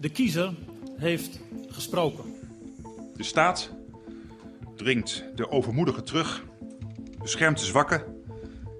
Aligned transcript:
De 0.00 0.08
kiezer 0.08 0.54
heeft 0.96 1.40
gesproken. 1.68 2.24
De 3.16 3.22
staat 3.22 3.70
dringt 4.76 5.24
de 5.34 5.50
overmoedigen 5.50 6.04
terug, 6.04 6.44
beschermt 7.22 7.58
de 7.58 7.64
zwakken, 7.64 8.02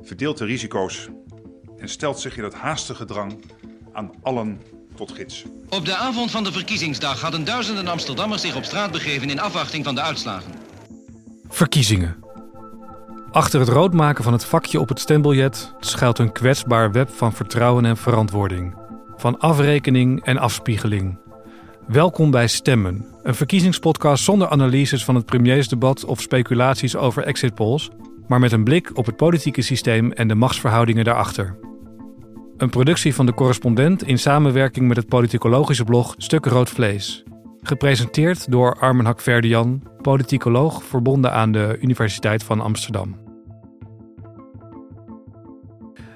verdeelt 0.03 0.39
de 0.39 0.45
risico's 0.45 1.09
en 1.79 1.89
stelt 1.89 2.21
zich 2.21 2.37
in 2.37 2.45
het 2.45 2.55
haastige 2.55 3.05
drang 3.05 3.45
aan 3.93 4.11
allen 4.23 4.61
tot 4.95 5.13
gids. 5.13 5.45
Op 5.69 5.85
de 5.85 5.97
avond 5.97 6.31
van 6.31 6.45
de 6.45 6.53
verkiezingsdag 6.53 7.21
hadden 7.21 7.45
duizenden 7.45 7.89
Amsterdammers 7.89 8.43
zich 8.43 8.57
op 8.57 8.65
straat 8.65 8.91
begeven 8.91 9.31
in 9.31 9.41
afwachting 9.41 9.85
van 9.85 9.95
de 9.95 10.01
uitslagen. 10.01 10.53
Verkiezingen. 11.49 12.25
Achter 13.31 13.61
het 13.61 13.69
roodmaken 13.69 14.25
van 14.25 14.33
het 14.33 14.45
vakje 14.45 14.81
op 14.81 14.89
het 14.89 15.01
stembiljet 15.01 15.73
schuilt 15.81 16.19
een 16.19 16.33
kwetsbaar 16.33 16.93
web 16.93 17.11
van 17.11 17.33
vertrouwen 17.33 17.85
en 17.85 17.97
verantwoording. 17.97 18.80
Van 19.21 19.39
afrekening 19.39 20.25
en 20.25 20.39
afspiegeling. 20.39 21.19
Welkom 21.87 22.31
bij 22.31 22.47
Stemmen, 22.47 23.07
een 23.23 23.35
verkiezingspodcast 23.35 24.25
zonder 24.25 24.49
analyses 24.49 25.05
van 25.05 25.15
het 25.15 25.27
premiersdebat 25.27 26.05
of 26.05 26.21
speculaties 26.21 26.97
over 26.97 27.23
exit 27.23 27.55
polls, 27.55 27.91
maar 28.27 28.41
met 28.41 28.53
een 28.53 28.65
blik 28.65 28.91
op 28.95 29.07
het 29.07 29.17
politieke 29.17 29.63
systeem 29.63 30.13
en 30.13 30.29
de 30.29 30.35
machtsverhoudingen 30.35 31.05
daarachter. 31.05 31.59
Een 32.57 32.71
productie 32.71 33.15
van 33.15 33.27
de 33.27 33.35
correspondent 33.35 34.03
in 34.03 34.19
samenwerking 34.19 34.89
met 34.89 34.97
het 34.97 35.09
politicologische 35.09 35.85
blog 35.85 36.15
Stuk 36.17 36.47
Rood 36.47 36.71
Vlees. 36.71 37.25
Gepresenteerd 37.63 38.51
door 38.51 38.75
Armen 38.75 39.05
Hakverdian, 39.05 39.83
politicoloog 40.03 40.85
verbonden 40.85 41.33
aan 41.33 41.53
de 41.53 41.79
Universiteit 41.81 42.45
van 42.45 42.61
Amsterdam. 42.61 43.30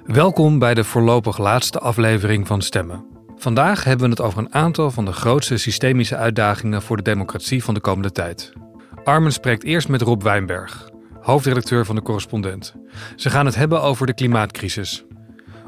Welkom 0.05 0.59
bij 0.59 0.75
de 0.75 0.85
voorlopig 0.85 1.39
laatste 1.39 1.79
aflevering 1.79 2.47
van 2.47 2.63
Stemmen. 2.63 3.05
Vandaag 3.37 3.85
hebben 3.85 4.05
we 4.05 4.11
het 4.11 4.21
over 4.21 4.39
een 4.39 4.55
aantal 4.55 4.91
van 4.91 5.05
de 5.05 5.13
grootste 5.13 5.57
systemische 5.57 6.17
uitdagingen 6.17 6.83
voor 6.83 6.97
de 6.97 7.03
democratie 7.03 7.65
van 7.65 7.75
de 7.75 7.81
komende 7.81 8.13
tijd. 8.13 8.53
Armen 9.05 9.33
spreekt 9.33 9.65
eerst 9.65 9.89
met 9.89 10.03
Rob 10.03 10.23
Wijnberg, 10.23 10.91
hoofdredacteur 11.21 11.85
van 11.85 11.95
de 11.95 12.03
correspondent. 12.03 12.75
Ze 13.17 13.31
gaan 13.31 13.47
het 13.47 13.55
hebben 13.55 13.83
over 13.83 14.07
de 14.07 14.15
klimaatcrisis. 14.15 15.05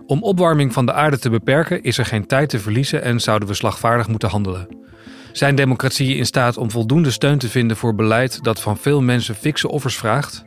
Om 0.07 0.23
opwarming 0.23 0.73
van 0.73 0.87
de 0.87 0.93
aarde 0.93 1.19
te 1.19 1.31
beperken 1.31 1.83
is 1.83 1.99
er 1.99 2.07
geen 2.07 2.27
tijd 2.27 2.49
te 2.49 2.59
verliezen 2.59 3.03
en 3.03 3.21
zouden 3.21 3.49
we 3.49 3.55
slagvaardig 3.55 4.09
moeten 4.09 4.29
handelen. 4.29 4.69
Zijn 5.33 5.55
democratieën 5.55 6.17
in 6.17 6.27
staat 6.27 6.57
om 6.57 6.71
voldoende 6.71 7.11
steun 7.11 7.39
te 7.39 7.49
vinden 7.49 7.77
voor 7.77 7.95
beleid 7.95 8.43
dat 8.43 8.61
van 8.61 8.77
veel 8.77 9.03
mensen 9.03 9.35
fikse 9.35 9.69
offers 9.69 9.97
vraagt? 9.97 10.46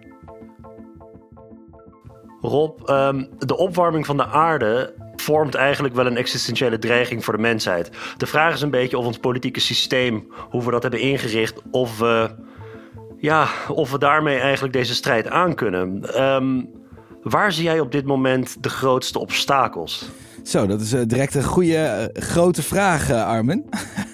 Rob, 2.41 2.89
ehm, 2.89 3.25
de 3.37 3.57
opwarming 3.57 4.05
van 4.05 4.17
de 4.17 4.25
aarde 4.25 4.93
vormt 5.15 5.55
eigenlijk 5.55 5.95
wel 5.95 6.05
een 6.05 6.17
existentiële 6.17 6.79
dreiging 6.79 7.23
voor 7.23 7.35
de 7.35 7.41
mensheid. 7.41 7.89
De 8.17 8.25
vraag 8.25 8.53
is 8.53 8.61
een 8.61 8.69
beetje 8.69 8.97
of 8.97 9.05
ons 9.05 9.17
politieke 9.17 9.59
systeem, 9.59 10.27
hoe 10.49 10.63
we 10.63 10.71
dat 10.71 10.81
hebben 10.81 10.99
ingericht, 10.99 11.61
of 11.71 11.99
we, 11.99 12.29
ja, 13.17 13.47
of 13.67 13.91
we 13.91 13.97
daarmee 13.97 14.39
eigenlijk 14.39 14.73
deze 14.73 14.93
strijd 14.93 15.27
aankunnen. 15.27 16.13
Ehm, 16.13 16.63
waar 17.21 17.51
zie 17.51 17.63
jij 17.63 17.79
op 17.79 17.91
dit 17.91 18.05
moment 18.05 18.63
de 18.63 18.69
grootste 18.69 19.19
obstakels? 19.19 20.09
Zo, 20.49 20.67
dat 20.67 20.81
is 20.81 20.93
uh, 20.93 21.01
direct 21.05 21.35
een 21.35 21.43
goede, 21.43 22.09
uh, 22.15 22.23
grote 22.23 22.63
vraag, 22.63 23.09
uh, 23.09 23.25
Armen. 23.25 23.65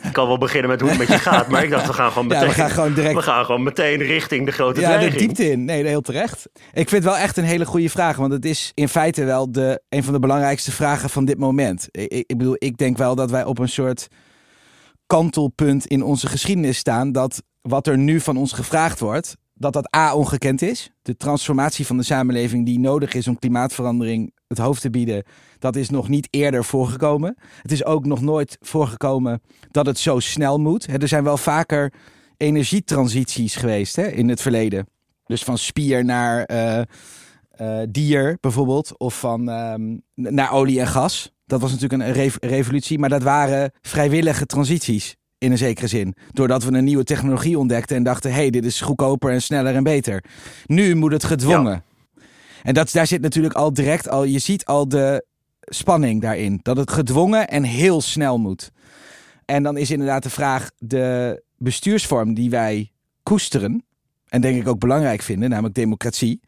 Ik 0.04 0.14
kan 0.14 0.28
wel 0.28 0.38
beginnen 0.38 0.70
met 0.70 0.82
hoe 0.82 0.90
het 0.90 0.98
met 0.98 1.08
je 1.08 1.20
gaat, 1.20 1.48
maar 1.48 1.64
ik 1.64 1.70
dacht, 1.70 1.88
we 1.88 1.94
gaan 1.94 2.12
gewoon 2.12 2.28
meteen, 2.28 2.44
ja, 2.48 2.50
we 2.50 2.54
gaan 2.54 2.70
gewoon 2.70 2.94
direct... 2.94 3.16
we 3.16 3.22
gaan 3.22 3.46
gewoon 3.46 3.64
meteen 3.64 4.02
richting 4.02 4.46
de 4.46 4.52
grote 4.52 4.80
ja, 4.80 4.88
dreiging. 4.88 5.14
de 5.14 5.20
diepte 5.20 5.52
in. 5.52 5.66
Nee, 5.66 5.86
heel 5.86 6.02
terecht. 6.02 6.50
Ik 6.54 6.90
vind 6.90 6.92
het 6.92 7.04
wel 7.04 7.18
echt 7.18 7.38
een 7.38 7.44
hele 7.44 7.66
goede 7.66 7.90
vraag, 7.90 8.18
want 8.18 8.32
het 8.32 8.46
is 8.46 8.72
in 8.74 8.90
feite 8.90 9.24
wel 9.24 9.52
de, 9.52 9.82
een 9.90 10.04
van 10.04 10.14
de 10.14 10.20
belangrijkste 10.20 10.72
vragen 10.72 11.10
van 11.10 11.26
dit 11.26 11.38
moment. 11.38 11.88
Ik, 11.92 12.24
ik 12.28 12.38
bedoel, 12.38 12.56
ik 12.58 12.78
denk 12.78 12.98
wel 12.98 13.16
dat 13.16 13.32
wij 13.32 13.44
op 13.44 13.60
een 13.60 13.70
soort 13.70 14.08
kantelpunt 15.08 15.86
in 15.86 16.04
onze 16.04 16.28
geschiedenis 16.28 16.78
staan, 16.78 17.12
dat 17.12 17.44
wat 17.62 17.88
er 17.88 17.98
nu 17.98 18.20
van 18.20 18.38
ons 18.38 18.52
gevraagd 18.52 19.00
wordt, 19.00 19.36
dat 19.54 19.74
dat 19.74 19.96
A 19.96 20.16
ongekend 20.16 20.62
is. 20.62 20.92
De 21.02 21.18
transformatie 21.18 21.86
van 21.86 21.98
de 21.98 22.04
samenleving 22.04 22.66
die 22.66 22.80
nodig 22.80 23.14
is 23.14 23.28
om 23.28 23.40
klimaatverandering 23.40 24.34
het 24.48 24.58
hoofd 24.58 24.82
te 24.82 24.90
bieden, 24.90 25.24
dat 25.60 25.76
is 25.76 25.90
nog 25.90 26.10
niet 26.10 26.28
eerder 26.30 26.64
voorgekomen. 26.64 27.38
Het 27.62 27.72
is 27.72 27.86
ook 27.86 28.06
nog 28.06 28.22
nooit 28.22 28.58
voorgekomen 28.62 29.42
dat 29.72 29.86
het 29.86 29.98
zo 29.98 30.20
snel 30.20 30.60
moet. 30.60 31.02
Er 31.02 31.08
zijn 31.08 31.24
wel 31.24 31.38
vaker 31.38 31.94
energietransities 32.38 33.56
geweest 33.56 33.96
hè, 33.96 34.08
in 34.08 34.30
het 34.30 34.42
verleden. 34.42 34.88
Dus 35.26 35.44
van 35.44 35.58
spier 35.58 36.06
naar 36.06 36.50
uh, 36.52 36.82
uh, 37.62 37.80
dier 37.90 38.38
bijvoorbeeld, 38.42 38.98
of 38.98 39.20
van 39.20 39.50
um, 39.50 40.02
naar 40.16 40.52
olie 40.52 40.80
en 40.80 40.88
gas. 40.88 41.34
Dat 41.46 41.62
was 41.62 41.72
natuurlijk 41.72 42.02
een 42.04 42.14
rev 42.14 42.36
revolutie, 42.40 43.00
maar 43.00 43.10
dat 43.10 43.24
waren 43.24 43.72
vrijwillige 43.82 44.46
transities 44.46 45.16
in 45.38 45.52
een 45.52 45.58
zekere 45.58 45.88
zin. 45.88 46.16
Doordat 46.32 46.64
we 46.64 46.78
een 46.78 46.84
nieuwe 46.84 47.04
technologie 47.04 47.60
ontdekten 47.60 47.96
en 47.96 48.04
dachten: 48.04 48.32
hé, 48.32 48.38
hey, 48.38 48.50
dit 48.50 48.66
is 48.66 48.82
goedkoper 48.82 49.32
en 49.32 49.42
sneller 49.42 49.76
en 49.76 49.84
beter. 49.84 50.24
Nu 50.66 50.96
moet 50.96 51.12
het 51.12 51.24
gedwongen. 51.24 51.84
En 52.66 52.74
dat, 52.74 52.92
daar 52.92 53.08
zit 53.08 53.22
natuurlijk 53.22 53.54
al 53.54 53.74
direct 53.74 54.10
al, 54.10 54.24
je 54.24 54.40
ziet 54.40 54.66
al 54.66 54.88
de 54.88 55.26
spanning 55.60 56.22
daarin. 56.22 56.60
Dat 56.62 56.78
het 56.78 56.92
gedwongen 56.92 57.48
en 57.48 57.64
heel 57.64 58.02
snel 58.02 58.38
moet. 58.38 58.72
En 59.46 59.64
dan 59.64 59.78
is 59.78 59.92
inderdaad 59.92 60.24
de 60.24 60.30
vraag: 60.30 60.72
de 60.78 61.44
bestuursvorm 61.58 62.34
die 62.34 62.50
wij 62.50 62.92
koesteren, 63.24 63.86
en 64.28 64.42
denk 64.42 64.62
ik 64.62 64.68
ook 64.68 64.80
belangrijk 64.80 65.22
vinden, 65.22 65.50
namelijk 65.50 65.76
democratie, 65.76 66.40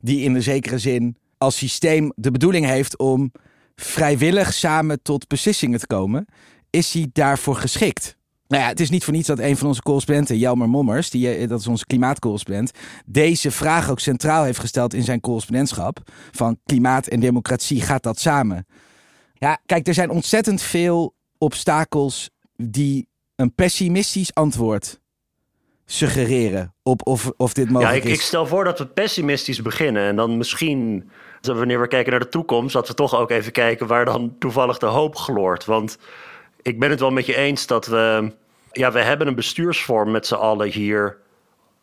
die 0.00 0.20
in 0.20 0.34
een 0.34 0.42
zekere 0.42 0.78
zin 0.78 1.16
als 1.38 1.56
systeem 1.56 2.12
de 2.16 2.30
bedoeling 2.30 2.66
heeft 2.66 2.98
om 2.98 3.32
vrijwillig 3.76 4.52
samen 4.52 5.02
tot 5.02 5.28
beslissingen 5.28 5.78
te 5.78 5.86
komen, 5.86 6.26
is 6.70 6.90
die 6.90 7.10
daarvoor 7.12 7.56
geschikt? 7.56 8.17
Nou 8.48 8.62
ja, 8.62 8.68
het 8.68 8.80
is 8.80 8.90
niet 8.90 9.04
voor 9.04 9.12
niets 9.12 9.26
dat 9.26 9.38
een 9.38 9.56
van 9.56 9.68
onze 9.68 9.82
correspondenten, 9.82 10.38
Jelmer 10.38 10.68
Mommers, 10.68 11.10
die, 11.10 11.46
dat 11.46 11.60
is 11.60 11.66
onze 11.66 11.86
klimaatcorrespondent, 11.86 12.70
deze 13.06 13.50
vraag 13.50 13.90
ook 13.90 14.00
centraal 14.00 14.44
heeft 14.44 14.58
gesteld 14.58 14.94
in 14.94 15.02
zijn 15.02 15.20
correspondentschap. 15.20 15.98
Van 16.30 16.58
klimaat 16.64 17.06
en 17.06 17.20
democratie, 17.20 17.80
gaat 17.80 18.02
dat 18.02 18.18
samen? 18.18 18.66
Ja, 19.34 19.58
kijk, 19.66 19.86
er 19.86 19.94
zijn 19.94 20.10
ontzettend 20.10 20.62
veel 20.62 21.14
obstakels 21.38 22.30
die 22.56 23.08
een 23.36 23.54
pessimistisch 23.54 24.34
antwoord 24.34 25.00
suggereren 25.84 26.74
op 26.82 27.06
of, 27.06 27.32
of 27.36 27.52
dit 27.52 27.70
mogelijk 27.70 27.96
ja, 27.96 28.02
ik, 28.02 28.12
is. 28.12 28.18
Ik 28.18 28.24
stel 28.24 28.46
voor 28.46 28.64
dat 28.64 28.78
we 28.78 28.86
pessimistisch 28.86 29.62
beginnen 29.62 30.02
en 30.02 30.16
dan 30.16 30.36
misschien, 30.36 31.10
wanneer 31.40 31.80
we 31.80 31.88
kijken 31.88 32.10
naar 32.10 32.20
de 32.20 32.28
toekomst, 32.28 32.72
dat 32.72 32.88
we 32.88 32.94
toch 32.94 33.14
ook 33.14 33.30
even 33.30 33.52
kijken 33.52 33.86
waar 33.86 34.04
dan 34.04 34.36
toevallig 34.38 34.78
de 34.78 34.86
hoop 34.86 35.16
gloort. 35.16 35.64
Want 35.64 35.98
ik 36.68 36.78
ben 36.78 36.90
het 36.90 37.00
wel 37.00 37.10
met 37.10 37.26
je 37.26 37.36
eens 37.36 37.66
dat 37.66 37.86
we. 37.86 38.32
Ja, 38.72 38.92
we 38.92 39.00
hebben 39.00 39.26
een 39.26 39.34
bestuursvorm 39.34 40.10
met 40.10 40.26
z'n 40.26 40.34
allen 40.34 40.68
hier. 40.68 41.16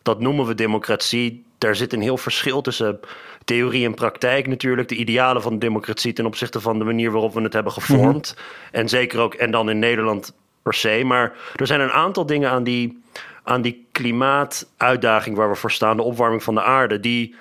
Dat 0.02 0.20
noemen 0.20 0.46
we 0.46 0.56
democratie. 0.56 1.46
Daar 1.58 1.76
zit 1.76 1.94
een 1.94 2.02
heel 2.02 2.18
verschil 2.18 2.62
tussen 2.62 3.00
theorie 3.44 3.86
en 3.86 3.94
praktijk 3.94 4.48
natuurlijk. 4.48 4.88
De 4.88 4.96
idealen 4.96 5.42
van 5.42 5.54
de 5.54 5.60
democratie 5.60 6.14
ten 6.14 6.26
opzichte 6.26 6.62
van 6.62 6.80
de 6.80 6.86
manier 6.86 7.12
waarop 7.12 7.34
we 7.34 7.42
het 7.42 7.54
hebben 7.54 7.72
gevormd. 7.72 8.36
Mm 8.36 8.44
-hmm. 8.44 8.80
En 8.82 8.90
zeker 8.90 9.20
ook, 9.20 9.34
en 9.34 9.52
dan 9.52 9.70
in 9.70 9.80
Nederland 9.80 10.34
per 10.62 10.74
se. 10.74 11.02
Maar 11.06 11.34
er 11.56 11.68
zijn 11.68 11.80
een 11.80 11.92
aantal 11.92 12.26
dingen 12.26 12.50
aan 12.50 12.64
die, 12.64 13.02
aan 13.44 13.62
die 13.62 13.88
klimaatuitdaging 13.92 15.36
waar 15.36 15.50
we 15.50 15.56
voor 15.56 15.72
staan. 15.72 15.98
De 15.98 16.04
opwarming 16.04 16.44
van 16.44 16.56
de 16.56 16.64
aarde. 16.64 17.00
Die, 17.00 17.36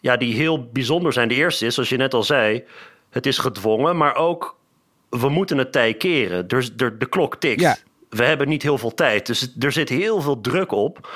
ja, 0.00 0.16
die 0.16 0.34
heel 0.34 0.68
bijzonder 0.72 1.12
zijn. 1.12 1.28
De 1.28 1.34
eerste 1.34 1.66
is, 1.66 1.74
zoals 1.74 1.88
je 1.88 1.96
net 1.96 2.14
al 2.14 2.22
zei. 2.22 2.64
Het 3.10 3.26
is 3.26 3.38
gedwongen, 3.38 3.96
maar 3.96 4.14
ook 4.14 4.56
we 5.10 5.28
moeten 5.28 5.58
het 5.58 5.72
tij 5.72 5.94
keren. 5.94 6.48
Dus 6.48 6.76
de, 6.76 6.96
de 6.96 7.06
klok 7.06 7.36
tikt. 7.36 7.60
Ja. 7.60 7.76
We 8.08 8.24
hebben 8.24 8.48
niet 8.48 8.62
heel 8.62 8.78
veel 8.78 8.94
tijd. 8.94 9.26
Dus 9.26 9.54
er 9.58 9.72
zit 9.72 9.88
heel 9.88 10.20
veel 10.20 10.40
druk 10.40 10.72
op. 10.72 11.08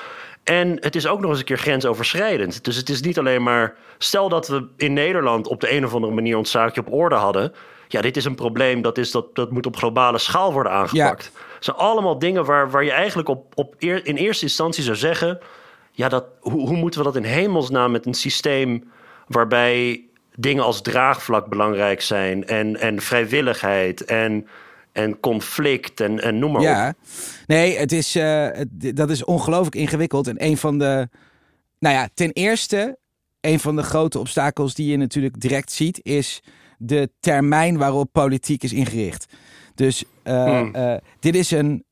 En 0.45 0.77
het 0.81 0.97
is 0.97 1.07
ook 1.07 1.21
nog 1.21 1.31
eens 1.31 1.39
een 1.39 1.45
keer 1.45 1.59
grensoverschrijdend. 1.59 2.65
Dus 2.65 2.77
het 2.77 2.89
is 2.89 3.01
niet 3.01 3.19
alleen 3.19 3.43
maar. 3.43 3.75
Stel 3.99 4.29
dat 4.29 4.49
we 4.49 4.69
in 4.77 4.93
Nederland 4.93 5.47
op 5.47 5.61
de 5.61 5.73
een 5.73 5.85
of 5.85 5.95
andere 5.95 6.13
manier 6.13 6.37
ons 6.37 6.51
zaakje 6.51 6.81
op 6.81 6.93
orde 6.93 7.15
hadden. 7.15 7.53
Ja, 7.89 8.01
dit 8.01 8.17
is 8.17 8.25
een 8.25 8.35
probleem. 8.35 8.83
Dat, 8.83 8.99
is 8.99 9.11
dat, 9.11 9.35
dat 9.35 9.51
moet 9.51 9.67
op 9.67 9.77
globale 9.77 10.19
schaal 10.19 10.53
worden 10.53 10.73
aangepakt. 10.73 11.31
Ja. 11.35 11.41
Het 11.55 11.65
zijn 11.65 11.77
allemaal 11.77 12.19
dingen 12.19 12.45
waar, 12.45 12.71
waar 12.71 12.85
je 12.85 12.93
eigenlijk 12.93 13.29
op, 13.29 13.53
op 13.55 13.75
eer, 13.79 14.07
in 14.07 14.17
eerste 14.17 14.45
instantie 14.45 14.83
zou 14.83 14.97
zeggen. 14.97 15.39
Ja, 15.93 16.09
dat, 16.09 16.25
hoe, 16.41 16.67
hoe 16.67 16.77
moeten 16.77 17.01
we 17.01 17.07
dat 17.07 17.17
in 17.17 17.25
hemelsnaam 17.25 17.91
met 17.91 18.07
een 18.07 18.15
systeem 18.15 18.91
waarbij 19.27 20.05
dingen 20.37 20.65
als 20.65 20.83
draagvlak 20.83 21.49
belangrijk 21.49 22.01
zijn 22.01 22.47
en, 22.47 22.81
en 22.81 23.01
vrijwilligheid 23.01 24.05
en, 24.05 24.47
en 24.93 25.21
conflict 25.21 26.01
en, 26.01 26.23
en 26.23 26.39
noem 26.39 26.53
maar 26.53 26.63
ja. 26.63 26.89
op. 26.89 26.95
Nee, 27.47 27.77
het 27.77 27.93
is, 27.93 28.17
uh, 28.17 28.49
het, 28.53 28.97
dat 28.97 29.11
is 29.11 29.25
ongelooflijk 29.25 29.75
ingewikkeld. 29.75 30.27
En 30.27 30.45
een 30.45 30.57
van 30.57 30.79
de, 30.79 31.09
nou 31.79 31.95
ja, 31.95 32.09
ten 32.15 32.33
eerste, 32.33 32.99
een 33.41 33.61
van 33.61 33.77
de 33.77 33.83
grote 33.83 34.19
obstakels 34.19 34.75
die 34.75 34.91
je 34.91 34.97
natuurlijk 34.97 35.41
direct 35.41 35.73
ziet, 35.73 36.01
is 36.03 36.43
de 36.79 37.11
termijn 37.21 37.79
waarop 37.79 38.09
politiek 38.13 38.63
is 38.63 38.73
ingericht. 38.73 39.27
Dus 39.75 40.05
uh, 40.25 40.45
hmm. 40.45 40.77
uh, 40.77 40.95
dit 41.21 41.35
is 41.35 41.51
een, 41.51 41.85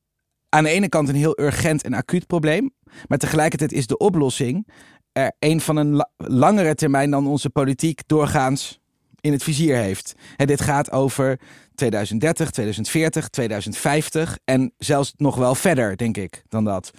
aan 0.49 0.63
de 0.63 0.69
ene 0.69 0.89
kant 0.89 1.09
een 1.09 1.15
heel 1.15 1.39
urgent 1.39 1.83
en 1.83 1.93
acuut 1.93 2.27
probleem. 2.27 2.73
Maar 3.07 3.17
tegelijkertijd 3.17 3.71
is 3.71 3.87
de 3.87 3.97
oplossing 3.97 4.67
er 5.13 5.31
een 5.39 5.61
van 5.61 5.75
een 5.75 5.95
la 5.95 6.09
langere 6.17 6.75
termijn 6.75 7.11
dan 7.11 7.27
onze 7.27 7.49
politiek 7.49 8.01
doorgaans 8.05 8.79
in 9.19 9.31
het 9.31 9.43
vizier 9.43 9.75
heeft. 9.75 10.13
Dit 10.35 10.61
gaat 10.61 10.91
over 10.91 11.39
2030, 11.75 12.49
2040, 12.49 13.27
2050 13.27 14.37
en 14.45 14.73
zelfs 14.77 15.13
nog 15.17 15.35
wel 15.35 15.55
verder, 15.55 15.97
denk 15.97 16.17
ik, 16.17 16.43
dan 16.49 16.63
dat. 16.63 16.91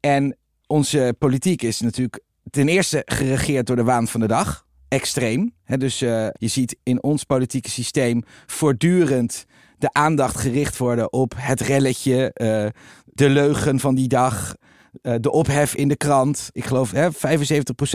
En 0.00 0.36
onze 0.66 1.14
politiek 1.18 1.62
is 1.62 1.80
natuurlijk 1.80 2.20
ten 2.50 2.68
eerste 2.68 3.02
geregeerd 3.04 3.66
door 3.66 3.76
de 3.76 3.84
waan 3.84 4.08
van 4.08 4.20
de 4.20 4.26
dag. 4.26 4.66
Extreem. 4.88 5.54
Dus 5.66 6.02
uh, 6.02 6.26
je 6.32 6.48
ziet 6.48 6.76
in 6.82 7.02
ons 7.02 7.24
politieke 7.24 7.70
systeem 7.70 8.22
voortdurend 8.46 9.44
de 9.78 9.92
aandacht 9.92 10.36
gericht 10.36 10.76
worden 10.76 11.12
op 11.12 11.34
het 11.36 11.60
relletje, 11.60 12.30
uh, 12.34 12.66
de 13.04 13.28
leugen 13.28 13.80
van 13.80 13.94
die 13.94 14.08
dag, 14.08 14.54
uh, 15.02 15.14
de 15.20 15.30
ophef 15.30 15.74
in 15.74 15.88
de 15.88 15.96
krant. 15.96 16.48
Ik 16.52 16.64
geloof 16.64 16.90
hè, 16.90 17.08
75% 17.10 17.12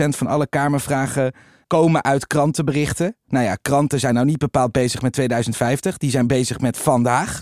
van 0.08 0.26
alle 0.26 0.48
Kamervragen 0.48 1.32
komen 1.66 2.04
uit 2.04 2.26
krantenberichten. 2.26 3.16
Nou 3.26 3.44
ja, 3.44 3.54
kranten 3.54 4.00
zijn 4.00 4.14
nou 4.14 4.26
niet 4.26 4.38
bepaald 4.38 4.72
bezig 4.72 5.02
met 5.02 5.12
2050. 5.12 5.96
Die 5.96 6.10
zijn 6.10 6.26
bezig 6.26 6.60
met 6.60 6.78
vandaag. 6.78 7.40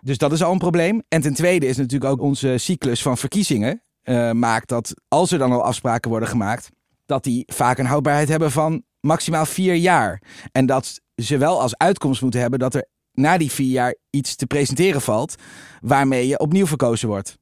Dus 0.00 0.18
dat 0.18 0.32
is 0.32 0.42
al 0.42 0.52
een 0.52 0.58
probleem. 0.58 1.02
En 1.08 1.20
ten 1.20 1.34
tweede 1.34 1.66
is 1.66 1.76
natuurlijk 1.76 2.10
ook 2.10 2.20
onze 2.20 2.54
cyclus 2.58 3.02
van 3.02 3.18
verkiezingen. 3.18 3.82
Uh, 4.04 4.30
maakt 4.30 4.68
dat 4.68 4.94
als 5.08 5.32
er 5.32 5.38
dan 5.38 5.52
al 5.52 5.64
afspraken 5.64 6.10
worden 6.10 6.28
gemaakt, 6.28 6.70
dat 7.06 7.24
die 7.24 7.44
vaak 7.46 7.78
een 7.78 7.86
houdbaarheid 7.86 8.28
hebben 8.28 8.50
van 8.50 8.82
maximaal 9.00 9.46
vier 9.46 9.74
jaar. 9.74 10.22
En 10.52 10.66
dat 10.66 11.00
ze 11.14 11.38
wel 11.38 11.60
als 11.60 11.76
uitkomst 11.76 12.22
moeten 12.22 12.40
hebben 12.40 12.58
dat 12.58 12.74
er 12.74 12.86
na 13.12 13.38
die 13.38 13.50
vier 13.50 13.70
jaar 13.70 13.94
iets 14.10 14.36
te 14.36 14.46
presenteren 14.46 15.00
valt 15.00 15.34
waarmee 15.80 16.28
je 16.28 16.38
opnieuw 16.38 16.66
verkozen 16.66 17.08
wordt. 17.08 17.38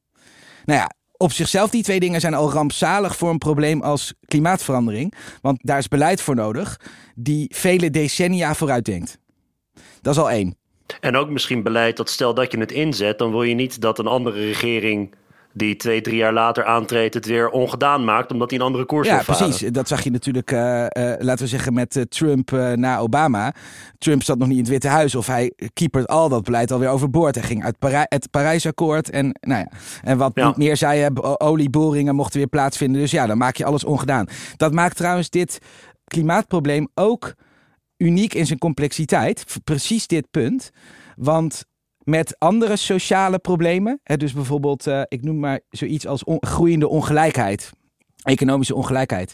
Nou 0.65 0.79
ja, 0.79 0.91
op 1.17 1.31
zichzelf 1.31 1.69
die 1.69 1.83
twee 1.83 1.99
dingen 1.99 2.21
zijn 2.21 2.33
al 2.33 2.51
rampzalig 2.51 3.15
voor 3.15 3.29
een 3.29 3.37
probleem 3.37 3.81
als 3.81 4.13
klimaatverandering. 4.25 5.13
Want 5.41 5.59
daar 5.61 5.77
is 5.77 5.87
beleid 5.87 6.21
voor 6.21 6.35
nodig 6.35 6.79
die 7.15 7.55
vele 7.55 7.89
decennia 7.89 8.55
vooruit 8.55 8.85
denkt. 8.85 9.17
Dat 10.01 10.13
is 10.13 10.19
al 10.19 10.31
één. 10.31 10.57
En 10.99 11.15
ook 11.15 11.29
misschien 11.29 11.63
beleid 11.63 11.97
dat 11.97 12.09
stel 12.09 12.33
dat 12.33 12.51
je 12.51 12.59
het 12.59 12.71
inzet, 12.71 13.17
dan 13.17 13.31
wil 13.31 13.43
je 13.43 13.55
niet 13.55 13.81
dat 13.81 13.99
een 13.99 14.07
andere 14.07 14.39
regering 14.39 15.15
die 15.57 15.75
twee, 15.75 16.01
drie 16.01 16.15
jaar 16.15 16.33
later 16.33 16.65
aantreedt, 16.65 17.13
het 17.13 17.25
weer 17.25 17.49
ongedaan 17.49 18.03
maakt, 18.03 18.31
omdat 18.31 18.49
hij 18.49 18.59
een 18.59 18.65
andere 18.65 18.85
koers 18.85 19.07
Ja, 19.07 19.21
precies. 19.23 19.71
Dat 19.71 19.87
zag 19.87 20.03
je 20.03 20.11
natuurlijk, 20.11 20.51
uh, 20.51 20.59
uh, 20.59 20.87
laten 21.17 21.43
we 21.43 21.47
zeggen, 21.47 21.73
met 21.73 21.95
uh, 21.95 22.03
Trump 22.03 22.51
na 22.75 22.99
Obama. 22.99 23.53
Trump 23.97 24.23
zat 24.23 24.37
nog 24.37 24.47
niet 24.47 24.57
in 24.57 24.63
het 24.63 24.71
Witte 24.71 24.87
Huis 24.87 25.15
of 25.15 25.27
hij 25.27 25.53
keepert 25.73 26.07
al 26.07 26.29
dat 26.29 26.43
beleid 26.43 26.71
alweer 26.71 26.89
overboord. 26.89 27.35
Hij 27.35 27.43
ging 27.43 27.63
uit 27.63 27.79
Parij 27.79 28.05
het 28.09 28.31
Parijsakkoord 28.31 29.09
en, 29.09 29.37
nou 29.39 29.59
ja, 29.59 29.71
en 30.03 30.17
wat 30.17 30.31
ja. 30.33 30.53
meer 30.55 30.77
zei 30.77 30.99
je, 30.99 31.39
olieboringen 31.39 32.15
mochten 32.15 32.37
weer 32.37 32.47
plaatsvinden. 32.47 33.01
Dus 33.01 33.11
ja, 33.11 33.25
dan 33.25 33.37
maak 33.37 33.55
je 33.55 33.65
alles 33.65 33.83
ongedaan. 33.83 34.27
Dat 34.57 34.73
maakt 34.73 34.95
trouwens 34.95 35.29
dit 35.29 35.59
klimaatprobleem 36.03 36.87
ook 36.93 37.33
uniek 37.97 38.33
in 38.33 38.45
zijn 38.45 38.59
complexiteit. 38.59 39.45
Precies 39.63 40.07
dit 40.07 40.31
punt. 40.31 40.69
Want 41.15 41.65
met 42.09 42.35
andere 42.39 42.75
sociale 42.75 43.39
problemen. 43.39 43.99
Hè, 44.03 44.17
dus 44.17 44.33
bijvoorbeeld, 44.33 44.87
uh, 44.87 45.01
ik 45.07 45.23
noem 45.23 45.39
maar 45.39 45.59
zoiets 45.69 46.07
als 46.07 46.23
groeiende 46.25 46.87
ongelijkheid, 46.87 47.71
economische 48.23 48.75
ongelijkheid. 48.75 49.33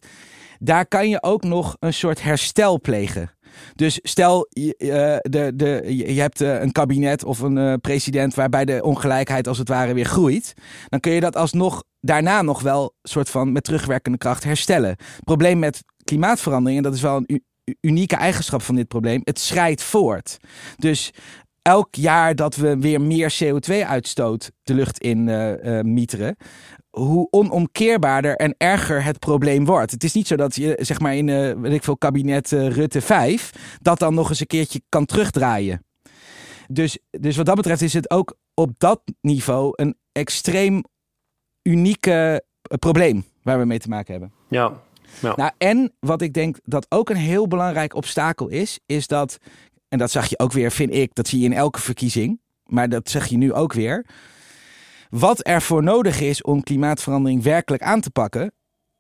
Daar 0.59 0.85
kan 0.85 1.09
je 1.09 1.23
ook 1.23 1.43
nog 1.43 1.75
een 1.79 1.93
soort 1.93 2.23
herstel 2.23 2.81
plegen. 2.81 3.31
Dus 3.75 3.99
stel, 4.03 4.47
je, 4.49 4.75
uh, 4.77 5.31
de, 5.31 5.51
de, 5.55 5.95
je 5.97 6.21
hebt 6.21 6.41
uh, 6.41 6.61
een 6.61 6.71
kabinet 6.71 7.23
of 7.23 7.39
een 7.39 7.81
president 7.81 8.33
waarbij 8.33 8.65
de 8.65 8.83
ongelijkheid 8.83 9.47
als 9.47 9.57
het 9.57 9.67
ware 9.67 9.93
weer 9.93 10.05
groeit. 10.05 10.53
Dan 10.89 10.99
kun 10.99 11.11
je 11.11 11.19
dat 11.19 11.35
alsnog 11.35 11.83
daarna 11.99 12.41
nog 12.41 12.61
wel 12.61 12.95
soort 13.03 13.29
van 13.29 13.51
met 13.51 13.63
terugwerkende 13.63 14.17
kracht 14.17 14.43
herstellen. 14.43 14.89
Het 14.89 15.23
probleem 15.23 15.59
met 15.59 15.83
klimaatverandering, 16.03 16.77
en 16.77 16.83
dat 16.83 16.93
is 16.93 17.01
wel 17.01 17.15
een 17.25 17.43
unieke 17.81 18.15
eigenschap 18.15 18.61
van 18.61 18.75
dit 18.75 18.87
probleem, 18.87 19.21
het 19.23 19.39
schrijdt 19.39 19.83
voort. 19.83 20.37
Dus 20.77 21.11
elk 21.63 21.95
jaar 21.95 22.36
dat 22.36 22.56
we 22.56 22.77
weer 22.77 23.01
meer 23.01 23.36
CO2-uitstoot 23.44 24.51
de 24.63 24.74
lucht 24.74 25.00
in 25.00 25.27
uh, 25.27 25.63
uh, 25.63 25.81
mieteren, 25.81 26.36
hoe 26.89 27.27
onomkeerbaarder 27.31 28.36
en 28.36 28.56
erger 28.57 29.04
het 29.04 29.19
probleem 29.19 29.65
wordt. 29.65 29.92
Het 29.92 30.04
is 30.04 30.13
niet 30.13 30.27
zo 30.27 30.36
dat 30.36 30.56
je, 30.56 30.77
zeg 30.81 31.00
maar 31.00 31.15
in, 31.15 31.27
uh, 31.27 31.54
weet 31.54 31.74
ik 31.74 31.83
veel, 31.83 31.98
kabinet 31.98 32.51
Rutte 32.51 33.01
5, 33.01 33.77
dat 33.81 34.00
dan 34.00 34.13
nog 34.13 34.30
eens 34.30 34.39
een 34.39 34.48
keertje 34.48 34.81
kan 34.89 35.06
terugdraaien. 35.06 35.86
Dus, 36.68 36.98
dus 37.10 37.38
wat 37.38 37.45
dat 37.45 37.56
betreft 37.56 37.81
is 37.81 37.94
het 37.94 38.10
ook 38.10 38.38
op 38.54 38.71
dat 38.77 39.01
niveau 39.21 39.71
een 39.75 39.98
extreem 40.12 40.83
unieke 41.62 42.44
probleem 42.80 43.24
waar 43.42 43.60
we 43.60 43.65
mee 43.65 43.80
te 43.80 43.89
maken 43.89 44.12
hebben. 44.12 44.31
Ja. 44.48 44.81
Ja. 45.21 45.33
Nou, 45.36 45.51
en 45.57 45.94
wat 46.00 46.21
ik 46.21 46.33
denk 46.33 46.57
dat 46.63 46.86
ook 46.89 47.10
een 47.10 47.15
heel 47.15 47.48
belangrijk 47.48 47.95
obstakel 47.95 48.48
is, 48.48 48.80
is 48.86 49.07
dat 49.07 49.38
en 49.93 49.99
dat 49.99 50.11
zag 50.11 50.29
je 50.29 50.39
ook 50.39 50.51
weer, 50.51 50.71
vind 50.71 50.93
ik, 50.93 51.15
dat 51.15 51.27
zie 51.27 51.39
je 51.39 51.45
in 51.45 51.53
elke 51.53 51.81
verkiezing. 51.81 52.39
Maar 52.65 52.89
dat 52.89 53.09
zeg 53.09 53.27
je 53.27 53.37
nu 53.37 53.53
ook 53.53 53.73
weer. 53.73 54.05
Wat 55.09 55.47
er 55.47 55.61
voor 55.61 55.83
nodig 55.83 56.21
is 56.21 56.41
om 56.41 56.63
klimaatverandering 56.63 57.43
werkelijk 57.43 57.83
aan 57.83 58.01
te 58.01 58.09
pakken, 58.09 58.53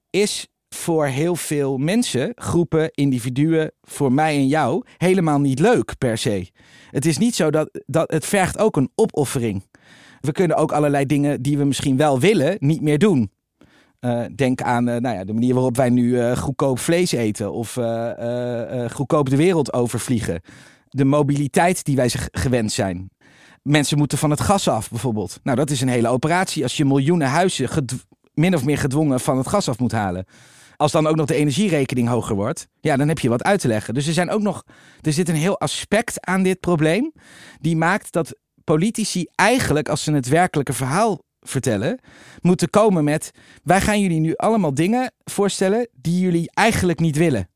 is 0.09 0.47
voor 0.69 1.05
heel 1.05 1.35
veel 1.35 1.77
mensen, 1.77 2.31
groepen, 2.35 2.91
individuen, 2.91 3.71
voor 3.81 4.11
mij 4.11 4.35
en 4.35 4.47
jou, 4.47 4.83
helemaal 4.97 5.39
niet 5.39 5.59
leuk 5.59 5.97
per 5.97 6.17
se. 6.17 6.49
Het 6.89 7.05
is 7.05 7.17
niet 7.17 7.35
zo 7.35 7.49
dat, 7.49 7.83
dat 7.85 8.11
het 8.11 8.25
vergt 8.25 8.57
ook 8.57 8.75
een 8.75 8.91
opoffering. 8.95 9.63
We 10.19 10.31
kunnen 10.31 10.57
ook 10.57 10.71
allerlei 10.71 11.05
dingen 11.05 11.41
die 11.41 11.57
we 11.57 11.63
misschien 11.63 11.97
wel 11.97 12.19
willen, 12.19 12.55
niet 12.59 12.81
meer 12.81 12.97
doen. 12.97 13.31
Uh, 13.99 14.25
denk 14.35 14.61
aan 14.61 14.89
uh, 14.89 14.95
nou 14.95 15.15
ja, 15.15 15.23
de 15.23 15.33
manier 15.33 15.53
waarop 15.53 15.75
wij 15.75 15.89
nu 15.89 16.03
uh, 16.03 16.37
goedkoop 16.37 16.79
vlees 16.79 17.11
eten 17.11 17.51
of 17.51 17.73
goedkoop 18.91 19.29
de 19.29 19.35
wereld 19.35 19.73
overvliegen 19.73 20.41
de 20.93 21.05
mobiliteit 21.05 21.83
die 21.83 21.95
wij 21.95 22.11
gewend 22.31 22.71
zijn. 22.71 23.09
Mensen 23.61 23.97
moeten 23.97 24.17
van 24.17 24.29
het 24.29 24.41
gas 24.41 24.67
af, 24.67 24.89
bijvoorbeeld. 24.89 25.39
Nou, 25.43 25.57
dat 25.57 25.69
is 25.69 25.81
een 25.81 25.87
hele 25.87 26.07
operatie 26.07 26.63
als 26.63 26.77
je 26.77 26.85
miljoenen 26.85 27.27
huizen 27.27 27.69
min 28.33 28.55
of 28.55 28.65
meer 28.65 28.77
gedwongen 28.77 29.19
van 29.19 29.37
het 29.37 29.47
gas 29.47 29.69
af 29.69 29.79
moet 29.79 29.91
halen. 29.91 30.25
Als 30.75 30.91
dan 30.91 31.07
ook 31.07 31.15
nog 31.15 31.25
de 31.25 31.35
energierekening 31.35 32.07
hoger 32.07 32.35
wordt, 32.35 32.67
ja, 32.79 32.97
dan 32.97 33.07
heb 33.07 33.19
je 33.19 33.29
wat 33.29 33.43
uit 33.43 33.59
te 33.59 33.67
leggen. 33.67 33.93
Dus 33.93 34.07
er 34.07 34.13
zijn 34.13 34.29
ook 34.29 34.41
nog, 34.41 34.63
er 35.01 35.13
zit 35.13 35.29
een 35.29 35.35
heel 35.35 35.59
aspect 35.59 36.25
aan 36.25 36.43
dit 36.43 36.59
probleem, 36.59 37.11
die 37.59 37.77
maakt 37.77 38.11
dat 38.11 38.37
politici 38.63 39.27
eigenlijk, 39.35 39.89
als 39.89 40.03
ze 40.03 40.13
het 40.13 40.27
werkelijke 40.27 40.73
verhaal 40.73 41.21
vertellen, 41.39 41.99
moeten 42.41 42.69
komen 42.69 43.03
met: 43.03 43.31
wij 43.63 43.81
gaan 43.81 44.01
jullie 44.01 44.19
nu 44.19 44.35
allemaal 44.35 44.73
dingen 44.73 45.13
voorstellen 45.23 45.87
die 45.93 46.19
jullie 46.19 46.51
eigenlijk 46.53 46.99
niet 46.99 47.17
willen. 47.17 47.47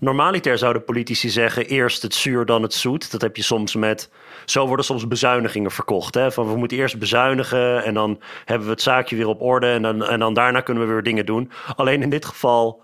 Normaliter 0.00 0.58
zouden 0.58 0.84
politici 0.84 1.28
zeggen: 1.28 1.66
eerst 1.66 2.02
het 2.02 2.14
zuur, 2.14 2.44
dan 2.44 2.62
het 2.62 2.74
zoet. 2.74 3.10
Dat 3.10 3.20
heb 3.20 3.36
je 3.36 3.42
soms 3.42 3.74
met. 3.74 4.10
Zo 4.44 4.66
worden 4.66 4.84
soms 4.84 5.08
bezuinigingen 5.08 5.70
verkocht. 5.70 6.14
Hè? 6.14 6.32
Van 6.32 6.48
we 6.48 6.56
moeten 6.56 6.78
eerst 6.78 6.98
bezuinigen 6.98 7.84
en 7.84 7.94
dan 7.94 8.20
hebben 8.44 8.66
we 8.66 8.72
het 8.72 8.82
zaakje 8.82 9.16
weer 9.16 9.28
op 9.28 9.40
orde. 9.40 9.66
En 9.66 9.82
dan, 9.82 10.04
en 10.04 10.18
dan 10.18 10.34
daarna 10.34 10.60
kunnen 10.60 10.86
we 10.86 10.92
weer 10.92 11.02
dingen 11.02 11.26
doen. 11.26 11.50
Alleen 11.76 12.02
in 12.02 12.10
dit 12.10 12.24
geval 12.24 12.82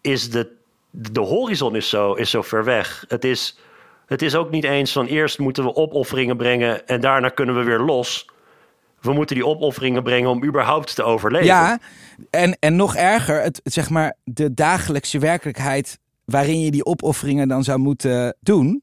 is 0.00 0.30
de, 0.30 0.52
de 0.90 1.20
horizon 1.20 1.76
is 1.76 1.88
zo, 1.88 2.12
is 2.12 2.30
zo 2.30 2.42
ver 2.42 2.64
weg. 2.64 3.04
Het 3.08 3.24
is, 3.24 3.58
het 4.06 4.22
is 4.22 4.34
ook 4.34 4.50
niet 4.50 4.64
eens 4.64 4.92
van 4.92 5.06
eerst 5.06 5.38
moeten 5.38 5.64
we 5.64 5.74
opofferingen 5.74 6.36
brengen 6.36 6.86
en 6.86 7.00
daarna 7.00 7.28
kunnen 7.28 7.56
we 7.56 7.62
weer 7.62 7.80
los. 7.80 8.26
We 9.00 9.12
moeten 9.12 9.36
die 9.36 9.46
opofferingen 9.46 10.02
brengen 10.02 10.30
om 10.30 10.44
überhaupt 10.44 10.94
te 10.94 11.02
overleven. 11.02 11.46
Ja, 11.46 11.78
en, 12.30 12.56
en 12.60 12.76
nog 12.76 12.96
erger, 12.96 13.42
het, 13.42 13.60
zeg 13.64 13.90
maar, 13.90 14.16
de 14.24 14.54
dagelijkse 14.54 15.18
werkelijkheid 15.18 15.98
waarin 16.26 16.60
je 16.60 16.70
die 16.70 16.84
opofferingen 16.84 17.48
dan 17.48 17.64
zou 17.64 17.78
moeten 17.78 18.36
doen, 18.40 18.82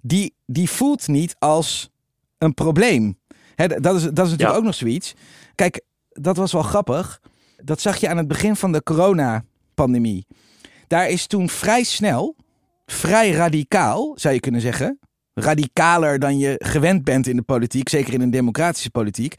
die, 0.00 0.34
die 0.46 0.70
voelt 0.70 1.08
niet 1.08 1.36
als 1.38 1.90
een 2.38 2.54
probleem. 2.54 3.18
dat, 3.56 3.94
is, 3.94 4.02
dat 4.02 4.26
is 4.26 4.30
natuurlijk 4.30 4.58
ook 4.58 4.64
nog 4.64 4.74
zoiets. 4.74 5.14
Kijk, 5.54 5.80
dat 6.08 6.36
was 6.36 6.52
wel 6.52 6.62
grappig. 6.62 7.20
Dat 7.64 7.80
zag 7.80 7.96
je 7.96 8.08
aan 8.08 8.16
het 8.16 8.28
begin 8.28 8.56
van 8.56 8.72
de 8.72 8.82
coronapandemie. 8.82 10.26
Daar 10.86 11.08
is 11.10 11.26
toen 11.26 11.48
vrij 11.48 11.82
snel, 11.82 12.36
vrij 12.86 13.30
radicaal, 13.30 14.12
zou 14.14 14.34
je 14.34 14.40
kunnen 14.40 14.60
zeggen. 14.60 14.98
Radicaler 15.34 16.18
dan 16.18 16.38
je 16.38 16.54
gewend 16.58 17.04
bent 17.04 17.26
in 17.26 17.36
de 17.36 17.42
politiek, 17.42 17.88
zeker 17.88 18.14
in 18.14 18.20
een 18.20 18.30
democratische 18.30 18.90
politiek. 18.90 19.34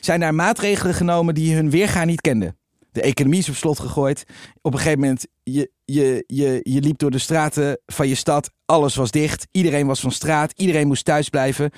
Zijn 0.00 0.20
daar 0.20 0.34
maatregelen 0.34 0.94
genomen 0.94 1.34
die 1.34 1.54
hun 1.54 1.70
weerga 1.70 2.04
niet 2.04 2.20
kenden. 2.20 2.56
De 2.92 3.02
economie 3.02 3.38
is 3.38 3.48
op 3.48 3.54
slot 3.54 3.78
gegooid. 3.78 4.24
Op 4.62 4.72
een 4.72 4.78
gegeven 4.78 5.00
moment, 5.00 5.26
je, 5.42 5.70
je, 5.84 6.24
je, 6.26 6.60
je 6.62 6.80
liep 6.80 6.98
door 6.98 7.10
de 7.10 7.18
straten 7.18 7.78
van 7.86 8.08
je 8.08 8.14
stad. 8.14 8.50
Alles 8.64 8.94
was 8.94 9.10
dicht. 9.10 9.46
Iedereen 9.50 9.86
was 9.86 10.00
van 10.00 10.10
straat. 10.10 10.52
Iedereen 10.56 10.86
moest 10.86 11.04
thuis 11.04 11.28
blijven. 11.28 11.70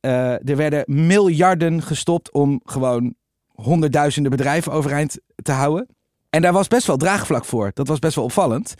Uh, 0.00 0.48
er 0.48 0.56
werden 0.56 0.84
miljarden 0.86 1.82
gestopt 1.82 2.32
om 2.32 2.60
gewoon 2.64 3.14
honderdduizenden 3.46 4.30
bedrijven 4.30 4.72
overeind 4.72 5.18
te 5.42 5.52
houden. 5.52 5.88
En 6.30 6.42
daar 6.42 6.52
was 6.52 6.68
best 6.68 6.86
wel 6.86 6.96
draagvlak 6.96 7.44
voor. 7.44 7.70
Dat 7.74 7.88
was 7.88 7.98
best 7.98 8.14
wel 8.14 8.24
opvallend. 8.24 8.74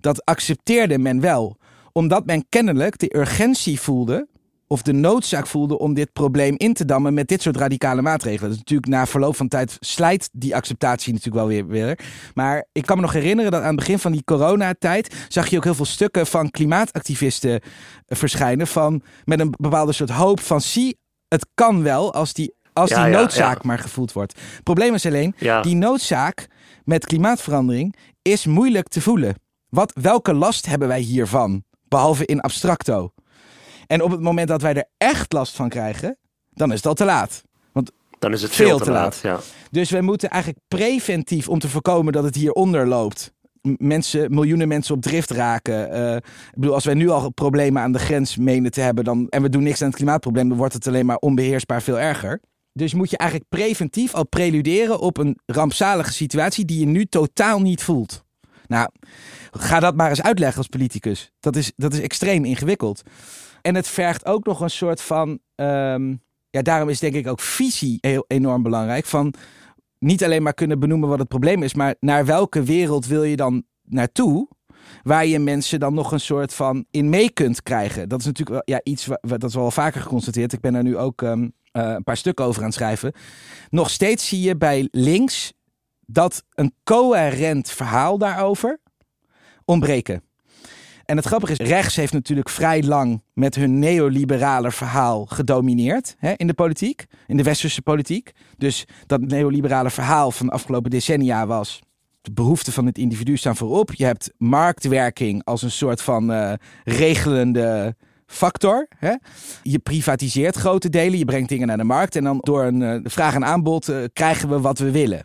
Dat 0.00 0.24
accepteerde 0.24 0.98
men 0.98 1.20
wel. 1.20 1.56
Omdat 1.92 2.26
men 2.26 2.48
kennelijk 2.48 2.98
de 2.98 3.16
urgentie 3.16 3.80
voelde 3.80 4.28
of 4.68 4.82
de 4.82 4.92
noodzaak 4.92 5.46
voelde 5.46 5.78
om 5.78 5.94
dit 5.94 6.12
probleem 6.12 6.54
in 6.56 6.72
te 6.72 6.84
dammen 6.84 7.14
met 7.14 7.28
dit 7.28 7.42
soort 7.42 7.56
radicale 7.56 8.02
maatregelen. 8.02 8.48
Dus 8.48 8.58
natuurlijk 8.58 8.88
na 8.88 9.06
verloop 9.06 9.36
van 9.36 9.48
tijd 9.48 9.76
slijt 9.80 10.28
die 10.32 10.54
acceptatie 10.54 11.12
natuurlijk 11.12 11.46
wel 11.46 11.54
weer, 11.54 11.66
weer. 11.66 11.98
Maar 12.34 12.66
ik 12.72 12.86
kan 12.86 12.96
me 12.96 13.02
nog 13.02 13.12
herinneren 13.12 13.50
dat 13.50 13.60
aan 13.60 13.66
het 13.66 13.76
begin 13.76 13.98
van 13.98 14.12
die 14.12 14.24
coronatijd 14.24 15.14
zag 15.28 15.46
je 15.46 15.56
ook 15.56 15.64
heel 15.64 15.74
veel 15.74 15.84
stukken 15.84 16.26
van 16.26 16.50
klimaatactivisten 16.50 17.60
verschijnen 18.06 18.66
van 18.66 19.02
met 19.24 19.40
een 19.40 19.54
bepaalde 19.58 19.92
soort 19.92 20.10
hoop 20.10 20.40
van 20.40 20.60
zie, 20.60 20.98
het 21.28 21.46
kan 21.54 21.82
wel 21.82 22.12
als 22.12 22.32
die 22.32 22.56
als 22.72 22.90
Ja, 22.90 23.04
die 23.04 23.14
noodzaak 23.14 23.56
ja. 23.56 23.62
maar 23.62 23.78
gevoeld 23.78 24.12
wordt. 24.12 24.32
Het 24.54 24.62
probleem 24.62 24.94
is 24.94 25.06
alleen, 25.06 25.34
die 25.62 25.74
noodzaak 25.74 26.46
met 26.84 27.06
klimaatverandering 27.06 27.96
is 28.22 28.46
moeilijk 28.46 28.88
te 28.88 29.00
voelen. 29.00 29.34
Wat, 29.68 29.92
welke 30.00 30.34
last 30.34 30.66
hebben 30.66 30.88
wij 30.88 31.00
hiervan? 31.00 31.64
Behalve 31.88 32.26
in 32.26 32.40
abstracto. 32.40 33.12
En 33.88 34.02
op 34.02 34.10
het 34.10 34.20
moment 34.20 34.48
dat 34.48 34.62
wij 34.62 34.74
er 34.74 34.88
echt 34.96 35.32
last 35.32 35.56
van 35.56 35.68
krijgen, 35.68 36.18
dan 36.50 36.70
is 36.70 36.76
het 36.76 36.86
al 36.86 36.94
te 36.94 37.04
laat. 37.04 37.42
Dan 38.18 38.32
is 38.32 38.42
het 38.42 38.50
Veel 38.50 38.66
veel, 38.66 38.78
te 38.78 38.84
te 38.84 38.90
laat. 38.90 39.18
Ja. 39.22 39.40
Dus 39.70 39.90
we 39.90 40.00
moeten 40.00 40.30
eigenlijk 40.30 40.62
preventief, 40.68 41.48
om 41.48 41.58
te 41.58 41.68
voorkomen 41.68 42.12
dat 42.12 42.24
het 42.24 42.34
hieronder 42.34 42.86
loopt, 42.86 43.32
mensen, 43.62 44.34
miljoenen 44.34 44.68
mensen 44.68 44.94
op 44.94 45.02
drift 45.02 45.30
raken. 45.30 45.90
Eh, 45.90 46.16
ik 46.16 46.54
bedoel, 46.54 46.74
als 46.74 46.84
wij 46.84 46.94
nu 46.94 47.08
al 47.08 47.30
problemen 47.30 47.82
aan 47.82 47.92
de 47.92 47.98
grens 47.98 48.36
menen 48.36 48.70
te 48.70 48.80
hebben 48.80 49.04
dan, 49.04 49.28
en 49.28 49.42
we 49.42 49.48
doen 49.48 49.62
niks 49.62 49.80
aan 49.80 49.88
het 49.88 49.96
klimaatprobleem, 49.96 50.48
dan 50.48 50.58
wordt 50.58 50.74
het 50.74 50.86
alleen 50.86 51.06
maar 51.06 51.16
onbeheersbaar 51.16 51.82
veel 51.82 51.98
erger. 51.98 52.40
Dus 52.72 52.94
moet 52.94 53.10
je 53.10 53.16
eigenlijk 53.16 53.50
preventief 53.50 54.14
al 54.14 54.26
preluderen 54.26 54.98
op 54.98 55.16
een 55.18 55.38
rampzalige 55.46 56.12
situatie 56.12 56.64
die 56.64 56.80
je 56.80 56.86
nu 56.86 57.06
totaal 57.06 57.60
niet 57.60 57.82
voelt. 57.82 58.24
Nou, 58.66 58.88
ga 59.50 59.80
dat 59.80 59.96
maar 59.96 60.08
eens 60.08 60.22
uitleggen 60.22 60.58
als 60.58 60.66
politicus. 60.66 61.32
Dat 61.40 61.56
is, 61.56 61.72
dat 61.76 61.92
is 61.92 62.00
extreem 62.00 62.44
ingewikkeld. 62.44 63.02
En 63.62 63.74
het 63.74 63.88
vergt 63.88 64.26
ook 64.26 64.46
nog 64.46 64.60
een 64.60 64.70
soort 64.70 65.00
van. 65.02 65.38
ehm, 65.54 66.14
ja, 66.50 66.62
daarom 66.62 66.88
is 66.88 66.98
denk 67.00 67.14
ik 67.14 67.26
ook 67.26 67.40
visie 67.40 67.98
heel 68.00 68.24
enorm 68.26 68.62
belangrijk. 68.62 69.04
Van 69.04 69.34
niet 69.98 70.24
alleen 70.24 70.42
maar 70.42 70.54
kunnen 70.54 70.78
benoemen 70.78 71.08
wat 71.08 71.18
het 71.18 71.28
probleem 71.28 71.62
is, 71.62 71.74
maar 71.74 71.94
naar 72.00 72.24
welke 72.26 72.62
wereld 72.62 73.06
wil 73.06 73.22
je 73.22 73.36
dan 73.36 73.64
naartoe? 73.82 74.48
Waar 75.02 75.26
je 75.26 75.38
mensen 75.38 75.80
dan 75.80 75.94
nog 75.94 76.12
een 76.12 76.20
soort 76.20 76.54
van 76.54 76.84
in 76.90 77.08
mee 77.08 77.30
kunt 77.30 77.62
krijgen. 77.62 78.08
Dat 78.08 78.20
is 78.20 78.26
natuurlijk 78.26 78.68
ja, 78.68 78.80
iets 78.82 79.06
wa- 79.06 79.18
wat 79.20 79.40
dat 79.40 79.48
is 79.50 79.56
wel 79.56 79.70
vaker 79.70 80.00
geconstateerd. 80.00 80.52
Ik 80.52 80.60
ben 80.60 80.74
er 80.74 80.82
nu 80.82 80.96
ook 80.96 81.22
ehm, 81.22 81.48
eh, 81.72 81.82
een 81.88 82.02
paar 82.04 82.16
stukken 82.16 82.44
over 82.44 82.60
aan 82.60 82.66
het 82.66 82.74
schrijven. 82.76 83.12
Nog 83.70 83.90
steeds 83.90 84.28
zie 84.28 84.40
je 84.40 84.56
bij 84.56 84.88
links 84.90 85.52
dat 86.06 86.44
een 86.54 86.74
coherent 86.84 87.70
verhaal 87.70 88.18
daarover 88.18 88.80
ontbreken. 89.64 90.22
En 91.08 91.16
het 91.16 91.26
grappige 91.26 91.52
is, 91.52 91.68
rechts 91.68 91.96
heeft 91.96 92.12
natuurlijk 92.12 92.48
vrij 92.48 92.82
lang 92.82 93.22
met 93.32 93.54
hun 93.54 93.78
neoliberale 93.78 94.70
verhaal 94.70 95.26
gedomineerd 95.26 96.14
hè, 96.18 96.32
in 96.36 96.46
de 96.46 96.54
politiek, 96.54 97.06
in 97.26 97.36
de 97.36 97.42
westerse 97.42 97.82
politiek. 97.82 98.32
Dus 98.56 98.84
dat 99.06 99.20
neoliberale 99.20 99.90
verhaal 99.90 100.30
van 100.30 100.46
de 100.46 100.52
afgelopen 100.52 100.90
decennia 100.90 101.46
was. 101.46 101.80
De 102.20 102.32
behoeften 102.32 102.72
van 102.72 102.86
het 102.86 102.98
individu 102.98 103.36
staan 103.36 103.56
voorop. 103.56 103.94
Je 103.94 104.04
hebt 104.04 104.32
marktwerking 104.36 105.44
als 105.44 105.62
een 105.62 105.70
soort 105.70 106.02
van 106.02 106.32
eh, 106.32 106.52
regelende 106.84 107.96
factor. 108.26 108.88
Hè? 108.96 109.14
Je 109.62 109.78
privatiseert 109.78 110.56
grote 110.56 110.88
delen, 110.88 111.18
je 111.18 111.24
brengt 111.24 111.48
dingen 111.48 111.66
naar 111.66 111.76
de 111.76 111.84
markt. 111.84 112.16
En 112.16 112.24
dan 112.24 112.38
door 112.40 112.64
een 112.64 112.82
eh, 112.82 113.00
vraag 113.02 113.34
en 113.34 113.44
aanbod 113.44 113.88
eh, 113.88 113.96
krijgen 114.12 114.48
we 114.48 114.60
wat 114.60 114.78
we 114.78 114.90
willen. 114.90 115.24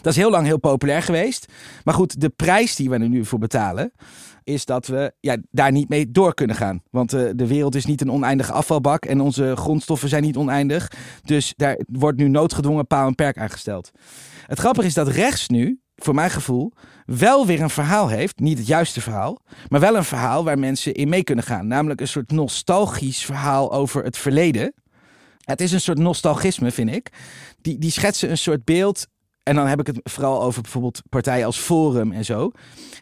Dat 0.00 0.12
is 0.12 0.18
heel 0.18 0.30
lang 0.30 0.46
heel 0.46 0.58
populair 0.58 1.02
geweest. 1.02 1.52
Maar 1.84 1.94
goed, 1.94 2.20
de 2.20 2.28
prijs 2.28 2.76
die 2.76 2.90
we 2.90 2.98
er 2.98 3.08
nu 3.08 3.24
voor 3.24 3.38
betalen, 3.38 3.92
is 4.44 4.64
dat 4.64 4.86
we 4.86 5.12
ja, 5.20 5.36
daar 5.50 5.72
niet 5.72 5.88
mee 5.88 6.10
door 6.10 6.34
kunnen 6.34 6.56
gaan. 6.56 6.82
Want 6.90 7.12
eh, 7.12 7.30
de 7.34 7.46
wereld 7.46 7.74
is 7.74 7.84
niet 7.84 8.00
een 8.00 8.10
oneindige 8.10 8.52
afvalbak 8.52 9.04
en 9.04 9.20
onze 9.20 9.52
grondstoffen 9.56 10.08
zijn 10.08 10.22
niet 10.22 10.36
oneindig. 10.36 10.92
Dus 11.24 11.52
daar 11.56 11.80
wordt 11.86 12.18
nu 12.18 12.28
noodgedwongen 12.28 12.86
paal 12.86 13.06
en 13.06 13.14
perk 13.14 13.38
aangesteld. 13.38 13.90
Het 14.46 14.58
grappige 14.58 14.86
is 14.86 14.94
dat 14.94 15.08
rechts 15.08 15.48
nu, 15.48 15.80
voor 15.96 16.14
mijn 16.14 16.30
gevoel, 16.30 16.72
wel 17.06 17.46
weer 17.46 17.60
een 17.60 17.70
verhaal 17.70 18.08
heeft. 18.08 18.40
Niet 18.40 18.58
het 18.58 18.66
juiste 18.66 19.00
verhaal, 19.00 19.38
maar 19.68 19.80
wel 19.80 19.96
een 19.96 20.04
verhaal 20.04 20.44
waar 20.44 20.58
mensen 20.58 20.94
in 20.94 21.08
mee 21.08 21.24
kunnen 21.24 21.44
gaan. 21.44 21.66
Namelijk 21.66 22.00
een 22.00 22.08
soort 22.08 22.30
nostalgisch 22.30 23.24
verhaal 23.24 23.72
over 23.72 24.04
het 24.04 24.16
verleden. 24.16 24.74
Het 25.44 25.60
is 25.60 25.72
een 25.72 25.80
soort 25.80 25.98
nostalgisme, 25.98 26.70
vind 26.70 26.90
ik. 26.90 27.08
Die, 27.60 27.78
die 27.78 27.90
schetsen 27.90 28.30
een 28.30 28.38
soort 28.38 28.64
beeld. 28.64 29.06
En 29.42 29.54
dan 29.54 29.66
heb 29.66 29.80
ik 29.80 29.86
het 29.86 30.00
vooral 30.02 30.42
over 30.42 30.62
bijvoorbeeld 30.62 31.02
partijen 31.08 31.46
als 31.46 31.58
Forum 31.58 32.12
en 32.12 32.24
zo. 32.24 32.50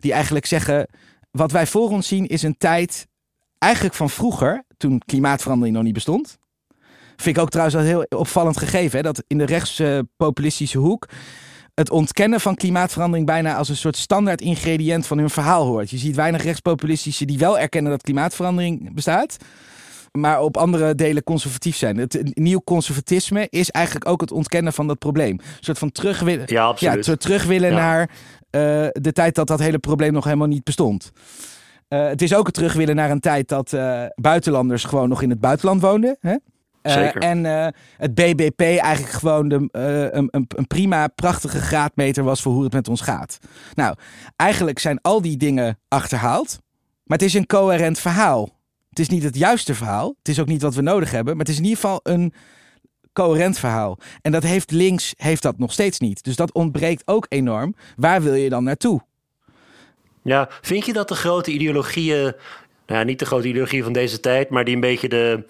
Die 0.00 0.12
eigenlijk 0.12 0.46
zeggen: 0.46 0.88
wat 1.30 1.52
wij 1.52 1.66
voor 1.66 1.90
ons 1.90 2.08
zien 2.08 2.26
is 2.26 2.42
een 2.42 2.56
tijd 2.58 3.06
eigenlijk 3.58 3.94
van 3.94 4.10
vroeger, 4.10 4.64
toen 4.76 5.02
klimaatverandering 5.06 5.74
nog 5.74 5.84
niet 5.84 5.94
bestond. 5.94 6.38
Vind 7.16 7.36
ik 7.36 7.42
ook 7.42 7.50
trouwens 7.50 7.76
wel 7.76 7.84
heel 7.84 8.18
opvallend 8.18 8.56
gegeven, 8.56 8.96
hè, 8.96 9.02
dat 9.02 9.24
in 9.26 9.38
de 9.38 9.44
rechtspopulistische 9.44 10.78
hoek 10.78 11.08
het 11.74 11.90
ontkennen 11.90 12.40
van 12.40 12.54
klimaatverandering 12.54 13.26
bijna 13.26 13.56
als 13.56 13.68
een 13.68 13.76
soort 13.76 13.96
standaard 13.96 14.40
ingrediënt 14.40 15.06
van 15.06 15.18
hun 15.18 15.30
verhaal 15.30 15.66
hoort. 15.66 15.90
Je 15.90 15.98
ziet 15.98 16.16
weinig 16.16 16.42
rechtspopulistische 16.42 17.24
die 17.24 17.38
wel 17.38 17.58
erkennen 17.58 17.90
dat 17.90 18.02
klimaatverandering 18.02 18.94
bestaat, 18.94 19.36
maar 20.12 20.40
op 20.40 20.56
andere 20.56 20.94
delen 20.94 21.22
conservatief 21.22 21.76
zijn. 21.76 21.96
Het 21.96 22.20
nieuw 22.34 22.60
conservatisme 22.64 23.46
is 23.50 23.70
eigenlijk 23.70 24.08
ook 24.08 24.20
het 24.20 24.32
ontkennen 24.32 24.72
van 24.72 24.86
dat 24.86 24.98
probleem. 24.98 25.32
Een 25.38 25.44
soort 25.60 25.78
van 25.78 25.90
terug 25.92 26.20
willen, 26.20 26.44
Ja, 26.46 26.64
absoluut. 26.64 26.94
ja, 26.94 27.02
soort 27.02 27.20
terug 27.20 27.44
willen 27.44 27.70
Ja. 27.70 27.76
naar 27.76 28.10
eh, 28.50 28.60
de 28.92 29.12
tijd 29.12 29.34
dat 29.34 29.46
dat 29.46 29.58
hele 29.58 29.78
probleem 29.78 30.12
nog 30.12 30.24
helemaal 30.24 30.46
niet 30.46 30.64
bestond. 30.64 31.10
Eh, 31.88 32.06
het 32.06 32.22
is 32.22 32.34
ook 32.34 32.46
het 32.46 32.54
terug 32.54 32.72
willen 32.72 32.96
naar 32.96 33.10
een 33.10 33.20
tijd 33.20 33.48
dat 33.48 33.72
eh, 33.72 34.04
buitenlanders 34.14 34.84
gewoon 34.84 35.08
nog 35.08 35.22
in 35.22 35.30
het 35.30 35.40
buitenland 35.40 35.80
woonden. 35.80 36.16
Hè? 36.20 36.36
Zeker. 36.82 37.20
en 37.22 37.44
het 37.96 38.14
BBP 38.14 38.60
eigenlijk 38.60 39.12
gewoon 39.12 39.48
de, 39.48 39.68
een, 40.12 40.28
een 40.30 40.66
prima, 40.66 41.06
prachtige 41.06 41.60
graadmeter 41.60 42.24
was 42.24 42.42
voor 42.42 42.52
hoe 42.52 42.62
het 42.64 42.72
met 42.72 42.88
ons 42.88 43.00
gaat. 43.00 43.38
Nou, 43.74 43.94
eigenlijk 44.36 44.78
zijn 44.78 44.98
al 45.00 45.20
die 45.22 45.36
dingen 45.36 45.78
achterhaald. 45.88 46.58
Maar 47.04 47.18
het 47.18 47.26
is 47.26 47.34
een 47.34 47.46
coherent 47.46 47.98
verhaal. 47.98 48.48
Het 48.90 48.98
is 48.98 49.08
niet 49.08 49.22
het 49.22 49.36
juiste 49.36 49.74
verhaal. 49.74 50.14
Het 50.18 50.28
is 50.28 50.40
ook 50.40 50.46
niet 50.46 50.62
wat 50.62 50.74
we 50.74 50.82
nodig 50.82 51.10
hebben. 51.10 51.36
Maar 51.36 51.44
het 51.44 51.52
is 51.52 51.58
in 51.58 51.64
ieder 51.64 51.80
geval 51.80 52.00
een 52.02 52.34
coherent 53.12 53.58
verhaal. 53.58 53.98
En 54.22 54.32
dat 54.32 54.42
heeft 54.42 54.70
links 54.70 55.14
heeft 55.16 55.42
dat 55.42 55.58
nog 55.58 55.72
steeds 55.72 55.98
niet. 55.98 56.24
Dus 56.24 56.36
dat 56.36 56.52
ontbreekt 56.52 57.02
ook 57.04 57.26
enorm. 57.28 57.74
Waar 57.96 58.22
wil 58.22 58.34
je 58.34 58.48
dan 58.48 58.64
naartoe? 58.64 59.00
Ja, 60.22 60.48
vind 60.60 60.86
je 60.86 60.92
dat 60.92 61.08
de 61.08 61.14
grote 61.14 61.50
ideologieën, 61.50 62.22
nou 62.86 62.98
ja, 62.98 63.02
niet 63.02 63.18
de 63.18 63.26
grote 63.26 63.48
ideologieën 63.48 63.84
van 63.84 63.92
deze 63.92 64.20
tijd, 64.20 64.50
maar 64.50 64.64
die 64.64 64.74
een 64.74 64.80
beetje 64.80 65.08
de 65.08 65.44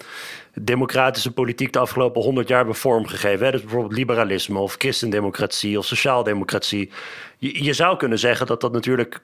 democratische 0.53 1.31
politiek 1.31 1.73
de 1.73 1.79
afgelopen 1.79 2.21
honderd 2.21 2.47
jaar 2.47 2.57
hebben 2.57 2.75
vormgegeven, 2.75 3.51
dus 3.51 3.61
bijvoorbeeld 3.61 3.93
liberalisme 3.93 4.59
of 4.59 4.75
christendemocratie 4.77 5.77
of 5.77 5.85
sociaaldemocratie. 5.85 6.91
Je, 7.37 7.63
je 7.63 7.73
zou 7.73 7.97
kunnen 7.97 8.19
zeggen 8.19 8.47
dat 8.47 8.61
dat 8.61 8.71
natuurlijk, 8.71 9.21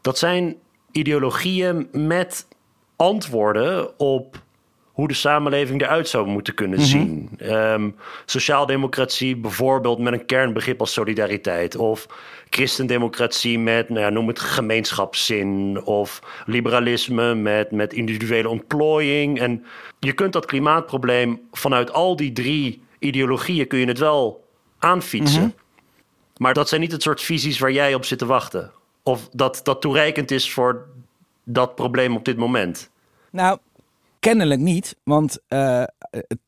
dat 0.00 0.18
zijn 0.18 0.56
ideologieën 0.92 1.88
met 1.92 2.46
antwoorden 2.96 3.98
op 3.98 4.42
hoe 4.94 5.08
de 5.08 5.14
samenleving 5.14 5.82
eruit 5.82 6.08
zou 6.08 6.26
moeten 6.26 6.54
kunnen 6.54 6.80
zien. 6.80 7.30
Ehm, 7.38 7.90
sociaaldemocratie 8.24 9.36
bijvoorbeeld 9.36 9.98
met 9.98 10.12
een 10.12 10.26
kernbegrip 10.26 10.80
als 10.80 10.92
solidariteit. 10.92 11.76
Of 11.76 12.06
christendemocratie 12.50 13.58
met, 13.58 13.88
nou 13.88 14.00
ja, 14.00 14.10
noem 14.10 14.28
het 14.28 14.40
gemeenschapszin. 14.40 15.80
Of 15.84 16.20
liberalisme 16.46 17.34
met, 17.34 17.70
met 17.70 17.92
individuele 17.92 18.48
ontplooiing. 18.48 19.40
En 19.40 19.64
je 19.98 20.12
kunt 20.12 20.32
dat 20.32 20.46
klimaatprobleem 20.46 21.40
vanuit 21.52 21.92
al 21.92 22.16
die 22.16 22.32
drie 22.32 22.82
ideologieën 22.98 23.66
kun 23.66 23.78
je 23.78 23.86
het 23.86 23.98
wel 23.98 24.44
aanfietsen. 24.78 25.54
Maar 26.36 26.54
dat 26.54 26.68
zijn 26.68 26.80
niet 26.80 26.92
het 26.92 27.02
soort 27.02 27.22
visies 27.22 27.58
waar 27.58 27.72
jij 27.72 27.94
op 27.94 28.04
zit 28.04 28.18
te 28.18 28.26
wachten. 28.26 28.72
Of 29.02 29.28
dat 29.32 29.60
dat 29.62 29.80
toereikend 29.80 30.30
is 30.30 30.52
voor 30.52 30.86
dat 31.44 31.74
probleem 31.74 32.16
op 32.16 32.24
dit 32.24 32.36
moment. 32.36 32.90
Nou, 33.30 33.58
kennelijk 34.18 34.60
niet. 34.60 34.96
Want 35.02 35.38
eh, 35.48 35.82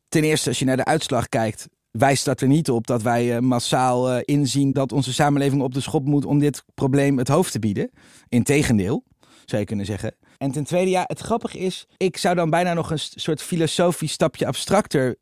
ten 0.09 0.25
eerste, 0.25 0.49
als 0.49 0.59
je 0.59 0.65
naar 0.65 0.77
de 0.77 0.85
uitslag 0.85 1.29
kijkt, 1.29 1.69
wijst 1.91 2.25
dat 2.25 2.41
er 2.41 2.49
niet 2.49 2.71
op 2.71 2.87
dat 2.87 3.03
wij 3.03 3.37
eh, 3.37 3.41
massaal 3.41 4.11
eh, 4.11 4.21
inzien 4.25 4.73
dat 4.73 4.93
onze 4.93 5.13
samenleving 5.13 5.63
op 5.63 5.75
de 5.75 5.81
schop 5.81 6.05
moet 6.05 6.25
om 6.25 6.39
dit 6.39 6.65
probleem 6.75 7.19
het 7.19 7.29
hoofd 7.29 7.53
te 7.53 7.59
bieden. 7.59 7.91
Integendeel, 8.29 9.05
zou 9.45 9.61
je 9.61 9.67
kunnen 9.67 9.87
zeggen. 9.87 10.15
En 10.39 10.51
ten 10.51 10.65
tweede, 10.65 10.91
ja, 10.91 11.05
het 11.07 11.21
grappige 11.21 11.59
is, 11.59 11.87
ik 11.97 12.17
zou 12.17 12.35
dan 12.35 12.51
bijna 12.51 12.75
nog 12.75 12.91
een 12.91 12.99
soort 12.99 13.43
filosofisch 13.43 14.13
stapje 14.13 14.47
abstracter 14.47 15.17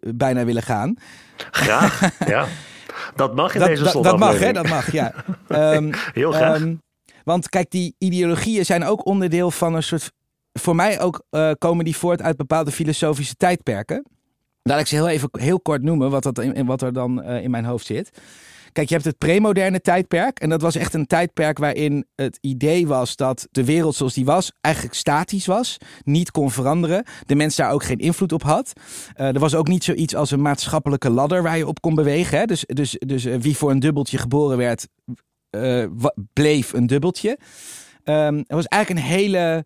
bijna 0.00 0.44
willen 0.44 0.62
gaan. 0.62 0.96
Graag, 1.36 2.10
ja. 2.26 2.46
Dat 3.14 3.34
mag 3.34 3.54
in 3.54 3.60
Dat, 3.60 3.68
deze 3.68 3.82
dat, 3.82 4.02
dat 4.02 4.18
mag, 4.18 4.38
hè? 4.38 4.52
Dat 4.52 4.68
mag, 4.68 4.92
ja. 4.92 5.12
Ehm, 5.48 5.92
Heel 6.12 6.32
graag. 6.32 6.60
Ehm, 6.60 6.74
want 7.30 7.48
kijk, 7.48 7.70
die 7.70 7.94
ideologieën 7.98 8.64
zijn 8.64 8.84
ook 8.84 9.06
onderdeel 9.06 9.50
van 9.50 9.74
een 9.74 9.82
soort. 9.82 10.12
Voor 10.52 10.74
mij 10.74 11.00
ook 11.00 11.22
eh, 11.30 11.50
komen 11.58 11.84
die 11.84 11.96
voort 11.96 12.22
uit 12.22 12.36
bepaalde 12.36 12.70
filosofische 12.70 13.34
tijdperken. 13.34 14.06
Laat 14.62 14.80
ik 14.80 14.86
ze 14.86 14.94
heel 14.94 15.08
even 15.08 15.28
heel 15.32 15.60
kort 15.60 15.82
noemen, 15.82 16.10
wat, 16.10 16.22
dat 16.22 16.38
in, 16.38 16.66
wat 16.66 16.82
er 16.82 16.92
dan 16.92 17.22
eh, 17.22 17.42
in 17.42 17.50
mijn 17.50 17.64
hoofd 17.64 17.86
zit. 17.86 18.10
Kijk, 18.72 18.88
je 18.88 18.94
hebt 18.94 19.06
het 19.06 19.18
premoderne 19.18 19.80
tijdperk. 19.80 20.38
En 20.38 20.48
dat 20.48 20.62
was 20.62 20.76
echt 20.76 20.94
een 20.94 21.06
tijdperk 21.06 21.58
waarin 21.58 22.06
het 22.14 22.38
idee 22.40 22.86
was 22.86 23.16
dat 23.16 23.48
de 23.50 23.64
wereld 23.64 23.94
zoals 23.94 24.14
die 24.14 24.24
was 24.24 24.52
eigenlijk 24.60 24.94
statisch 24.94 25.46
was. 25.46 25.76
Niet 26.04 26.30
kon 26.30 26.50
veranderen. 26.50 27.04
De 27.26 27.34
mens 27.34 27.56
daar 27.56 27.72
ook 27.72 27.84
geen 27.84 27.98
invloed 27.98 28.32
op 28.32 28.42
had. 28.42 28.72
Uh, 29.16 29.26
er 29.26 29.38
was 29.38 29.54
ook 29.54 29.68
niet 29.68 29.84
zoiets 29.84 30.14
als 30.14 30.30
een 30.30 30.42
maatschappelijke 30.42 31.10
ladder 31.10 31.42
waar 31.42 31.56
je 31.56 31.66
op 31.66 31.80
kon 31.80 31.94
bewegen. 31.94 32.38
Hè? 32.38 32.44
Dus, 32.44 32.64
dus, 32.66 32.96
dus 32.98 33.24
wie 33.24 33.56
voor 33.56 33.70
een 33.70 33.80
dubbeltje 33.80 34.18
geboren 34.18 34.56
werd, 34.56 34.86
uh, 35.50 35.84
bleef 36.32 36.72
een 36.72 36.86
dubbeltje. 36.86 37.38
Um, 38.04 38.36
het 38.36 38.52
was 38.52 38.66
eigenlijk 38.66 39.04
een 39.04 39.12
hele. 39.12 39.64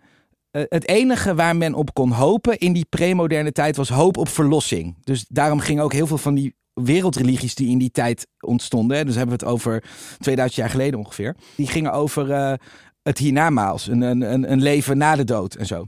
Uh, 0.52 0.62
het 0.68 0.88
enige 0.88 1.34
waar 1.34 1.56
men 1.56 1.74
op 1.74 1.94
kon 1.94 2.10
hopen 2.10 2.58
in 2.58 2.72
die 2.72 2.86
premoderne 2.88 3.52
tijd 3.52 3.76
was 3.76 3.88
hoop 3.88 4.16
op 4.16 4.28
verlossing. 4.28 4.96
Dus 5.04 5.24
daarom 5.28 5.58
gingen 5.58 5.84
ook 5.84 5.92
heel 5.92 6.06
veel 6.06 6.18
van 6.18 6.34
die 6.34 6.54
wereldreligies 6.72 7.54
die 7.54 7.70
in 7.70 7.78
die 7.78 7.90
tijd 7.90 8.26
ontstonden. 8.40 9.06
Dus 9.06 9.14
hebben 9.14 9.38
we 9.38 9.44
het 9.44 9.52
over 9.52 9.84
2000 10.18 10.60
jaar 10.60 10.70
geleden 10.70 10.98
ongeveer. 10.98 11.36
Die 11.56 11.66
gingen 11.66 11.92
over 11.92 12.28
uh, 12.28 12.52
het 13.02 13.18
hiernamaals, 13.18 13.86
een, 13.86 14.00
een, 14.02 14.52
een 14.52 14.62
leven 14.62 14.98
na 14.98 15.16
de 15.16 15.24
dood 15.24 15.54
en 15.54 15.66
zo 15.66 15.86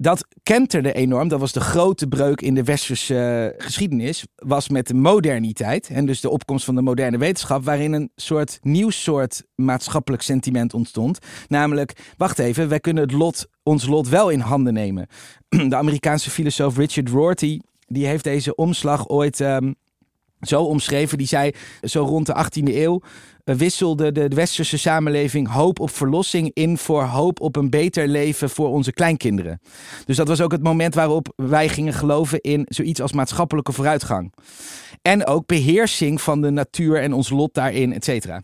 dat 0.00 0.26
kenterde 0.42 0.92
enorm. 0.92 1.28
Dat 1.28 1.40
was 1.40 1.52
de 1.52 1.60
grote 1.60 2.06
breuk 2.06 2.40
in 2.40 2.54
de 2.54 2.64
westerse 2.64 3.52
uh, 3.54 3.64
geschiedenis. 3.64 4.24
Was 4.34 4.68
met 4.68 4.86
de 4.86 4.94
moderniteit. 4.94 5.88
En 5.88 6.06
dus 6.06 6.20
de 6.20 6.30
opkomst 6.30 6.64
van 6.64 6.74
de 6.74 6.82
moderne 6.82 7.18
wetenschap. 7.18 7.64
Waarin 7.64 7.92
een 7.92 8.10
soort 8.16 8.58
nieuw 8.62 8.90
soort 8.90 9.42
maatschappelijk 9.54 10.22
sentiment 10.22 10.74
ontstond. 10.74 11.18
Namelijk, 11.48 12.12
wacht 12.16 12.38
even, 12.38 12.68
wij 12.68 12.80
kunnen 12.80 13.02
het 13.02 13.12
lot, 13.12 13.48
ons 13.62 13.86
lot 13.86 14.08
wel 14.08 14.28
in 14.28 14.40
handen 14.40 14.72
nemen. 14.72 15.06
De 15.68 15.76
Amerikaanse 15.76 16.30
filosoof 16.30 16.76
Richard 16.76 17.08
Rorty. 17.08 17.60
Die 17.86 18.06
heeft 18.06 18.24
deze 18.24 18.54
omslag 18.54 19.08
ooit 19.08 19.40
um, 19.40 19.74
zo 20.40 20.62
omschreven. 20.62 21.18
Die 21.18 21.26
zei 21.26 21.50
zo 21.82 22.02
rond 22.02 22.26
de 22.26 22.44
18e 22.44 22.74
eeuw 22.74 23.00
wisselde 23.56 24.12
de, 24.12 24.28
westerse 24.28 24.78
samenleving 24.78 25.48
hoop 25.48 25.80
op 25.80 25.90
verlossing 25.90 26.50
in 26.54 26.78
voor 26.78 27.02
hoop 27.02 27.40
op 27.40 27.56
een 27.56 27.70
beter 27.70 28.08
leven 28.08 28.50
voor 28.50 28.68
onze 28.68 28.92
kleinkinderen. 28.92 29.60
Dus 30.04 30.16
dat 30.16 30.28
was 30.28 30.40
ook 30.40 30.52
het 30.52 30.62
moment 30.62 30.94
waarop 30.94 31.32
wij 31.36 31.68
gingen 31.68 31.92
geloven 31.92 32.40
in 32.40 32.66
zoiets 32.68 33.00
als 33.00 33.12
maatschappelijke 33.12 33.72
vooruitgang. 33.72 34.32
En 35.02 35.26
ook 35.26 35.46
beheersing 35.46 36.20
van 36.20 36.40
de 36.40 36.50
natuur 36.50 37.02
en 37.02 37.12
ons 37.12 37.30
lot 37.30 37.54
daarin, 37.54 37.92
et 37.92 38.04
cetera. 38.04 38.42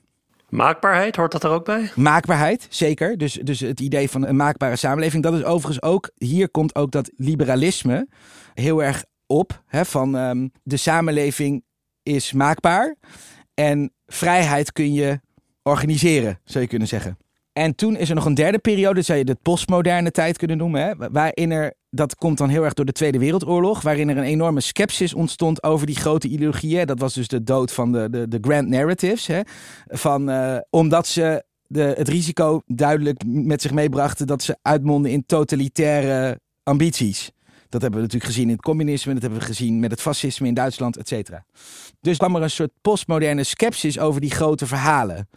Maakbaarheid, 0.49 1.17
hoort 1.17 1.33
dat 1.33 1.45
er 1.45 1.51
ook 1.51 1.65
bij? 1.65 1.91
Maakbaarheid, 1.95 2.67
zeker. 2.71 3.19
Dus, 3.19 3.33
dus 3.33 3.61
het 3.61 3.81
idee 3.81 4.11
van 4.11 4.27
een 4.27 4.37
maakbare 4.37 4.77
samenleving. 4.77 5.23
Dat 5.23 5.35
is 5.35 5.45
overigens 5.45 5.83
ook, 5.83 6.11
hier 6.15 6.51
komt 6.51 6.75
ook 6.75 6.91
dat 6.91 7.11
liberalisme 7.17 8.09
heel 8.55 8.83
erg 8.83 9.05
op. 9.27 9.63
Hè, 9.67 9.85
van 9.85 10.15
um, 10.15 10.51
de 10.63 10.77
samenleving 10.77 11.65
is 12.07 12.33
maakbaar. 12.33 12.97
En 13.55 13.93
vrijheid 14.07 14.73
kun 14.73 14.93
je 14.93 15.21
organiseren, 15.63 16.41
zou 16.45 16.65
je 16.65 16.71
kunnen 16.71 16.89
zeggen. 16.89 17.19
En 17.53 17.75
toen 17.75 17.97
is 17.97 18.09
er 18.09 18.15
nog 18.15 18.25
een 18.25 18.35
derde 18.35 18.59
periode, 18.59 19.03
zou 19.03 19.19
je 19.19 19.25
de 19.25 19.37
postmoderne 19.43 20.11
tijd 20.11 20.39
kunnen 20.39 20.57
noemen. 20.57 20.83
Hè, 20.83 21.11
waarin 21.11 21.51
er, 21.51 21.75
dat 21.91 22.15
komt 22.15 22.39
dan 22.39 22.49
heel 22.49 22.65
erg 22.65 22.75
door 22.75 22.85
de 22.85 22.93
Tweede 22.93 23.19
Wereldoorlog, 23.19 23.83
waarin 23.83 24.09
er 24.09 24.17
een 24.17 24.25
enorme 24.25 24.61
sceptisch 24.61 25.15
ontstond 25.15 25.63
over 25.63 25.87
die 25.87 25.97
grote 25.97 26.29
ideologieën. 26.29 26.87
Dat 26.87 27.01
was 27.01 27.15
dus 27.15 27.29
de 27.29 27.43
dood 27.43 27.73
van 27.73 27.93
de, 27.93 28.11
de, 28.11 28.29
de 28.29 28.39
grand 28.41 28.69
narratives. 28.69 29.27
Hè, 29.27 29.41
van, 29.87 30.31
uh, 30.31 30.59
omdat 30.71 31.07
ze 31.07 31.45
de, 31.67 31.95
het 31.97 32.09
risico 32.09 32.61
duidelijk 32.67 33.23
met 33.27 33.63
zich 33.63 33.73
meebrachten 33.73 34.27
dat 34.27 34.43
ze 34.43 34.57
uitmonden 34.63 35.11
in 35.11 35.27
totalitaire 35.27 36.41
ambities. 36.63 37.31
Dat 37.69 37.83
hebben 37.83 38.01
we 38.01 38.07
natuurlijk 38.07 38.33
gezien 38.33 38.49
in 38.49 38.55
het 38.55 38.63
communisme, 38.63 39.13
dat 39.13 39.23
hebben 39.23 39.41
we 39.41 39.47
gezien 39.47 39.81
met 39.81 39.91
het 39.91 40.01
fascisme 40.01 40.47
in 40.47 40.55
Duitsland, 40.55 40.97
et 40.97 41.09
cetera. 41.09 41.45
Dus 42.01 42.17
kwam 42.17 42.37
er 42.37 42.43
een 42.43 42.51
soort 42.51 42.73
postmoderne 42.81 43.45
sceptisch 43.45 43.99
over 43.99 44.21
die 44.21 44.31
grote 44.31 44.67
verhalen. 44.67 45.29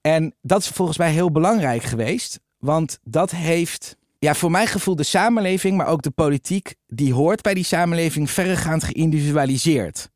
En 0.00 0.34
dat 0.40 0.60
is 0.60 0.68
volgens 0.68 0.98
mij 0.98 1.12
heel 1.12 1.30
belangrijk 1.30 1.82
geweest, 1.82 2.40
want 2.58 2.98
dat 3.02 3.30
heeft 3.30 3.96
ja, 4.18 4.34
voor 4.34 4.50
mijn 4.50 4.66
gevoel 4.66 4.96
de 4.96 5.02
samenleving, 5.02 5.76
maar 5.76 5.86
ook 5.86 6.02
de 6.02 6.10
politiek 6.10 6.74
die 6.86 7.14
hoort 7.14 7.42
bij 7.42 7.54
die 7.54 7.64
samenleving 7.64 8.30
verregaand 8.30 8.84
geïndividualiseerd. 8.84 10.10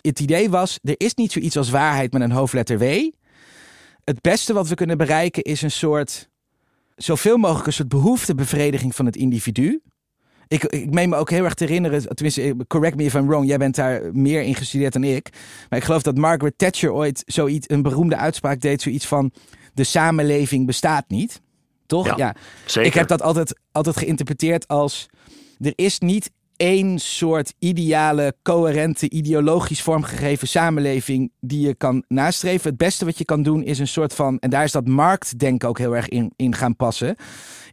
Het 0.00 0.20
idee 0.20 0.50
was, 0.50 0.78
er 0.82 0.94
is 0.96 1.14
niet 1.14 1.32
zoiets 1.32 1.56
als 1.56 1.70
waarheid 1.70 2.12
met 2.12 2.22
een 2.22 2.30
hoofdletter 2.30 2.78
W. 2.78 3.10
Het 4.04 4.20
beste 4.20 4.52
wat 4.52 4.68
we 4.68 4.74
kunnen 4.74 4.98
bereiken 4.98 5.42
is 5.42 5.62
een 5.62 5.70
soort, 5.70 6.28
zoveel 6.96 7.36
mogelijk 7.36 7.66
een 7.66 7.72
soort 7.72 7.88
behoeftebevrediging 7.88 8.94
van 8.94 9.06
het 9.06 9.16
individu. 9.16 9.80
Ik, 10.52 10.64
ik 10.64 10.90
meen 10.90 11.08
me 11.08 11.16
ook 11.16 11.30
heel 11.30 11.44
erg 11.44 11.54
te 11.54 11.64
herinneren, 11.64 12.14
tenminste, 12.14 12.56
correct 12.68 12.96
me 12.96 13.04
if 13.04 13.14
I'm 13.14 13.26
wrong, 13.26 13.46
jij 13.46 13.58
bent 13.58 13.74
daar 13.74 14.00
meer 14.12 14.42
in 14.42 14.54
gestudeerd 14.54 14.92
dan 14.92 15.04
ik. 15.04 15.28
Maar 15.68 15.78
ik 15.78 15.84
geloof 15.84 16.02
dat 16.02 16.16
Margaret 16.16 16.58
Thatcher 16.58 16.92
ooit 16.92 17.22
zoiets, 17.26 17.70
een 17.70 17.82
beroemde 17.82 18.16
uitspraak 18.16 18.60
deed, 18.60 18.82
zoiets 18.82 19.06
van: 19.06 19.32
de 19.74 19.84
samenleving 19.84 20.66
bestaat 20.66 21.04
niet. 21.08 21.40
Toch? 21.86 22.06
Ja, 22.06 22.14
ja. 22.16 22.34
zeker. 22.66 22.88
Ik 22.88 22.94
heb 22.94 23.08
dat 23.08 23.22
altijd, 23.22 23.58
altijd 23.72 23.96
geïnterpreteerd 23.96 24.68
als: 24.68 25.08
er 25.60 25.72
is 25.74 25.98
niet 25.98 26.30
één 26.62 26.98
soort 26.98 27.54
ideale, 27.58 28.34
coherente, 28.42 29.10
ideologisch 29.10 29.82
vormgegeven 29.82 30.48
samenleving 30.48 31.32
die 31.40 31.66
je 31.66 31.74
kan 31.74 32.04
nastreven. 32.08 32.68
Het 32.68 32.78
beste 32.78 33.04
wat 33.04 33.18
je 33.18 33.24
kan 33.24 33.42
doen 33.42 33.62
is 33.62 33.78
een 33.78 33.88
soort 33.88 34.14
van, 34.14 34.38
en 34.38 34.50
daar 34.50 34.64
is 34.64 34.72
dat 34.72 34.86
marktdenken 34.86 35.68
ook 35.68 35.78
heel 35.78 35.96
erg 35.96 36.08
in, 36.08 36.32
in 36.36 36.54
gaan 36.54 36.76
passen 36.76 37.16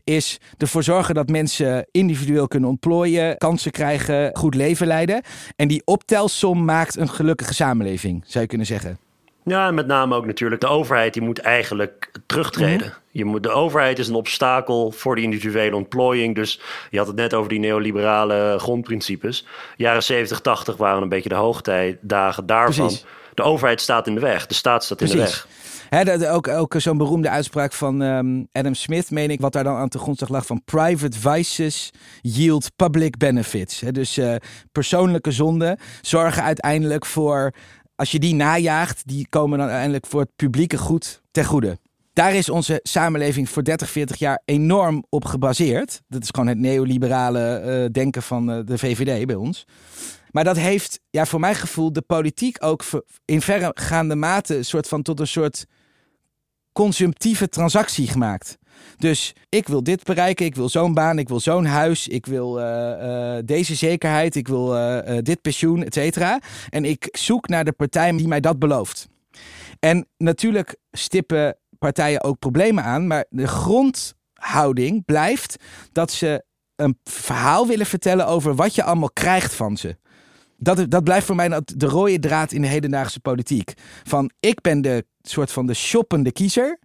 is 0.03 0.39
ervoor 0.57 0.83
zorgen 0.83 1.15
dat 1.15 1.29
mensen 1.29 1.87
individueel 1.91 2.47
kunnen 2.47 2.69
ontplooien, 2.69 3.37
kansen 3.37 3.71
krijgen, 3.71 4.37
goed 4.37 4.55
leven 4.55 4.87
leiden. 4.87 5.21
En 5.55 5.67
die 5.67 5.81
optelsom 5.85 6.65
maakt 6.65 6.97
een 6.97 7.09
gelukkige 7.09 7.53
samenleving, 7.53 8.23
zou 8.25 8.43
je 8.43 8.49
kunnen 8.49 8.67
zeggen. 8.67 9.08
Ja, 9.43 9.67
en 9.67 9.73
met 9.73 9.87
name 9.87 10.15
ook 10.15 10.25
natuurlijk 10.25 10.61
de 10.61 10.67
overheid 10.67 11.13
die 11.13 11.21
moet 11.21 11.39
eigenlijk 11.39 12.11
terugtreden. 12.25 12.87
Mhm. 12.87 12.95
je 13.11 13.25
moet, 13.25 13.43
de 13.43 13.49
overheid 13.49 13.99
is 13.99 14.07
een 14.07 14.15
obstakel 14.15 14.91
voor 14.91 15.15
die 15.15 15.23
individuele 15.23 15.75
ontplooiing. 15.75 16.35
Dus 16.35 16.61
je 16.89 16.97
had 16.97 17.07
het 17.07 17.15
net 17.15 17.33
over 17.33 17.49
die 17.49 17.59
neoliberale 17.59 18.55
grondprincipes. 18.59 19.45
Jaren 19.77 20.03
70, 20.03 20.41
80 20.41 20.77
waren 20.77 21.01
een 21.01 21.09
beetje 21.09 21.29
de 21.29 21.35
hoogtijdagen 21.35 22.45
daarvan. 22.45 22.85
Precies. 22.85 23.05
De 23.33 23.43
overheid 23.43 23.81
staat 23.81 24.07
in 24.07 24.13
de 24.13 24.21
weg, 24.21 24.45
de 24.47 24.53
staat 24.53 24.83
staat 24.83 25.01
in 25.01 25.07
de 25.07 25.17
weg. 25.17 25.47
Ook 26.31 26.47
ook 26.47 26.75
zo'n 26.77 26.97
beroemde 26.97 27.29
uitspraak 27.29 27.73
van 27.73 28.01
ehm, 28.01 28.43
Adam 28.51 28.73
Smith, 28.73 29.11
meen 29.11 29.29
ik, 29.29 29.41
wat 29.41 29.53
daar 29.53 29.63
dan 29.63 29.75
aan 29.75 29.87
de 29.87 29.99
grondslag 29.99 30.29
lag 30.29 30.45
van 30.45 30.61
private 30.65 31.19
vices 31.19 31.89
yield 32.21 32.75
public 32.75 33.17
benefits. 33.17 33.79
Dus 33.79 34.17
eh, 34.17 34.35
persoonlijke 34.71 35.31
zonden 35.31 35.79
zorgen 36.01 36.43
uiteindelijk 36.43 37.05
voor, 37.05 37.53
als 37.99 38.11
je 38.11 38.19
die 38.19 38.35
najaagt, 38.35 39.07
die 39.07 39.27
komen 39.29 39.57
dan 39.57 39.67
uiteindelijk 39.67 40.05
voor 40.05 40.21
het 40.21 40.35
publieke 40.35 40.77
goed 40.77 41.21
ten 41.31 41.45
goede. 41.45 41.77
Daar 42.13 42.33
is 42.33 42.49
onze 42.49 42.79
samenleving 42.83 43.49
voor 43.49 43.63
30, 43.63 43.89
40 43.89 44.17
jaar 44.17 44.41
enorm 44.45 45.05
op 45.09 45.25
gebaseerd. 45.25 46.01
Dat 46.07 46.23
is 46.23 46.29
gewoon 46.29 46.47
het 46.47 46.57
neoliberale 46.57 47.39
eh, 47.39 47.91
denken 47.91 48.21
van 48.21 48.51
eh, 48.51 48.59
de 48.65 48.77
VVD 48.77 49.25
bij 49.25 49.35
ons. 49.35 49.67
Maar 50.31 50.43
dat 50.43 50.57
heeft, 50.57 50.99
ja, 51.09 51.25
voor 51.25 51.39
mijn 51.39 51.55
gevoel, 51.55 51.93
de 51.93 52.01
politiek 52.01 52.57
ook 52.63 52.83
in 53.25 53.41
verregaande 53.41 54.15
mate 54.15 54.57
een 54.57 54.65
soort 54.65 54.87
van 54.87 55.01
tot 55.01 55.19
een 55.19 55.27
soort 55.27 55.65
consumptieve 56.71 57.49
transactie 57.49 58.07
gemaakt. 58.07 58.57
Dus 58.97 59.33
ik 59.49 59.67
wil 59.67 59.83
dit 59.83 60.03
bereiken, 60.03 60.45
ik 60.45 60.55
wil 60.55 60.69
zo'n 60.69 60.93
baan, 60.93 61.19
ik 61.19 61.27
wil 61.27 61.39
zo'n 61.39 61.65
huis, 61.65 62.07
ik 62.07 62.25
wil 62.25 62.59
eh, 62.59 63.37
eh, 63.37 63.43
deze 63.45 63.75
zekerheid, 63.75 64.35
ik 64.35 64.47
wil 64.47 64.77
eh, 64.77 65.17
dit 65.21 65.41
pensioen, 65.41 65.83
et 65.83 65.93
cetera. 65.93 66.39
En 66.69 66.85
ik 66.85 67.07
zoek 67.11 67.47
naar 67.47 67.65
de 67.65 67.71
partij 67.71 68.11
die 68.17 68.27
mij 68.27 68.39
dat 68.39 68.59
belooft. 68.59 69.07
En 69.79 70.07
natuurlijk 70.17 70.75
stippen 70.91 71.57
partijen 71.79 72.23
ook 72.23 72.39
problemen 72.39 72.83
aan, 72.83 73.07
maar 73.07 73.25
de 73.29 73.47
grondhouding 73.47 75.05
blijft 75.05 75.55
dat 75.91 76.11
ze 76.11 76.43
een 76.75 76.97
verhaal 77.03 77.67
willen 77.67 77.85
vertellen 77.85 78.27
over 78.27 78.55
wat 78.55 78.75
je 78.75 78.83
allemaal 78.83 79.11
krijgt 79.11 79.53
van 79.53 79.77
ze. 79.77 79.97
Dat, 80.57 80.91
dat 80.91 81.03
blijft 81.03 81.25
voor 81.25 81.35
mij 81.35 81.47
dat- 81.47 81.73
de 81.75 81.85
rode 81.85 82.19
draad 82.19 82.51
in 82.51 82.61
de 82.61 82.67
hedendaagse 82.67 83.19
politiek. 83.19 83.73
Van 84.03 84.31
ik 84.39 84.61
ben 84.61 84.81
de 84.81 85.05
soort 85.21 85.51
van 85.51 85.65
de 85.65 85.73
shoppende 85.73 86.31
kiezer. 86.31 86.79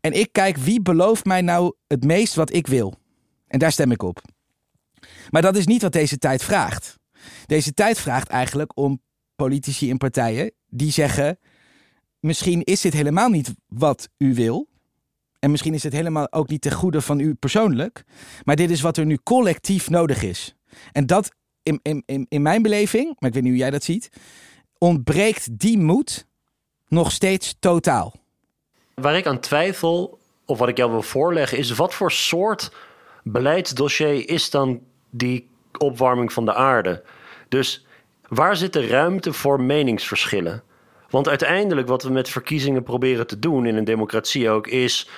En 0.00 0.12
ik 0.12 0.32
kijk 0.32 0.56
wie 0.56 0.82
belooft 0.82 1.24
mij 1.24 1.40
nou 1.40 1.74
het 1.86 2.04
meest 2.04 2.34
wat 2.34 2.52
ik 2.52 2.66
wil. 2.66 2.94
En 3.46 3.58
daar 3.58 3.72
stem 3.72 3.90
ik 3.90 4.02
op. 4.02 4.22
Maar 5.30 5.42
dat 5.42 5.56
is 5.56 5.66
niet 5.66 5.82
wat 5.82 5.92
deze 5.92 6.18
tijd 6.18 6.44
vraagt. 6.44 6.98
Deze 7.46 7.74
tijd 7.74 7.98
vraagt 7.98 8.28
eigenlijk 8.28 8.78
om 8.78 9.02
politici 9.36 9.90
en 9.90 9.96
partijen 9.96 10.52
die 10.66 10.92
zeggen: 10.92 11.38
misschien 12.20 12.62
is 12.62 12.80
dit 12.80 12.92
helemaal 12.92 13.28
niet 13.28 13.54
wat 13.66 14.08
u 14.16 14.34
wil. 14.34 14.68
En 15.38 15.50
misschien 15.50 15.74
is 15.74 15.82
het 15.82 15.92
helemaal 15.92 16.32
ook 16.32 16.48
niet 16.48 16.60
ten 16.60 16.72
goede 16.72 17.00
van 17.00 17.18
u 17.18 17.34
persoonlijk. 17.34 18.04
Maar 18.44 18.56
dit 18.56 18.70
is 18.70 18.80
wat 18.80 18.96
er 18.96 19.06
nu 19.06 19.18
collectief 19.22 19.90
nodig 19.90 20.22
is. 20.22 20.56
En 20.92 21.06
dat 21.06 21.30
in, 21.62 21.80
in, 22.06 22.26
in, 22.28 22.42
mijn 22.42 22.62
beleving, 22.62 23.06
maar 23.18 23.28
ik 23.28 23.34
weet 23.34 23.42
niet 23.42 23.52
hoe 23.52 23.60
jij 23.60 23.70
dat 23.70 23.84
ziet, 23.84 24.08
ontbreekt 24.78 25.58
die 25.58 25.78
moed 25.78 26.26
nog 26.88 27.12
steeds 27.12 27.56
totaal. 27.58 28.14
Waar 29.00 29.16
ik 29.16 29.26
aan 29.26 29.40
twijfel, 29.40 30.18
of 30.44 30.58
wat 30.58 30.68
ik 30.68 30.76
jou 30.76 30.90
wil 30.90 31.02
voorleggen, 31.02 31.58
is 31.58 31.70
wat 31.70 31.94
voor 31.94 32.12
soort 32.12 32.72
beleidsdossier 33.22 34.28
is 34.28 34.50
dan 34.50 34.80
die 35.10 35.48
opwarming 35.78 36.32
van 36.32 36.44
de 36.44 36.54
aarde? 36.54 37.02
Dus 37.48 37.86
waar 38.28 38.56
zit 38.56 38.72
de 38.72 38.86
ruimte 38.86 39.32
voor 39.32 39.60
meningsverschillen? 39.60 40.62
Want 41.10 41.28
uiteindelijk 41.28 41.88
wat 41.88 42.02
we 42.02 42.10
met 42.10 42.28
verkiezingen 42.28 42.82
proberen 42.82 43.26
te 43.26 43.38
doen 43.38 43.66
in 43.66 43.76
een 43.76 43.84
democratie 43.84 44.50
ook 44.50 44.66
is 44.66 45.08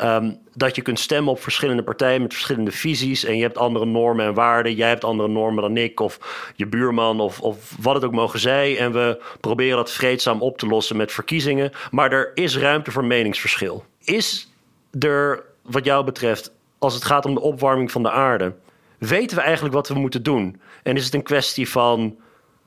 Ehm, 0.00 0.32
dat 0.54 0.76
je 0.76 0.82
kunt 0.82 0.98
stemmen 0.98 1.32
op 1.32 1.42
verschillende 1.42 1.82
partijen 1.82 2.22
met 2.22 2.32
verschillende 2.32 2.70
visies. 2.70 3.24
En 3.24 3.36
je 3.36 3.42
hebt 3.42 3.58
andere 3.58 3.84
normen 3.86 4.26
en 4.26 4.34
waarden. 4.34 4.74
Jij 4.74 4.88
hebt 4.88 5.04
andere 5.04 5.28
normen 5.28 5.62
dan 5.62 5.76
ik, 5.76 6.00
of 6.00 6.18
je 6.56 6.66
buurman, 6.66 7.20
of, 7.20 7.40
of 7.40 7.76
wat 7.80 7.94
het 7.94 8.04
ook 8.04 8.12
mogen 8.12 8.38
zijn. 8.38 8.76
En 8.76 8.92
we 8.92 9.22
proberen 9.40 9.76
dat 9.76 9.90
vreedzaam 9.90 10.42
op 10.42 10.58
te 10.58 10.66
lossen 10.66 10.96
met 10.96 11.12
verkiezingen. 11.12 11.72
Maar 11.90 12.12
er 12.12 12.30
is 12.34 12.58
ruimte 12.58 12.90
voor 12.90 13.04
meningsverschil. 13.04 13.84
Is 14.04 14.52
er, 15.00 15.44
wat 15.62 15.84
jou 15.84 16.04
betreft, 16.04 16.52
als 16.78 16.94
het 16.94 17.04
gaat 17.04 17.26
om 17.26 17.34
de 17.34 17.40
opwarming 17.40 17.90
van 17.90 18.02
de 18.02 18.10
aarde, 18.10 18.54
weten 18.98 19.36
we 19.36 19.42
eigenlijk 19.42 19.74
wat 19.74 19.88
we 19.88 19.94
moeten 19.94 20.22
doen? 20.22 20.60
En 20.82 20.96
is 20.96 21.04
het 21.04 21.14
een 21.14 21.22
kwestie 21.22 21.68
van 21.68 22.16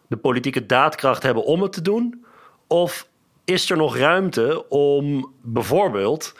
de 0.07 0.17
politieke 0.17 0.65
daadkracht 0.65 1.23
hebben 1.23 1.43
om 1.43 1.61
het 1.61 1.73
te 1.73 1.81
doen? 1.81 2.25
Of 2.67 3.07
is 3.45 3.69
er 3.69 3.77
nog 3.77 3.97
ruimte 3.97 4.69
om 4.69 5.33
bijvoorbeeld 5.41 6.33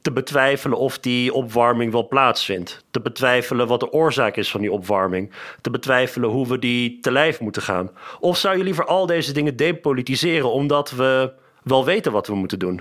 te 0.00 0.12
betwijfelen 0.12 0.78
of 0.78 0.98
die 0.98 1.32
opwarming 1.32 1.92
wel 1.92 2.08
plaatsvindt. 2.08 2.84
Te 2.90 3.00
betwijfelen 3.00 3.66
wat 3.66 3.80
de 3.80 3.92
oorzaak 3.92 4.36
is 4.36 4.50
van 4.50 4.60
die 4.60 4.72
opwarming. 4.72 5.32
Te 5.60 5.70
betwijfelen 5.70 6.30
hoe 6.30 6.48
we 6.48 6.58
die 6.58 7.00
te 7.00 7.12
lijf 7.12 7.40
moeten 7.40 7.62
gaan. 7.62 7.90
Of 8.20 8.36
zou 8.36 8.56
je 8.56 8.64
liever 8.64 8.84
al 8.84 9.06
deze 9.06 9.32
dingen 9.32 9.56
depolitiseren 9.56 10.52
omdat 10.52 10.90
we 10.90 11.32
wel 11.62 11.84
weten 11.84 12.12
wat 12.12 12.26
we 12.26 12.34
moeten 12.34 12.58
doen? 12.58 12.80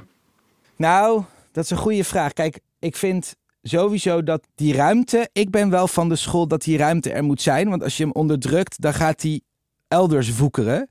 Nou, 0.75 1.23
dat 1.51 1.63
is 1.63 1.69
een 1.69 1.77
goede 1.77 2.03
vraag. 2.03 2.33
Kijk, 2.33 2.59
ik 2.79 2.95
vind 2.95 3.35
sowieso 3.61 4.23
dat 4.23 4.47
die 4.55 4.73
ruimte. 4.73 5.29
Ik 5.33 5.49
ben 5.49 5.69
wel 5.69 5.87
van 5.87 6.09
de 6.09 6.15
school 6.15 6.47
dat 6.47 6.61
die 6.61 6.77
ruimte 6.77 7.11
er 7.11 7.23
moet 7.23 7.41
zijn. 7.41 7.69
Want 7.69 7.83
als 7.83 7.97
je 7.97 8.03
hem 8.03 8.11
onderdrukt, 8.11 8.81
dan 8.81 8.93
gaat 8.93 9.21
hij 9.21 9.41
elders 9.87 10.31
voekeren. 10.31 10.89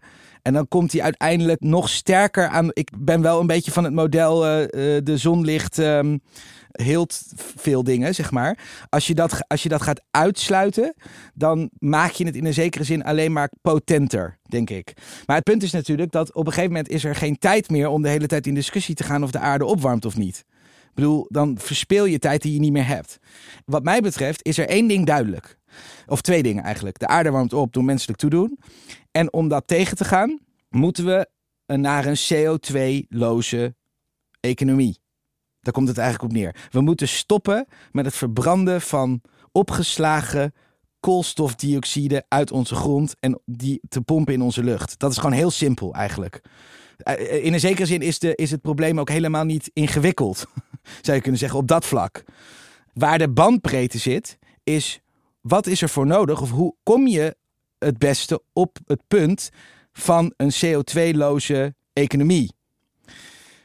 En 0.49 0.55
dan 0.55 0.69
komt 0.69 0.93
hij 0.93 1.03
uiteindelijk 1.03 1.61
nog 1.61 1.89
sterker 1.89 2.49
aan. 2.49 2.71
Ik 2.73 2.91
ben 2.99 3.23
wel 3.23 3.41
een 3.41 3.47
beetje 3.47 3.71
van 3.71 3.85
het 3.85 3.93
model 3.93 4.47
uh, 4.47 4.67
de 5.03 5.17
zon 5.17 5.45
ligt. 5.45 5.79
Um, 5.79 6.21
heelt 6.69 7.23
veel 7.57 7.85
dingen, 7.85 8.15
zeg 8.15 8.31
maar. 8.31 8.59
Als 8.89 9.07
je, 9.07 9.15
dat, 9.15 9.49
als 9.49 9.63
je 9.63 9.69
dat 9.69 9.83
gaat 9.83 10.03
uitsluiten, 10.11 10.95
dan 11.35 11.71
maak 11.79 12.11
je 12.11 12.25
het 12.25 12.37
in 12.37 12.45
een 12.45 12.55
zekere 12.55 12.85
zin 12.85 13.05
alleen 13.05 13.33
maar 13.33 13.51
potenter, 13.63 14.39
denk 14.43 14.71
ik. 14.71 14.93
Maar 15.27 15.37
het 15.37 15.45
punt 15.45 15.63
is 15.63 15.73
natuurlijk 15.73 16.13
dat 16.13 16.35
op 16.35 16.47
een 16.47 16.53
gegeven 16.53 16.73
moment 16.73 16.89
is 16.89 17.05
er 17.05 17.15
geen 17.15 17.39
tijd 17.39 17.71
meer 17.71 17.89
om 17.89 18.03
de 18.03 18.09
hele 18.09 18.27
tijd 18.27 18.47
in 18.47 18.55
discussie 18.55 18.95
te 18.95 19.05
gaan 19.05 19.23
of 19.23 19.31
de 19.31 19.39
aarde 19.39 19.65
opwarmt 19.65 20.05
of 20.05 20.17
niet. 20.17 20.45
Ik 20.89 20.95
bedoel, 20.95 21.27
dan 21.29 21.59
verspeel 21.59 22.05
je 22.05 22.19
tijd 22.19 22.43
die 22.43 22.53
je 22.53 22.61
niet 22.61 22.73
meer 22.73 22.87
hebt. 22.87 23.19
Wat 23.65 23.83
mij 23.83 24.01
betreft 24.01 24.45
is 24.45 24.59
er 24.59 24.69
één 24.69 24.89
ding 24.89 25.07
duidelijk. 25.07 25.59
Of 26.07 26.21
twee 26.21 26.43
dingen 26.43 26.65
eigenlijk. 26.65 26.99
De 26.99 27.07
aarde 27.07 27.31
warmt 27.31 27.53
op 27.53 27.73
door 27.73 27.85
menselijk 27.85 28.19
toedoen. 28.19 28.59
En 29.19 29.33
om 29.33 29.49
dat 29.49 29.67
tegen 29.67 29.97
te 29.97 30.05
gaan, 30.05 30.39
moeten 30.69 31.05
we 31.05 31.29
naar 31.77 32.07
een 32.07 32.19
CO2-loze 32.33 33.75
economie. 34.41 34.99
Daar 35.61 35.73
komt 35.73 35.89
het 35.89 35.99
eigenlijk 35.99 36.33
op 36.33 36.39
neer. 36.39 36.69
We 36.71 36.81
moeten 36.81 37.09
stoppen 37.09 37.67
met 37.93 38.05
het 38.05 38.15
verbranden 38.15 38.81
van 38.81 39.23
opgeslagen 39.53 40.53
koolstofdioxide 41.01 42.25
uit 42.29 42.51
onze 42.53 42.75
grond 42.75 43.15
en 43.21 43.41
die 43.45 43.81
te 43.89 44.01
pompen 44.01 44.35
in 44.35 44.43
onze 44.43 44.65
lucht. 44.65 44.99
Dat 44.99 45.11
is 45.11 45.17
gewoon 45.17 45.33
heel 45.33 45.51
simpel 45.51 45.95
eigenlijk. 45.95 46.43
Eh, 46.97 47.45
in 47.45 47.53
een 47.53 47.61
zekere 47.61 47.87
zin 47.87 48.01
is, 48.01 48.19
de, 48.19 48.35
is 48.35 48.51
het 48.51 48.61
probleem 48.61 49.01
ook 49.01 49.11
helemaal 49.11 49.45
niet 49.45 49.71
ingewikkeld, 49.73 50.47
zou 51.03 51.17
je 51.17 51.23
kunnen 51.23 51.41
zeggen, 51.41 51.59
op 51.59 51.69
dat 51.69 51.85
vlak. 51.85 52.25
Waar 52.93 53.19
de 53.19 53.29
bandbreedte 53.29 53.99
zit, 53.99 54.39
is 54.65 55.01
wat 55.41 55.67
is 55.67 55.83
er 55.83 55.89
voor 55.89 56.07
nodig 56.07 56.41
of 56.41 56.51
hoe 56.51 56.75
kom 56.83 57.07
je 57.07 57.37
het 57.79 57.99
beste 57.99 58.43
op 58.53 58.79
het 58.87 59.03
punt 59.09 59.51
van 59.93 60.33
een 60.37 60.53
CO2-loze 60.65 61.75
economie? 61.93 62.53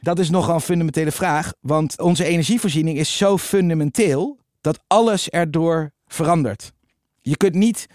Dat 0.00 0.18
is 0.18 0.30
nogal 0.30 0.54
een 0.54 0.60
fundamentele 0.60 1.12
vraag, 1.12 1.52
want 1.60 2.00
onze 2.00 2.24
energievoorziening 2.24 2.98
is 2.98 3.16
zo 3.16 3.38
fundamenteel 3.38 4.38
dat 4.60 4.80
alles 4.86 5.28
erdoor 5.28 5.92
verandert. 6.06 6.72
Je 7.20 7.36
kunt 7.36 7.54
niet 7.54 7.86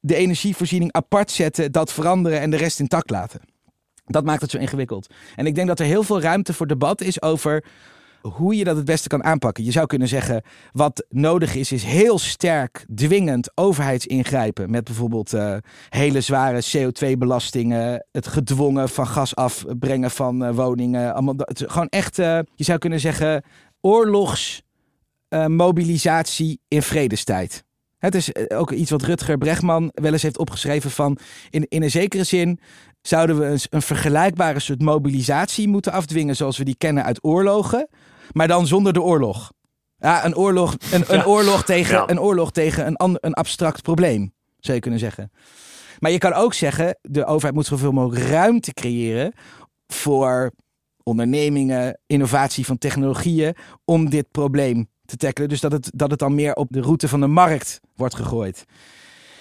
de 0.00 0.14
energievoorziening 0.14 0.92
apart 0.92 1.30
zetten, 1.30 1.72
dat 1.72 1.92
veranderen 1.92 2.40
en 2.40 2.50
de 2.50 2.56
rest 2.56 2.80
intact 2.80 3.10
laten. 3.10 3.40
Dat 4.04 4.24
maakt 4.24 4.40
het 4.40 4.50
zo 4.50 4.58
ingewikkeld. 4.58 5.14
En 5.36 5.46
ik 5.46 5.54
denk 5.54 5.68
dat 5.68 5.80
er 5.80 5.86
heel 5.86 6.02
veel 6.02 6.20
ruimte 6.20 6.54
voor 6.54 6.66
debat 6.66 7.00
is 7.00 7.22
over 7.22 7.64
hoe 8.22 8.56
je 8.56 8.64
dat 8.64 8.76
het 8.76 8.84
beste 8.84 9.08
kan 9.08 9.24
aanpakken. 9.24 9.64
Je 9.64 9.70
zou 9.70 9.86
kunnen 9.86 10.08
zeggen, 10.08 10.42
wat 10.72 11.06
nodig 11.08 11.54
is, 11.54 11.72
is 11.72 11.82
heel 11.82 12.18
sterk 12.18 12.86
dwingend 12.94 13.50
overheidsingrijpen. 13.54 14.70
Met 14.70 14.84
bijvoorbeeld 14.84 15.34
uh, 15.34 15.56
hele 15.88 16.20
zware 16.20 16.62
CO2-belastingen, 16.76 18.06
het 18.12 18.26
gedwongen 18.26 18.88
van 18.88 19.06
gas 19.06 19.36
afbrengen 19.36 20.10
van 20.10 20.44
uh, 20.44 20.54
woningen. 20.54 21.14
Allemaal, 21.14 21.34
gewoon 21.46 21.88
echt, 21.88 22.18
uh, 22.18 22.38
je 22.54 22.64
zou 22.64 22.78
kunnen 22.78 23.00
zeggen, 23.00 23.44
oorlogsmobilisatie 23.80 26.60
in 26.68 26.82
vredestijd. 26.82 27.66
Het 27.98 28.14
is 28.14 28.48
ook 28.48 28.70
iets 28.70 28.90
wat 28.90 29.02
Rutger 29.02 29.38
Bregman 29.38 29.90
wel 29.94 30.12
eens 30.12 30.22
heeft 30.22 30.38
opgeschreven 30.38 30.90
van 30.90 31.18
in, 31.50 31.66
in 31.68 31.82
een 31.82 31.90
zekere 31.90 32.24
zin 32.24 32.60
zouden 33.02 33.38
we 33.38 33.66
een 33.70 33.82
vergelijkbare 33.82 34.58
soort 34.58 34.82
mobilisatie 34.82 35.68
moeten 35.68 35.92
afdwingen 35.92 36.36
zoals 36.36 36.58
we 36.58 36.64
die 36.64 36.76
kennen 36.76 37.04
uit 37.04 37.24
oorlogen 37.24 37.88
maar 38.32 38.48
dan 38.48 38.66
zonder 38.66 38.92
de 38.92 39.02
oorlog. 39.02 39.52
Ja, 39.98 40.24
een 40.24 40.36
oorlog, 40.36 40.76
een, 40.92 41.04
een 41.08 41.26
oorlog 41.26 41.64
tegen, 41.64 42.10
een, 42.10 42.20
oorlog 42.20 42.52
tegen 42.52 42.86
een, 42.86 43.18
een 43.20 43.34
abstract 43.34 43.82
probleem, 43.82 44.32
zou 44.58 44.74
je 44.74 44.82
kunnen 44.82 45.00
zeggen. 45.00 45.30
Maar 45.98 46.10
je 46.10 46.18
kan 46.18 46.32
ook 46.32 46.54
zeggen, 46.54 46.98
de 47.02 47.24
overheid 47.24 47.54
moet 47.54 47.66
zoveel 47.66 47.92
mogelijk 47.92 48.28
ruimte 48.28 48.74
creëren 48.74 49.32
voor 49.86 50.52
ondernemingen, 51.02 51.98
innovatie 52.06 52.66
van 52.66 52.78
technologieën, 52.78 53.54
om 53.84 54.10
dit 54.10 54.30
probleem 54.30 54.88
te 55.04 55.16
tackelen. 55.16 55.48
Dus 55.48 55.60
dat 55.60 55.72
het, 55.72 55.90
dat 55.94 56.10
het 56.10 56.18
dan 56.18 56.34
meer 56.34 56.54
op 56.54 56.66
de 56.70 56.80
route 56.80 57.08
van 57.08 57.20
de 57.20 57.26
markt 57.26 57.80
wordt 57.94 58.14
gegooid. 58.14 58.64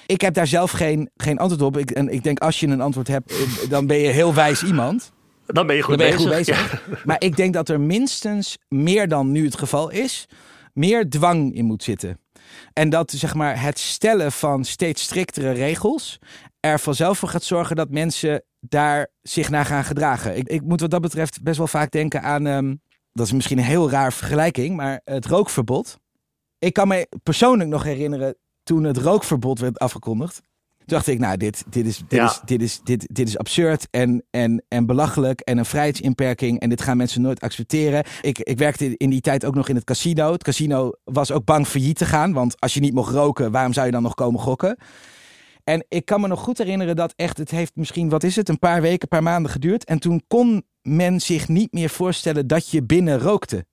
Ik 0.06 0.21
heb 0.21 0.34
daar 0.34 0.47
zelf 0.47 0.71
geen, 0.71 1.10
geen 1.15 1.38
antwoord 1.38 1.62
op. 1.62 1.78
Ik, 1.78 1.91
en 1.91 2.10
ik 2.10 2.23
denk 2.23 2.39
als 2.39 2.60
je 2.60 2.67
een 2.67 2.82
antwoord 2.82 3.08
hebt, 3.08 3.32
eh, 3.32 3.69
dan 3.69 3.88
ben 3.88 3.97
je 3.97 4.08
heel 4.08 4.34
wijs 4.34 4.63
iemand. 4.63 5.12
Dan 5.47 5.67
ben 5.67 5.75
je 5.75 5.81
goed, 5.81 5.97
bezig. 5.97 6.83
Maar 7.05 7.21
ik 7.21 7.36
denk 7.36 7.53
dat 7.53 7.69
er 7.69 7.79
minstens 7.79 8.57
meer 8.67 9.07
dan 9.07 9.31
nu 9.31 9.45
het 9.45 9.57
geval 9.57 9.89
is, 9.89 10.25
meer 10.73 11.10
dwang 11.10 11.55
in 11.55 11.65
moet 11.65 11.83
zitten. 11.83 12.19
En 12.73 12.89
dat 12.89 13.12
zeg 13.12 13.33
maar, 13.33 13.62
het 13.62 13.79
stellen 13.79 14.31
van 14.31 14.65
steeds 14.65 15.01
striktere 15.01 15.51
regels 15.51 16.19
er 16.60 16.79
vanzelf 16.79 17.17
voor 17.17 17.29
gaat 17.29 17.43
zorgen 17.43 17.75
dat 17.75 17.89
mensen 17.89 18.43
daar 18.60 19.07
zich 19.21 19.49
naar 19.49 19.65
gaan 19.65 19.83
gedragen. 19.83 20.38
Ik, 20.38 20.47
ik 20.47 20.62
moet 20.62 20.81
wat 20.81 20.89
dat 20.89 21.01
betreft 21.01 21.43
best 21.43 21.57
wel 21.57 21.67
vaak 21.67 21.91
denken 21.91 22.21
aan, 22.21 22.47
ehm, 22.47 22.75
dat 23.12 23.25
is 23.25 23.31
misschien 23.31 23.57
een 23.57 23.63
heel 23.63 23.89
raar 23.89 24.13
vergelijking, 24.13 24.75
maar 24.75 25.01
het 25.03 25.25
rookverbod. 25.25 25.97
Ik 26.60 26.73
kan 26.73 26.88
me 26.88 27.07
persoonlijk 27.23 27.69
nog 27.69 27.83
herinneren 27.83 28.38
toen 28.63 28.83
het 28.83 28.97
rookverbod 28.97 29.60
werd 29.60 29.79
afgekondigd 29.79 30.41
dacht 30.88 31.08
ik, 31.08 31.19
nou, 31.19 31.38
dit, 31.38 31.63
dit, 31.69 31.86
is, 31.86 32.02
dit, 32.08 32.21
is, 32.21 32.41
dit, 32.45 32.62
is, 32.62 32.82
dit, 32.84 33.08
dit 33.12 33.28
is 33.28 33.38
absurd 33.38 33.88
en, 33.91 34.23
en, 34.32 34.63
en 34.67 34.86
belachelijk 34.86 35.39
en 35.39 35.58
een 35.58 35.65
vrijheidsinperking. 35.65 36.60
En 36.60 36.69
dit 36.69 36.82
gaan 36.82 36.97
mensen 36.97 37.21
nooit 37.21 37.41
accepteren. 37.41 38.04
Ik, 38.21 38.39
ik 38.39 38.58
werkte 38.58 38.97
in 38.97 39.10
die 39.10 39.21
tijd 39.21 39.45
ook 39.45 39.56
nog 39.56 39.69
in 39.69 39.76
het 39.76 39.84
casino. 39.84 40.32
Het 40.32 40.43
casino 40.43 40.91
was 41.04 41.32
ook 41.32 41.45
bang 41.45 41.67
failliet 41.67 41.97
te 41.97 42.06
gaan. 42.06 42.34
Want 42.34 42.60
als 42.60 42.73
je 42.73 42.80
niet 42.80 42.93
mocht 42.93 43.13
roken, 43.13 43.52
waarom 43.52 43.73
zou 43.73 43.86
je 43.86 43.91
dan 43.91 44.02
nog 44.02 44.13
komen 44.13 44.39
gokken? 44.39 44.78
En 45.63 45.86
ik 45.89 46.06
kan 46.06 46.21
me 46.21 46.28
nog 46.28 46.39
goed 46.39 46.58
herinneren 46.58 46.95
dat 46.95 47.13
echt, 47.15 47.38
het 47.38 47.52
heeft 47.52 47.76
misschien, 47.76 48.10
wat 48.10 48.23
is 48.23 48.36
het, 48.36 48.50
een 48.50 48.60
paar 48.60 48.82
weken, 48.82 49.02
een 49.02 49.08
paar 49.08 49.23
maanden 49.23 49.52
geduurd. 49.52 49.86
En 49.86 50.00
toen 50.00 50.23
kon 50.28 50.65
men 50.82 51.19
zich 51.19 51.47
niet 51.47 51.73
meer 51.73 51.89
voorstellen 51.89 52.47
dat 52.47 52.69
je 52.69 52.84
binnen 52.84 53.19
rookte. 53.19 53.65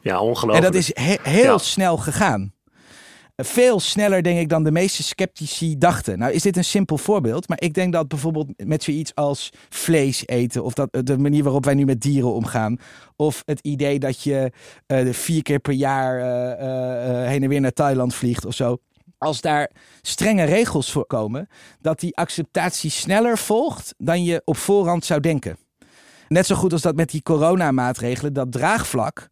Ja, 0.00 0.20
ongelooflijk. 0.20 0.64
En 0.64 0.72
dat 0.72 0.80
is 0.80 0.90
heel 1.22 1.58
snel 1.58 1.96
gegaan. 1.96 2.52
Veel 3.44 3.80
sneller, 3.80 4.22
denk 4.22 4.38
ik, 4.38 4.48
dan 4.48 4.64
de 4.64 4.70
meeste 4.70 5.02
sceptici 5.02 5.78
dachten. 5.78 6.18
Nou, 6.18 6.32
is 6.32 6.42
dit 6.42 6.56
een 6.56 6.64
simpel 6.64 6.98
voorbeeld. 6.98 7.48
Maar 7.48 7.60
ik 7.60 7.74
denk 7.74 7.92
dat 7.92 8.08
bijvoorbeeld 8.08 8.64
met 8.64 8.82
zoiets 8.82 9.14
als 9.14 9.50
vlees 9.68 10.26
eten. 10.26 10.64
of 10.64 10.72
dat, 10.74 10.88
de 11.06 11.18
manier 11.18 11.42
waarop 11.42 11.64
wij 11.64 11.74
nu 11.74 11.84
met 11.84 12.00
dieren 12.00 12.32
omgaan. 12.32 12.78
of 13.16 13.42
het 13.46 13.60
idee 13.60 13.98
dat 13.98 14.22
je 14.22 14.52
uh, 14.86 15.12
vier 15.12 15.42
keer 15.42 15.58
per 15.58 15.72
jaar 15.72 16.18
uh, 16.18 17.28
heen 17.28 17.42
en 17.42 17.48
weer 17.48 17.60
naar 17.60 17.72
Thailand 17.72 18.14
vliegt 18.14 18.44
of 18.44 18.54
zo. 18.54 18.78
Als 19.18 19.40
daar 19.40 19.70
strenge 20.00 20.44
regels 20.44 20.92
voor 20.92 21.06
komen, 21.06 21.48
dat 21.80 22.00
die 22.00 22.16
acceptatie 22.16 22.90
sneller 22.90 23.38
volgt 23.38 23.94
dan 23.98 24.24
je 24.24 24.42
op 24.44 24.56
voorhand 24.56 25.04
zou 25.04 25.20
denken. 25.20 25.56
Net 26.28 26.46
zo 26.46 26.54
goed 26.54 26.72
als 26.72 26.82
dat 26.82 26.96
met 26.96 27.10
die 27.10 27.22
coronamaatregelen, 27.22 28.32
dat 28.32 28.52
draagvlak 28.52 29.28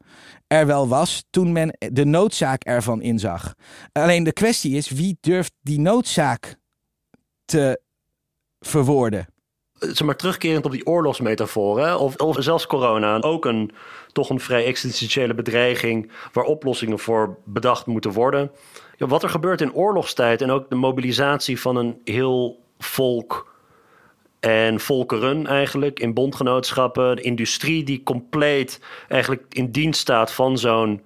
er 0.51 0.67
wel 0.67 0.89
was 0.89 1.25
toen 1.31 1.53
men 1.53 1.77
de 1.79 2.05
noodzaak 2.05 2.65
ervan 2.65 3.03
inzag. 3.03 3.55
Alleen 3.93 4.25
de 4.25 4.33
kwestie 4.33 4.77
is, 4.77 4.89
wie 4.89 5.19
durft 5.21 5.53
die 5.61 5.81
noodzaak 5.81 6.57
te 7.45 7.81
verwoorden? 8.61 9.27
Zeg 9.73 10.03
maar 10.03 10.17
terugkerend 10.17 10.65
op 10.65 10.71
die 10.71 10.87
oorlogsmetafoor, 10.87 11.95
of, 11.95 12.15
zelfs 12.39 12.67
corona, 12.67 13.21
ook 13.21 13.45
een, 13.45 13.73
toch 14.13 14.31
een 14.31 14.41
vrij 14.41 14.65
existentiële 14.65 15.35
bedreiging 15.35 16.13
waar 16.33 16.45
oplossingen 16.45 16.99
voor 16.99 17.39
bedacht 17.45 17.87
moeten 17.87 18.13
worden. 18.13 18.51
Wat 18.99 19.23
er 19.23 19.31
gebeurt 19.31 19.61
in 19.61 19.75
oorlogstijd 19.75 20.43
en 20.43 20.51
ook 20.51 20.71
de 20.71 20.77
mobilisatie 20.77 21.61
van 21.61 21.77
een 21.77 22.01
heel 22.05 22.65
volk 22.79 23.50
en 24.41 24.81
volkeren 24.81 25.47
eigenlijk 25.47 26.01
in 26.01 26.15
bondgenootschappen, 26.15 27.17
de 27.17 27.23
industrie 27.23 27.85
die 27.85 28.03
compleet 28.03 28.81
eigenlijk 29.09 29.43
in 29.49 29.71
dienst 29.71 30.01
staat 30.01 30.33
van 30.33 30.59
zo'n 30.59 31.03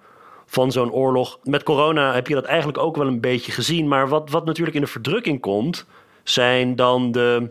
van 0.46 0.72
zo'n 0.72 0.92
oorlog. 0.92 1.38
Met 1.42 1.62
corona 1.62 2.14
heb 2.14 2.26
je 2.26 2.34
dat 2.34 2.44
eigenlijk 2.44 2.78
ook 2.78 2.96
wel 2.96 3.06
een 3.06 3.20
beetje 3.20 3.52
gezien. 3.52 3.88
Maar 3.88 4.08
wat, 4.08 4.30
wat 4.30 4.44
natuurlijk 4.44 4.76
in 4.76 4.82
de 4.82 4.88
verdrukking 4.88 5.40
komt, 5.40 5.86
zijn 6.22 6.76
dan 6.76 7.12
de, 7.12 7.50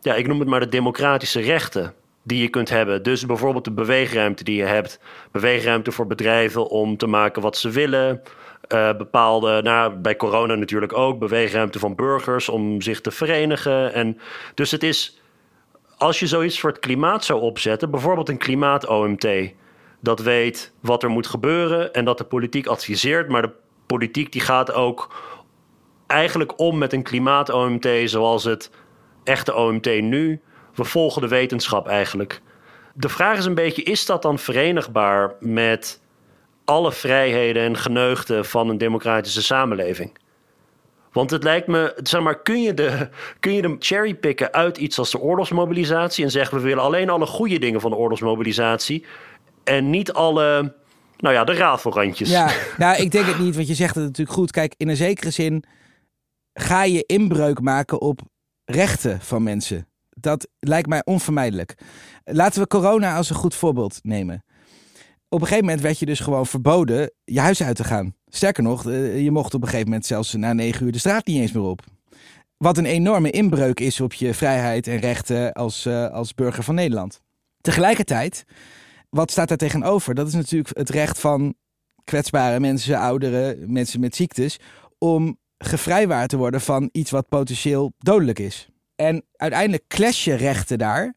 ja, 0.00 0.14
ik 0.14 0.26
noem 0.26 0.40
het 0.40 0.48
maar 0.48 0.60
de 0.60 0.68
democratische 0.68 1.40
rechten 1.40 1.94
die 2.22 2.42
je 2.42 2.48
kunt 2.48 2.68
hebben. 2.68 3.02
Dus 3.02 3.26
bijvoorbeeld 3.26 3.64
de 3.64 3.72
beweegruimte 3.72 4.44
die 4.44 4.56
je 4.56 4.64
hebt. 4.64 5.00
Beweegruimte 5.32 5.92
voor 5.92 6.06
bedrijven 6.06 6.68
om 6.68 6.96
te 6.96 7.06
maken 7.06 7.42
wat 7.42 7.56
ze 7.56 7.70
willen. 7.70 8.22
Uh, 8.68 8.96
bepaalde, 8.96 9.62
nou, 9.62 9.94
bij 9.94 10.16
corona 10.16 10.54
natuurlijk 10.54 10.96
ook, 10.98 11.18
beweegruimte 11.18 11.78
van 11.78 11.94
burgers 11.94 12.48
om 12.48 12.82
zich 12.82 13.00
te 13.00 13.10
verenigen. 13.10 13.92
En 13.92 14.18
dus 14.54 14.70
het 14.70 14.82
is, 14.82 15.20
als 15.98 16.18
je 16.18 16.26
zoiets 16.26 16.60
voor 16.60 16.70
het 16.70 16.78
klimaat 16.78 17.24
zou 17.24 17.40
opzetten, 17.40 17.90
bijvoorbeeld 17.90 18.28
een 18.28 18.38
klimaat-OMT, 18.38 19.26
dat 20.00 20.20
weet 20.20 20.72
wat 20.80 21.02
er 21.02 21.10
moet 21.10 21.26
gebeuren 21.26 21.92
en 21.92 22.04
dat 22.04 22.18
de 22.18 22.24
politiek 22.24 22.66
adviseert, 22.66 23.28
maar 23.28 23.42
de 23.42 23.52
politiek 23.86 24.32
die 24.32 24.40
gaat 24.40 24.72
ook 24.72 25.14
eigenlijk 26.06 26.60
om 26.60 26.78
met 26.78 26.92
een 26.92 27.02
klimaat-OMT 27.02 27.88
zoals 28.04 28.44
het 28.44 28.70
echte 29.24 29.54
OMT 29.54 30.00
nu. 30.00 30.40
We 30.74 30.84
volgen 30.84 31.22
de 31.22 31.28
wetenschap 31.28 31.88
eigenlijk. 31.88 32.40
De 32.94 33.08
vraag 33.08 33.38
is 33.38 33.44
een 33.44 33.54
beetje: 33.54 33.82
is 33.82 34.06
dat 34.06 34.22
dan 34.22 34.38
verenigbaar 34.38 35.34
met 35.40 36.00
alle 36.66 36.92
vrijheden 36.92 37.62
en 37.62 37.76
geneugten 37.76 38.44
van 38.44 38.68
een 38.68 38.78
democratische 38.78 39.42
samenleving? 39.42 40.18
Want 41.12 41.30
het 41.30 41.42
lijkt 41.42 41.66
me, 41.66 42.00
zeg 42.02 42.20
maar, 42.20 42.42
kun 42.42 42.62
je 42.62 42.74
de, 42.74 43.08
kun 43.40 43.52
je 43.52 43.62
de 43.62 43.76
cherrypicken 43.78 44.52
uit 44.52 44.78
iets 44.78 44.98
als 44.98 45.10
de 45.10 45.20
oorlogsmobilisatie 45.20 46.24
en 46.24 46.30
zeggen 46.30 46.56
we 46.56 46.62
willen 46.62 46.82
alleen 46.82 47.10
alle 47.10 47.26
goede 47.26 47.58
dingen 47.58 47.80
van 47.80 47.90
de 47.90 47.96
oorlogsmobilisatie 47.96 49.04
en 49.64 49.90
niet 49.90 50.12
alle, 50.12 50.74
nou 51.16 51.34
ja, 51.34 51.44
de 51.44 51.54
rafelrandjes. 51.54 52.30
Ja, 52.30 52.50
nou, 52.78 53.02
ik 53.02 53.10
denk 53.10 53.26
het 53.26 53.38
niet, 53.38 53.54
want 53.54 53.68
je 53.68 53.74
zegt 53.74 53.94
het 53.94 54.04
natuurlijk 54.04 54.36
goed. 54.36 54.50
Kijk, 54.50 54.74
in 54.76 54.88
een 54.88 54.96
zekere 54.96 55.30
zin 55.30 55.64
ga 56.52 56.84
je 56.84 57.04
inbreuk 57.06 57.60
maken 57.60 58.00
op 58.00 58.20
rechten 58.64 59.20
van 59.20 59.42
mensen. 59.42 59.88
Dat 60.10 60.48
lijkt 60.58 60.88
mij 60.88 61.02
onvermijdelijk. 61.04 61.74
Laten 62.24 62.60
we 62.62 62.66
corona 62.66 63.16
als 63.16 63.30
een 63.30 63.36
goed 63.36 63.54
voorbeeld 63.54 63.98
nemen. 64.02 64.44
Op 65.36 65.42
een 65.42 65.48
gegeven 65.48 65.68
moment 65.68 65.84
werd 65.84 65.98
je 65.98 66.06
dus 66.06 66.20
gewoon 66.20 66.46
verboden 66.46 67.10
je 67.24 67.40
huis 67.40 67.62
uit 67.62 67.76
te 67.76 67.84
gaan. 67.84 68.14
Sterker 68.28 68.62
nog, 68.62 68.86
eh, 68.86 69.22
je 69.22 69.30
mocht 69.30 69.54
op 69.54 69.62
een 69.62 69.68
gegeven 69.68 69.88
moment 69.88 70.06
zelfs 70.06 70.32
na 70.32 70.52
negen 70.52 70.86
uur 70.86 70.92
de 70.92 70.98
straat 70.98 71.26
niet 71.26 71.40
eens 71.40 71.52
meer 71.52 71.62
op. 71.62 71.84
Wat 72.56 72.78
een 72.78 72.86
enorme 72.86 73.30
inbreuk 73.30 73.80
is 73.80 74.00
op 74.00 74.12
je 74.12 74.34
vrijheid 74.34 74.86
en 74.86 74.98
rechten 74.98 75.52
als, 75.52 75.86
uh, 75.86 76.10
als 76.10 76.34
burger 76.34 76.62
van 76.62 76.74
Nederland. 76.74 77.20
Tegelijkertijd, 77.60 78.44
wat 79.10 79.30
staat 79.30 79.48
daar 79.48 79.56
tegenover? 79.56 80.14
Dat 80.14 80.26
is 80.26 80.34
natuurlijk 80.34 80.76
het 80.76 80.90
recht 80.90 81.18
van 81.18 81.54
kwetsbare 82.04 82.60
mensen, 82.60 82.98
ouderen, 82.98 83.72
mensen 83.72 84.00
met 84.00 84.16
ziektes, 84.16 84.58
om 84.98 85.38
gevrijwaard 85.58 86.28
te 86.28 86.36
worden 86.36 86.60
van 86.60 86.88
iets 86.92 87.10
wat 87.10 87.28
potentieel 87.28 87.92
dodelijk 87.98 88.38
is. 88.38 88.68
En 88.94 89.24
uiteindelijk 89.32 89.84
clash 89.88 90.24
je 90.24 90.34
rechten 90.34 90.78
daar. 90.78 91.14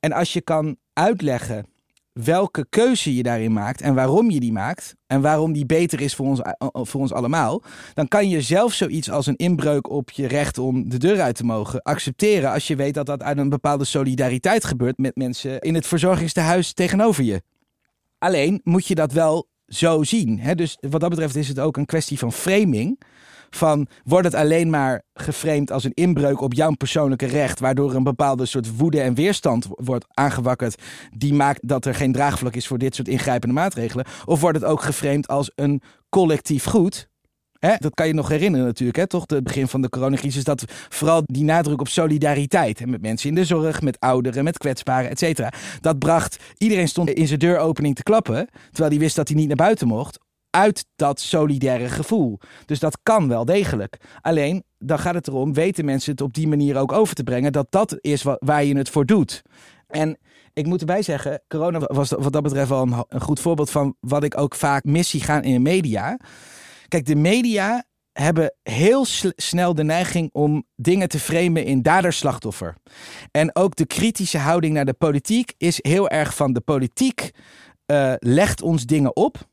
En 0.00 0.12
als 0.12 0.32
je 0.32 0.40
kan 0.40 0.76
uitleggen 0.92 1.66
welke 2.24 2.66
keuze 2.68 3.14
je 3.14 3.22
daarin 3.22 3.52
maakt 3.52 3.80
en 3.80 3.94
waarom 3.94 4.30
je 4.30 4.40
die 4.40 4.52
maakt 4.52 4.94
en 5.06 5.20
waarom 5.20 5.52
die 5.52 5.66
beter 5.66 6.00
is 6.00 6.14
voor 6.14 6.26
ons, 6.26 6.40
eh, 6.40 6.52
voor 6.72 7.00
ons 7.00 7.12
allemaal, 7.12 7.62
dan 7.94 8.08
kan 8.08 8.28
je 8.28 8.40
zelf 8.40 8.72
zoiets 8.72 9.10
als 9.10 9.26
een 9.26 9.36
inbreuk 9.36 9.90
op 9.90 10.10
je 10.10 10.26
recht 10.26 10.58
om 10.58 10.88
de 10.88 10.98
deur 10.98 11.20
uit 11.20 11.36
te 11.36 11.44
mogen 11.44 11.82
accepteren 11.82 12.52
als 12.52 12.66
je 12.66 12.76
weet 12.76 12.94
dat 12.94 13.06
dat 13.06 13.22
uit 13.22 13.38
een 13.38 13.48
bepaalde 13.48 13.84
solidariteit 13.84 14.64
gebeurt 14.64 14.98
met 14.98 15.16
mensen 15.16 15.60
in 15.60 15.74
het 15.74 15.86
verzorgingstehuis 15.86 16.72
tegenover 16.72 17.24
je. 17.24 17.42
Alleen 18.18 18.60
moet 18.64 18.86
je 18.86 18.94
dat 18.94 19.12
wel 19.12 19.48
zo 19.66 20.02
zien. 20.02 20.38
Hè? 20.40 20.54
Dus 20.54 20.76
wat 20.80 21.00
dat 21.00 21.10
betreft 21.10 21.36
is 21.36 21.48
het 21.48 21.58
ook 21.58 21.76
een 21.76 21.86
kwestie 21.86 22.18
van 22.18 22.32
framing 22.32 23.00
van 23.50 23.86
wordt 24.04 24.24
het 24.24 24.34
alleen 24.34 24.70
maar 24.70 25.02
geframed 25.14 25.70
als 25.70 25.84
een 25.84 25.94
inbreuk 25.94 26.40
op 26.40 26.52
jouw 26.52 26.74
persoonlijke 26.74 27.26
recht, 27.26 27.60
waardoor 27.60 27.94
een 27.94 28.02
bepaalde 28.02 28.46
soort 28.46 28.76
woede 28.76 29.00
en 29.00 29.14
weerstand 29.14 29.66
wordt 29.68 30.06
aangewakkerd, 30.08 30.82
die 31.16 31.34
maakt 31.34 31.68
dat 31.68 31.84
er 31.84 31.94
geen 31.94 32.12
draagvlak 32.12 32.54
is 32.54 32.66
voor 32.66 32.78
dit 32.78 32.94
soort 32.94 33.08
ingrijpende 33.08 33.54
maatregelen? 33.54 34.06
Of 34.24 34.40
wordt 34.40 34.58
het 34.58 34.66
ook 34.66 34.82
geframed 34.82 35.28
als 35.28 35.50
een 35.54 35.82
collectief 36.08 36.64
goed? 36.64 37.08
Hè, 37.58 37.74
dat 37.78 37.94
kan 37.94 38.06
je 38.06 38.14
nog 38.14 38.28
herinneren 38.28 38.66
natuurlijk, 38.66 38.98
hè, 38.98 39.06
toch? 39.06 39.24
Het 39.26 39.44
begin 39.44 39.68
van 39.68 39.80
de 39.80 39.88
coronacrisis, 39.88 40.44
dat 40.44 40.64
vooral 40.88 41.22
die 41.24 41.44
nadruk 41.44 41.80
op 41.80 41.88
solidariteit. 41.88 42.78
Hè, 42.78 42.86
met 42.86 43.02
mensen 43.02 43.28
in 43.28 43.34
de 43.34 43.44
zorg, 43.44 43.82
met 43.82 44.00
ouderen, 44.00 44.44
met 44.44 44.58
kwetsbaren, 44.58 45.10
et 45.10 45.18
cetera. 45.18 45.52
Dat 45.80 45.98
bracht, 45.98 46.36
iedereen 46.58 46.88
stond 46.88 47.10
in 47.10 47.26
zijn 47.26 47.38
deuropening 47.38 47.94
te 47.94 48.02
klappen, 48.02 48.48
terwijl 48.70 48.90
hij 48.90 48.98
wist 48.98 49.16
dat 49.16 49.28
hij 49.28 49.36
niet 49.36 49.46
naar 49.46 49.56
buiten 49.56 49.86
mocht 49.86 50.18
uit 50.50 50.86
dat 50.96 51.20
solidaire 51.20 51.88
gevoel. 51.88 52.38
Dus 52.66 52.78
dat 52.78 52.98
kan 53.02 53.28
wel 53.28 53.44
degelijk. 53.44 53.96
Alleen, 54.20 54.64
dan 54.78 54.98
gaat 54.98 55.14
het 55.14 55.28
erom, 55.28 55.54
weten 55.54 55.84
mensen 55.84 56.12
het 56.12 56.20
op 56.20 56.34
die 56.34 56.48
manier 56.48 56.76
ook 56.76 56.92
over 56.92 57.14
te 57.14 57.22
brengen, 57.22 57.52
dat 57.52 57.66
dat 57.70 57.96
is 58.00 58.22
waar 58.38 58.64
je 58.64 58.76
het 58.76 58.88
voor 58.88 59.06
doet. 59.06 59.42
En 59.86 60.18
ik 60.52 60.66
moet 60.66 60.80
erbij 60.80 61.02
zeggen, 61.02 61.42
corona 61.48 61.78
was 61.78 62.10
wat 62.10 62.32
dat 62.32 62.42
betreft 62.42 62.68
wel 62.68 63.04
een, 63.08 63.20
goed 63.20 63.40
voorbeeld 63.40 63.70
van 63.70 63.96
wat 64.00 64.24
ik 64.24 64.38
ook 64.38 64.54
vaak 64.54 64.84
missie 64.84 65.20
gaan 65.20 65.42
in 65.42 65.52
de 65.52 65.58
media. 65.58 66.18
Kijk, 66.88 67.06
de 67.06 67.16
media 67.16 67.84
hebben 68.12 68.54
heel 68.62 69.04
snel 69.36 69.74
de 69.74 69.82
neiging 69.82 70.30
om 70.32 70.64
dingen 70.76 71.08
te 71.08 71.18
framen 71.18 71.64
in 71.64 71.82
dader-slachtoffer. 71.82 72.74
En 73.30 73.56
ook 73.56 73.76
de 73.76 73.86
kritische 73.86 74.38
houding 74.38 74.74
naar 74.74 74.84
de 74.84 74.92
politiek 74.92 75.52
is 75.56 75.78
heel 75.82 76.08
erg 76.08 76.34
van 76.34 76.52
de 76.52 76.60
politiek 76.60 77.30
uh, 77.92 78.12
legt 78.18 78.62
ons 78.62 78.86
dingen 78.86 79.16
op. 79.16 79.48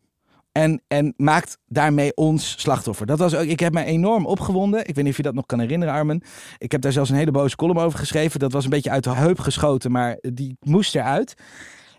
En, 0.55 0.81
en 0.87 1.13
maakt 1.17 1.57
daarmee 1.67 2.15
ons 2.15 2.55
slachtoffer. 2.57 3.05
Dat 3.05 3.19
was 3.19 3.35
ook, 3.35 3.45
ik 3.45 3.59
heb 3.59 3.73
mij 3.73 3.85
enorm 3.85 4.25
opgewonden. 4.25 4.79
Ik 4.79 4.95
weet 4.95 5.03
niet 5.03 5.11
of 5.11 5.17
je 5.17 5.23
dat 5.23 5.33
nog 5.33 5.45
kan 5.45 5.59
herinneren, 5.59 5.93
Armen. 5.93 6.21
Ik 6.57 6.71
heb 6.71 6.81
daar 6.81 6.91
zelfs 6.91 7.09
een 7.09 7.15
hele 7.15 7.31
boze 7.31 7.55
column 7.55 7.79
over 7.79 7.99
geschreven. 7.99 8.39
Dat 8.39 8.51
was 8.51 8.63
een 8.63 8.69
beetje 8.69 8.89
uit 8.89 9.03
de 9.03 9.15
heup 9.15 9.39
geschoten, 9.39 9.91
maar 9.91 10.17
die 10.21 10.57
moest 10.59 10.95
eruit. 10.95 11.33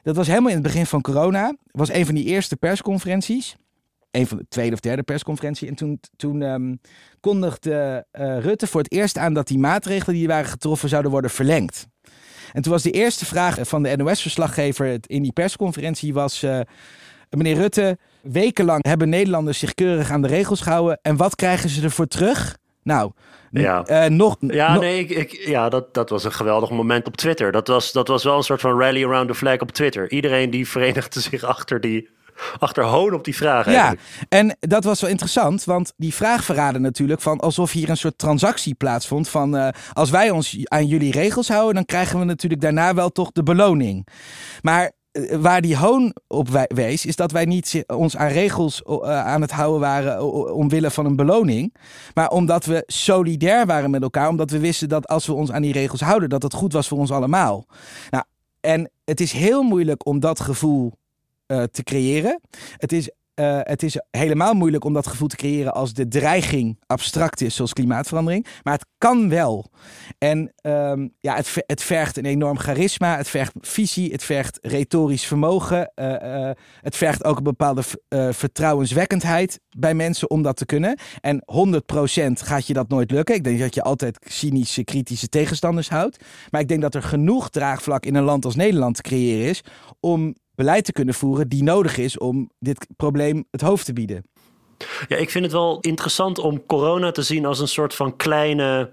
Dat 0.03 0.16
was 0.16 0.27
helemaal 0.27 0.49
in 0.49 0.55
het 0.55 0.62
begin 0.62 0.87
van 0.87 1.01
corona. 1.01 1.57
Was 1.71 1.92
een 1.92 2.07
van 2.07 2.14
die 2.14 2.25
eerste 2.25 2.57
persconferenties. 2.57 3.57
Een 4.11 4.27
van 4.27 4.38
de 4.38 4.47
tweede 4.49 4.73
of 4.73 4.81
derde 4.81 5.03
persconferentie. 5.03 5.69
En 5.69 5.75
toen, 5.75 6.01
toen 6.16 6.42
um, 6.42 6.81
kondigde 7.21 8.07
uh, 8.12 8.38
Rutte 8.38 8.66
voor 8.66 8.81
het 8.83 8.92
eerst 8.92 9.19
aan 9.19 9.35
dat 9.35 9.47
die 9.47 9.59
maatregelen 9.59 10.16
die 10.16 10.29
waren 10.29 10.51
getroffen 10.51 10.88
zouden 10.88 11.11
worden 11.11 11.31
verlengd. 11.31 11.87
En 12.53 12.62
toen 12.62 12.73
was 12.73 12.83
de 12.83 12.90
eerste 12.90 13.25
vraag 13.25 13.59
van 13.61 13.83
de 13.83 13.97
NOS-verslaggever 13.97 14.99
in 15.01 15.23
die 15.23 15.33
persconferentie 15.33 16.14
was... 16.14 16.42
Uh, 16.42 16.61
meneer 17.31 17.57
Rutte, 17.57 17.99
wekenlang 18.33 18.87
hebben 18.87 19.09
Nederlanders 19.09 19.59
zich 19.59 19.75
keurig 19.75 20.11
aan 20.11 20.23
de 20.23 20.29
regels 20.29 20.61
gehouden. 20.61 20.99
En 21.03 21.17
wat 21.17 21.35
krijgen 21.35 21.69
ze 21.69 21.83
ervoor 21.83 22.07
terug? 22.07 22.57
Nou, 22.83 23.12
ja, 23.51 23.85
uh, 23.89 24.05
nog, 24.05 24.37
ja 24.41 24.79
nee, 24.79 24.99
ik, 24.99 25.11
ik, 25.11 25.33
ja 25.33 25.69
dat, 25.69 25.95
dat 25.95 26.11
was 26.11 26.25
een 26.25 26.33
geweldig 26.33 26.71
moment 26.71 27.07
op 27.07 27.17
Twitter. 27.17 27.53
Dat 27.53 27.69
was, 27.69 27.93
dat 27.93 28.09
was 28.09 28.25
wel 28.25 28.37
een 28.37 28.43
soort 28.43 28.61
van 28.61 28.81
rally 28.81 29.05
around 29.05 29.29
the 29.29 29.35
flag 29.35 29.61
op 29.61 29.71
Twitter. 29.71 30.11
Iedereen 30.11 30.51
die 30.51 30.69
verenigde 30.69 31.21
zich 31.31 31.43
achter 31.43 31.81
die, 31.81 32.09
achter 32.59 32.85
hoon 32.85 33.15
op 33.15 33.25
die 33.25 33.37
vraag. 33.37 33.71
Ja, 33.71 33.95
en 34.29 34.57
dat 34.61 34.85
was 34.85 35.01
wel 35.01 35.11
interessant, 35.11 35.65
want 35.65 35.93
die 35.97 36.15
vraag 36.15 36.45
verraadde 36.45 36.79
natuurlijk 36.79 37.21
van 37.21 37.41
alsof 37.41 37.73
hier 37.73 37.91
een 37.91 37.97
soort 37.97 38.19
transactie 38.19 38.75
plaatsvond 38.75 39.29
van 39.29 39.57
uh, 39.57 39.69
als 39.93 40.11
wij 40.11 40.31
ons 40.31 40.57
aan 40.65 40.87
jullie 40.87 41.12
regels 41.12 41.49
houden, 41.49 41.75
dan 41.75 41.85
krijgen 41.85 42.19
we 42.19 42.25
natuurlijk 42.25 42.62
daarna 42.62 42.95
wel 42.95 43.11
toch 43.11 43.33
de 43.33 43.43
beloning. 43.43 44.07
Maar 44.62 44.85
eh, 44.85 44.91
waar 45.41 45.61
die 45.61 45.77
hoon 45.77 46.15
op 46.27 46.67
wees, 46.69 47.07
is 47.07 47.17
dat 47.17 47.33
wij 47.33 47.45
niet 47.45 47.85
ons 47.87 48.17
aan 48.17 48.29
regels 48.29 48.83
eh, 48.83 49.27
aan 49.27 49.41
het 49.41 49.51
houden 49.51 49.81
waren 49.81 50.33
omwille 50.55 50.91
van 50.91 51.07
een 51.07 51.17
beloning. 51.17 51.75
Maar 52.15 52.31
omdat 52.31 52.65
we 52.65 52.83
solidair 52.87 53.67
waren 53.67 53.91
met 53.91 54.03
elkaar. 54.03 54.29
Omdat 54.29 54.51
we 54.51 54.59
wisten 54.59 54.89
dat 54.89 55.07
als 55.09 55.27
we 55.27 55.33
ons 55.33 55.53
aan 55.53 55.63
die 55.63 55.73
regels 55.73 56.01
houden, 56.01 56.29
dat 56.29 56.43
het 56.43 56.55
goed 56.55 56.73
was 56.73 56.89
voor 56.89 56.99
ons 56.99 57.11
allemaal. 57.11 57.67
Nou, 58.11 58.25
en 58.61 58.91
het 59.05 59.21
is 59.21 59.33
heel 59.33 59.63
moeilijk 59.63 60.07
om 60.07 60.21
dat 60.21 60.41
gevoel 60.41 60.93
uh, 61.47 61.63
te 61.63 61.83
creëren. 61.83 62.41
Het 62.77 62.93
is 62.93 63.11
uh, 63.40 63.59
het 63.62 63.83
is 63.83 64.01
helemaal 64.11 64.55
moeilijk 64.55 64.85
om 64.85 64.92
dat 64.92 65.07
gevoel 65.07 65.29
te 65.29 65.37
creëren 65.37 65.75
als 65.75 65.92
de 65.92 66.09
dreiging 66.09 66.79
abstract 66.87 67.40
is, 67.40 67.55
zoals 67.55 67.72
klimaatverandering. 67.72 68.46
Maar 68.62 68.72
het 68.72 68.87
kan 68.99 69.29
wel. 69.29 69.70
En 70.18 70.53
um, 70.62 71.14
ja, 71.20 71.35
het, 71.35 71.53
het, 71.66 71.83
vergt 71.83 72.16
een 72.16 72.25
enorm 72.25 72.59
charisma, 72.59 73.16
het 73.16 73.29
vergt 73.29 73.53
visie, 73.61 74.12
het 74.12 74.25
vergt 74.25 74.59
retorisch 74.62 75.27
vermogen. 75.27 75.92
Uh, 75.94 76.12
uh, 76.12 76.51
het 76.81 76.96
vergt 76.96 77.25
ook 77.25 77.37
een 77.37 77.42
bepaalde 77.42 77.83
vertrouwenswekkendheid 78.31 79.61
bij 79.77 79.94
mensen 79.94 80.31
om 80.31 80.42
dat 80.42 80.57
te 80.57 80.66
kunnen. 80.66 80.99
En 81.20 81.42
100% 82.20 82.33
gaat 82.33 82.66
je 82.66 82.72
dat 82.72 82.88
nooit 82.88 83.11
lukken. 83.11 83.35
Ik 83.35 83.44
denk 83.44 83.59
dat 83.59 83.75
je 83.75 83.83
altijd 83.83 84.18
cynische, 84.29 84.85
kritische 84.85 85.29
tegenstanders 85.29 85.88
houdt. 85.88 86.25
Maar 86.51 86.61
ik 86.61 86.68
denk 86.68 86.83
dat 86.83 86.94
er 86.94 87.03
genoeg 87.03 87.51
draagvlak 87.51 88.07
in 88.07 88.14
een 88.14 88.25
land 88.25 88.44
als 88.44 88.57
Nederland 88.57 88.94
te 88.94 89.03
creëren 89.03 89.49
is 89.49 89.64
om 90.01 90.35
beleid 90.57 90.85
te 90.85 90.92
kunnen 90.92 91.14
voeren 91.14 91.49
die 91.49 91.62
nodig 91.62 91.99
is 91.99 92.19
om 92.19 92.51
dit 92.59 92.87
probleem 92.97 93.45
het 93.51 93.61
hoofd 93.61 93.85
te 93.85 93.92
bieden. 93.92 94.25
Ja, 95.09 95.16
ik 95.16 95.31
vind 95.31 95.45
het 95.45 95.53
wel 95.53 95.79
interessant 95.81 96.38
om 96.38 96.66
corona 96.66 97.11
te 97.11 97.23
zien 97.23 97.47
als 97.47 97.61
een 97.61 97.69
soort 97.69 97.95
van 97.95 98.16
kleine, 98.16 98.90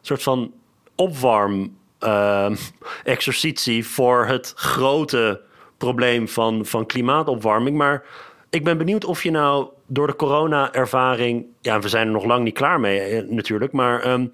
soort 0.00 0.22
van 0.22 0.52
opwarm 0.94 1.76
uh, 2.00 2.50
exercitie 3.04 3.86
voor 3.86 4.26
het 4.26 4.52
grote 4.56 5.40
probleem 5.76 6.28
van, 6.28 6.66
van 6.66 6.86
klimaatopwarming. 6.86 7.76
Maar 7.76 8.04
ik 8.50 8.64
ben 8.64 8.78
benieuwd 8.78 9.04
of 9.04 9.22
je 9.22 9.30
nou 9.30 9.68
door 9.86 10.06
de 10.06 10.16
corona-ervaring. 10.16 11.46
Ja, 11.60 11.80
we 11.80 11.88
zijn 11.88 12.06
er 12.06 12.12
nog 12.12 12.24
lang 12.24 12.44
niet 12.44 12.54
klaar 12.54 12.80
mee 12.80 13.00
eh, 13.00 13.28
natuurlijk. 13.28 13.72
Maar 13.72 14.02
ehm, 14.02 14.26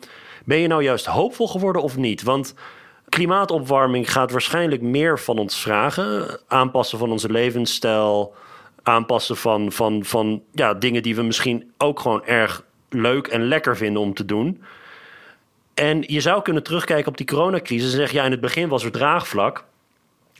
ben 0.44 0.58
je 0.58 0.66
nou 0.66 0.82
juist 0.82 1.06
hoopvol 1.06 1.48
geworden 1.48 1.82
of 1.82 1.96
niet? 1.96 2.22
Want 2.22 2.54
klimaatopwarming 3.16 4.12
gaat 4.12 4.30
waarschijnlijk 4.30 4.82
meer 4.82 5.18
van 5.18 5.38
ons 5.38 5.60
vragen. 5.60 6.40
Aanpassen 6.46 6.98
van 6.98 7.10
onze 7.10 7.30
levensstijl. 7.30 8.34
Aanpassen 8.82 9.36
van, 9.36 9.72
van, 9.72 10.04
van 10.04 10.42
ja, 10.52 10.74
dingen 10.74 11.02
die 11.02 11.16
we 11.16 11.22
misschien 11.22 11.72
ook 11.78 12.00
gewoon 12.00 12.24
erg 12.24 12.64
leuk 12.88 13.26
en 13.26 13.48
lekker 13.48 13.76
vinden 13.76 14.02
om 14.02 14.14
te 14.14 14.24
doen. 14.24 14.62
En 15.74 16.04
je 16.06 16.20
zou 16.20 16.42
kunnen 16.42 16.62
terugkijken 16.62 17.08
op 17.08 17.16
die 17.16 17.26
coronacrisis 17.26 17.90
en 17.90 17.98
zeggen: 17.98 18.18
ja, 18.18 18.24
in 18.24 18.30
het 18.30 18.40
begin 18.40 18.68
was 18.68 18.84
er 18.84 18.90
draagvlak. 18.90 19.64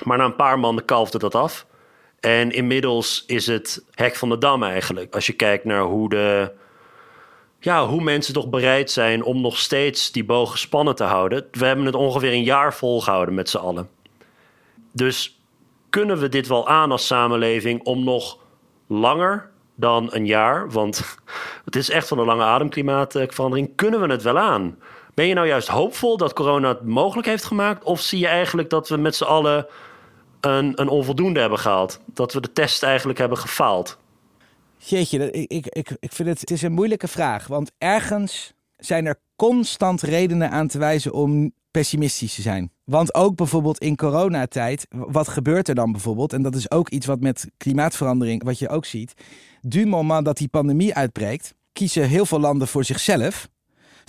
Maar 0.03 0.19
na 0.19 0.25
een 0.25 0.37
paar 0.37 0.59
maanden 0.59 0.85
kalfde 0.85 1.19
dat 1.19 1.35
af. 1.35 1.67
En 2.21 2.51
inmiddels 2.51 3.25
is 3.27 3.47
het 3.47 3.85
hek 3.95 4.17
van 4.17 4.29
de 4.29 4.39
dam 4.39 4.63
eigenlijk. 4.63 5.15
Als 5.15 5.27
je 5.27 5.33
kijkt 5.33 5.65
naar 5.65 5.83
hoe, 5.83 6.09
de, 6.09 6.53
ja, 7.67 7.87
hoe 7.87 8.03
mensen 8.03 8.35
toch 8.35 8.49
bereid 8.49 8.91
zijn 8.91 9.23
om 9.23 9.41
nog 9.41 9.59
steeds 9.59 10.13
die 10.13 10.25
boog 10.25 10.51
gespannen 10.51 10.95
te 10.95 11.05
houden. 11.05 11.47
We 11.51 11.67
hebben 11.67 11.85
het 11.85 11.95
ongeveer 11.95 12.33
een 12.33 12.43
jaar 12.43 12.75
volgehouden 12.75 13.35
met 13.35 13.51
z'n 13.51 13.57
allen. 13.57 13.89
Dus 14.93 15.41
kunnen 15.91 16.19
we 16.19 16.29
dit 16.29 16.47
wel 16.47 16.69
aan 16.69 16.91
als 16.91 17.07
samenleving 17.07 17.85
om 17.85 18.05
nog 18.05 18.39
langer 18.87 19.51
dan 19.75 20.09
een 20.11 20.27
jaar, 20.27 20.71
want 20.71 21.17
het 21.65 21.77
is 21.77 21.91
echt 21.91 22.09
van 22.09 22.19
een 22.19 22.27
lange 22.27 22.45
ademklimaatverandering, 22.45 23.71
kunnen 23.75 24.01
we 24.01 24.07
het 24.07 24.23
wel 24.23 24.39
aan? 24.39 24.79
Ben 25.15 25.27
je 25.27 25.35
nou 25.35 25.47
juist 25.47 25.69
hoopvol 25.69 26.17
dat 26.17 26.33
corona 26.33 26.69
het 26.69 26.85
mogelijk 26.85 27.27
heeft 27.27 27.45
gemaakt? 27.45 27.85
Of 27.85 28.01
zie 28.01 28.19
je 28.19 28.27
eigenlijk 28.27 28.71
dat 28.71 28.89
we 28.89 28.97
met 28.97 29.17
z'n 29.17 29.25
allen 29.25 29.67
een, 30.41 30.73
een 30.81 30.89
onvoldoende 30.89 31.41
hebben 31.41 31.59
gehaald? 31.59 32.01
Dat 32.07 32.33
we 32.33 32.41
de 32.41 32.53
test 32.53 32.83
eigenlijk 32.83 33.19
hebben 33.19 33.39
gefaald? 33.39 33.99
Jeetje, 34.89 35.31
ik, 35.31 35.67
ik, 35.67 35.97
ik, 36.01 36.13
vind 36.13 36.29
het, 36.29 36.41
het 36.41 36.51
is 36.51 36.63
een 36.63 36.73
moeilijke 36.73 37.09
vraag. 37.09 37.47
Want 37.47 37.73
ergens 37.79 38.55
zijn 38.77 39.07
er 39.07 39.21
constant 39.37 40.03
redenen 40.03 40.51
aan 40.51 40.69
te 40.69 40.79
wijzen 40.79 41.13
om 41.13 41.53
pessimistisch 41.71 42.35
te 42.35 42.43
zijn. 42.43 42.71
Want 42.85 43.15
ook 43.15 43.37
bijvoorbeeld 43.37 43.79
in 43.79 43.97
coronatijd, 43.97 44.87
wat 44.91 45.29
gebeurt 45.29 45.69
er 45.69 45.75
dan 45.75 45.93
bijvoorbeeld? 45.93 46.33
En 46.33 46.43
dat 46.43 46.55
is 46.55 46.71
ook 46.71 46.89
iets 46.89 47.07
wat 47.07 47.21
met 47.21 47.47
klimaatverandering, 47.57 48.45
wat 48.45 48.59
je 48.59 48.69
ook 48.69 48.85
ziet. 48.85 49.15
Du 49.61 49.87
moment 49.87 50.25
dat 50.25 50.37
die 50.37 50.49
pandemie 50.49 50.95
uitbreekt, 50.95 51.55
kiezen 51.73 52.09
heel 52.09 52.27
veel 52.27 52.41
landen 52.41 52.69
voor 52.69 52.85
zichzelf 52.85 53.49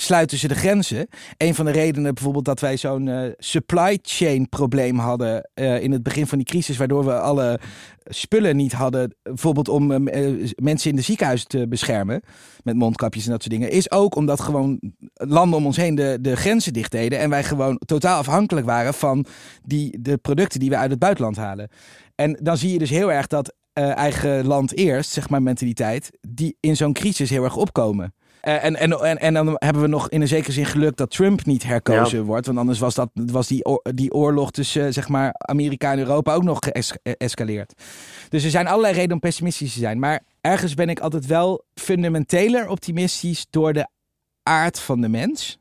sluiten 0.01 0.37
ze 0.37 0.47
de 0.47 0.55
grenzen. 0.55 1.07
Een 1.37 1.55
van 1.55 1.65
de 1.65 1.71
redenen 1.71 2.13
bijvoorbeeld 2.13 2.45
dat 2.45 2.59
wij 2.59 2.77
zo'n 2.77 3.07
uh, 3.07 3.29
supply 3.37 3.99
chain 4.01 4.49
probleem 4.49 4.97
hadden 4.97 5.49
uh, 5.55 5.81
in 5.83 5.91
het 5.91 6.03
begin 6.03 6.27
van 6.27 6.37
die 6.37 6.47
crisis, 6.47 6.77
waardoor 6.77 7.05
we 7.05 7.19
alle 7.19 7.59
spullen 8.05 8.55
niet 8.55 8.73
hadden, 8.73 9.15
bijvoorbeeld 9.23 9.69
om 9.69 9.91
uh, 9.91 10.49
mensen 10.55 10.89
in 10.89 10.95
de 10.95 11.01
ziekenhuizen 11.01 11.47
te 11.47 11.67
beschermen, 11.67 12.21
met 12.63 12.75
mondkapjes 12.75 13.25
en 13.25 13.31
dat 13.31 13.41
soort 13.41 13.53
dingen, 13.53 13.71
is 13.71 13.91
ook 13.91 14.15
omdat 14.15 14.39
gewoon 14.39 14.79
landen 15.13 15.59
om 15.59 15.65
ons 15.65 15.77
heen 15.77 15.95
de, 15.95 16.17
de 16.21 16.35
grenzen 16.35 16.73
dicht 16.73 16.91
deden 16.91 17.19
en 17.19 17.29
wij 17.29 17.43
gewoon 17.43 17.81
totaal 17.85 18.17
afhankelijk 18.17 18.65
waren 18.65 18.93
van 18.93 19.25
die, 19.63 20.01
de 20.01 20.17
producten 20.17 20.59
die 20.59 20.69
we 20.69 20.77
uit 20.77 20.91
het 20.91 20.99
buitenland 20.99 21.35
halen. 21.35 21.69
En 22.15 22.39
dan 22.41 22.57
zie 22.57 22.71
je 22.71 22.79
dus 22.79 22.89
heel 22.89 23.11
erg 23.11 23.27
dat 23.27 23.53
eigen 23.73 24.45
land 24.45 24.75
eerst, 24.77 25.11
zeg 25.11 25.29
maar 25.29 25.41
mentaliteit, 25.41 26.09
die 26.29 26.57
in 26.59 26.75
zo'n 26.75 26.93
crisis 26.93 27.29
heel 27.29 27.43
erg 27.43 27.55
opkomen. 27.55 28.13
Uh, 28.43 28.63
en, 28.63 28.75
en, 28.75 28.91
en, 28.91 29.17
en 29.17 29.33
dan 29.33 29.55
hebben 29.55 29.81
we 29.81 29.87
nog 29.87 30.09
in 30.09 30.21
een 30.21 30.27
zekere 30.27 30.51
zin 30.51 30.65
geluk 30.65 30.97
dat 30.97 31.09
Trump 31.09 31.45
niet 31.45 31.63
herkozen 31.63 32.23
wordt. 32.23 32.45
Want 32.45 32.57
anders 32.57 32.79
was, 32.79 32.95
dat, 32.95 33.09
was 33.13 33.47
die, 33.47 33.65
oor, 33.65 33.81
die 33.93 34.13
oorlog 34.13 34.51
tussen 34.51 34.93
zeg 34.93 35.07
maar, 35.07 35.33
Amerika 35.37 35.91
en 35.91 35.99
Europa 35.99 36.33
ook 36.33 36.43
nog 36.43 36.59
geëscaleerd. 36.59 37.73
Dus 38.29 38.43
er 38.43 38.49
zijn 38.49 38.67
allerlei 38.67 38.93
redenen 38.93 39.13
om 39.13 39.19
pessimistisch 39.19 39.73
te 39.73 39.79
zijn. 39.79 39.99
Maar 39.99 40.23
ergens 40.41 40.73
ben 40.73 40.89
ik 40.89 40.99
altijd 40.99 41.25
wel 41.25 41.65
fundamenteler 41.73 42.69
optimistisch 42.69 43.47
door 43.49 43.73
de 43.73 43.87
aard 44.43 44.79
van 44.79 45.01
de 45.01 45.09
mens. 45.09 45.59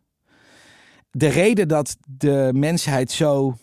De 1.11 1.29
reden 1.29 1.69
dat 1.69 1.97
de 2.07 2.51
mensheid 2.55 3.11
zo 3.11 3.57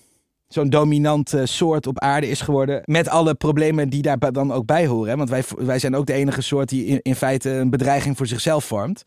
zo'n 0.53 0.69
dominante 0.69 1.45
soort 1.45 1.87
op 1.87 1.99
aarde 1.99 2.27
is 2.27 2.41
geworden. 2.41 2.81
Met 2.85 3.09
alle 3.09 3.33
problemen 3.33 3.89
die 3.89 4.01
daar 4.01 4.31
dan 4.31 4.51
ook 4.51 4.65
bij 4.65 4.87
horen. 4.87 5.17
Want 5.17 5.29
wij, 5.29 5.43
wij 5.57 5.79
zijn 5.79 5.95
ook 5.95 6.05
de 6.05 6.13
enige 6.13 6.41
soort 6.41 6.69
die 6.69 6.85
in, 6.85 6.99
in 7.01 7.15
feite 7.15 7.49
een 7.49 7.69
bedreiging 7.69 8.17
voor 8.17 8.27
zichzelf 8.27 8.65
vormt. 8.65 9.05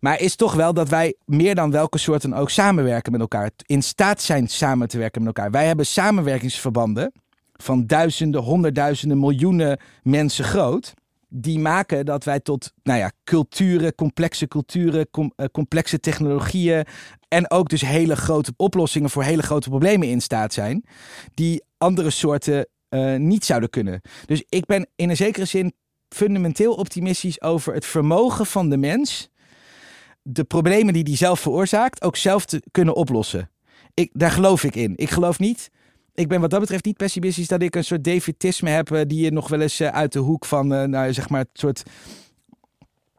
Maar 0.00 0.20
is 0.20 0.36
toch 0.36 0.54
wel 0.54 0.74
dat 0.74 0.88
wij 0.88 1.14
meer 1.24 1.54
dan 1.54 1.70
welke 1.70 1.98
soorten 1.98 2.34
ook 2.34 2.50
samenwerken 2.50 3.12
met 3.12 3.20
elkaar. 3.20 3.50
In 3.66 3.82
staat 3.82 4.22
zijn 4.22 4.48
samen 4.48 4.88
te 4.88 4.98
werken 4.98 5.22
met 5.22 5.36
elkaar. 5.36 5.50
Wij 5.50 5.66
hebben 5.66 5.86
samenwerkingsverbanden 5.86 7.12
van 7.52 7.86
duizenden, 7.86 8.42
honderdduizenden, 8.42 9.18
miljoenen 9.18 9.78
mensen 10.02 10.44
groot 10.44 10.94
die 11.28 11.58
maken 11.58 12.06
dat 12.06 12.24
wij 12.24 12.40
tot 12.40 12.72
nou 12.82 12.98
ja, 12.98 13.12
culturen, 13.24 13.94
complexe 13.94 14.48
culturen, 14.48 15.08
eh, 15.10 15.46
complexe 15.52 16.00
technologieën 16.00 16.84
en 17.28 17.50
ook 17.50 17.68
dus 17.68 17.80
hele 17.80 18.16
grote 18.16 18.52
oplossingen 18.56 19.10
voor 19.10 19.22
hele 19.22 19.42
grote 19.42 19.68
problemen 19.68 20.08
in 20.08 20.20
staat 20.20 20.52
zijn, 20.52 20.84
die 21.34 21.64
andere 21.78 22.10
soorten 22.10 22.68
uh, 22.90 23.16
niet 23.16 23.44
zouden 23.44 23.70
kunnen. 23.70 24.00
Dus 24.26 24.44
ik 24.48 24.66
ben 24.66 24.88
in 24.96 25.10
een 25.10 25.16
zekere 25.16 25.44
zin 25.44 25.72
fundamenteel 26.08 26.74
optimistisch 26.74 27.40
over 27.40 27.74
het 27.74 27.84
vermogen 27.86 28.46
van 28.46 28.68
de 28.68 28.76
mens 28.76 29.30
de 30.22 30.44
problemen 30.44 30.92
die 30.92 31.02
hij 31.02 31.16
zelf 31.16 31.40
veroorzaakt 31.40 32.02
ook 32.02 32.16
zelf 32.16 32.44
te 32.44 32.62
kunnen 32.70 32.94
oplossen. 32.94 33.50
Ik, 33.94 34.10
daar 34.12 34.30
geloof 34.30 34.64
ik 34.64 34.74
in. 34.74 34.92
Ik 34.96 35.10
geloof 35.10 35.38
niet 35.38 35.70
ik 36.18 36.28
ben 36.28 36.40
wat 36.40 36.50
dat 36.50 36.60
betreft 36.60 36.84
niet 36.84 36.96
pessimistisch 36.96 37.48
dat 37.48 37.62
ik 37.62 37.74
een 37.74 37.84
soort 37.84 38.04
Davidisme 38.04 38.70
heb 38.70 38.90
uh, 38.90 39.00
die 39.06 39.24
je 39.24 39.32
nog 39.32 39.48
wel 39.48 39.60
eens 39.60 39.80
uh, 39.80 39.88
uit 39.88 40.12
de 40.12 40.18
hoek 40.18 40.44
van, 40.44 40.72
uh, 40.72 40.82
nou 40.82 41.12
zeg 41.12 41.28
maar, 41.28 41.40
het 41.40 41.48
soort 41.52 41.82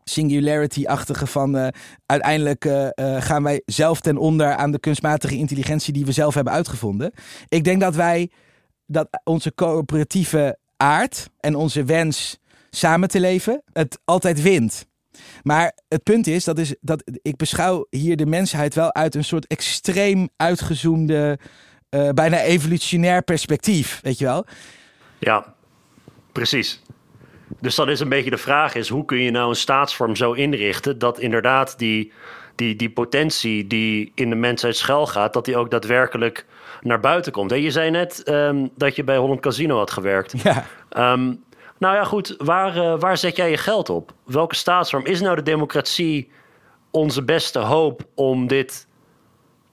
singularity-achtige 0.03 1.27
van 1.27 1.71
uiteindelijk 2.05 2.91
gaan 3.19 3.43
wij 3.43 3.61
zelf 3.65 4.01
ten 4.01 4.17
onder 4.17 4.55
aan 4.55 4.71
de 4.71 4.79
kunstmatige 4.79 5.35
intelligentie 5.35 5.93
die 5.93 6.05
we 6.05 6.11
zelf 6.11 6.33
hebben 6.33 6.53
uitgevonden. 6.53 7.11
Ik 7.47 7.63
denk 7.63 7.81
dat 7.81 7.95
wij, 7.95 8.31
dat 8.85 9.07
onze 9.23 9.53
coöperatieve 9.55 10.57
aard 10.77 11.29
en 11.39 11.55
onze 11.55 11.83
wens 11.83 12.39
samen 12.69 13.09
te 13.09 13.19
leven, 13.19 13.61
het 13.73 13.99
altijd 14.05 14.41
wint. 14.41 14.85
Maar 15.43 15.77
het 15.87 16.03
punt 16.03 16.27
is 16.27 16.43
dat, 16.43 16.57
is 16.57 16.75
dat 16.81 17.03
ik 17.21 17.35
beschouw 17.35 17.87
hier 17.89 18.15
de 18.15 18.25
mensheid 18.25 18.75
wel 18.75 18.93
uit 18.93 19.15
een 19.15 19.23
soort 19.23 19.47
extreem 19.47 20.29
uitgezoomde 20.35 21.39
uh, 21.89 22.09
bijna 22.09 22.41
evolutionair 22.41 23.21
perspectief, 23.21 23.99
weet 24.03 24.17
je 24.17 24.25
wel? 24.25 24.45
Ja, 25.17 25.53
precies. 26.31 26.81
Dus 27.59 27.75
dan 27.75 27.89
is 27.89 27.99
een 27.99 28.09
beetje 28.09 28.29
de 28.29 28.37
vraag 28.37 28.75
is, 28.75 28.89
hoe 28.89 29.05
kun 29.05 29.19
je 29.19 29.31
nou 29.31 29.49
een 29.49 29.55
staatsvorm 29.55 30.15
zo 30.15 30.31
inrichten 30.31 30.99
dat 30.99 31.19
inderdaad 31.19 31.77
die, 31.77 32.11
die, 32.55 32.75
die 32.75 32.89
potentie 32.89 33.67
die 33.67 34.11
in 34.15 34.29
de 34.29 34.35
mensheid 34.35 34.75
schuil 34.75 35.07
gaat, 35.07 35.33
dat 35.33 35.45
die 35.45 35.57
ook 35.57 35.71
daadwerkelijk 35.71 36.45
naar 36.81 36.99
buiten 36.99 37.31
komt. 37.31 37.51
En 37.51 37.61
je 37.61 37.71
zei 37.71 37.89
net 37.89 38.29
um, 38.29 38.69
dat 38.75 38.95
je 38.95 39.03
bij 39.03 39.17
Holland 39.17 39.39
Casino 39.39 39.77
had 39.77 39.91
gewerkt. 39.91 40.33
Ja. 40.43 40.65
Um, 41.13 41.43
nou 41.77 41.95
ja, 41.95 42.03
goed, 42.03 42.35
waar, 42.37 42.77
uh, 42.77 42.99
waar 42.99 43.17
zet 43.17 43.35
jij 43.35 43.49
je 43.49 43.57
geld 43.57 43.89
op? 43.89 44.13
Welke 44.25 44.55
staatsvorm? 44.55 45.05
Is 45.05 45.21
nou 45.21 45.35
de 45.35 45.43
democratie 45.43 46.31
onze 46.91 47.23
beste 47.23 47.59
hoop 47.59 48.01
om 48.15 48.47
dit 48.47 48.87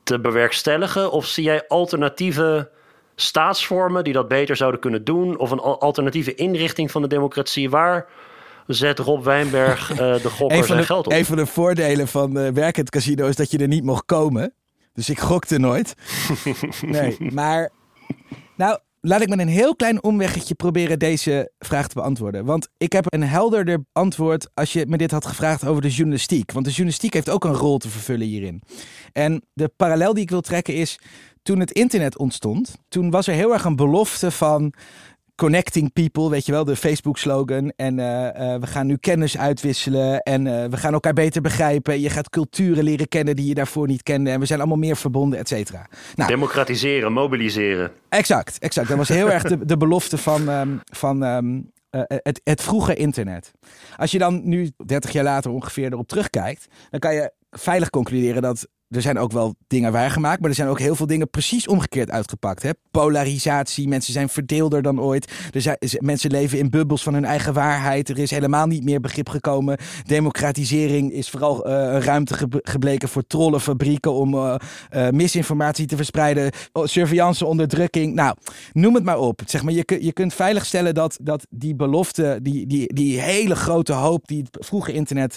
te 0.06 0.20
bewerkstelligen? 0.20 1.10
Of 1.10 1.26
zie 1.26 1.44
jij 1.44 1.64
alternatieve 1.68 2.70
staatsvormen 3.14 4.04
die 4.04 4.12
dat 4.12 4.28
beter 4.28 4.56
zouden 4.56 4.80
kunnen 4.80 5.04
doen? 5.04 5.38
Of 5.38 5.50
een 5.50 5.60
alternatieve 5.60 6.34
inrichting 6.34 6.90
van 6.90 7.02
de 7.02 7.08
democratie? 7.08 7.70
Waar 7.70 8.06
zet 8.66 8.98
Rob 8.98 9.24
Wijnberg 9.24 9.90
uh, 9.90 9.96
de 9.96 10.30
gokker 10.30 10.64
zijn 10.64 10.84
geld 10.84 11.06
op? 11.06 11.12
Een 11.12 11.24
van 11.24 11.36
de 11.36 11.46
voordelen 11.46 12.08
van 12.08 12.38
uh, 12.38 12.48
werkend 12.48 12.90
casino 12.90 13.26
is 13.26 13.36
dat 13.36 13.50
je 13.50 13.58
er 13.58 13.68
niet 13.68 13.84
mocht 13.84 14.04
komen. 14.04 14.54
Dus 14.92 15.10
ik 15.10 15.20
gokte 15.20 15.58
nooit. 15.58 15.94
nee, 16.80 17.16
maar... 17.32 17.70
Nou, 18.56 18.78
Laat 19.08 19.20
ik 19.20 19.28
met 19.28 19.38
een 19.38 19.48
heel 19.48 19.76
klein 19.76 20.02
omweggetje 20.02 20.54
proberen 20.54 20.98
deze 20.98 21.52
vraag 21.58 21.88
te 21.88 21.94
beantwoorden. 21.94 22.44
Want 22.44 22.68
ik 22.76 22.92
heb 22.92 23.04
een 23.08 23.22
helderder 23.22 23.84
antwoord 23.92 24.48
als 24.54 24.72
je 24.72 24.86
me 24.86 24.96
dit 24.96 25.10
had 25.10 25.26
gevraagd 25.26 25.64
over 25.66 25.82
de 25.82 25.90
journalistiek. 25.90 26.52
Want 26.52 26.64
de 26.64 26.70
journalistiek 26.70 27.12
heeft 27.12 27.30
ook 27.30 27.44
een 27.44 27.54
rol 27.54 27.78
te 27.78 27.88
vervullen 27.88 28.26
hierin. 28.26 28.62
En 29.12 29.42
de 29.52 29.68
parallel 29.76 30.14
die 30.14 30.22
ik 30.22 30.30
wil 30.30 30.40
trekken 30.40 30.74
is, 30.74 30.98
toen 31.42 31.60
het 31.60 31.70
internet 31.70 32.18
ontstond, 32.18 32.76
toen 32.88 33.10
was 33.10 33.26
er 33.26 33.34
heel 33.34 33.52
erg 33.52 33.64
een 33.64 33.76
belofte 33.76 34.30
van 34.30 34.72
connecting 35.36 35.92
people, 35.92 36.30
weet 36.30 36.46
je 36.46 36.52
wel, 36.52 36.64
de 36.64 36.76
Facebook-slogan. 36.76 37.72
En 37.76 37.98
uh, 37.98 38.06
uh, 38.06 38.30
we 38.60 38.66
gaan 38.66 38.86
nu 38.86 38.96
kennis 38.96 39.38
uitwisselen 39.38 40.20
en 40.20 40.46
uh, 40.46 40.64
we 40.64 40.76
gaan 40.76 40.92
elkaar 40.92 41.12
beter 41.12 41.42
begrijpen. 41.42 42.00
Je 42.00 42.10
gaat 42.10 42.30
culturen 42.30 42.84
leren 42.84 43.08
kennen 43.08 43.36
die 43.36 43.46
je 43.46 43.54
daarvoor 43.54 43.86
niet 43.86 44.02
kende. 44.02 44.30
En 44.30 44.40
we 44.40 44.46
zijn 44.46 44.58
allemaal 44.58 44.78
meer 44.78 44.96
verbonden, 44.96 45.38
et 45.38 45.48
cetera. 45.48 45.86
Nou, 46.14 46.30
Democratiseren, 46.30 47.12
mobiliseren. 47.12 47.90
Exact, 48.08 48.58
exact. 48.58 48.88
Dat 48.88 48.96
was 48.96 49.08
heel 49.08 49.30
erg 49.30 49.42
de, 49.42 49.64
de 49.72 49.76
belofte 49.76 50.18
van, 50.18 50.48
um, 50.48 50.80
van 50.84 51.22
um, 51.22 51.72
het, 51.90 52.40
het 52.44 52.62
vroege 52.62 52.94
internet. 52.94 53.52
Als 53.96 54.10
je 54.10 54.18
dan 54.18 54.40
nu 54.44 54.70
30 54.86 55.12
jaar 55.12 55.24
later 55.24 55.50
ongeveer 55.50 55.92
erop 55.92 56.08
terugkijkt, 56.08 56.66
dan 56.90 57.00
kan 57.00 57.14
je 57.14 57.32
veilig 57.50 57.90
concluderen 57.90 58.42
dat 58.42 58.66
er 58.88 59.02
zijn 59.02 59.18
ook 59.18 59.32
wel 59.32 59.54
dingen 59.66 59.92
waargemaakt, 59.92 60.40
maar 60.40 60.50
er 60.50 60.56
zijn 60.56 60.68
ook 60.68 60.78
heel 60.78 60.96
veel 60.96 61.06
dingen 61.06 61.30
precies 61.30 61.68
omgekeerd 61.68 62.10
uitgepakt. 62.10 62.62
Hè? 62.62 62.70
Polarisatie, 62.90 63.88
mensen 63.88 64.12
zijn 64.12 64.28
verdeelder 64.28 64.82
dan 64.82 65.00
ooit. 65.00 65.32
Er 65.52 65.60
zijn, 65.60 65.76
mensen 65.98 66.30
leven 66.30 66.58
in 66.58 66.70
bubbels 66.70 67.02
van 67.02 67.14
hun 67.14 67.24
eigen 67.24 67.52
waarheid. 67.52 68.08
Er 68.08 68.18
is 68.18 68.30
helemaal 68.30 68.66
niet 68.66 68.84
meer 68.84 69.00
begrip 69.00 69.28
gekomen. 69.28 69.78
Democratisering 70.04 71.12
is 71.12 71.30
vooral 71.30 71.68
uh, 71.68 71.72
een 71.72 72.02
ruimte 72.02 72.48
gebleken 72.50 73.08
voor 73.08 73.26
trollenfabrieken 73.26 74.12
om 74.12 74.34
uh, 74.34 74.54
uh, 74.90 75.08
misinformatie 75.08 75.86
te 75.86 75.96
verspreiden. 75.96 76.52
Surveillance, 76.72 77.46
onderdrukking. 77.46 78.14
Nou, 78.14 78.36
noem 78.72 78.94
het 78.94 79.04
maar 79.04 79.18
op. 79.18 79.42
Zeg 79.46 79.62
maar, 79.62 79.72
je, 79.72 79.98
je 80.00 80.12
kunt 80.12 80.34
veilig 80.34 80.66
stellen 80.66 80.94
dat, 80.94 81.18
dat 81.22 81.46
die 81.50 81.74
belofte, 81.74 82.38
die, 82.42 82.66
die, 82.66 82.94
die 82.94 83.20
hele 83.20 83.56
grote 83.56 83.92
hoop 83.92 84.26
die 84.26 84.42
het 84.50 84.66
vroege 84.66 84.92
internet 84.92 85.36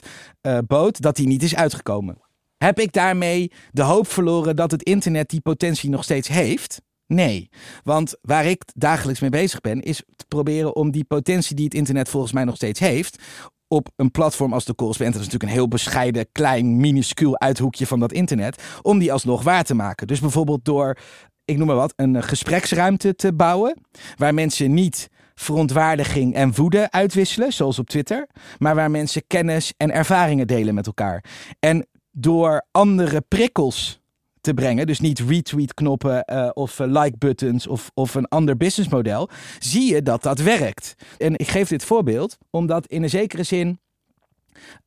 bood, 0.68 1.02
dat 1.02 1.16
die 1.16 1.28
niet 1.28 1.44
is 1.44 1.56
uitgekomen. 1.56 2.29
Heb 2.60 2.80
ik 2.80 2.92
daarmee 2.92 3.52
de 3.72 3.82
hoop 3.82 4.08
verloren 4.08 4.56
dat 4.56 4.72
het 4.72 4.84
internet 4.84 5.30
die 5.30 5.42
potentie 5.42 5.90
nog 5.90 6.04
steeds 6.04 6.28
heeft? 6.28 6.82
Nee, 7.08 7.50
want 7.84 8.16
waar 8.22 8.46
ik 8.46 8.64
dagelijks 8.76 9.20
mee 9.20 9.30
bezig 9.30 9.62
ben, 9.62 9.82
is 9.82 10.04
te 10.16 10.26
proberen 10.28 10.76
om 10.76 10.92
die 10.92 11.04
potentie 11.04 11.56
die 11.56 11.66
het 11.66 11.74
internet 11.74 12.10
volgens 12.10 12.32
mij 12.32 12.44
nog 12.44 12.56
steeds 12.56 12.80
heeft, 12.80 13.24
op 13.68 13.90
een 13.96 14.12
platform 14.12 14.54
als 14.54 14.66
de 14.66 14.76
Correspondent, 14.76 15.18
dat 15.18 15.28
is 15.28 15.32
natuurlijk 15.32 15.52
een 15.52 15.68
heel 15.68 15.76
bescheiden, 15.76 16.32
klein, 16.32 16.78
minuscuul 16.78 17.40
uithoekje 17.40 17.88
van 17.88 18.00
dat 18.00 18.12
internet, 18.12 18.64
om 18.82 19.00
die 19.00 19.12
alsnog 19.12 19.44
waar 19.44 19.64
te 19.64 19.74
maken. 19.74 20.08
Dus 20.08 20.20
bijvoorbeeld 20.20 20.66
door, 20.66 20.98
ik 21.46 21.58
noem 21.58 21.68
maar 21.68 21.76
wat, 21.76 21.94
een 21.96 22.24
gespreksruimte 22.24 23.16
te 23.16 23.34
bouwen, 23.34 23.78
waar 24.16 24.34
mensen 24.34 24.74
niet 24.74 25.10
verontwaardiging 25.36 26.34
en 26.34 26.56
woede 26.56 26.92
uitwisselen, 26.92 27.54
zoals 27.54 27.80
op 27.80 27.90
Twitter, 27.90 28.28
maar 28.58 28.76
waar 28.76 28.92
mensen 28.92 29.28
kennis 29.28 29.74
en 29.78 29.92
ervaringen 29.92 30.48
delen 30.48 30.74
met 30.74 30.88
elkaar. 30.88 31.24
En 31.60 31.88
door 32.20 32.66
andere 32.72 33.22
prikkels 33.22 34.00
te 34.42 34.54
brengen, 34.54 34.88
dus 34.88 35.00
niet 35.00 35.20
retweet-knoppen 35.20 36.24
uh, 36.34 36.50
of 36.54 36.80
uh, 36.80 36.88
like-buttons 36.88 37.68
of, 37.68 37.92
of 37.94 38.16
een 38.16 38.28
ander 38.28 38.58
businessmodel, 38.58 39.30
zie 39.60 39.94
je 39.94 40.02
dat 40.02 40.24
dat 40.24 40.40
werkt. 40.40 40.96
En 41.18 41.38
ik 41.38 41.48
geef 41.48 41.68
dit 41.68 41.84
voorbeeld 41.84 42.38
omdat 42.50 42.88
in 42.88 43.04
een 43.04 43.10
zekere 43.10 43.44
zin 43.44 43.80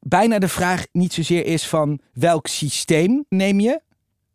bijna 0.00 0.38
de 0.38 0.48
vraag 0.48 0.86
niet 0.92 1.12
zozeer 1.12 1.46
is 1.46 1.68
van 1.68 2.00
welk 2.12 2.46
systeem 2.46 3.24
neem 3.28 3.60
je, 3.60 3.80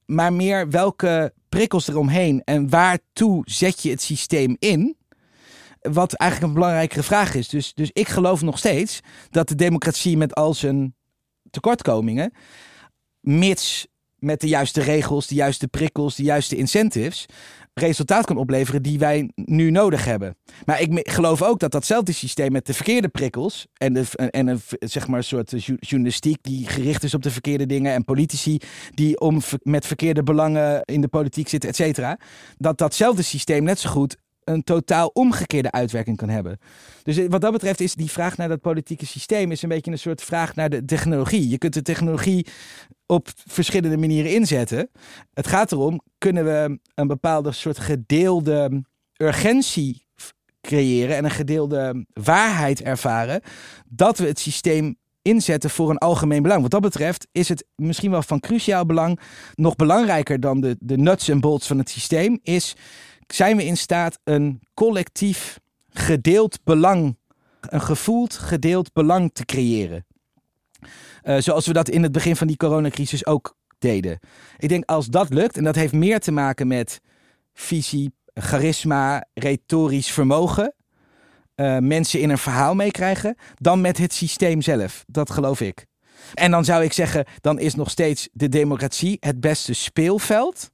maar 0.05 0.33
meer 0.33 0.69
welke 0.69 1.33
prikkels 1.49 1.87
eromheen 1.87 2.41
en 2.43 2.69
waartoe 2.69 3.41
zet 3.45 3.81
je 3.81 3.89
het 3.89 4.01
systeem 4.01 4.55
in. 4.59 4.95
Wat 5.81 6.13
eigenlijk 6.13 6.51
een 6.51 6.59
belangrijkere 6.59 7.03
vraag 7.03 7.35
is. 7.35 7.49
Dus, 7.49 7.73
dus 7.73 7.89
ik 7.93 8.07
geloof 8.07 8.41
nog 8.41 8.57
steeds 8.57 8.99
dat 9.29 9.47
de 9.47 9.55
democratie 9.55 10.17
met 10.17 10.35
al 10.35 10.53
zijn 10.53 10.95
tekortkomingen 11.49 12.33
mits 13.27 13.87
met 14.19 14.41
de 14.41 14.47
juiste 14.47 14.81
regels, 14.81 15.27
de 15.27 15.35
juiste 15.35 15.67
prikkels, 15.67 16.15
de 16.15 16.23
juiste 16.23 16.55
incentives, 16.55 17.25
resultaat 17.73 18.25
kan 18.25 18.37
opleveren 18.37 18.81
die 18.81 18.99
wij 18.99 19.31
nu 19.35 19.71
nodig 19.71 20.05
hebben. 20.05 20.37
Maar 20.65 20.81
ik 20.81 21.09
geloof 21.09 21.41
ook 21.41 21.59
dat 21.59 21.71
datzelfde 21.71 22.11
systeem 22.11 22.51
met 22.51 22.65
de 22.65 22.73
verkeerde 22.73 23.07
prikkels 23.07 23.67
en, 23.73 24.05
en 24.29 24.47
een, 24.47 24.61
zeg 24.79 25.07
maar, 25.07 25.23
soort 25.23 25.53
journalistiek 25.79 26.37
die 26.41 26.67
gericht 26.67 27.03
is 27.03 27.13
op 27.13 27.23
de 27.23 27.31
verkeerde 27.31 27.65
dingen 27.65 27.93
en 27.93 28.03
politici 28.03 28.57
die 28.93 29.19
om, 29.19 29.41
met 29.61 29.85
verkeerde 29.85 30.23
belangen 30.23 30.81
in 30.85 31.01
de 31.01 31.07
politiek 31.07 31.47
zitten, 31.47 31.69
et 31.69 31.75
cetera, 31.75 32.19
dat 32.57 32.77
datzelfde 32.77 33.21
systeem 33.21 33.63
net 33.63 33.79
zo 33.79 33.89
goed 33.89 34.17
een 34.47 34.63
totaal 34.63 35.07
omgekeerde 35.13 35.71
uitwerking 35.71 36.17
kan 36.17 36.29
hebben. 36.29 36.59
Dus 37.03 37.27
wat 37.27 37.41
dat 37.41 37.51
betreft 37.51 37.79
is 37.79 37.95
die 37.95 38.11
vraag 38.11 38.37
naar 38.37 38.47
dat 38.47 38.61
politieke 38.61 39.05
systeem 39.05 39.51
is 39.51 39.61
een 39.61 39.69
beetje 39.69 39.91
een 39.91 39.99
soort 39.99 40.23
vraag 40.23 40.55
naar 40.55 40.69
de 40.69 40.85
technologie. 40.85 41.49
Je 41.49 41.57
kunt 41.57 41.73
de 41.73 41.81
technologie 41.81 42.47
op 43.05 43.29
verschillende 43.47 43.97
manieren 43.97 44.33
inzetten. 44.33 44.89
Het 45.33 45.47
gaat 45.47 45.71
erom, 45.71 46.01
kunnen 46.17 46.45
we 46.45 46.79
een 46.95 47.07
bepaalde 47.07 47.51
soort 47.51 47.79
gedeelde 47.79 48.83
urgentie 49.17 50.05
creëren 50.61 51.15
en 51.15 51.25
een 51.25 51.31
gedeelde 51.31 52.05
waarheid 52.13 52.81
ervaren 52.81 53.41
dat 53.85 54.17
we 54.17 54.25
het 54.25 54.39
systeem 54.39 54.97
inzetten 55.21 55.69
voor 55.69 55.89
een 55.89 55.97
algemeen 55.97 56.41
belang. 56.41 56.61
Wat 56.61 56.71
dat 56.71 56.81
betreft 56.81 57.27
is 57.31 57.49
het 57.49 57.65
misschien 57.75 58.11
wel 58.11 58.21
van 58.21 58.39
cruciaal 58.39 58.85
belang, 58.85 59.19
nog 59.55 59.75
belangrijker 59.75 60.39
dan 60.39 60.61
de, 60.61 60.75
de 60.79 60.97
nuts 60.97 61.29
en 61.29 61.39
bolts 61.39 61.67
van 61.67 61.77
het 61.77 61.89
systeem, 61.89 62.39
is 62.43 62.75
zijn 63.27 63.57
we 63.57 63.65
in 63.65 63.77
staat 63.77 64.19
een 64.23 64.61
collectief 64.73 65.59
gedeeld 65.89 66.63
belang, 66.63 67.17
een 67.61 67.81
gevoeld 67.81 68.33
gedeeld 68.33 68.93
belang 68.93 69.33
te 69.33 69.45
creëren. 69.45 70.05
Uh, 71.23 71.37
zoals 71.37 71.67
we 71.67 71.73
dat 71.73 71.89
in 71.89 72.03
het 72.03 72.11
begin 72.11 72.35
van 72.35 72.47
die 72.47 72.57
coronacrisis 72.57 73.25
ook 73.25 73.57
deden. 73.79 74.19
Ik 74.57 74.69
denk 74.69 74.85
als 74.85 75.07
dat 75.07 75.29
lukt, 75.29 75.57
en 75.57 75.63
dat 75.63 75.75
heeft 75.75 75.93
meer 75.93 76.19
te 76.19 76.31
maken 76.31 76.67
met 76.67 77.01
visie, 77.53 78.13
charisma, 78.33 79.25
retorisch 79.33 80.11
vermogen, 80.11 80.73
uh, 81.55 81.77
mensen 81.77 82.19
in 82.19 82.29
een 82.29 82.37
verhaal 82.37 82.75
meekrijgen, 82.75 83.35
dan 83.55 83.81
met 83.81 83.97
het 83.97 84.13
systeem 84.13 84.61
zelf. 84.61 85.03
Dat 85.07 85.31
geloof 85.31 85.61
ik. 85.61 85.85
En 86.33 86.51
dan 86.51 86.65
zou 86.65 86.83
ik 86.83 86.93
zeggen, 86.93 87.25
dan 87.41 87.59
is 87.59 87.75
nog 87.75 87.89
steeds 87.89 88.29
de 88.31 88.49
democratie 88.49 89.17
het 89.19 89.39
beste 89.39 89.73
speelveld 89.73 90.71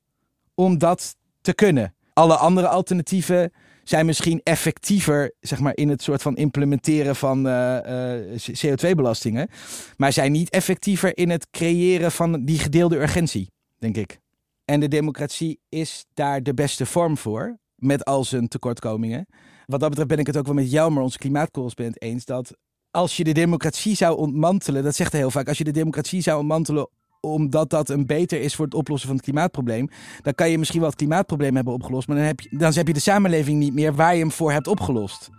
om 0.56 0.78
dat 0.78 1.16
te 1.42 1.54
kunnen. 1.54 1.96
Alle 2.14 2.36
andere 2.36 2.68
alternatieven 2.68 3.52
zijn 3.84 4.06
misschien 4.06 4.42
effectiever 4.44 5.34
zeg 5.40 5.60
maar, 5.60 5.76
in 5.76 5.90
het 5.90 6.02
soort 6.02 6.22
van 6.22 6.36
implementeren 6.36 7.16
van 7.16 7.48
uh, 7.48 7.78
uh, 7.86 8.38
CO2-belastingen. 8.38 9.50
Maar 9.98 10.14
zijn 10.14 10.32
niet 10.32 10.50
effectiever 10.50 11.18
in 11.18 11.30
het 11.30 11.48
creëren 11.50 12.12
van 12.12 12.46
die 12.46 12.60
gedeelde 12.60 13.00
urgentie, 13.00 13.52
denk 13.78 13.98
ik. 13.98 14.20
En 14.66 14.80
de 14.80 14.88
democratie 14.88 15.60
is 15.70 16.06
daar 16.14 16.44
de 16.44 16.54
beste 16.54 16.86
vorm 16.86 17.18
voor, 17.18 17.58
met 17.76 18.06
al 18.06 18.24
zijn 18.24 18.48
tekortkomingen. 18.48 19.28
Wat 19.66 19.80
dat 19.80 19.90
betreft 19.90 20.10
ben 20.10 20.20
ik 20.20 20.28
het 20.28 20.38
ook 20.38 20.46
wel 20.46 20.56
met 20.56 20.72
jou, 20.72 20.92
maar 20.92 21.04
onze 21.04 21.18
klimaatcorrespondent, 21.18 22.02
eens 22.02 22.26
dat 22.26 22.58
als 22.92 23.18
je 23.18 23.24
de 23.24 23.32
democratie 23.32 23.96
zou 23.96 24.18
ontmantelen, 24.18 24.84
dat 24.84 24.96
zegt 24.96 25.12
hij 25.12 25.22
heel 25.22 25.32
vaak, 25.32 25.48
als 25.48 25.58
je 25.58 25.64
de 25.64 25.72
democratie 25.72 26.22
zou 26.22 26.40
ontmantelen 26.40 26.90
omdat 27.26 27.70
dat 27.70 27.90
een 27.90 28.06
beter 28.06 28.42
is 28.42 28.56
voor 28.56 28.66
het 28.66 28.74
oplossen 28.74 29.08
van 29.08 29.18
het 29.18 29.26
klimaatprobleem, 29.26 29.90
dan 30.22 30.36
kan 30.36 30.50
je 30.50 30.58
misschien 30.58 30.80
wel 30.80 30.90
het 30.90 30.98
klimaatprobleem 30.98 31.56
hebben 31.56 31.74
opgelost, 31.74 32.08
maar 32.08 32.18
dan 32.18 32.26
heb 32.26 32.40
je, 32.40 32.58
dan 32.58 32.74
heb 32.74 32.88
je 32.88 32.94
de 32.94 33.00
samenleving 33.00 33.60
niet 33.60 33.74
meer 33.74 33.94
waar 33.94 34.14
je 34.14 34.20
hem 34.20 34.32
voor 34.32 34.52
hebt 34.52 34.68
opgelost. 34.68 35.30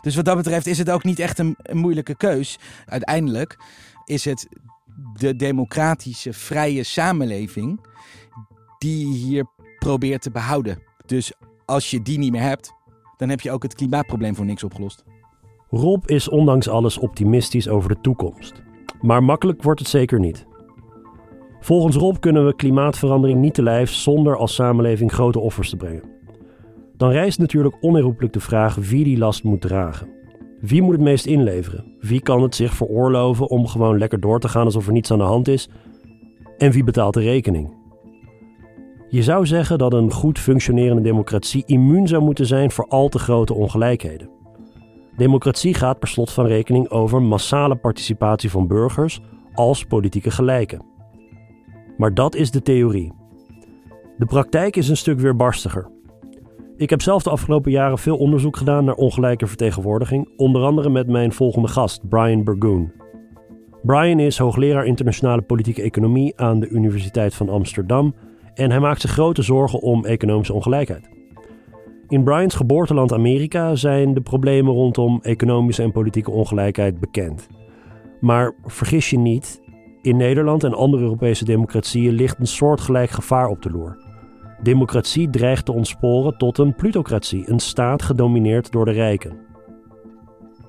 Dus 0.00 0.16
wat 0.16 0.24
dat 0.24 0.36
betreft 0.36 0.66
is 0.66 0.78
het 0.78 0.90
ook 0.90 1.04
niet 1.04 1.18
echt 1.18 1.38
een, 1.38 1.54
een 1.62 1.76
moeilijke 1.76 2.16
keus. 2.16 2.58
Uiteindelijk 2.86 3.58
is 4.04 4.24
het 4.24 4.48
de 5.18 5.36
democratische, 5.36 6.32
vrije 6.32 6.82
samenleving 6.82 7.86
die 8.78 9.08
je 9.08 9.14
hier 9.14 9.46
probeert 9.78 10.22
te 10.22 10.30
behouden. 10.30 10.82
Dus 11.06 11.32
als 11.64 11.90
je 11.90 12.02
die 12.02 12.18
niet 12.18 12.32
meer 12.32 12.42
hebt, 12.42 12.72
dan 13.16 13.28
heb 13.28 13.40
je 13.40 13.50
ook 13.50 13.62
het 13.62 13.74
klimaatprobleem 13.74 14.34
voor 14.34 14.44
niks 14.44 14.64
opgelost. 14.64 15.04
Rob 15.70 16.10
is 16.10 16.28
ondanks 16.28 16.68
alles 16.68 16.98
optimistisch 16.98 17.68
over 17.68 17.88
de 17.88 18.00
toekomst. 18.00 18.62
Maar 19.00 19.22
makkelijk 19.22 19.62
wordt 19.62 19.80
het 19.80 19.88
zeker 19.88 20.20
niet. 20.20 20.46
Volgens 21.66 21.96
Rob 21.96 22.16
kunnen 22.20 22.46
we 22.46 22.54
klimaatverandering 22.54 23.40
niet 23.40 23.54
te 23.54 23.62
lijf 23.62 23.90
zonder 23.90 24.36
als 24.36 24.54
samenleving 24.54 25.12
grote 25.12 25.38
offers 25.38 25.70
te 25.70 25.76
brengen. 25.76 26.02
Dan 26.96 27.10
rijst 27.10 27.38
natuurlijk 27.38 27.76
onherroepelijk 27.80 28.32
de 28.32 28.40
vraag 28.40 28.74
wie 28.74 29.04
die 29.04 29.18
last 29.18 29.44
moet 29.44 29.60
dragen. 29.60 30.08
Wie 30.60 30.82
moet 30.82 30.92
het 30.92 31.00
meest 31.00 31.26
inleveren? 31.26 31.84
Wie 32.00 32.20
kan 32.20 32.42
het 32.42 32.54
zich 32.54 32.74
veroorloven 32.74 33.50
om 33.50 33.66
gewoon 33.66 33.98
lekker 33.98 34.20
door 34.20 34.40
te 34.40 34.48
gaan 34.48 34.64
alsof 34.64 34.86
er 34.86 34.92
niets 34.92 35.10
aan 35.10 35.18
de 35.18 35.24
hand 35.24 35.48
is? 35.48 35.68
En 36.58 36.70
wie 36.70 36.84
betaalt 36.84 37.14
de 37.14 37.20
rekening? 37.20 37.74
Je 39.08 39.22
zou 39.22 39.46
zeggen 39.46 39.78
dat 39.78 39.92
een 39.92 40.12
goed 40.12 40.38
functionerende 40.38 41.02
democratie 41.02 41.62
immuun 41.66 42.08
zou 42.08 42.22
moeten 42.22 42.46
zijn 42.46 42.70
voor 42.70 42.86
al 42.88 43.08
te 43.08 43.18
grote 43.18 43.54
ongelijkheden. 43.54 44.30
Democratie 45.16 45.74
gaat 45.74 45.98
per 45.98 46.08
slot 46.08 46.30
van 46.30 46.46
rekening 46.46 46.90
over 46.90 47.22
massale 47.22 47.76
participatie 47.76 48.50
van 48.50 48.66
burgers 48.66 49.20
als 49.54 49.84
politieke 49.84 50.30
gelijken. 50.30 50.94
Maar 51.96 52.14
dat 52.14 52.34
is 52.34 52.50
de 52.50 52.62
theorie. 52.62 53.12
De 54.18 54.26
praktijk 54.26 54.76
is 54.76 54.88
een 54.88 54.96
stuk 54.96 55.20
weerbarstiger. 55.20 55.90
Ik 56.76 56.90
heb 56.90 57.02
zelf 57.02 57.22
de 57.22 57.30
afgelopen 57.30 57.70
jaren 57.70 57.98
veel 57.98 58.16
onderzoek 58.16 58.56
gedaan 58.56 58.84
naar 58.84 58.94
ongelijke 58.94 59.46
vertegenwoordiging, 59.46 60.28
onder 60.36 60.62
andere 60.62 60.90
met 60.90 61.06
mijn 61.06 61.32
volgende 61.32 61.68
gast, 61.68 62.08
Brian 62.08 62.44
Burgoon. 62.44 62.92
Brian 63.82 64.18
is 64.18 64.38
hoogleraar 64.38 64.84
internationale 64.86 65.42
politieke 65.42 65.82
economie 65.82 66.40
aan 66.40 66.60
de 66.60 66.68
Universiteit 66.68 67.34
van 67.34 67.48
Amsterdam 67.48 68.14
en 68.54 68.70
hij 68.70 68.80
maakt 68.80 69.00
zich 69.00 69.10
grote 69.10 69.42
zorgen 69.42 69.80
om 69.80 70.04
economische 70.04 70.52
ongelijkheid. 70.52 71.08
In 72.08 72.24
Brian's 72.24 72.54
geboorteland 72.54 73.12
Amerika 73.12 73.74
zijn 73.74 74.14
de 74.14 74.20
problemen 74.20 74.72
rondom 74.72 75.18
economische 75.22 75.82
en 75.82 75.92
politieke 75.92 76.30
ongelijkheid 76.30 77.00
bekend. 77.00 77.48
Maar 78.20 78.54
vergis 78.64 79.10
je 79.10 79.18
niet, 79.18 79.60
in 80.06 80.16
Nederland 80.16 80.64
en 80.64 80.74
andere 80.74 81.02
Europese 81.02 81.44
democratieën 81.44 82.12
ligt 82.12 82.38
een 82.38 82.46
soortgelijk 82.46 83.10
gevaar 83.10 83.48
op 83.48 83.62
de 83.62 83.70
loer. 83.70 83.98
Democratie 84.62 85.30
dreigt 85.30 85.64
te 85.64 85.72
ontsporen 85.72 86.38
tot 86.38 86.58
een 86.58 86.74
plutocratie, 86.74 87.50
een 87.50 87.58
staat 87.58 88.02
gedomineerd 88.02 88.72
door 88.72 88.84
de 88.84 88.90
rijken. 88.90 89.38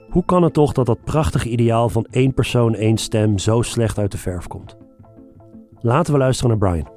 Hoe 0.10 0.26
kan 0.26 0.44
het 0.44 0.54
toch 0.54 0.74
dat 0.74 0.86
dat 0.86 1.04
prachtige 1.04 1.50
ideaal 1.50 1.90
van 1.90 2.08
één 2.10 2.34
persoon, 2.34 2.76
één 2.76 2.98
stem 2.98 3.38
zo 3.38 3.62
slecht 3.62 3.98
uit 3.98 4.12
de 4.12 4.18
verf 4.18 4.48
komt? 4.48 4.78
Laten 5.82 6.14
we 6.14 6.20
luisteren 6.20 6.58
naar 6.58 6.70
Brian. 6.70 6.90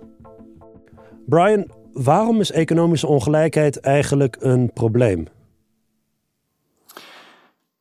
Brian, 1.26 1.70
waarom 1.92 2.40
is 2.40 2.52
economische 2.52 3.06
ongelijkheid 3.06 3.80
eigenlijk 3.80 4.36
een 4.40 4.70
probleem? 4.72 5.26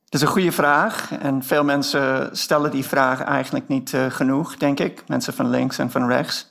Dat 0.10 0.22
is 0.22 0.28
een 0.28 0.34
goede 0.34 0.52
vraag. 0.52 1.12
En 1.20 1.44
veel 1.44 1.64
mensen 1.64 2.38
stellen 2.38 2.72
die 2.72 2.86
vraag 2.86 3.24
eigenlijk 3.24 3.68
niet 3.68 3.92
uh, 3.94 4.06
genoeg, 4.10 4.58
denk 4.58 4.80
ik. 4.80 5.04
Mensen 5.08 5.34
van 5.34 5.50
links 5.50 5.78
en 5.78 5.92
van 5.92 6.08
rechts. 6.08 6.48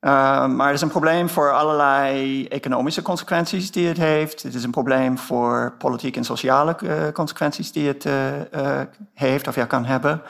Uh, 0.00 0.10
maar 0.46 0.66
het 0.66 0.76
is 0.76 0.80
een 0.80 0.88
probleem 0.88 1.28
voor 1.28 1.52
allerlei 1.52 2.46
economische 2.48 3.02
consequenties 3.02 3.70
die 3.70 3.88
het 3.88 3.96
heeft. 3.96 4.42
Het 4.42 4.54
is 4.54 4.64
een 4.64 4.70
probleem 4.70 5.18
voor 5.18 5.74
politieke 5.78 6.18
en 6.18 6.24
sociale 6.24 6.76
uh, 6.82 7.08
consequenties 7.12 7.72
die 7.72 7.88
het 7.88 8.06
heeft 9.14 9.48
of 9.48 9.54
ja, 9.54 9.64
kan 9.64 9.84
hebben. 9.84 10.22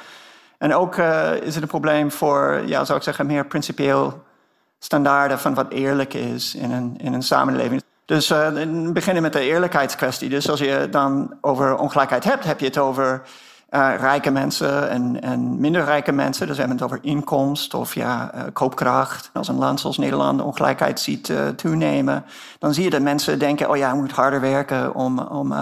En 0.58 0.74
ook 0.74 0.96
is 1.42 1.54
het 1.54 1.62
een 1.62 1.68
probleem 1.68 2.12
voor, 2.12 2.62
ja, 2.66 2.84
zou 2.84 2.98
ik 2.98 3.04
zeggen, 3.04 3.26
meer 3.26 3.46
principieel 3.46 4.22
standaarden 4.78 5.38
van 5.38 5.54
wat 5.54 5.72
eerlijk 5.72 6.14
is 6.14 6.54
in 6.54 6.70
een, 6.70 6.96
in 6.98 7.12
een 7.12 7.22
samenleving. 7.22 7.82
Dus 8.04 8.30
uh, 8.30 8.48
beginnen 8.92 9.22
met 9.22 9.32
de 9.32 9.40
eerlijkheidskwestie. 9.40 10.28
Dus 10.28 10.50
als 10.50 10.58
je 10.58 10.88
dan 10.90 11.34
over 11.40 11.76
ongelijkheid 11.76 12.24
hebt, 12.24 12.44
heb 12.44 12.60
je 12.60 12.66
het 12.66 12.78
over 12.78 13.22
uh, 13.70 13.94
rijke 13.98 14.30
mensen 14.30 14.90
en, 14.90 15.20
en 15.22 15.60
minder 15.60 15.84
rijke 15.84 16.12
mensen. 16.12 16.46
Dus 16.46 16.56
we 16.56 16.62
hebben 16.62 16.80
het 16.80 16.86
over 16.86 17.04
inkomst 17.04 17.74
of 17.74 17.94
ja, 17.94 18.34
uh, 18.34 18.40
koopkracht. 18.52 19.30
Als 19.32 19.48
een 19.48 19.58
land 19.58 19.80
zoals 19.80 19.98
Nederland 19.98 20.38
de 20.38 20.44
ongelijkheid 20.44 21.00
ziet 21.00 21.32
toenemen, 21.56 22.24
dan 22.58 22.74
zie 22.74 22.84
je 22.84 22.90
dat 22.90 23.02
mensen 23.02 23.38
denken: 23.38 23.70
oh 23.70 23.76
ja, 23.76 23.92
je 23.92 24.00
moet 24.00 24.12
harder 24.12 24.40
werken 24.40 24.94
om, 24.94 25.18
om 25.18 25.54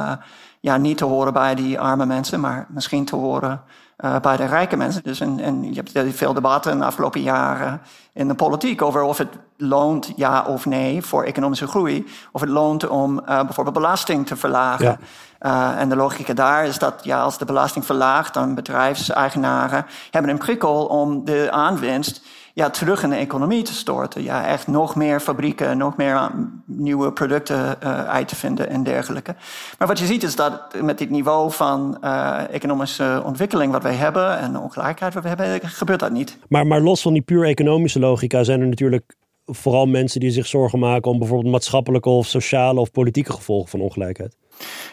ja, 0.60 0.76
niet 0.76 0.98
te 0.98 1.04
horen 1.04 1.32
bij 1.32 1.54
die 1.54 1.80
arme 1.80 2.06
mensen, 2.06 2.40
maar 2.40 2.66
misschien 2.68 3.04
te 3.04 3.16
horen 3.16 3.62
uh, 4.04 4.16
bij 4.18 4.36
de 4.36 4.44
rijke 4.44 4.76
mensen. 4.76 5.02
Dus 5.02 5.20
en, 5.20 5.40
en 5.40 5.74
je 5.74 5.82
hebt 5.92 6.16
veel 6.16 6.32
debatten 6.32 6.78
de 6.78 6.84
afgelopen 6.84 7.22
jaren 7.22 7.80
in 8.12 8.28
de 8.28 8.34
politiek 8.34 8.82
over 8.82 9.02
of 9.02 9.18
het 9.18 9.28
loont, 9.56 10.12
ja 10.16 10.44
of 10.46 10.66
nee, 10.66 11.02
voor 11.02 11.24
economische 11.24 11.66
groei. 11.66 12.06
Of 12.32 12.40
het 12.40 12.50
loont 12.50 12.88
om 12.88 13.20
uh, 13.20 13.26
bijvoorbeeld 13.26 13.76
belasting 13.76 14.26
te 14.26 14.36
verlagen. 14.36 14.84
Ja. 14.84 14.98
Uh, 15.42 15.80
en 15.80 15.88
de 15.88 15.96
logica 15.96 16.32
daar 16.32 16.66
is 16.66 16.78
dat 16.78 16.94
ja, 17.02 17.22
als 17.22 17.38
de 17.38 17.44
belasting 17.44 17.84
verlaagt, 17.84 18.34
dan 18.34 18.54
bedrijfseigenaren 18.54 19.86
hebben 20.10 20.30
een 20.30 20.38
prikkel 20.38 20.86
om 20.86 21.24
de 21.24 21.48
aanwinst 21.50 22.22
ja, 22.52 22.70
terug 22.70 23.02
in 23.02 23.10
de 23.10 23.16
economie 23.16 23.62
te 23.62 23.72
storten. 23.72 24.22
Ja, 24.22 24.46
echt 24.46 24.66
nog 24.66 24.94
meer 24.94 25.20
fabrieken, 25.20 25.78
nog 25.78 25.96
meer 25.96 26.30
nieuwe 26.64 27.12
producten 27.12 27.76
uh, 27.82 28.04
uit 28.04 28.28
te 28.28 28.36
vinden 28.36 28.68
en 28.68 28.82
dergelijke. 28.82 29.34
Maar 29.78 29.88
wat 29.88 29.98
je 29.98 30.06
ziet 30.06 30.22
is 30.22 30.36
dat 30.36 30.82
met 30.82 30.98
dit 30.98 31.10
niveau 31.10 31.52
van 31.52 31.98
uh, 32.04 32.40
economische 32.50 33.22
ontwikkeling 33.24 33.72
wat 33.72 33.82
wij 33.82 33.94
hebben 33.94 34.38
en 34.38 34.52
de 34.52 34.58
ongelijkheid 34.58 35.14
wat 35.14 35.22
we 35.22 35.28
hebben, 35.28 35.60
gebeurt 35.68 36.00
dat 36.00 36.12
niet. 36.12 36.38
Maar, 36.48 36.66
maar 36.66 36.80
los 36.80 37.02
van 37.02 37.12
die 37.12 37.22
puur 37.22 37.44
economische 37.44 37.98
logica 37.98 38.42
zijn 38.42 38.60
er 38.60 38.68
natuurlijk 38.68 39.16
vooral 39.44 39.86
mensen 39.86 40.20
die 40.20 40.30
zich 40.30 40.46
zorgen 40.46 40.78
maken 40.78 41.10
om 41.10 41.18
bijvoorbeeld 41.18 41.52
maatschappelijke 41.52 42.08
of 42.08 42.26
sociale 42.26 42.80
of 42.80 42.90
politieke 42.90 43.32
gevolgen 43.32 43.70
van 43.70 43.80
ongelijkheid. 43.80 44.36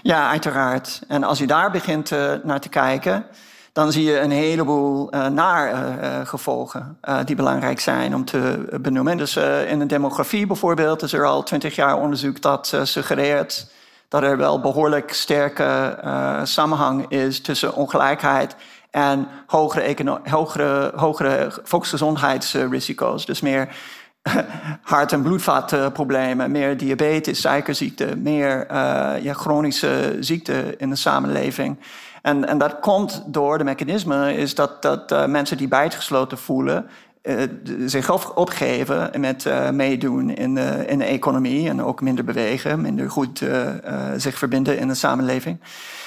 Ja, 0.01 0.29
uiteraard. 0.29 1.01
En 1.07 1.23
als 1.23 1.39
je 1.39 1.47
daar 1.47 1.71
begint 1.71 2.11
uh, 2.11 2.33
naar 2.43 2.59
te 2.59 2.69
kijken, 2.69 3.25
dan 3.77 3.91
zie 3.91 4.03
je 4.03 4.19
een 4.19 4.31
heleboel 4.31 5.15
uh, 5.15 5.27
naar 5.27 5.71
uh, 5.73 6.27
gevolgen 6.27 6.97
uh, 7.09 7.19
die 7.25 7.35
belangrijk 7.35 7.79
zijn 7.79 8.15
om 8.15 8.25
te 8.25 8.77
benoemen. 8.81 9.17
Dus 9.17 9.35
in 9.67 9.79
de 9.79 9.85
demografie 9.85 10.47
bijvoorbeeld 10.47 11.01
is 11.01 11.13
er 11.13 11.25
al 11.25 11.43
twintig 11.43 11.75
jaar 11.75 11.97
onderzoek 11.97 12.41
dat 12.41 12.77
suggereert 12.83 13.71
dat 14.07 14.23
er 14.23 14.37
wel 14.37 14.59
behoorlijk 14.59 15.13
sterke 15.13 15.99
samenhang 16.43 17.05
is 17.09 17.41
tussen 17.41 17.75
ongelijkheid 17.75 18.55
en 18.91 19.27
hogere, 19.47 20.19
hogere, 20.23 20.91
hogere 20.95 21.51
volksgezondheidsrisico's. 21.63 23.25
Dus 23.25 23.41
meer 23.41 23.75
hart- 24.81 25.11
en 25.11 25.21
bloedvatproblemen, 25.21 26.51
meer 26.51 26.77
diabetes, 26.77 27.41
suikerziekte, 27.41 28.15
meer 28.15 28.73
ja, 29.21 29.33
chronische 29.33 30.17
ziekten 30.19 30.79
in 30.79 30.89
de 30.89 30.95
samenleving. 30.95 31.77
En, 32.27 32.47
en 32.47 32.57
dat 32.57 32.79
komt 32.79 33.23
door 33.25 33.57
de 33.57 33.63
mechanisme, 33.63 34.35
is 34.35 34.55
dat, 34.55 34.81
dat 34.81 35.11
uh, 35.11 35.25
mensen 35.25 35.57
die 35.57 35.67
buitengesloten 35.67 36.37
voelen, 36.37 36.89
uh, 37.23 37.41
zich 37.85 38.35
opgeven 38.35 39.19
met 39.19 39.45
uh, 39.45 39.69
meedoen 39.69 40.29
in 40.29 40.55
de, 40.55 40.83
in 40.87 40.97
de 40.97 41.05
economie 41.05 41.69
en 41.69 41.83
ook 41.83 42.01
minder 42.01 42.23
bewegen, 42.23 42.81
minder 42.81 43.09
goed 43.09 43.43
zich 44.15 44.37
verbinden 44.37 44.77
in 44.77 44.87
de 44.87 44.93
samenleving. 44.93 45.59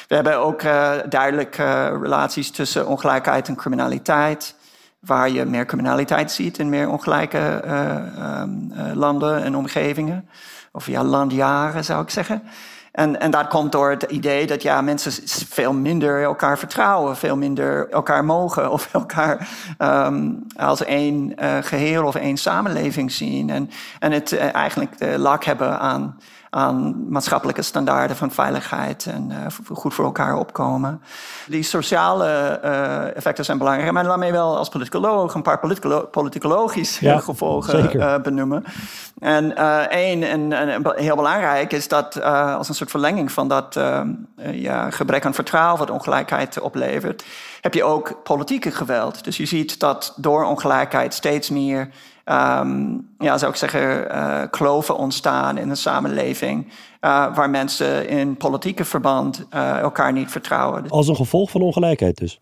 We 0.09 0.15
hebben 0.15 0.39
ook 0.39 0.63
duidelijk 1.09 1.57
relaties 2.03 2.51
tussen 2.51 2.87
ongelijkheid 2.87 3.49
en 3.49 3.57
criminaliteit, 3.57 4.55
waar 4.99 5.31
je 5.31 5.45
meer 5.45 5.67
criminaliteit 5.67 6.33
ziet 6.33 6.59
in 6.59 6.69
meer 6.69 6.89
ongelijke 6.89 7.63
um, 8.41 8.73
landen 8.95 9.43
en 9.43 9.57
omgevingen. 9.57 10.29
Of 10.73 10.87
ja, 10.87 11.05
landjaren 11.05 11.85
zou 11.85 12.03
ik 12.03 12.11
zeggen. 12.11 12.43
En, 12.93 13.21
en 13.21 13.31
dat 13.31 13.49
komt 13.49 13.73
door 13.73 13.91
het 13.91 14.03
idee 14.03 14.47
dat 14.47 14.63
ja, 14.63 14.81
mensen 14.81 15.13
veel 15.49 15.73
minder 15.73 16.23
elkaar 16.23 16.59
vertrouwen, 16.59 17.17
veel 17.17 17.37
minder 17.37 17.89
elkaar 17.91 18.25
mogen 18.25 18.71
of 18.71 18.89
elkaar 18.95 19.49
um, 19.79 20.47
als 20.57 20.85
één 20.85 21.33
uh, 21.43 21.57
geheel 21.61 22.05
of 22.05 22.15
één 22.15 22.37
samenleving 22.37 23.13
zien. 23.13 23.51
En, 23.51 23.71
en 23.99 24.13
het 24.13 24.33
uh, 24.33 24.55
eigenlijk 24.55 24.99
de 24.99 25.19
lak 25.19 25.45
hebben 25.45 25.79
aan 25.79 26.19
aan 26.51 27.09
maatschappelijke 27.09 27.63
standaarden 27.63 28.17
van 28.17 28.31
veiligheid 28.31 29.07
en 29.07 29.31
uh, 29.31 29.37
goed 29.73 29.95
voor 29.95 30.05
elkaar 30.05 30.37
opkomen. 30.37 31.03
Die 31.47 31.63
sociale 31.63 32.61
uh, 32.65 33.17
effecten 33.17 33.45
zijn 33.45 33.59
belangrijk, 33.59 33.93
maar 33.93 34.05
laat 34.05 34.19
mij 34.19 34.33
wel 34.33 34.57
als 34.57 34.69
politicoloog 34.69 35.35
een 35.35 35.43
paar 35.43 35.59
politicolo 35.59 36.01
politicologische 36.01 37.05
ja, 37.05 37.19
gevolgen 37.19 37.97
uh, 37.97 38.19
benoemen. 38.19 38.65
En 39.19 39.57
één, 39.89 40.23
en, 40.23 40.53
en, 40.53 40.83
heel 40.97 41.17
belangrijk, 41.17 41.73
is 41.73 41.89
dat 41.89 42.23
als 42.23 42.69
een 42.69 42.75
soort 42.75 42.91
verlenging 42.91 43.33
van 43.33 43.49
dat 43.49 43.81
ja, 44.53 44.91
gebrek 44.91 45.25
aan 45.25 45.35
vertrouwen 45.35 45.79
wat 45.79 45.91
ongelijkheid 45.91 46.61
oplevert, 46.61 47.25
heb 47.61 47.75
je 47.75 47.85
ook 47.85 48.23
politieke 48.23 48.71
geweld. 48.71 49.25
Dus 49.25 49.37
je 49.37 49.47
ziet 49.47 49.81
dat 49.81 50.15
door 50.17 50.45
ongelijkheid 50.45 51.15
steeds 51.15 51.51
meer 51.51 51.91
um, 52.25 53.09
ja, 53.19 53.39
zou 53.39 53.53
ik 53.53 53.59
zeggen, 53.59 54.07
uh, 54.13 54.43
kloven 54.51 54.97
ontstaan 54.97 55.59
in 55.59 55.69
de 55.69 55.75
samenleving. 55.75 56.67
Uh, 57.01 57.35
waar 57.35 57.51
mensen 57.51 58.09
in 58.09 58.37
politieke 58.37 58.85
verband 58.85 59.47
uh, 59.55 59.79
elkaar 59.79 60.13
niet 60.13 60.31
vertrouwen. 60.31 60.89
Als 60.89 61.09
een 61.09 61.17
gevolg 61.17 61.51
van 61.51 61.63
ongelijkheid 61.63 62.17
dus? 62.17 62.41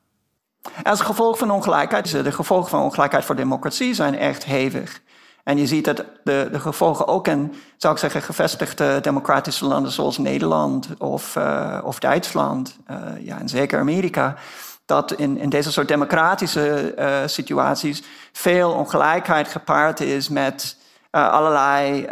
Als 0.83 1.01
gevolg 1.01 1.39
van 1.39 1.51
ongelijkheid. 1.51 2.11
De 2.11 2.33
gevolgen 2.33 2.71
van 2.71 2.83
ongelijkheid 2.83 3.25
voor 3.25 3.37
democratie 3.37 3.95
zijn 3.95 4.19
echt 4.19 4.45
hevig. 4.45 5.01
En 5.45 5.59
je 5.59 5.67
ziet 5.67 5.85
dat 5.85 6.05
de, 6.25 6.49
de 6.53 6.61
gevolgen 6.61 7.07
ook 7.07 7.29
in, 7.29 7.55
zou 7.77 7.95
ik 7.95 8.01
zeggen, 8.01 8.23
gevestigde 8.23 8.99
democratische 9.01 9.67
landen 9.67 9.93
zoals 9.93 10.19
Nederland 10.19 10.89
of, 10.99 11.39
of 11.85 11.99
Duitsland, 11.99 12.79
ja, 13.21 13.39
en 13.39 13.49
zeker 13.49 13.79
Amerika 13.79 14.37
dat 14.89 15.13
in, 15.13 15.39
in 15.39 15.49
deze 15.49 15.73
soort 15.73 15.89
democratische 15.89 16.95
uh, 16.99 17.17
situaties 17.27 18.03
veel 18.33 18.73
ongelijkheid 18.73 19.49
gepaard 19.49 20.01
is 20.01 20.29
met 20.29 20.77
uh, 21.13 21.31
allerlei, 21.31 22.03
uh, 22.03 22.09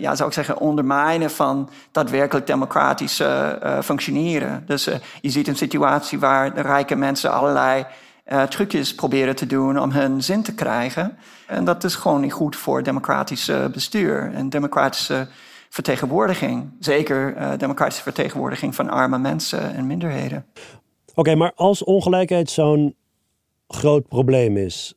ja, 0.00 0.14
zou 0.14 0.28
ik 0.28 0.34
zeggen, 0.34 0.58
ondermijnen 0.58 1.30
van 1.30 1.70
daadwerkelijk 1.92 2.46
democratische 2.46 3.58
functioneren. 3.82 4.62
Dus 4.66 4.84
je 5.20 5.30
ziet 5.30 5.48
een 5.48 5.56
situatie 5.56 6.18
waar 6.18 6.54
de 6.54 6.60
rijke 6.60 6.96
mensen 6.96 7.32
allerlei 7.32 7.86
trucjes 8.48 8.94
proberen 8.94 9.36
te 9.36 9.46
doen 9.46 9.78
om 9.78 9.90
hun 9.90 10.22
zin 10.22 10.42
te 10.42 10.54
krijgen. 10.54 11.18
En 11.46 11.64
dat 11.64 11.84
is 11.84 11.94
gewoon 11.94 12.20
niet 12.20 12.32
goed 12.32 12.56
voor 12.56 12.82
democratisch 12.82 13.50
bestuur 13.72 14.30
en 14.34 14.48
democratische 14.48 15.26
vertegenwoordiging. 15.68 16.70
Zeker 16.78 17.34
democratische 17.58 18.02
vertegenwoordiging 18.02 18.74
van 18.74 18.90
arme 18.90 19.18
mensen 19.18 19.74
en 19.74 19.86
minderheden. 19.86 20.44
Oké, 21.20 21.34
maar 21.34 21.52
als 21.54 21.84
ongelijkheid 21.84 22.50
zo'n 22.50 22.94
groot 23.68 24.08
probleem 24.08 24.56
is, 24.56 24.94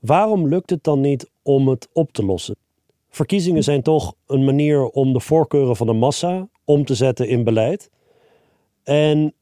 waarom 0.00 0.48
lukt 0.48 0.70
het 0.70 0.84
dan 0.84 1.00
niet 1.00 1.30
om 1.42 1.68
het 1.68 1.88
op 1.92 2.12
te 2.12 2.24
lossen? 2.24 2.56
Verkiezingen 3.08 3.62
zijn 3.62 3.82
toch 3.82 4.14
een 4.26 4.44
manier 4.44 4.84
om 4.86 5.12
de 5.12 5.20
voorkeuren 5.20 5.76
van 5.76 5.86
de 5.86 5.92
massa 5.92 6.48
om 6.64 6.84
te 6.84 6.94
zetten 6.94 7.28
in 7.28 7.44
beleid. 7.44 7.90
En 8.82 9.34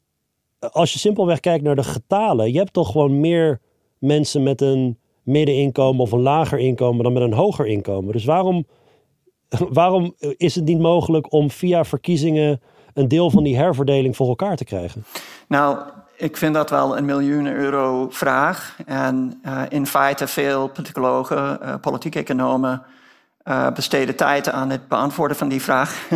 als 0.59 0.93
je 0.93 0.99
simpelweg 0.99 1.39
kijkt 1.39 1.63
naar 1.63 1.75
de 1.75 1.83
getalen, 1.83 2.51
je 2.51 2.57
hebt 2.57 2.73
toch 2.73 2.91
gewoon 2.91 3.19
meer 3.19 3.61
mensen 3.97 4.43
met 4.43 4.61
een 4.61 4.97
middeninkomen 5.23 6.01
of 6.01 6.11
een 6.11 6.21
lager 6.21 6.59
inkomen 6.59 7.03
dan 7.03 7.13
met 7.13 7.23
een 7.23 7.33
hoger 7.33 7.67
inkomen. 7.67 8.13
Dus 8.13 8.25
waarom, 8.25 8.65
waarom 9.79 10.15
is 10.19 10.55
het 10.55 10.65
niet 10.65 10.79
mogelijk 10.79 11.31
om 11.31 11.51
via 11.51 11.85
verkiezingen 11.85 12.61
een 12.93 13.07
deel 13.07 13.29
van 13.29 13.43
die 13.43 13.57
herverdeling 13.57 14.15
voor 14.15 14.27
elkaar 14.27 14.55
te 14.55 14.65
krijgen? 14.65 15.03
Nou, 15.47 15.77
ik 16.23 16.37
vind 16.37 16.53
dat 16.53 16.69
wel 16.69 16.97
een 16.97 17.05
miljoen 17.05 17.47
euro 17.47 18.09
vraag. 18.09 18.75
En 18.85 19.41
uh, 19.45 19.61
in 19.69 19.87
feite 19.87 20.27
veel 20.27 20.67
politicologen, 20.67 21.59
uh, 21.63 21.73
politieke 21.81 22.19
economen 22.19 22.83
uh, 23.43 23.71
besteden 23.71 24.15
tijd 24.15 24.49
aan 24.49 24.69
het 24.69 24.87
beantwoorden 24.87 25.37
van 25.37 25.47
die 25.47 25.61
vraag. 25.61 26.07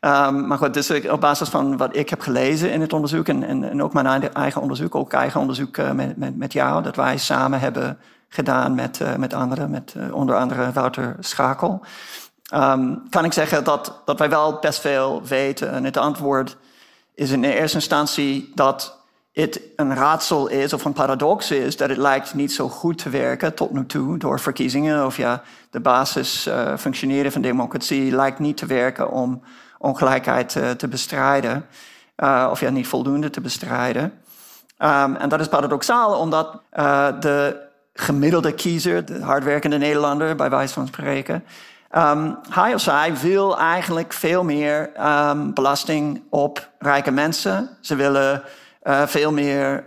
um, 0.00 0.46
maar 0.48 0.58
goed, 0.58 0.74
dus 0.74 1.08
op 1.08 1.20
basis 1.20 1.48
van 1.48 1.76
wat 1.76 1.96
ik 1.96 2.10
heb 2.10 2.20
gelezen 2.20 2.72
in 2.72 2.80
het 2.80 2.92
onderzoek 2.92 3.28
en, 3.28 3.42
en, 3.42 3.70
en 3.70 3.82
ook 3.82 3.92
mijn 3.92 4.32
eigen 4.32 4.60
onderzoek, 4.60 4.94
ook 4.94 5.12
eigen 5.12 5.40
onderzoek 5.40 5.76
met, 5.76 6.16
met, 6.16 6.36
met 6.36 6.52
jou, 6.52 6.82
dat 6.82 6.96
wij 6.96 7.16
samen 7.16 7.60
hebben 7.60 7.98
gedaan 8.28 8.74
met, 8.74 9.00
met 9.18 9.34
anderen, 9.34 9.70
met 9.70 9.94
onder 10.12 10.36
andere 10.36 10.72
Wouter 10.72 11.16
Schakel. 11.20 11.80
Ehm, 12.48 12.94
kan 13.10 13.24
ik 13.24 13.32
zeggen 13.32 13.64
dat, 13.64 14.02
dat 14.04 14.18
wij 14.18 14.30
wel 14.30 14.58
best 14.58 14.80
veel 14.80 15.22
weten. 15.24 15.70
En 15.70 15.84
het 15.84 15.96
antwoord 15.96 16.56
is 17.14 17.30
in 17.30 17.44
eerste 17.44 17.76
instantie 17.76 18.52
dat 18.54 18.99
het 19.32 19.60
een 19.76 19.94
raadsel 19.94 20.48
is 20.48 20.72
of 20.72 20.84
een 20.84 20.92
paradox 20.92 21.50
is 21.50 21.76
dat 21.76 21.88
het 21.88 21.98
lijkt 21.98 22.34
niet 22.34 22.52
zo 22.52 22.68
goed 22.68 22.98
te 22.98 23.08
werken 23.08 23.54
tot 23.54 23.70
nu 23.70 23.86
toe 23.86 24.18
door 24.18 24.40
verkiezingen. 24.40 25.06
Of 25.06 25.16
ja, 25.16 25.42
de 25.70 25.80
basis 25.80 26.46
uh, 26.46 26.76
functioneren 26.76 27.32
van 27.32 27.42
democratie 27.42 28.14
lijkt 28.14 28.38
niet 28.38 28.56
te 28.56 28.66
werken 28.66 29.10
om 29.10 29.42
ongelijkheid 29.78 30.54
uh, 30.54 30.70
te 30.70 30.88
bestrijden. 30.88 31.66
Uh, 32.16 32.48
of 32.50 32.60
ja, 32.60 32.70
niet 32.70 32.86
voldoende 32.86 33.30
te 33.30 33.40
bestrijden. 33.40 34.02
Um, 34.02 35.16
en 35.16 35.28
dat 35.28 35.40
is 35.40 35.48
paradoxaal 35.48 36.18
omdat 36.18 36.60
de 37.20 37.68
gemiddelde 37.94 38.52
kiezer, 38.52 39.04
de 39.04 39.22
hardwerkende 39.22 39.78
Nederlander 39.78 40.36
bij 40.36 40.50
wijze 40.50 40.74
van 40.74 40.86
spreken, 40.86 41.44
um, 41.96 42.38
hij 42.50 42.74
of 42.74 42.80
zij 42.80 43.16
wil 43.16 43.58
eigenlijk 43.58 44.12
veel 44.12 44.44
meer 44.44 44.90
um, 45.06 45.54
belasting 45.54 46.22
op 46.30 46.68
rijke 46.78 47.10
mensen. 47.10 47.70
Ze 47.80 47.94
willen 47.94 48.42
uh, 48.90 49.06
veel 49.06 49.32
meer 49.32 49.84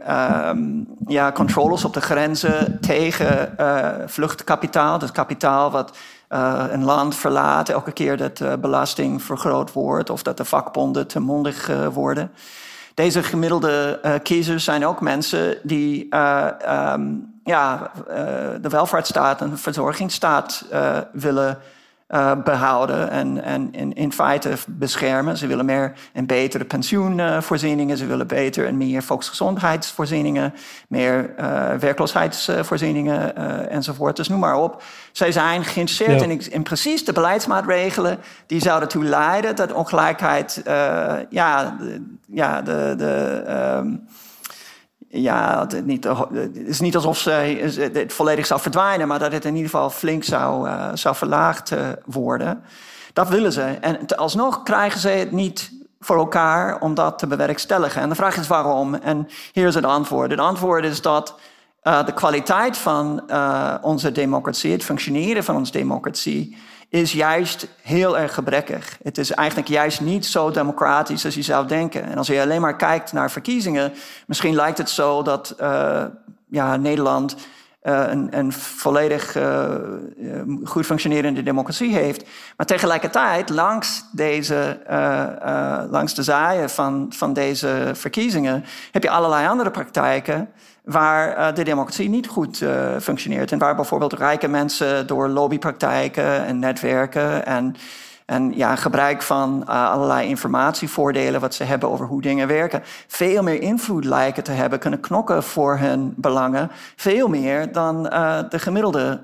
um, 0.50 0.88
ja, 1.08 1.32
controles 1.32 1.86
op 1.86 1.94
de 1.94 2.02
grenzen 2.02 2.80
tegen 2.82 3.56
uh, 3.60 3.88
vluchtkapitaal. 4.06 5.00
Dus 5.00 5.12
kapitaal 5.12 5.72
wat 5.72 5.98
uh, 6.30 6.64
een 6.70 6.84
land 6.84 7.16
verlaat 7.16 7.70
elke 7.70 7.92
keer 7.92 8.18
dat 8.18 8.62
belasting 8.62 9.24
vergroot 9.24 9.74
wordt 9.74 10.10
of 10.10 10.24
dat 10.24 10.38
de 10.38 10.46
vakbonden 10.46 11.08
te 11.08 11.20
mondig 11.20 11.70
worden. 11.94 12.32
Deze 12.94 13.24
gemiddelde 13.24 14.00
kiezers 14.24 14.64
zijn 14.64 14.86
ook 14.86 15.02
mensen 15.02 15.58
die 15.64 16.04
um, 16.04 17.34
ja, 17.44 17.92
de 18.62 18.70
welvaartsstaat 18.70 19.42
en 19.42 19.50
de 19.50 19.58
verzorgingsstaat 19.58 20.66
willen 21.12 21.58
uh, 22.14 22.32
behouden 22.44 23.10
en, 23.10 23.44
en 23.44 23.70
in, 23.72 23.94
in, 23.94 24.14
feite 24.14 24.50
beschermen. 24.68 25.38
Ze 25.38 25.48
willen 25.48 25.66
meer 25.66 25.94
en 26.12 26.26
betere 26.26 26.66
pensioenvoorzieningen, 26.66 27.98
ze 27.98 28.06
willen 28.06 28.28
beter 28.28 28.68
en 28.68 28.78
meer 28.78 29.04
volksgezondheidsvoorzieningen, 29.04 30.54
meer 30.88 31.34
uh, 31.40 31.74
werkloosheidsvoorzieningen 31.80 33.34
uh, 33.38 33.72
enzovoort. 33.72 34.16
Dus 34.16 34.28
noem 34.28 34.40
maar 34.40 34.58
op. 34.58 34.84
Zij 35.12 35.32
zijn 35.32 35.64
geïnteresseerd 35.64 36.22
in, 36.22 36.52
in, 36.52 36.64
precies 36.64 37.06
de 37.06 37.14
beleidsmaatregelen 37.14 38.20
die 38.46 38.62
zouden 38.62 38.90
toe 38.90 39.04
leiden 39.04 39.56
dat 39.56 39.74
ongelijkheid, 39.74 40.62
ja, 41.30 41.76
de, 41.80 42.16
ja, 42.28 42.62
de. 42.62 42.94
de 42.98 43.44
um, 43.78 44.08
ja, 45.22 45.60
het, 45.68 45.86
niet, 45.86 46.04
het 46.34 46.56
is 46.56 46.80
niet 46.80 46.96
alsof 46.96 47.18
ze 47.18 47.32
het 47.94 48.14
volledig 48.14 48.46
zou 48.46 48.62
verdwijnen, 48.62 49.08
maar 49.08 49.20
dat 49.20 49.32
het 49.32 49.46
in 49.46 49.56
ieder 49.56 49.70
geval 49.70 49.90
flink 49.90 50.24
zou, 50.24 50.68
uh, 50.68 50.90
zou 50.94 51.16
verlaagd 51.16 51.72
worden. 52.06 52.64
Dat 53.14 53.30
willen 53.30 53.52
ze. 53.52 53.62
En 53.62 54.16
alsnog 54.16 54.64
krijgen 54.64 55.00
ze 55.00 55.10
het 55.10 55.32
niet 55.32 55.72
voor 56.00 56.18
elkaar 56.18 56.82
om 56.82 56.94
dat 56.94 57.20
te 57.20 57.28
bewerkstelligen. 57.28 58.02
En 58.02 58.10
de 58.10 58.16
vraag 58.16 58.38
is 58.38 58.48
waarom. 58.48 58.96
En 58.96 59.28
hier 59.52 59.68
is 59.68 59.76
het 59.76 59.86
antwoord. 59.86 60.32
Het 60.32 60.40
antwoord 60.40 60.86
is 60.86 61.02
dat 61.02 61.36
de 61.82 62.14
kwaliteit 62.14 62.78
van 62.78 63.32
onze 63.82 64.12
democratie, 64.12 64.72
het 64.72 64.84
functioneren 64.84 65.44
van 65.44 65.56
onze 65.56 65.72
democratie, 65.72 66.58
is 66.94 67.12
juist 67.12 67.68
heel 67.82 68.18
erg 68.18 68.34
gebrekkig. 68.34 68.98
Het 69.04 69.18
is 69.18 69.32
eigenlijk 69.32 69.70
juist 69.70 70.02
niet 70.02 70.26
zo 70.26 70.52
democratisch 70.52 71.26
als 71.26 71.36
je 71.36 71.42
zou 71.42 71.68
denken. 71.68 72.04
En 72.04 72.18
als 72.18 72.28
je 72.28 72.42
alleen 72.42 72.62
maar 72.62 72.76
kijkt 72.76 73.14
naar 73.14 73.32
verkiezingen, 73.32 73.94
misschien 74.28 74.56
lijkt 74.56 74.78
het 74.78 74.90
zo 74.90 75.22
dat 75.22 75.56
uh, 75.62 76.04
ja, 76.50 76.76
Nederland 76.76 77.36
uh, 77.84 78.04
een, 78.08 78.38
een, 78.38 78.52
volledig 78.52 79.36
uh, 79.36 79.76
goed 80.64 80.86
functionerende 80.86 81.44
democratie 81.44 81.94
heeft. 81.94 82.26
Maar 82.58 82.66
tegelijkertijd, 82.66 83.50
langs, 83.50 84.06
deze, 84.12 84.80
langs 85.90 86.14
de 86.14 86.24
zaaien 86.24 86.70
van, 86.70 87.08
van 87.16 87.34
deze 87.34 87.92
verkiezingen, 87.94 88.66
heb 88.92 89.04
je 89.04 89.10
allerlei 89.10 89.48
andere 89.48 89.72
praktijken 89.72 90.50
waar 90.84 91.38
uh, 91.38 91.56
de 91.56 91.64
democratie 91.64 92.10
niet 92.10 92.28
goed 92.28 92.62
uh, 92.62 92.98
functioneert. 93.02 93.52
En 93.52 93.60
waar 93.60 93.76
bijvoorbeeld 93.76 94.14
rijke 94.14 94.48
mensen 94.48 95.08
door 95.08 95.28
lobbypraktijken 95.28 96.46
en 96.46 96.60
netwerken 96.60 97.46
en, 97.46 97.76
en 98.26 98.52
ja, 98.56 98.76
gebruik 98.76 99.22
van 99.22 99.66
uh, 99.70 99.92
allerlei 99.92 100.28
informatievoordelen 100.28 101.42
wat 101.42 101.54
ze 101.54 101.64
hebben 101.64 101.90
over 101.90 102.06
hoe 102.06 102.22
dingen 102.22 102.48
werken, 102.48 102.82
veel 103.08 103.44
meer 103.44 103.62
invloed 103.62 104.06
lijken 104.06 104.44
te 104.44 104.52
hebben, 104.52 104.80
kunnen 104.80 105.00
knokken 105.00 105.44
voor 105.44 105.78
hun 105.78 106.14
belangen, 106.16 106.72
veel 106.96 107.28
meer 107.28 107.72
dan 107.72 108.04
de 108.50 108.60
gemiddelde 108.60 109.24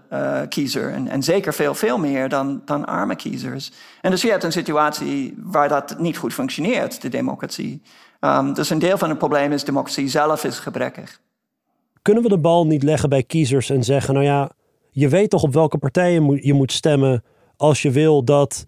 kiezer. 0.49 0.93
En, 0.93 1.07
en 1.07 1.23
zeker 1.23 1.53
veel, 1.53 1.75
veel 1.75 1.97
meer 1.97 2.29
dan, 2.29 2.61
dan 2.65 2.85
arme 2.85 3.15
kiezers. 3.15 3.71
En 4.01 4.11
dus 4.11 4.21
je 4.21 4.31
hebt 4.31 4.43
een 4.43 4.51
situatie 4.51 5.33
waar 5.43 5.67
dat 5.67 5.99
niet 5.99 6.17
goed 6.17 6.33
functioneert, 6.33 7.01
de 7.01 7.09
democratie. 7.09 7.81
Um, 8.19 8.53
dus 8.53 8.69
een 8.69 8.79
deel 8.79 8.97
van 8.97 9.09
het 9.09 9.17
probleem 9.17 9.51
is 9.51 9.63
democratie 9.63 10.07
zelf 10.07 10.43
is 10.43 10.59
gebrekkig. 10.59 11.19
Kunnen 12.09 12.29
we 12.29 12.35
de 12.35 12.41
bal 12.41 12.65
niet 12.65 12.83
leggen 12.83 13.09
bij 13.09 13.23
kiezers 13.23 13.69
en 13.69 13.83
zeggen: 13.83 14.13
Nou 14.13 14.25
ja, 14.25 14.51
je 14.91 15.09
weet 15.09 15.29
toch 15.29 15.43
op 15.43 15.53
welke 15.53 15.77
partijen 15.77 16.45
je 16.45 16.53
moet 16.53 16.71
stemmen 16.71 17.23
als 17.57 17.81
je 17.81 17.91
wil 17.91 18.23
dat 18.23 18.65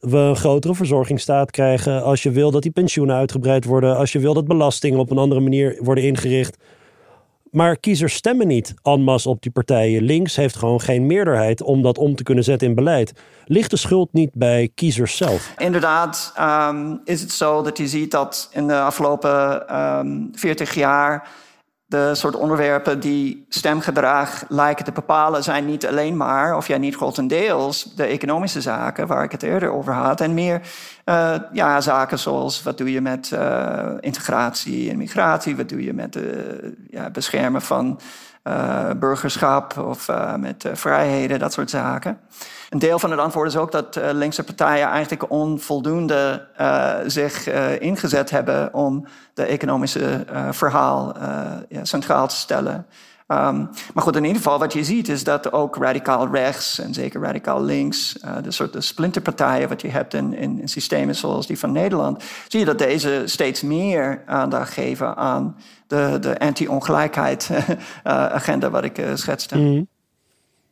we 0.00 0.16
een 0.16 0.36
grotere 0.36 0.74
verzorgingsstaat 0.74 1.50
krijgen, 1.50 2.02
als 2.02 2.22
je 2.22 2.30
wil 2.30 2.50
dat 2.50 2.62
die 2.62 2.70
pensioenen 2.70 3.16
uitgebreid 3.16 3.64
worden, 3.64 3.96
als 3.96 4.12
je 4.12 4.18
wil 4.18 4.34
dat 4.34 4.46
belastingen 4.46 4.98
op 4.98 5.10
een 5.10 5.18
andere 5.18 5.40
manier 5.40 5.78
worden 5.80 6.04
ingericht. 6.04 6.56
Maar 7.50 7.76
kiezers 7.76 8.14
stemmen 8.14 8.46
niet 8.46 8.74
en 8.82 9.02
masse 9.02 9.28
op 9.28 9.42
die 9.42 9.52
partijen. 9.52 10.02
Links 10.02 10.36
heeft 10.36 10.56
gewoon 10.56 10.80
geen 10.80 11.06
meerderheid 11.06 11.62
om 11.62 11.82
dat 11.82 11.98
om 11.98 12.14
te 12.14 12.22
kunnen 12.22 12.44
zetten 12.44 12.68
in 12.68 12.74
beleid. 12.74 13.12
Ligt 13.44 13.70
de 13.70 13.76
schuld 13.76 14.12
niet 14.12 14.30
bij 14.32 14.70
kiezers 14.74 15.16
zelf? 15.16 15.54
Inderdaad 15.56 16.34
um, 16.40 17.00
is 17.04 17.20
het 17.20 17.32
zo 17.32 17.62
dat 17.62 17.78
je 17.78 17.88
ziet 17.88 18.10
dat 18.10 18.48
in 18.52 18.66
de 18.66 18.80
afgelopen 18.80 19.54
um, 19.54 19.66
ehm, 19.68 20.22
40 20.32 20.74
jaar 20.74 21.28
de 21.86 22.14
soort 22.14 22.36
onderwerpen 22.36 23.00
die 23.00 23.46
stemgedrag 23.48 24.44
lijken 24.48 24.84
te 24.84 24.92
bepalen, 24.92 25.42
zijn 25.42 25.64
niet 25.66 25.86
alleen 25.86 26.16
maar, 26.16 26.56
of 26.56 26.66
ja, 26.66 26.76
niet 26.76 26.96
grotendeels, 26.96 27.94
de 27.94 28.04
economische 28.04 28.60
zaken 28.60 29.06
waar 29.06 29.24
ik 29.24 29.32
het 29.32 29.42
eerder 29.42 29.70
over 29.70 29.92
had. 29.92 30.20
En 30.20 30.34
meer 30.34 30.60
uh, 31.04 31.34
ja, 31.52 31.80
zaken 31.80 32.18
zoals 32.18 32.62
wat 32.62 32.78
doe 32.78 32.92
je 32.92 33.00
met 33.00 33.30
uh, 33.34 33.90
integratie 34.00 34.90
en 34.90 34.96
migratie, 34.96 35.56
wat 35.56 35.68
doe 35.68 35.84
je 35.84 35.92
met 35.92 36.14
het 36.14 36.74
ja, 36.90 37.10
beschermen 37.10 37.62
van 37.62 38.00
uh, 38.44 38.90
burgerschap 38.96 39.78
of 39.78 40.08
met 40.38 40.68
vrijheden, 40.72 41.38
dat 41.38 41.52
soort 41.52 41.70
zaken. 41.70 42.18
Een 42.70 42.78
deel 42.78 42.98
van 42.98 43.10
het 43.10 43.20
antwoord 43.20 43.48
is 43.48 43.56
ook 43.56 43.72
dat 43.72 43.98
linkse 44.12 44.44
partijen 44.44 44.88
eigenlijk 44.88 45.30
onvoldoende 45.30 46.46
zich 47.06 47.48
ingezet 47.80 48.30
hebben 48.30 48.74
om 48.74 49.06
de 49.34 49.44
economische 49.44 50.24
verhaal 50.50 51.16
centraal 51.82 52.28
te 52.28 52.36
stellen. 52.36 52.86
Um, 53.28 53.68
maar 53.94 54.02
goed, 54.02 54.16
in 54.16 54.24
ieder 54.24 54.42
geval, 54.42 54.58
wat 54.58 54.72
je 54.72 54.84
ziet 54.84 55.08
is 55.08 55.24
dat 55.24 55.52
ook 55.52 55.76
radicaal 55.76 56.28
rechts 56.32 56.78
en 56.78 56.94
zeker 56.94 57.20
radicaal 57.20 57.62
links, 57.62 58.16
de 58.42 58.50
soort 58.50 58.84
splinterpartijen 58.84 59.68
wat 59.68 59.80
je 59.80 59.88
hebt 59.88 60.14
in, 60.14 60.34
in, 60.34 60.68
systemen 60.68 61.14
zoals 61.14 61.46
die 61.46 61.58
van 61.58 61.72
Nederland, 61.72 62.22
zie 62.48 62.60
je 62.60 62.66
dat 62.66 62.78
deze 62.78 63.22
steeds 63.24 63.62
meer 63.62 64.22
aandacht 64.26 64.72
geven 64.72 65.16
aan 65.16 65.56
de, 65.86 66.16
de 66.20 66.38
anti-ongelijkheid 66.38 67.50
agenda 68.38 68.70
wat 68.70 68.84
ik 68.84 69.02
schetste. 69.14 69.58
Mm. 69.58 69.86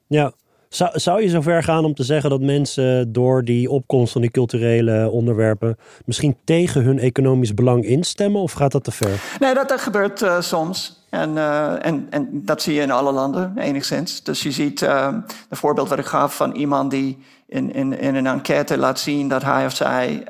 Ja, 0.07 0.33
zou, 0.73 0.99
zou 0.99 1.23
je 1.23 1.29
zover 1.29 1.63
gaan 1.63 1.85
om 1.85 1.95
te 1.95 2.03
zeggen 2.03 2.31
dat 2.31 2.41
mensen 2.41 3.13
door 3.13 3.45
die 3.45 3.71
opkomst 3.71 4.13
van 4.13 4.21
die 4.21 4.31
culturele 4.31 5.11
onderwerpen 5.11 5.77
misschien 6.05 6.37
tegen 6.45 6.83
hun 6.83 6.99
economisch 6.99 7.55
belang 7.55 7.85
instemmen? 7.85 8.41
Of 8.41 8.53
gaat 8.53 8.73
dat 8.73 8.85
te 8.85 8.91
ver? 8.91 9.21
Nee, 9.41 9.55
dat, 9.55 9.69
dat 9.69 9.81
gebeurt 9.81 10.23
uh, 10.23 10.41
soms. 10.41 11.07
En, 11.11 11.31
uh, 11.31 11.87
en, 11.87 12.07
en 12.11 12.29
dat 12.33 12.63
zie 12.63 12.75
je 12.75 12.81
in 12.81 12.91
alle 12.91 13.13
landen 13.13 13.59
enigszins. 13.59 14.23
Dus 14.23 14.43
je 14.43 14.51
ziet 14.51 14.83
uh, 14.83 15.09
het 15.49 15.59
voorbeeld 15.59 15.89
wat 15.89 15.99
ik 15.99 16.05
gaf 16.05 16.37
van 16.37 16.55
iemand 16.55 16.91
die 16.91 17.19
in, 17.53 17.75
in, 17.75 17.99
in 17.99 18.15
een 18.15 18.27
enquête 18.27 18.79
laat 18.79 18.99
zien 18.99 19.29
dat 19.29 19.43
hij 19.43 19.67
of 19.67 19.75
zij 19.75 20.25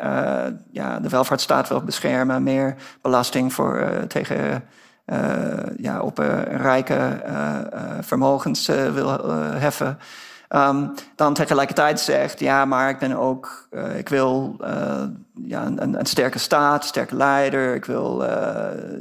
ja, 0.70 1.01
de 1.01 1.09
welvaartsstaat 1.09 1.68
wil 1.68 1.81
beschermen, 1.81 2.43
meer 2.43 2.75
belasting 3.01 3.53
voor, 3.53 3.89
tegen. 4.09 4.64
ja, 5.77 6.01
op 6.01 6.18
rijke 6.49 7.23
vermogens 8.01 8.66
wil 8.66 9.31
heffen. 9.39 9.99
Um, 10.57 10.93
dan 11.16 11.35
tegelijkertijd 11.35 12.01
zegt, 12.01 12.41
ja, 12.41 12.64
maar 12.64 12.91
ik 12.91 12.99
ben 12.99 13.16
ook, 13.16 13.68
ik 13.97 14.09
wil 14.09 14.57
ja, 15.45 15.66
een, 15.66 15.99
een, 15.99 16.07
sterke 16.07 16.39
staat, 16.39 16.85
sterke 16.85 17.16
leider. 17.16 17.75
Ik 17.75 17.85
wil 17.85 18.25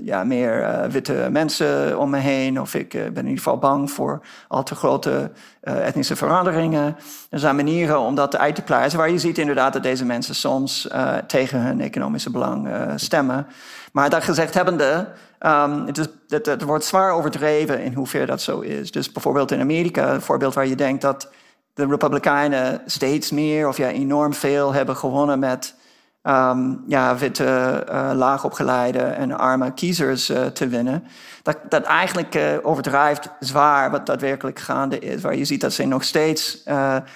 ja, 0.03 0.23
meer 0.23 0.85
witte 0.89 1.27
mensen 1.31 1.99
om 1.99 2.09
me 2.09 2.17
heen. 2.17 2.61
Of 2.61 2.73
ik 2.73 2.89
ben 2.89 3.15
in 3.15 3.15
ieder 3.15 3.37
geval 3.37 3.57
bang 3.57 3.91
voor 3.91 4.21
al 4.47 4.63
te 4.63 4.75
grote 4.75 5.31
etnische 5.61 6.15
veranderingen. 6.15 6.95
Er 7.29 7.39
zijn 7.39 7.55
manieren 7.55 7.99
om 7.99 8.15
dat 8.15 8.37
uit 8.37 8.55
te 8.55 8.61
pluizen, 8.61 8.99
waar 8.99 9.09
je 9.09 9.19
ziet 9.19 9.37
inderdaad 9.37 9.73
dat 9.73 9.83
deze 9.83 10.05
mensen 10.05 10.35
soms 10.35 10.87
uh, 10.91 11.15
tegen 11.17 11.61
hun 11.61 11.81
economische 11.81 12.29
belang 12.29 12.67
uh, 12.67 12.91
stemmen. 12.95 13.47
Maar 13.91 14.09
dat 14.09 14.23
gezegd 14.23 14.53
hebbende, 14.53 15.07
um, 15.39 15.85
het, 15.85 15.97
is, 15.97 16.07
het, 16.27 16.61
wordt 16.61 16.85
zwaar 16.85 17.11
overdreven 17.11 17.83
in 17.83 17.93
hoeverre 17.93 18.25
dat 18.25 18.41
zo 18.41 18.59
is. 18.59 18.91
Dus 18.91 19.11
bijvoorbeeld 19.11 19.51
in 19.51 19.59
Amerika, 19.59 20.13
een 20.13 20.21
voorbeeld 20.21 20.53
waar 20.53 20.67
je 20.67 20.75
denkt 20.75 21.01
dat 21.01 21.31
de 21.73 21.85
Republikeinen 21.85 22.81
steeds 22.85 23.31
meer 23.31 23.67
of 23.67 23.77
ja, 23.77 23.89
enorm 23.89 24.33
veel 24.33 24.73
hebben 24.73 24.95
gewonnen 24.95 25.39
met 25.39 25.75
um, 26.23 26.83
ja, 26.87 27.17
witte, 27.17 27.83
uh, 27.89 28.11
laagopgeleide 28.13 28.99
en 28.99 29.37
arme 29.37 29.73
kiezers 29.73 30.29
uh, 30.29 30.45
te 30.45 30.67
winnen. 30.67 31.03
Dat, 31.43 31.57
dat 31.69 31.83
eigenlijk 31.83 32.35
uh, 32.35 32.43
overdrijft 32.61 33.29
zwaar 33.39 33.91
wat 33.91 34.05
daadwerkelijk 34.05 34.59
gaande 34.59 34.99
is. 34.99 35.21
Waar 35.21 35.35
je 35.35 35.45
ziet 35.45 35.61
dat 35.61 35.73
ze 35.73 35.85
nog 35.85 36.03
steeds 36.03 36.63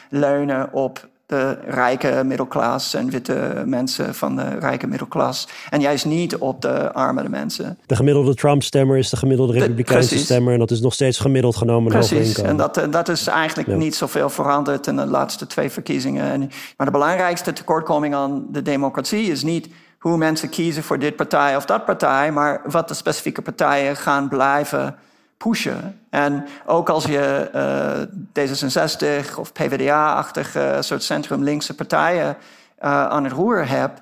leunen 0.09 0.73
op 0.73 1.07
de 1.25 1.57
rijke 1.67 2.21
middelklas 2.25 2.93
en 2.93 3.09
witte 3.09 3.63
mensen 3.65 4.15
van 4.15 4.35
de 4.35 4.59
rijke 4.59 4.87
middelklas. 4.87 5.47
En 5.69 5.81
juist 5.81 6.05
niet 6.05 6.37
op 6.37 6.61
de 6.61 6.93
armere 6.93 7.29
mensen. 7.29 7.79
De 7.85 7.95
gemiddelde 7.95 8.35
Trump-stemmer 8.35 8.97
is 8.97 9.09
de 9.09 9.17
gemiddelde 9.17 9.53
Republikeinse 9.53 10.17
stemmer. 10.17 10.53
En 10.53 10.59
dat 10.59 10.71
is 10.71 10.81
nog 10.81 10.93
steeds 10.93 11.19
gemiddeld 11.19 11.55
genomen. 11.55 11.91
Precies, 11.91 12.41
en 12.41 12.57
dat, 12.57 12.87
dat 12.89 13.09
is 13.09 13.27
eigenlijk 13.27 13.69
ja. 13.69 13.75
niet 13.75 13.95
zoveel 13.95 14.29
veranderd 14.29 14.87
in 14.87 14.95
de 14.95 15.05
laatste 15.05 15.47
twee 15.47 15.69
verkiezingen. 15.69 16.31
En, 16.31 16.39
maar 16.77 16.85
de 16.85 16.93
belangrijkste 16.93 17.53
tekortkoming 17.53 18.15
aan 18.15 18.45
de 18.51 18.61
democratie 18.61 19.31
is 19.31 19.43
niet 19.43 19.69
hoe 19.99 20.17
mensen 20.17 20.49
kiezen 20.49 20.83
voor 20.83 20.99
dit 20.99 21.15
partij 21.15 21.55
of 21.55 21.65
dat 21.65 21.85
partij, 21.85 22.31
maar 22.31 22.61
wat 22.65 22.87
de 22.87 22.93
specifieke 22.93 23.41
partijen 23.41 23.95
gaan 23.95 24.29
blijven 24.29 24.95
pushen. 25.37 26.01
En 26.09 26.45
ook 26.65 26.89
als 26.89 27.05
je 27.05 27.49
uh, 27.55 28.47
D66 28.47 29.35
of 29.35 29.51
PvdA-achtige 29.51 30.77
soort 30.79 31.03
centrum-linkse 31.03 31.75
partijen 31.75 32.27
uh, 32.27 33.07
aan 33.07 33.23
het 33.23 33.33
roer 33.33 33.67
hebt, 33.67 34.01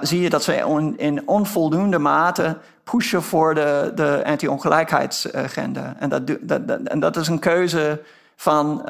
zie 0.00 0.20
je 0.20 0.30
dat 0.30 0.42
ze 0.42 0.92
in 0.96 1.28
onvoldoende 1.28 1.98
mate 1.98 2.56
pushen 2.84 3.22
voor 3.22 3.54
de, 3.54 3.92
de 3.94 4.22
anti-ongelijkheidsagenda. 4.24 5.94
En 5.98 6.08
dat, 6.08 6.26
dat, 6.26 6.68
dat, 6.68 6.80
en 6.82 7.00
dat 7.00 7.16
is 7.16 7.28
een 7.28 7.38
keuze 7.38 8.02
van, 8.36 8.82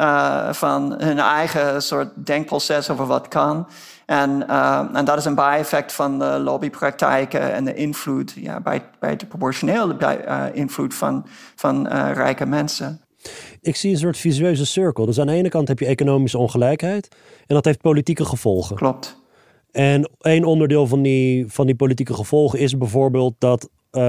van 0.50 0.94
hun 0.98 1.18
eigen 1.18 1.82
soort 1.82 2.08
denkproces 2.14 2.90
over 2.90 3.06
wat 3.06 3.28
kan. 3.28 3.66
En, 4.06 4.44
uh, 4.48 4.88
en 4.92 5.04
dat 5.04 5.18
is 5.18 5.24
een 5.24 5.34
bijeffect 5.34 5.92
van 5.92 6.18
de 6.18 6.40
lobbypraktijken 6.44 7.52
en 7.52 7.64
de 7.64 7.74
invloed, 7.74 8.34
ja, 8.36 8.60
bij, 8.60 8.82
bij 9.00 9.16
de 9.16 9.26
proportionele 9.26 9.96
uh, 10.00 10.44
invloed 10.52 10.94
van, 10.94 11.26
van 11.54 11.86
uh, 11.86 12.10
rijke 12.14 12.46
mensen. 12.46 13.00
Ik 13.60 13.76
zie 13.76 13.90
een 13.90 13.98
soort 13.98 14.16
visueuze 14.16 14.66
cirkel. 14.66 15.06
Dus 15.06 15.20
aan 15.20 15.26
de 15.26 15.32
ene 15.32 15.48
kant 15.48 15.68
heb 15.68 15.78
je 15.78 15.86
economische 15.86 16.38
ongelijkheid 16.38 17.08
en 17.46 17.54
dat 17.54 17.64
heeft 17.64 17.80
politieke 17.80 18.24
gevolgen. 18.24 18.76
Klopt. 18.76 19.22
En 19.70 20.10
een 20.18 20.44
onderdeel 20.44 20.86
van 20.86 21.02
die, 21.02 21.44
van 21.48 21.66
die 21.66 21.74
politieke 21.74 22.14
gevolgen 22.14 22.58
is 22.58 22.78
bijvoorbeeld 22.78 23.34
dat, 23.38 23.68
um, 23.90 24.02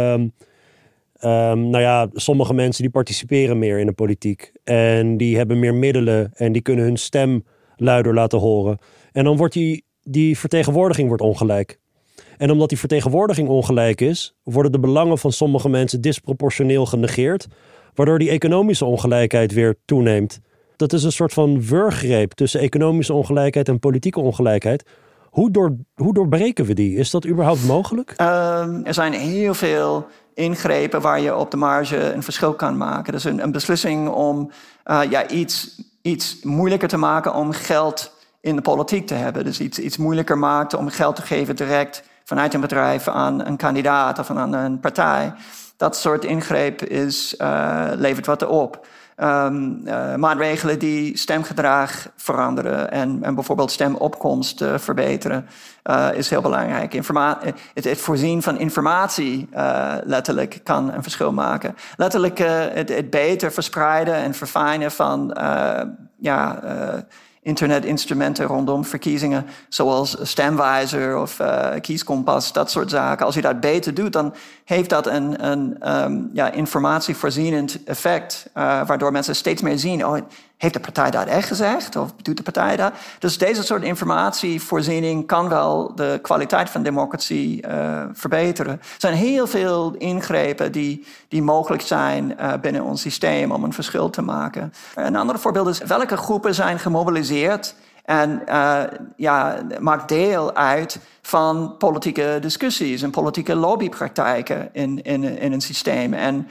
um, 1.21 1.69
nou 1.69 1.79
ja, 1.79 2.07
sommige 2.13 2.53
mensen 2.53 2.81
die 2.81 2.91
participeren 2.91 3.59
meer 3.59 3.79
in 3.79 3.85
de 3.85 3.93
politiek 3.93 4.51
en 4.63 5.17
die 5.17 5.37
hebben 5.37 5.59
meer 5.59 5.73
middelen 5.73 6.31
en 6.33 6.51
die 6.51 6.61
kunnen 6.61 6.85
hun 6.85 6.97
stem 6.97 7.43
luider 7.75 8.13
laten 8.13 8.39
horen. 8.39 8.77
En 9.11 9.23
dan 9.23 9.37
wordt 9.37 9.53
die, 9.53 9.84
die 10.07 10.37
vertegenwoordiging 10.37 11.07
wordt 11.07 11.23
ongelijk. 11.23 11.79
En 12.37 12.51
omdat 12.51 12.69
die 12.69 12.79
vertegenwoordiging 12.79 13.47
ongelijk 13.47 14.01
is, 14.01 14.35
worden 14.43 14.71
de 14.71 14.79
belangen 14.79 15.17
van 15.17 15.31
sommige 15.31 15.69
mensen 15.69 16.01
disproportioneel 16.01 16.85
genegeerd, 16.85 17.47
waardoor 17.93 18.19
die 18.19 18.29
economische 18.29 18.85
ongelijkheid 18.85 19.53
weer 19.53 19.75
toeneemt. 19.85 20.39
Dat 20.75 20.93
is 20.93 21.03
een 21.03 21.11
soort 21.11 21.33
van 21.33 21.61
wurggreep 21.61 22.31
tussen 22.31 22.59
economische 22.59 23.13
ongelijkheid 23.13 23.67
en 23.67 23.79
politieke 23.79 24.19
ongelijkheid. 24.19 24.83
Hoe, 25.29 25.51
door, 25.51 25.75
hoe 25.95 26.13
doorbreken 26.13 26.65
we 26.65 26.73
die? 26.73 26.95
Is 26.95 27.11
dat 27.11 27.27
überhaupt 27.27 27.65
mogelijk? 27.65 28.13
Um, 28.21 28.85
er 28.85 28.93
zijn 28.93 29.13
heel 29.13 29.53
veel 29.53 30.07
ingrepen 30.33 31.01
waar 31.01 31.21
je 31.21 31.35
op 31.35 31.51
de 31.51 31.57
marge 31.57 32.13
een 32.13 32.23
verschil 32.23 32.53
kan 32.53 32.77
maken. 32.77 33.13
Dus 33.13 33.23
een, 33.23 33.43
een 33.43 33.51
beslissing 33.51 34.09
om 34.09 34.51
uh, 34.85 35.01
ja, 35.09 35.27
iets, 35.27 35.81
iets 36.01 36.39
moeilijker 36.43 36.87
te 36.87 36.97
maken 36.97 37.33
om 37.33 37.51
geld 37.51 38.14
in 38.45 38.55
de 38.55 38.61
politiek 38.61 39.07
te 39.07 39.13
hebben. 39.13 39.43
Dus 39.43 39.59
iets, 39.59 39.79
iets 39.79 39.97
moeilijker 39.97 40.37
maakt 40.37 40.73
om 40.73 40.89
geld 40.89 41.15
te 41.15 41.21
geven 41.21 41.55
direct 41.55 42.03
vanuit 42.23 42.53
een 42.53 42.61
bedrijf 42.61 43.07
aan 43.07 43.45
een 43.45 43.57
kandidaat 43.57 44.19
of 44.19 44.29
aan 44.29 44.53
een 44.53 44.79
partij. 44.79 45.33
Dat 45.77 45.97
soort 45.97 46.25
ingreep 46.25 46.81
is, 46.81 47.35
uh, 47.37 47.87
levert 47.93 48.25
wat 48.25 48.47
op. 48.47 48.87
Um, 49.17 49.83
maatregelen 50.19 50.79
die 50.79 51.17
stemgedrag 51.17 52.09
veranderen 52.15 52.91
en, 52.91 53.19
en 53.21 53.35
bijvoorbeeld 53.35 53.71
stemopkomst 53.71 54.61
uh, 54.61 54.77
verbeteren, 54.77 55.47
is 56.13 56.29
heel 56.29 56.41
belangrijk. 56.41 56.93
Het, 56.93 57.83
het, 57.83 58.01
voorzien 58.01 58.41
van 58.41 58.59
informatie 58.59 59.49
letterlijk 60.03 60.59
kan 60.63 60.93
een 60.93 61.03
verschil 61.03 61.31
maken. 61.31 61.75
Letterlijk 61.97 62.37
het, 62.37 62.89
het, 62.89 63.09
beter 63.09 63.51
verspreiden 63.51 64.15
en 64.15 64.33
verfijnen 64.33 64.91
van 64.91 65.37
ja, 66.17 66.59
internetinstrumenten 67.45 68.45
rondom 68.45 68.85
verkiezingen, 68.85 69.45
zoals 69.69 70.17
Stemwijzer 70.21 71.17
of 71.17 71.39
uh, 71.39 71.69
Kieskompas, 71.81 72.53
dat 72.53 72.71
soort 72.71 72.89
zaken. 72.89 73.25
Als 73.25 73.35
je 73.35 73.41
dat 73.41 73.59
beter 73.59 73.93
doet, 73.93 74.13
dan 74.13 74.33
heeft 74.63 74.89
dat 74.89 75.07
een, 75.07 75.45
een 75.45 75.93
um, 76.03 76.29
ja, 76.33 76.51
informatievoorzienend 76.51 77.83
effect, 77.83 78.49
uh, 78.57 78.87
waardoor 78.87 79.11
mensen 79.11 79.35
steeds 79.35 79.61
meer 79.61 79.79
zien, 79.79 80.05
oh, 80.05 80.17
heeft 80.57 80.73
de 80.73 80.79
partij 80.79 81.11
dat 81.11 81.27
echt 81.27 81.47
gezegd? 81.47 81.95
Of 81.95 82.13
doet 82.21 82.37
de 82.37 82.43
partij 82.43 82.75
dat? 82.75 82.93
Dus 83.19 83.37
deze 83.37 83.63
soort 83.63 83.83
informatievoorziening 83.83 85.27
kan 85.27 85.49
wel 85.49 85.95
de 85.95 86.19
kwaliteit 86.21 86.69
van 86.69 86.83
democratie 86.83 87.67
uh, 87.67 88.03
verbeteren. 88.13 88.73
Er 88.73 88.95
zijn 88.97 89.13
heel 89.13 89.47
veel 89.47 89.95
ingrepen 89.97 90.71
die, 90.71 91.05
die 91.27 91.41
mogelijk 91.41 91.81
zijn 91.81 92.35
uh, 92.39 92.53
binnen 92.61 92.83
ons 92.83 93.01
systeem 93.01 93.51
om 93.51 93.63
een 93.63 93.73
verschil 93.73 94.09
te 94.09 94.21
maken. 94.21 94.73
Een 94.95 95.15
ander 95.15 95.39
voorbeeld 95.39 95.67
is 95.67 95.79
welke 95.79 96.17
groepen 96.17 96.55
zijn 96.55 96.79
gemobiliseerd 96.79 97.75
en 98.05 98.41
uh, 98.49 98.81
ja, 99.15 99.57
maakt 99.79 100.09
deel 100.09 100.55
uit 100.55 100.99
van 101.21 101.75
politieke 101.77 102.37
discussies 102.41 103.01
en 103.01 103.11
politieke 103.11 103.55
lobbypraktijken 103.55 104.69
in, 104.71 105.03
in, 105.03 105.23
in 105.23 105.51
een 105.51 105.61
systeem. 105.61 106.13
En 106.13 106.47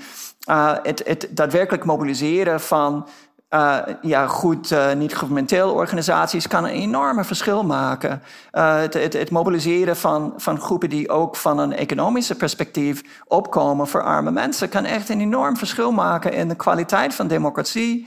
het, 0.82 1.02
het 1.04 1.28
daadwerkelijk 1.30 1.84
mobiliseren 1.84 2.60
van 2.60 3.06
uh, 3.54 3.78
ja, 4.00 4.26
goed, 4.26 4.70
uh, 4.70 4.92
niet-governementele 4.92 5.70
organisaties 5.70 6.48
kan 6.48 6.64
een 6.64 6.70
enorme 6.70 7.24
verschil 7.24 7.64
maken. 7.64 8.22
Uh, 8.52 8.78
het, 8.80 8.94
het, 8.94 9.12
het, 9.12 9.30
mobiliseren 9.30 9.96
van, 9.96 10.32
van 10.36 10.60
groepen 10.60 10.90
die 10.90 11.08
ook 11.08 11.36
van 11.36 11.58
een 11.58 11.72
economische 11.72 12.34
perspectief 12.34 13.02
opkomen 13.26 13.86
voor 13.86 14.02
arme 14.02 14.30
mensen 14.30 14.68
kan 14.68 14.84
echt 14.84 15.08
een 15.08 15.20
enorm 15.20 15.56
verschil 15.56 15.92
maken 15.92 16.32
in 16.32 16.48
de 16.48 16.56
kwaliteit 16.56 17.14
van 17.14 17.26
democratie 17.26 18.06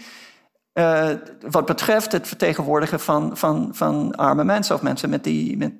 uh, 0.78 1.10
wat 1.50 1.66
betreft 1.66 2.12
het 2.12 2.28
vertegenwoordigen 2.28 3.00
van, 3.00 3.38
van, 3.38 3.70
van 3.72 4.16
arme 4.16 4.44
mensen 4.44 4.76
of 4.76 4.82
mensen 4.82 5.10
met, 5.10 5.24
die, 5.24 5.58
met, 5.58 5.72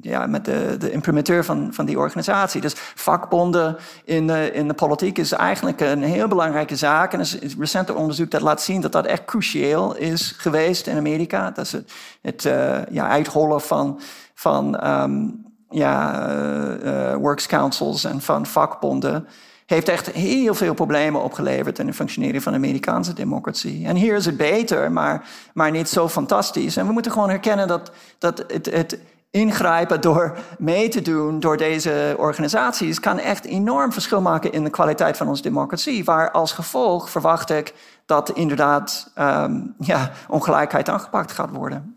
ja, 0.00 0.26
met 0.26 0.44
de, 0.44 0.76
de 0.78 1.42
van, 1.44 1.68
van 1.74 1.86
die 1.86 1.98
organisatie. 1.98 2.60
Dus 2.60 2.74
vakbonden 2.76 3.76
in 4.04 4.26
de, 4.26 4.50
in 4.52 4.68
de 4.68 4.74
politiek 4.74 5.18
is 5.18 5.32
eigenlijk 5.32 5.80
een 5.80 6.02
heel 6.02 6.28
belangrijke 6.28 6.76
zaak. 6.76 7.12
En 7.12 7.20
er 7.20 7.36
is 7.40 7.56
recent 7.58 7.94
onderzoek 7.94 8.30
dat 8.30 8.40
laat 8.40 8.62
zien 8.62 8.80
dat 8.80 8.92
dat 8.92 9.06
echt 9.06 9.24
cruciaal 9.24 9.96
is 9.96 10.34
geweest 10.36 10.86
in 10.86 10.96
Amerika. 10.96 11.50
Dat 11.50 11.64
is 11.64 11.72
het, 11.72 11.92
het 12.22 12.44
uh, 12.44 12.78
ja, 12.90 13.08
uithollen 13.08 13.60
van, 13.60 14.00
van 14.34 14.88
um, 14.88 15.44
ja, 15.70 17.18
works 17.18 17.46
councils 17.46 18.04
en 18.04 18.20
van 18.20 18.46
vakbonden 18.46 19.26
heeft 19.72 19.88
echt 19.88 20.10
heel 20.10 20.54
veel 20.54 20.74
problemen 20.74 21.22
opgeleverd 21.22 21.78
in 21.78 21.86
de 21.86 21.92
functionering 21.92 22.42
van 22.42 22.52
de 22.52 22.58
Amerikaanse 22.58 23.12
democratie. 23.12 23.86
En 23.86 23.96
hier 23.96 24.16
is 24.16 24.24
het 24.24 24.36
beter, 24.36 24.92
maar, 24.92 25.28
maar 25.54 25.70
niet 25.70 25.88
zo 25.88 26.08
fantastisch. 26.08 26.76
En 26.76 26.86
we 26.86 26.92
moeten 26.92 27.12
gewoon 27.12 27.28
herkennen 27.28 27.68
dat, 27.68 27.90
dat 28.18 28.44
het, 28.48 28.66
het 28.66 28.98
ingrijpen 29.30 30.00
door 30.00 30.38
mee 30.58 30.88
te 30.88 31.02
doen 31.02 31.40
door 31.40 31.56
deze 31.56 32.14
organisaties 32.18 33.00
kan 33.00 33.18
echt 33.18 33.44
enorm 33.44 33.92
verschil 33.92 34.20
maken 34.20 34.52
in 34.52 34.64
de 34.64 34.70
kwaliteit 34.70 35.16
van 35.16 35.28
onze 35.28 35.42
democratie. 35.42 36.04
Waar 36.04 36.30
als 36.30 36.52
gevolg 36.52 37.10
verwacht 37.10 37.50
ik 37.50 37.74
dat 38.06 38.30
inderdaad 38.30 39.12
um, 39.18 39.74
ja, 39.78 40.10
ongelijkheid 40.28 40.88
aangepakt 40.88 41.32
gaat 41.32 41.50
worden. 41.50 41.96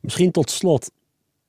Misschien 0.00 0.30
tot 0.30 0.50
slot, 0.50 0.90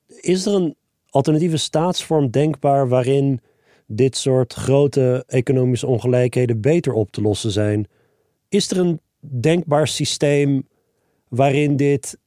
is 0.06 0.46
er 0.46 0.54
een 0.54 0.76
alternatieve 1.10 1.56
staatsvorm 1.56 2.30
denkbaar 2.30 2.88
waarin 2.88 3.40
dit 3.86 4.16
soort 4.16 4.54
grote 4.54 5.24
economische 5.26 5.86
ongelijkheden 5.86 6.60
beter 6.60 6.92
op 6.92 7.10
te 7.10 7.20
lossen 7.20 7.50
zijn. 7.50 7.88
Is 8.48 8.70
er 8.70 8.78
een 8.78 9.00
denkbaar 9.18 9.88
systeem 9.88 10.68
waarin 11.28 11.76
dit 11.76 12.18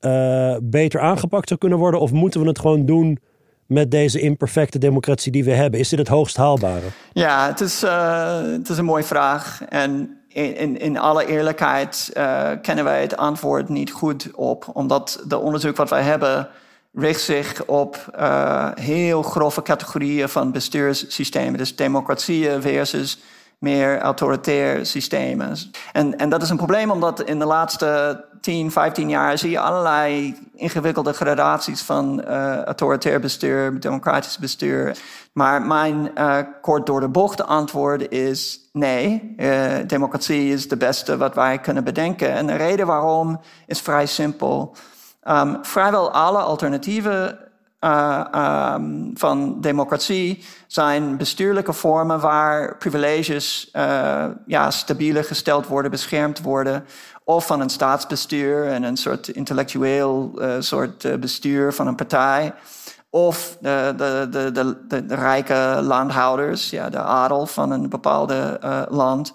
uh, 0.00 0.56
beter 0.62 1.00
aangepakt 1.00 1.48
zou 1.48 1.60
kunnen 1.60 1.78
worden? 1.78 2.00
Of 2.00 2.12
moeten 2.12 2.40
we 2.40 2.48
het 2.48 2.58
gewoon 2.58 2.86
doen 2.86 3.18
met 3.66 3.90
deze 3.90 4.20
imperfecte 4.20 4.78
democratie 4.78 5.32
die 5.32 5.44
we 5.44 5.52
hebben? 5.52 5.80
Is 5.80 5.88
dit 5.88 5.98
het 5.98 6.08
hoogst 6.08 6.36
haalbare? 6.36 6.86
Ja, 7.12 7.46
het 7.46 7.60
is, 7.60 7.84
uh, 7.84 8.40
het 8.42 8.68
is 8.68 8.78
een 8.78 8.84
mooie 8.84 9.04
vraag. 9.04 9.62
En 9.68 10.18
in, 10.28 10.80
in 10.80 10.98
alle 10.98 11.26
eerlijkheid 11.26 12.10
uh, 12.16 12.50
kennen 12.62 12.84
wij 12.84 13.00
het 13.00 13.16
antwoord 13.16 13.68
niet 13.68 13.90
goed 13.90 14.30
op, 14.34 14.70
omdat 14.72 15.24
de 15.28 15.38
onderzoek 15.38 15.76
wat 15.76 15.90
wij 15.90 16.02
hebben 16.02 16.48
richt 16.94 17.20
zich 17.20 17.64
op 17.64 18.06
uh, 18.18 18.68
heel 18.74 19.22
grove 19.22 19.62
categorieën 19.62 20.28
van 20.28 20.52
bestuurssystemen. 20.52 21.58
Dus 21.58 21.76
democratieën 21.76 22.62
versus 22.62 23.18
meer 23.58 24.00
autoritair 24.00 24.86
systemen. 24.86 25.56
En, 25.92 26.18
en 26.18 26.28
dat 26.28 26.42
is 26.42 26.50
een 26.50 26.56
probleem 26.56 26.90
omdat 26.90 27.22
in 27.22 27.38
de 27.38 27.44
laatste 27.44 28.24
10, 28.40 28.70
15 28.70 29.08
jaar 29.08 29.38
zie 29.38 29.50
je 29.50 29.58
allerlei 29.58 30.36
ingewikkelde 30.54 31.12
gradaties 31.12 31.82
van 31.82 32.20
uh, 32.28 32.62
autoritair 32.62 33.20
bestuur, 33.20 33.80
democratisch 33.80 34.38
bestuur. 34.38 34.96
Maar 35.32 35.62
mijn 35.62 36.10
uh, 36.18 36.38
kort 36.60 36.86
door 36.86 37.00
de 37.00 37.08
bocht 37.08 37.46
antwoord 37.46 38.10
is 38.12 38.60
nee. 38.72 39.34
Democratie 39.86 40.52
is 40.52 40.68
de 40.68 40.76
beste 40.76 41.16
wat 41.16 41.34
wij 41.34 41.58
kunnen 41.58 41.84
bedenken. 41.84 42.30
En 42.32 42.46
de 42.46 42.56
reden 42.56 42.86
waarom 42.86 43.40
is 43.66 43.80
vrij 43.80 44.06
simpel. 44.06 44.76
Um, 45.28 45.58
vrijwel 45.62 46.10
alle 46.10 46.38
alternatieven 46.38 47.38
uh, 47.80 48.74
um, 48.74 49.10
van 49.14 49.60
democratie 49.60 50.44
zijn 50.66 51.16
bestuurlijke 51.16 51.72
vormen 51.72 52.20
waar 52.20 52.76
privileges 52.76 53.70
uh, 53.72 54.24
ja, 54.46 54.70
stabieler 54.70 55.24
gesteld 55.24 55.66
worden, 55.66 55.90
beschermd 55.90 56.40
worden. 56.40 56.84
Of 57.24 57.46
van 57.46 57.60
een 57.60 57.70
staatsbestuur 57.70 58.66
en 58.66 58.82
een 58.82 58.96
soort 58.96 59.28
intellectueel 59.28 60.32
uh, 60.38 60.54
soort 60.58 61.20
bestuur 61.20 61.72
van 61.72 61.86
een 61.86 61.94
partij. 61.94 62.54
Of 63.10 63.56
de, 63.60 63.94
de, 63.96 64.26
de, 64.30 64.52
de, 64.88 65.06
de 65.06 65.14
rijke 65.14 65.78
landhouders, 65.82 66.70
ja, 66.70 66.90
de 66.90 67.00
adel 67.00 67.46
van 67.46 67.70
een 67.70 67.88
bepaalde 67.88 68.58
land. 68.90 69.32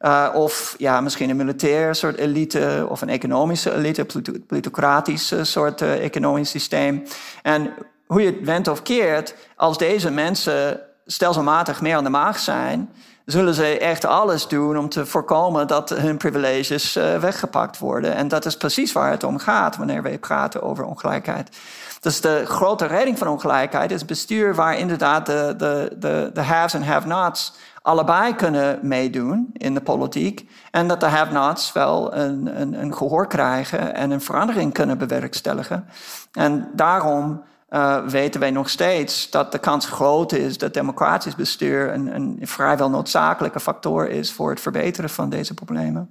Uh, 0.00 0.28
of 0.34 0.74
ja, 0.78 1.00
misschien 1.00 1.30
een 1.30 1.36
militair 1.36 1.94
soort 1.94 2.16
elite 2.16 2.86
of 2.88 3.00
een 3.00 3.08
economische 3.08 3.74
elite, 3.74 4.06
plutocratisch 4.46 5.34
soort 5.42 5.80
uh, 5.80 6.04
economisch 6.04 6.50
systeem. 6.50 7.02
En 7.42 7.74
hoe 8.06 8.22
je 8.22 8.26
het 8.26 8.44
went 8.44 8.68
of 8.68 8.82
keert, 8.82 9.34
als 9.56 9.78
deze 9.78 10.10
mensen 10.10 10.80
stelselmatig 11.06 11.80
meer 11.80 11.96
aan 11.96 12.04
de 12.04 12.10
maag 12.10 12.38
zijn, 12.38 12.90
zullen 13.24 13.54
ze 13.54 13.78
echt 13.78 14.04
alles 14.04 14.48
doen 14.48 14.78
om 14.78 14.88
te 14.88 15.06
voorkomen 15.06 15.66
dat 15.66 15.90
hun 15.90 16.16
privileges 16.16 16.96
uh, 16.96 17.18
weggepakt 17.18 17.78
worden. 17.78 18.14
En 18.14 18.28
dat 18.28 18.46
is 18.46 18.56
precies 18.56 18.92
waar 18.92 19.10
het 19.10 19.24
om 19.24 19.38
gaat 19.38 19.76
wanneer 19.76 20.02
we 20.02 20.18
praten 20.18 20.62
over 20.62 20.84
ongelijkheid. 20.84 21.56
Dus 22.00 22.20
de 22.20 22.42
grote 22.46 22.86
redding 22.86 23.18
van 23.18 23.28
ongelijkheid 23.28 23.90
is 23.90 24.04
bestuur 24.04 24.54
waar 24.54 24.78
inderdaad 24.78 25.26
de, 25.26 25.54
de, 25.56 25.96
de, 25.98 26.30
de 26.32 26.42
haves 26.42 26.74
en 26.74 26.82
have-nots 26.82 27.52
allebei 27.82 28.34
kunnen 28.34 28.78
meedoen 28.82 29.50
in 29.52 29.74
de 29.74 29.80
politiek. 29.80 30.50
En 30.70 30.88
dat 30.88 31.00
de 31.00 31.06
have-nots 31.06 31.72
wel 31.72 32.14
een, 32.14 32.60
een, 32.60 32.82
een 32.82 32.94
gehoor 32.94 33.26
krijgen 33.26 33.94
en 33.94 34.10
een 34.10 34.20
verandering 34.20 34.72
kunnen 34.72 34.98
bewerkstelligen. 34.98 35.86
En 36.32 36.70
daarom 36.74 37.42
uh, 37.70 38.06
weten 38.06 38.40
wij 38.40 38.50
nog 38.50 38.68
steeds 38.68 39.30
dat 39.30 39.52
de 39.52 39.58
kans 39.58 39.86
groot 39.86 40.32
is 40.32 40.58
dat 40.58 40.74
democratisch 40.74 41.34
bestuur 41.34 41.92
een, 41.92 42.14
een 42.14 42.38
vrijwel 42.42 42.90
noodzakelijke 42.90 43.60
factor 43.60 44.08
is 44.08 44.32
voor 44.32 44.50
het 44.50 44.60
verbeteren 44.60 45.10
van 45.10 45.30
deze 45.30 45.54
problemen. 45.54 46.08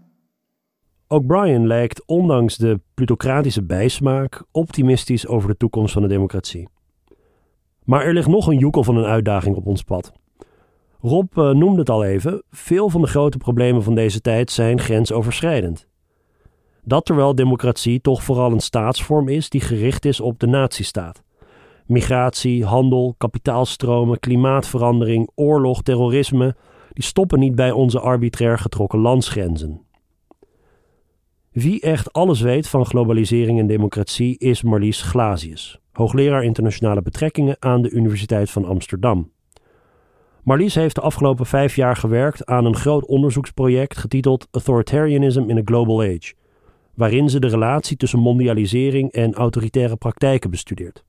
Ook 1.07 1.25
Brian 1.25 1.67
lijkt, 1.67 2.03
ondanks 2.05 2.57
de 2.57 2.81
plutocratische 2.93 3.63
bijsmaak, 3.63 4.43
optimistisch 4.51 5.27
over 5.27 5.49
de 5.49 5.57
toekomst 5.57 5.93
van 5.93 6.01
de 6.01 6.07
democratie. 6.07 6.69
Maar 7.83 8.05
er 8.05 8.13
ligt 8.13 8.27
nog 8.27 8.47
een 8.47 8.57
joekel 8.57 8.83
van 8.83 8.95
een 8.97 9.05
uitdaging 9.05 9.55
op 9.55 9.65
ons 9.65 9.83
pad. 9.83 10.11
Rob 11.01 11.37
uh, 11.37 11.49
noemde 11.49 11.79
het 11.79 11.89
al 11.89 12.03
even: 12.03 12.43
veel 12.51 12.89
van 12.89 13.01
de 13.01 13.07
grote 13.07 13.37
problemen 13.37 13.83
van 13.83 13.95
deze 13.95 14.21
tijd 14.21 14.51
zijn 14.51 14.79
grensoverschrijdend. 14.79 15.87
Dat 16.83 17.05
terwijl 17.05 17.35
democratie 17.35 18.01
toch 18.01 18.23
vooral 18.23 18.51
een 18.51 18.59
staatsvorm 18.59 19.27
is 19.27 19.49
die 19.49 19.61
gericht 19.61 20.05
is 20.05 20.19
op 20.19 20.39
de 20.39 20.47
natiestaat. 20.47 21.23
Migratie, 21.85 22.65
handel, 22.65 23.15
kapitaalstromen, 23.17 24.19
klimaatverandering, 24.19 25.29
oorlog, 25.35 25.81
terrorisme, 25.81 26.55
die 26.93 27.03
stoppen 27.03 27.39
niet 27.39 27.55
bij 27.55 27.71
onze 27.71 27.99
arbitrair 27.99 28.57
getrokken 28.57 28.99
landsgrenzen. 28.99 29.81
Wie 31.51 31.81
echt 31.81 32.13
alles 32.13 32.41
weet 32.41 32.67
van 32.67 32.85
globalisering 32.85 33.59
en 33.59 33.67
democratie 33.67 34.37
is 34.37 34.63
Marlies 34.63 35.01
Glazius, 35.01 35.79
hoogleraar 35.91 36.43
internationale 36.43 37.01
betrekkingen 37.01 37.55
aan 37.59 37.81
de 37.81 37.89
Universiteit 37.89 38.49
van 38.49 38.65
Amsterdam. 38.65 39.31
Marlies 40.49 40.75
heeft 40.75 40.95
de 40.95 41.01
afgelopen 41.01 41.45
vijf 41.45 41.75
jaar 41.75 41.95
gewerkt 41.95 42.45
aan 42.45 42.65
een 42.65 42.75
groot 42.75 43.05
onderzoeksproject 43.05 43.97
getiteld 43.97 44.47
Authoritarianism 44.51 45.43
in 45.47 45.57
a 45.57 45.61
Global 45.65 46.01
Age, 46.01 46.33
waarin 46.93 47.29
ze 47.29 47.39
de 47.39 47.47
relatie 47.47 47.97
tussen 47.97 48.19
mondialisering 48.19 49.11
en 49.11 49.33
autoritaire 49.33 49.95
praktijken 49.95 50.49
bestudeert. 50.49 51.03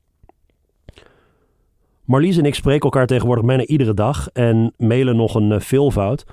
Marlies 2.04 2.36
en 2.36 2.44
ik 2.44 2.54
spreken 2.54 2.82
elkaar 2.82 3.06
tegenwoordig 3.06 3.44
bijna 3.44 3.64
iedere 3.64 3.94
dag 3.94 4.28
en 4.32 4.74
mailen 4.76 5.16
nog 5.16 5.34
een 5.34 5.50
uh, 5.50 5.60
veelvoud, 5.60 6.24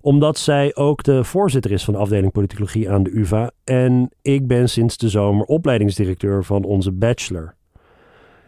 omdat 0.00 0.38
zij 0.38 0.74
ook 0.74 1.02
de 1.02 1.24
voorzitter 1.24 1.70
is 1.70 1.84
van 1.84 1.94
de 1.94 2.00
afdeling 2.00 2.32
politicologie 2.32 2.90
aan 2.90 3.02
de 3.02 3.10
UVA 3.10 3.50
en 3.64 4.10
ik 4.22 4.46
ben 4.46 4.68
sinds 4.68 4.96
de 4.96 5.08
zomer 5.08 5.44
opleidingsdirecteur 5.44 6.44
van 6.44 6.64
onze 6.64 6.92
bachelor. 6.92 7.54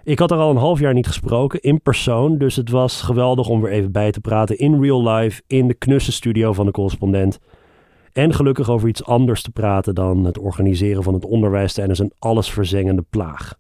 Ik 0.09 0.19
had 0.19 0.31
er 0.31 0.39
al 0.39 0.51
een 0.51 0.57
half 0.57 0.79
jaar 0.79 0.95
niet 0.95 1.07
gesproken 1.07 1.61
in 1.61 1.83
persoon, 1.83 2.39
dus 2.39 2.57
het 2.57 2.71
was 2.71 3.03
geweldig 3.03 3.49
om 3.49 3.61
weer 3.61 3.73
even 3.73 3.93
bij 3.93 4.11
te 4.11 4.21
praten 4.21 4.59
in 4.59 4.83
real 4.83 5.09
life 5.09 5.43
in 5.47 5.69
de 5.69 5.75
knusse 5.75 6.13
studio 6.13 6.53
van 6.53 6.67
de 6.67 6.73
correspondent. 6.73 7.39
En 8.13 8.35
gelukkig 8.35 8.71
over 8.71 8.89
iets 8.89 9.05
anders 9.05 9.43
te 9.43 9.51
praten 9.51 9.95
dan 9.95 10.25
het 10.25 10.39
organiseren 10.39 11.03
van 11.03 11.15
het 11.15 11.25
onderwijs 11.25 11.73
tijdens 11.73 11.99
een 11.99 12.13
allesverzengende 12.19 13.05
plaag. 13.11 13.59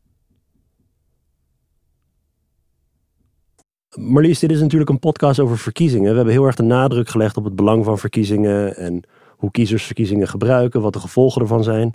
Marlies, 3.94 4.38
dit 4.38 4.50
is 4.50 4.60
natuurlijk 4.60 4.90
een 4.90 4.98
podcast 4.98 5.40
over 5.40 5.58
verkiezingen. 5.58 6.10
We 6.10 6.16
hebben 6.16 6.34
heel 6.34 6.44
erg 6.44 6.56
de 6.56 6.62
nadruk 6.62 7.08
gelegd 7.08 7.36
op 7.36 7.44
het 7.44 7.56
belang 7.56 7.84
van 7.84 7.98
verkiezingen 7.98 8.76
en 8.76 9.02
hoe 9.36 9.50
kiezers 9.50 9.84
verkiezingen 9.84 10.28
gebruiken, 10.28 10.80
wat 10.80 10.92
de 10.92 11.00
gevolgen 11.00 11.42
ervan 11.42 11.62
zijn. 11.62 11.94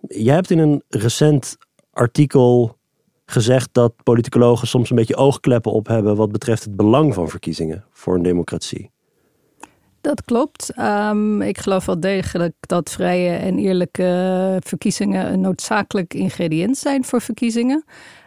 Jij 0.00 0.34
hebt 0.34 0.50
in 0.50 0.58
een 0.58 0.82
recent 0.88 1.56
artikel 1.90 2.80
gezegd 3.32 3.68
dat 3.72 3.92
politicologen 4.02 4.68
soms 4.68 4.90
een 4.90 4.96
beetje 4.96 5.16
oogkleppen 5.16 5.72
op 5.72 5.86
hebben 5.86 6.16
wat 6.16 6.32
betreft 6.32 6.64
het 6.64 6.76
belang 6.76 7.14
van 7.14 7.28
verkiezingen 7.28 7.84
voor 7.90 8.14
een 8.14 8.22
democratie. 8.22 8.90
Dat 10.00 10.24
klopt. 10.24 10.72
Um, 10.78 11.42
ik 11.42 11.58
geloof 11.58 11.86
wel 11.86 12.00
degelijk 12.00 12.54
dat 12.60 12.90
vrije 12.90 13.36
en 13.36 13.58
eerlijke 13.58 14.58
verkiezingen 14.60 15.32
een 15.32 15.40
noodzakelijk 15.40 16.14
ingrediënt 16.14 16.76
zijn 16.76 17.04
voor 17.04 17.20
verkiezingen. 17.20 17.84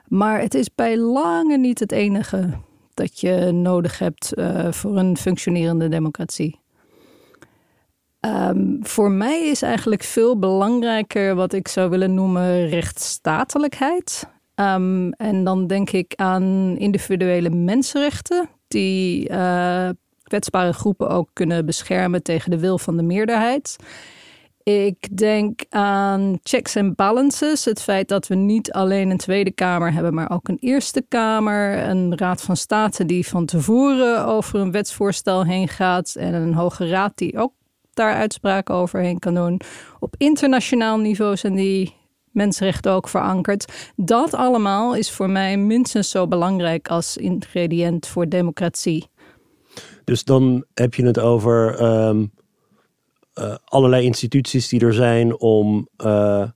Maar 0.08 0.42
het 0.42 0.54
is 0.54 0.76
bij 0.76 0.98
lange 0.98 1.58
niet 1.58 1.80
het 1.80 1.92
enige 1.92 2.50
dat 2.94 3.20
je 3.20 3.52
nodig 3.52 4.00
hebt 4.00 4.32
uh, 4.36 4.72
voor 4.72 4.98
een 4.98 5.18
functionerende 5.18 5.88
democratie. 5.88 6.60
Um, 8.22 8.80
voor 8.82 9.12
mij 9.12 9.48
is 9.48 9.62
eigenlijk 9.62 10.04
veel 10.04 10.40
belangrijker 10.40 11.36
wat 11.36 11.54
ik 11.54 11.68
zou 11.68 11.90
willen 11.90 12.14
noemen 12.14 12.68
rechtsstatelijkheid. 12.68 14.34
Um, 14.56 15.12
en 15.12 15.44
dan 15.44 15.68
denk 15.68 15.90
ik 15.90 16.14
aan 16.16 16.76
individuele 16.78 17.50
mensenrechten, 17.50 18.50
die 18.68 19.30
uh, 19.30 19.90
kwetsbare 20.24 20.74
groepen 20.74 21.10
ook 21.10 21.30
kunnen 21.34 21.66
beschermen 21.66 22.24
tegen 22.24 22.52
de 22.52 22.60
wil 22.60 22.78
van 22.78 22.98
de 22.98 23.04
meerderheid. 23.04 23.76
Ik 24.64 25.18
denk 25.18 25.62
aan 25.70 26.40
checks 26.44 26.76
en 26.76 26.96
balances. 26.96 27.66
Het 27.66 27.82
feit 27.82 28.08
dat 28.08 28.28
we 28.28 28.36
niet 28.36 28.72
alleen 28.72 29.10
een 29.10 29.18
Tweede 29.18 29.52
Kamer 29.52 29.94
hebben, 29.94 30.14
maar 30.14 30.32
ook 30.32 30.48
een 30.48 30.58
Eerste 30.60 31.06
Kamer. 31.08 31.88
Een 31.88 32.18
Raad 32.18 32.42
van 32.42 32.58
State 32.58 33.06
die 33.06 33.28
van 33.28 33.46
tevoren 33.46 34.26
over 34.26 34.60
een 34.60 34.72
wetsvoorstel 34.72 35.46
heen 35.46 35.68
gaat. 35.68 36.16
En 36.16 36.34
een 36.34 36.54
Hoge 36.54 36.88
Raad 36.88 37.18
die 37.18 37.38
ook 37.38 37.54
daar 37.94 38.14
uitspraken 38.14 38.76
overheen 38.76 39.20
kan 39.20 39.34
doen. 39.34 39.62
Op 40.00 40.16
internationaal 40.18 40.98
niveau 40.98 41.36
zijn 41.36 41.56
die 41.56 41.96
mensenrechten 42.36 42.92
ook 42.92 43.08
verankerd. 43.08 43.92
Dat 43.96 44.34
allemaal 44.34 44.96
is 44.96 45.12
voor 45.12 45.30
mij 45.30 45.58
minstens 45.58 46.10
zo 46.10 46.28
belangrijk 46.28 46.88
als 46.88 47.18
ingrediënt 47.18 48.08
voor 48.08 48.30
democratie. 48.30 49.08
Dus 50.04 50.24
dan 50.24 50.66
heb 50.74 50.94
je 50.94 51.06
het 51.06 51.20
over 51.20 51.82
um, 51.82 52.32
uh, 53.40 53.56
allerlei 53.66 54.06
instituties 54.06 54.68
die 54.68 54.80
er 54.80 54.94
zijn 54.94 55.40
om, 55.40 55.88
uh, 56.06 56.48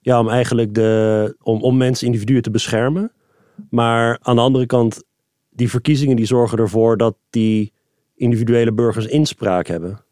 ja, 0.00 0.20
om 0.20 0.28
eigenlijk 0.28 0.74
de, 0.74 1.36
om, 1.42 1.62
om 1.62 1.76
mensen, 1.76 2.06
individuen 2.06 2.42
te 2.42 2.50
beschermen. 2.50 3.12
Maar 3.70 4.18
aan 4.22 4.36
de 4.36 4.42
andere 4.42 4.66
kant, 4.66 5.02
die 5.50 5.70
verkiezingen 5.70 6.16
die 6.16 6.26
zorgen 6.26 6.58
ervoor 6.58 6.96
dat 6.96 7.16
die 7.30 7.72
individuele 8.14 8.72
burgers 8.72 9.06
inspraak 9.06 9.66
hebben. 9.66 10.05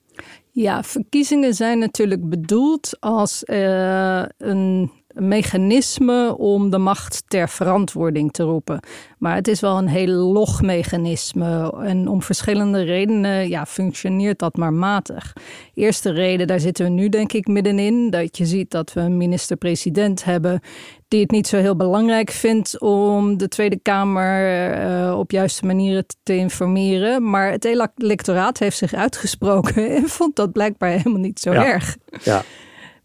Ja, 0.56 0.82
verkiezingen 0.82 1.54
zijn 1.54 1.78
natuurlijk 1.78 2.28
bedoeld 2.28 2.96
als 3.00 3.42
uh, 3.46 4.22
een 4.38 4.90
mechanisme 5.14 6.36
om 6.38 6.70
de 6.70 6.78
macht 6.78 7.24
ter 7.28 7.48
verantwoording 7.48 8.32
te 8.32 8.42
roepen. 8.42 8.80
Maar 9.18 9.34
het 9.34 9.48
is 9.48 9.60
wel 9.60 9.78
een 9.78 9.88
heel 9.88 10.12
log 10.12 10.62
mechanisme. 10.62 11.72
En 11.82 12.08
om 12.08 12.22
verschillende 12.22 12.82
redenen 12.82 13.48
ja, 13.48 13.66
functioneert 13.66 14.38
dat 14.38 14.56
maar 14.56 14.72
matig. 14.72 15.32
Eerste 15.74 16.10
reden, 16.10 16.46
daar 16.46 16.60
zitten 16.60 16.84
we 16.84 16.90
nu 16.90 17.08
denk 17.08 17.32
ik 17.32 17.46
middenin. 17.46 18.10
Dat 18.10 18.38
je 18.38 18.46
ziet 18.46 18.70
dat 18.70 18.92
we 18.92 19.00
een 19.00 19.16
minister-president 19.16 20.24
hebben 20.24 20.60
die 21.08 21.22
het 21.22 21.30
niet 21.30 21.46
zo 21.46 21.56
heel 21.56 21.76
belangrijk 21.76 22.30
vindt 22.30 22.80
om 22.80 23.36
de 23.36 23.48
Tweede 23.48 23.78
Kamer 23.82 24.74
uh, 24.86 25.18
op 25.18 25.30
juiste 25.30 25.66
manieren 25.66 26.06
te 26.22 26.36
informeren. 26.36 27.30
Maar 27.30 27.50
het 27.50 27.64
electoraat 27.96 28.58
heeft 28.58 28.76
zich 28.76 28.94
uitgesproken 28.94 29.90
en 29.96 30.08
vond 30.08 30.36
dat 30.36 30.52
blijkbaar 30.52 30.90
helemaal 30.90 31.20
niet 31.20 31.40
zo 31.40 31.50
erg. 31.50 31.96
Ja. 32.22 32.42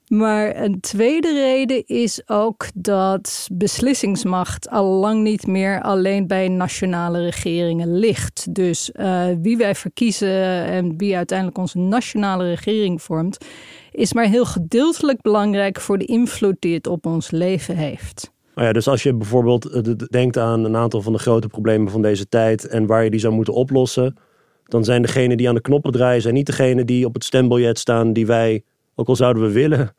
Maar 0.09 0.55
een 0.55 0.79
tweede 0.79 1.33
reden 1.33 1.85
is 1.85 2.21
ook 2.25 2.65
dat 2.73 3.47
beslissingsmacht 3.51 4.69
al 4.69 4.85
lang 4.85 5.23
niet 5.23 5.47
meer 5.47 5.81
alleen 5.81 6.27
bij 6.27 6.47
nationale 6.47 7.23
regeringen 7.23 7.97
ligt. 7.97 8.53
Dus 8.55 8.91
uh, 8.93 9.25
wie 9.41 9.57
wij 9.57 9.75
verkiezen 9.75 10.63
en 10.65 10.97
wie 10.97 11.15
uiteindelijk 11.15 11.57
onze 11.57 11.77
nationale 11.77 12.43
regering 12.43 13.01
vormt, 13.01 13.45
is 13.91 14.13
maar 14.13 14.25
heel 14.25 14.45
gedeeltelijk 14.45 15.21
belangrijk 15.21 15.79
voor 15.79 15.97
de 15.97 16.05
invloed 16.05 16.55
die 16.59 16.73
het 16.73 16.87
op 16.87 17.05
ons 17.05 17.31
leven 17.31 17.75
heeft. 17.75 18.31
Nou 18.55 18.67
ja, 18.67 18.73
dus 18.73 18.87
als 18.87 19.03
je 19.03 19.13
bijvoorbeeld 19.13 19.65
eh, 19.65 19.81
denkt 20.09 20.37
aan 20.37 20.63
een 20.63 20.75
aantal 20.75 21.01
van 21.01 21.13
de 21.13 21.19
grote 21.19 21.47
problemen 21.47 21.91
van 21.91 22.01
deze 22.01 22.27
tijd 22.27 22.67
en 22.67 22.85
waar 22.85 23.03
je 23.03 23.09
die 23.09 23.19
zou 23.19 23.33
moeten 23.33 23.53
oplossen, 23.53 24.15
dan 24.63 24.83
zijn 24.83 25.01
degenen 25.01 25.37
die 25.37 25.47
aan 25.47 25.55
de 25.55 25.61
knoppen 25.61 25.91
draaien, 25.91 26.21
zijn 26.21 26.33
niet 26.33 26.45
degenen 26.45 26.85
die 26.85 27.05
op 27.05 27.13
het 27.13 27.23
stembiljet 27.23 27.79
staan 27.79 28.13
die 28.13 28.25
wij, 28.25 28.63
ook 28.99 29.07
al 29.07 29.15
zouden 29.15 29.43
we 29.43 29.51
willen, 29.51 29.95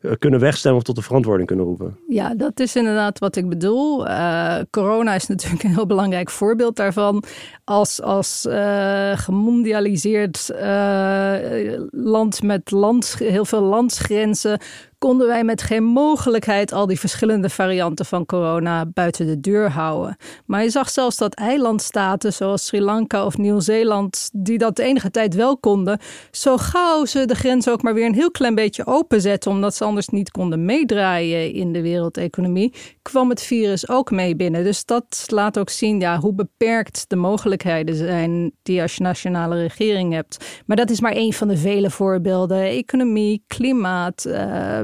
eh, 0.00 0.12
kunnen 0.18 0.40
wegstemmen 0.40 0.80
of 0.80 0.86
tot 0.86 0.96
de 0.96 1.02
verantwoording 1.02 1.48
kunnen 1.48 1.66
roepen. 1.66 1.98
Ja, 2.08 2.34
dat 2.34 2.60
is 2.60 2.76
inderdaad 2.76 3.18
wat 3.18 3.36
ik 3.36 3.48
bedoel. 3.48 4.06
Uh, 4.06 4.56
corona 4.70 5.14
is 5.14 5.26
natuurlijk 5.34 5.62
een 5.62 5.74
heel 5.74 5.86
belangrijk 5.86 6.30
voorbeeld 6.30 6.76
daarvan. 6.76 7.24
Als, 7.64 8.02
als 8.02 8.46
uh, 8.48 9.12
gemondialiseerd 9.18 10.50
land 11.90 12.42
met 12.42 12.70
land, 12.70 13.16
heel 13.18 13.44
veel 13.44 13.62
landsgrenzen 13.62 14.58
konden 15.04 15.26
wij 15.26 15.44
met 15.44 15.62
geen 15.62 15.84
mogelijkheid 15.84 16.72
al 16.72 16.86
die 16.86 16.98
verschillende 16.98 17.48
varianten 17.50 18.06
van 18.06 18.26
corona 18.26 18.86
buiten 18.86 19.26
de 19.26 19.40
deur 19.40 19.70
houden. 19.70 20.16
Maar 20.46 20.62
je 20.62 20.70
zag 20.70 20.90
zelfs 20.90 21.16
dat 21.16 21.34
eilandstaten 21.34 22.32
zoals 22.32 22.66
Sri 22.66 22.80
Lanka 22.80 23.24
of 23.24 23.38
Nieuw-Zeeland, 23.38 24.30
die 24.32 24.58
dat 24.58 24.76
de 24.76 24.82
enige 24.82 25.10
tijd 25.10 25.34
wel 25.34 25.58
konden, 25.58 25.98
zo 26.30 26.56
gauw 26.56 27.04
ze 27.04 27.26
de 27.26 27.34
grens 27.34 27.68
ook 27.68 27.82
maar 27.82 27.94
weer 27.94 28.06
een 28.06 28.14
heel 28.14 28.30
klein 28.30 28.54
beetje 28.54 28.86
openzetten, 28.86 29.50
omdat 29.50 29.74
ze 29.74 29.84
anders 29.84 30.08
niet 30.08 30.30
konden 30.30 30.64
meedraaien 30.64 31.52
in 31.52 31.72
de 31.72 31.82
wereldeconomie, 31.82 32.74
kwam 33.02 33.28
het 33.28 33.42
virus 33.42 33.88
ook 33.88 34.10
mee 34.10 34.36
binnen. 34.36 34.64
Dus 34.64 34.84
dat 34.84 35.24
laat 35.26 35.58
ook 35.58 35.70
zien 35.70 36.00
ja, 36.00 36.18
hoe 36.18 36.34
beperkt 36.34 37.04
de 37.08 37.16
mogelijkheden 37.16 37.94
zijn 37.94 38.52
die 38.62 38.82
als 38.82 38.94
je 38.94 39.02
nationale 39.02 39.60
regering 39.60 40.12
hebt. 40.12 40.62
Maar 40.66 40.76
dat 40.76 40.90
is 40.90 41.00
maar 41.00 41.12
één 41.12 41.32
van 41.32 41.48
de 41.48 41.56
vele 41.56 41.90
voorbeelden. 41.90 42.62
Economie, 42.62 43.44
klimaat, 43.46 44.24
uh, 44.26 44.80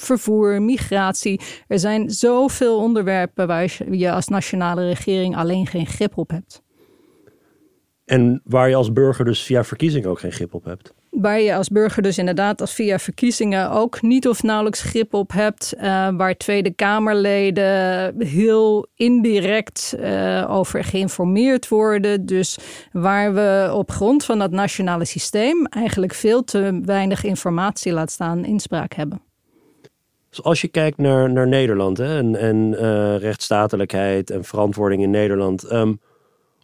vervoer, 0.00 0.62
migratie. 0.62 1.40
Er 1.66 1.78
zijn 1.78 2.10
zoveel 2.10 2.78
onderwerpen 2.78 3.46
waar 3.46 3.76
je 3.90 4.10
als 4.10 4.28
nationale 4.28 4.86
regering 4.86 5.36
alleen 5.36 5.66
geen 5.66 5.86
grip 5.86 6.16
op 6.16 6.30
hebt. 6.30 6.62
En 8.08 8.40
waar 8.44 8.68
je 8.68 8.74
als 8.74 8.92
burger 8.92 9.24
dus 9.24 9.42
via 9.42 9.64
verkiezingen 9.64 10.10
ook 10.10 10.20
geen 10.20 10.32
grip 10.32 10.54
op 10.54 10.64
hebt. 10.64 10.94
Waar 11.10 11.40
je 11.40 11.54
als 11.54 11.68
burger 11.68 12.02
dus 12.02 12.18
inderdaad 12.18 12.60
als 12.60 12.74
via 12.74 12.98
verkiezingen 12.98 13.70
ook 13.70 14.02
niet 14.02 14.28
of 14.28 14.42
nauwelijks 14.42 14.82
grip 14.82 15.14
op 15.14 15.32
hebt. 15.32 15.74
Uh, 15.76 15.82
waar 16.16 16.36
Tweede 16.36 16.70
Kamerleden 16.70 18.14
heel 18.22 18.86
indirect 18.94 19.94
uh, 19.98 20.46
over 20.50 20.84
geïnformeerd 20.84 21.68
worden. 21.68 22.26
Dus 22.26 22.58
waar 22.92 23.34
we 23.34 23.70
op 23.74 23.90
grond 23.90 24.24
van 24.24 24.38
dat 24.38 24.50
nationale 24.50 25.04
systeem 25.04 25.66
eigenlijk 25.66 26.14
veel 26.14 26.44
te 26.44 26.80
weinig 26.84 27.24
informatie 27.24 27.92
laat 27.92 28.10
staan 28.10 28.44
inspraak 28.44 28.94
hebben. 28.94 29.27
Als 30.42 30.60
je 30.60 30.68
kijkt 30.68 30.98
naar, 30.98 31.32
naar 31.32 31.48
Nederland 31.48 31.98
hè, 31.98 32.18
en, 32.18 32.36
en 32.36 32.56
uh, 32.56 33.16
rechtsstatelijkheid 33.16 34.30
en 34.30 34.44
verantwoording 34.44 35.02
in 35.02 35.10
Nederland. 35.10 35.72
Um, 35.72 36.00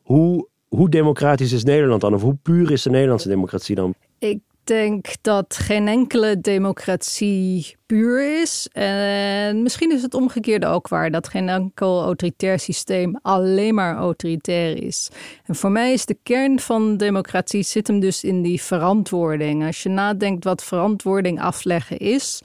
hoe, 0.03 0.49
hoe 0.69 0.89
democratisch 0.89 1.53
is 1.53 1.65
Nederland 1.65 2.01
dan? 2.01 2.15
Of 2.15 2.23
hoe 2.23 2.37
puur 2.43 2.71
is 2.71 2.83
de 2.83 2.91
Nederlandse 2.91 3.29
democratie 3.29 3.75
dan? 3.75 3.95
Ik 4.19 4.39
denk 4.65 5.07
dat 5.21 5.57
geen 5.57 5.89
enkele 5.89 6.41
democratie 6.41 7.77
puur 7.87 8.41
is. 8.43 8.69
En 8.73 9.63
misschien 9.63 9.93
is 9.93 10.03
het 10.03 10.15
omgekeerde 10.15 10.67
ook 10.67 10.89
waar. 10.89 11.11
Dat 11.11 11.29
geen 11.29 11.49
enkel 11.49 12.03
autoritair 12.03 12.59
systeem 12.59 13.19
alleen 13.23 13.75
maar 13.75 13.97
autoritair 13.97 14.83
is. 14.83 15.11
En 15.45 15.55
voor 15.55 15.71
mij 15.71 15.93
is 15.93 16.07
de 16.07 16.19
kern 16.23 16.61
van 16.61 16.97
democratie 16.97 17.63
zit 17.63 17.87
hem 17.87 18.01
dus 18.01 18.25
in 18.25 18.43
die 18.43 18.63
verantwoording. 18.63 19.67
Als 19.67 19.83
je 19.83 19.89
nadenkt 19.89 20.45
wat 20.45 20.65
verantwoording 20.65 21.41
afleggen 21.41 21.99
is 21.99 22.43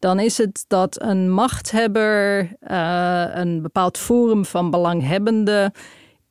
dan 0.00 0.20
is 0.20 0.38
het 0.38 0.64
dat 0.68 1.02
een 1.02 1.30
machthebber 1.30 2.50
uh, 2.70 3.24
een 3.34 3.62
bepaald 3.62 3.98
forum 3.98 4.44
van 4.44 4.70
belanghebbenden 4.70 5.72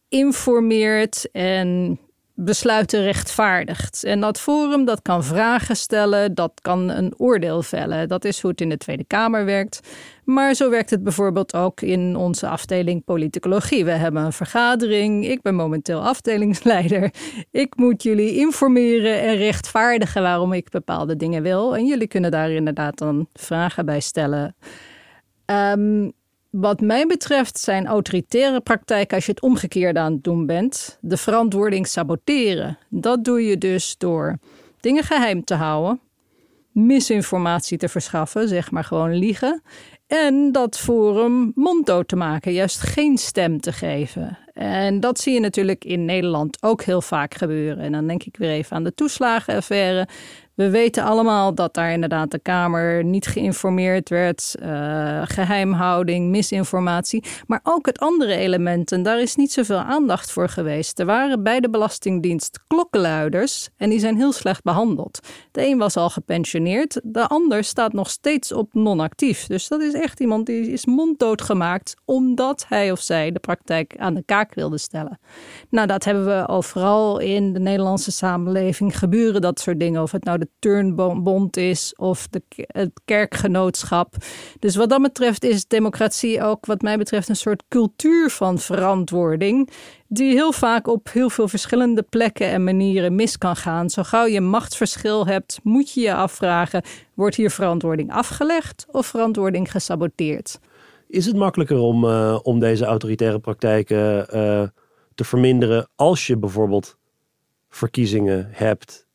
informeert 0.07 1.31
en 1.31 1.99
besluiten 2.45 3.01
rechtvaardigt. 3.01 4.03
En 4.03 4.19
dat 4.19 4.39
forum 4.39 4.85
dat 4.85 5.01
kan 5.01 5.23
vragen 5.23 5.75
stellen, 5.75 6.33
dat 6.33 6.51
kan 6.61 6.89
een 6.89 7.13
oordeel 7.17 7.61
vellen. 7.61 8.07
Dat 8.07 8.25
is 8.25 8.41
hoe 8.41 8.51
het 8.51 8.61
in 8.61 8.69
de 8.69 8.77
Tweede 8.77 9.03
Kamer 9.03 9.45
werkt. 9.45 9.79
Maar 10.29 10.53
zo 10.53 10.69
werkt 10.69 10.89
het 10.89 11.03
bijvoorbeeld 11.03 11.55
ook 11.55 11.81
in 11.81 12.15
onze 12.15 12.47
afdeling 12.47 13.03
politicologie. 13.03 13.85
We 13.85 13.91
hebben 13.91 14.23
een 14.23 14.33
vergadering. 14.33 15.27
Ik 15.27 15.41
ben 15.41 15.55
momenteel 15.55 16.01
afdelingsleider. 16.05 17.13
Ik 17.51 17.75
moet 17.75 18.03
jullie 18.03 18.35
informeren 18.35 19.21
en 19.21 19.35
rechtvaardigen 19.35 20.21
waarom 20.21 20.53
ik 20.53 20.69
bepaalde 20.69 21.15
dingen 21.15 21.43
wil. 21.43 21.75
En 21.75 21.85
jullie 21.85 22.07
kunnen 22.07 22.31
daar 22.31 22.51
inderdaad 22.51 22.97
dan 22.97 23.27
vragen 23.33 23.85
bij 23.85 23.99
stellen. 23.99 24.55
Um, 25.45 26.11
wat 26.49 26.81
mij 26.81 27.05
betreft 27.05 27.59
zijn 27.59 27.87
autoritaire 27.87 28.61
praktijken 28.61 29.15
als 29.15 29.25
je 29.25 29.31
het 29.31 29.41
omgekeerde 29.41 29.99
aan 29.99 30.13
het 30.13 30.23
doen 30.23 30.45
bent, 30.45 30.97
de 31.01 31.17
verantwoording 31.17 31.87
saboteren. 31.87 32.77
Dat 32.89 33.23
doe 33.23 33.45
je 33.45 33.57
dus 33.57 33.97
door 33.97 34.37
dingen 34.79 35.03
geheim 35.03 35.43
te 35.43 35.53
houden, 35.53 35.99
misinformatie 36.71 37.77
te 37.77 37.89
verschaffen, 37.89 38.47
zeg 38.47 38.71
maar 38.71 38.83
gewoon 38.83 39.13
liegen, 39.13 39.61
en 40.09 40.51
dat 40.51 40.79
forum 40.79 41.51
monddood 41.55 42.07
te 42.07 42.15
maken, 42.15 42.53
juist 42.53 42.79
geen 42.79 43.17
stem 43.17 43.59
te 43.59 43.71
geven. 43.71 44.37
En 44.53 44.99
dat 44.99 45.19
zie 45.19 45.33
je 45.33 45.39
natuurlijk 45.39 45.85
in 45.85 46.05
Nederland 46.05 46.63
ook 46.63 46.81
heel 46.81 47.01
vaak 47.01 47.33
gebeuren. 47.33 47.83
En 47.83 47.91
dan 47.91 48.07
denk 48.07 48.23
ik 48.23 48.37
weer 48.37 48.49
even 48.49 48.75
aan 48.75 48.83
de 48.83 48.93
toeslagenaffaire. 48.93 50.07
We 50.59 50.69
weten 50.69 51.03
allemaal 51.03 51.55
dat 51.55 51.73
daar 51.73 51.91
inderdaad 51.91 52.31
de 52.31 52.39
Kamer 52.39 53.03
niet 53.03 53.27
geïnformeerd 53.27 54.09
werd, 54.09 54.55
uh, 54.61 55.21
geheimhouding, 55.23 56.29
misinformatie. 56.29 57.23
Maar 57.47 57.59
ook 57.63 57.85
het 57.85 57.99
andere 57.99 58.35
element, 58.35 58.91
en 58.91 59.03
daar 59.03 59.21
is 59.21 59.35
niet 59.35 59.51
zoveel 59.51 59.77
aandacht 59.77 60.31
voor 60.31 60.49
geweest. 60.49 60.99
Er 60.99 61.05
waren 61.05 61.43
bij 61.43 61.59
de 61.59 61.69
Belastingdienst 61.69 62.59
klokkenluiders 62.67 63.69
en 63.77 63.89
die 63.89 63.99
zijn 63.99 64.15
heel 64.15 64.31
slecht 64.31 64.63
behandeld. 64.63 65.19
De 65.51 65.65
een 65.65 65.77
was 65.77 65.97
al 65.97 66.09
gepensioneerd, 66.09 66.99
de 67.03 67.27
ander 67.27 67.63
staat 67.63 67.93
nog 67.93 68.09
steeds 68.09 68.51
op 68.51 68.73
non-actief. 68.73 69.47
Dus 69.47 69.67
dat 69.67 69.81
is 69.81 69.93
echt 69.93 70.19
iemand 70.19 70.45
die 70.45 70.71
is 70.71 70.85
monddood 70.85 71.41
gemaakt 71.41 71.95
omdat 72.05 72.65
hij 72.67 72.91
of 72.91 73.01
zij 73.01 73.31
de 73.31 73.39
praktijk 73.39 73.95
aan 73.97 74.13
de 74.13 74.23
kaak 74.25 74.53
wilde 74.53 74.77
stellen. 74.77 75.19
Nou, 75.69 75.87
dat 75.87 76.03
hebben 76.03 76.25
we 76.25 76.47
overal 76.47 77.19
in 77.19 77.53
de 77.53 77.59
Nederlandse 77.59 78.11
samenleving 78.11 78.97
gebeuren, 78.97 79.41
dat 79.41 79.59
soort 79.59 79.79
dingen. 79.79 80.01
Of 80.01 80.11
het 80.11 80.23
nou 80.23 80.37
de 80.37 80.47
turnbond 80.59 81.57
is 81.57 81.93
of 81.95 82.27
de, 82.27 82.41
het 82.55 82.91
kerkgenootschap. 83.05 84.15
Dus 84.59 84.75
wat 84.75 84.89
dat 84.89 85.01
betreft 85.01 85.43
is 85.43 85.67
democratie 85.67 86.43
ook 86.43 86.65
wat 86.65 86.81
mij 86.81 86.97
betreft 86.97 87.29
een 87.29 87.35
soort 87.35 87.63
cultuur 87.67 88.29
van 88.29 88.59
verantwoording. 88.59 89.69
Die 90.07 90.33
heel 90.33 90.51
vaak 90.51 90.87
op 90.87 91.09
heel 91.11 91.29
veel 91.29 91.47
verschillende 91.47 92.01
plekken 92.01 92.47
en 92.47 92.63
manieren 92.63 93.15
mis 93.15 93.37
kan 93.37 93.55
gaan. 93.55 93.89
Zo 93.89 94.03
gauw 94.03 94.25
je 94.25 94.41
machtsverschil 94.41 95.27
hebt, 95.27 95.59
moet 95.63 95.93
je 95.93 96.01
je 96.01 96.13
afvragen: 96.13 96.83
wordt 97.13 97.35
hier 97.35 97.51
verantwoording 97.51 98.11
afgelegd 98.11 98.85
of 98.91 99.05
verantwoording 99.05 99.71
gesaboteerd? 99.71 100.59
Is 101.07 101.25
het 101.25 101.35
makkelijker 101.35 101.77
om, 101.77 102.03
uh, 102.03 102.39
om 102.43 102.59
deze 102.59 102.85
autoritaire 102.85 103.39
praktijken 103.39 104.27
uh, 104.35 104.63
te 105.15 105.23
verminderen 105.23 105.89
als 105.95 106.27
je 106.27 106.37
bijvoorbeeld 106.37 106.97
verkiezingen 107.69 108.47
hebt 108.51 109.07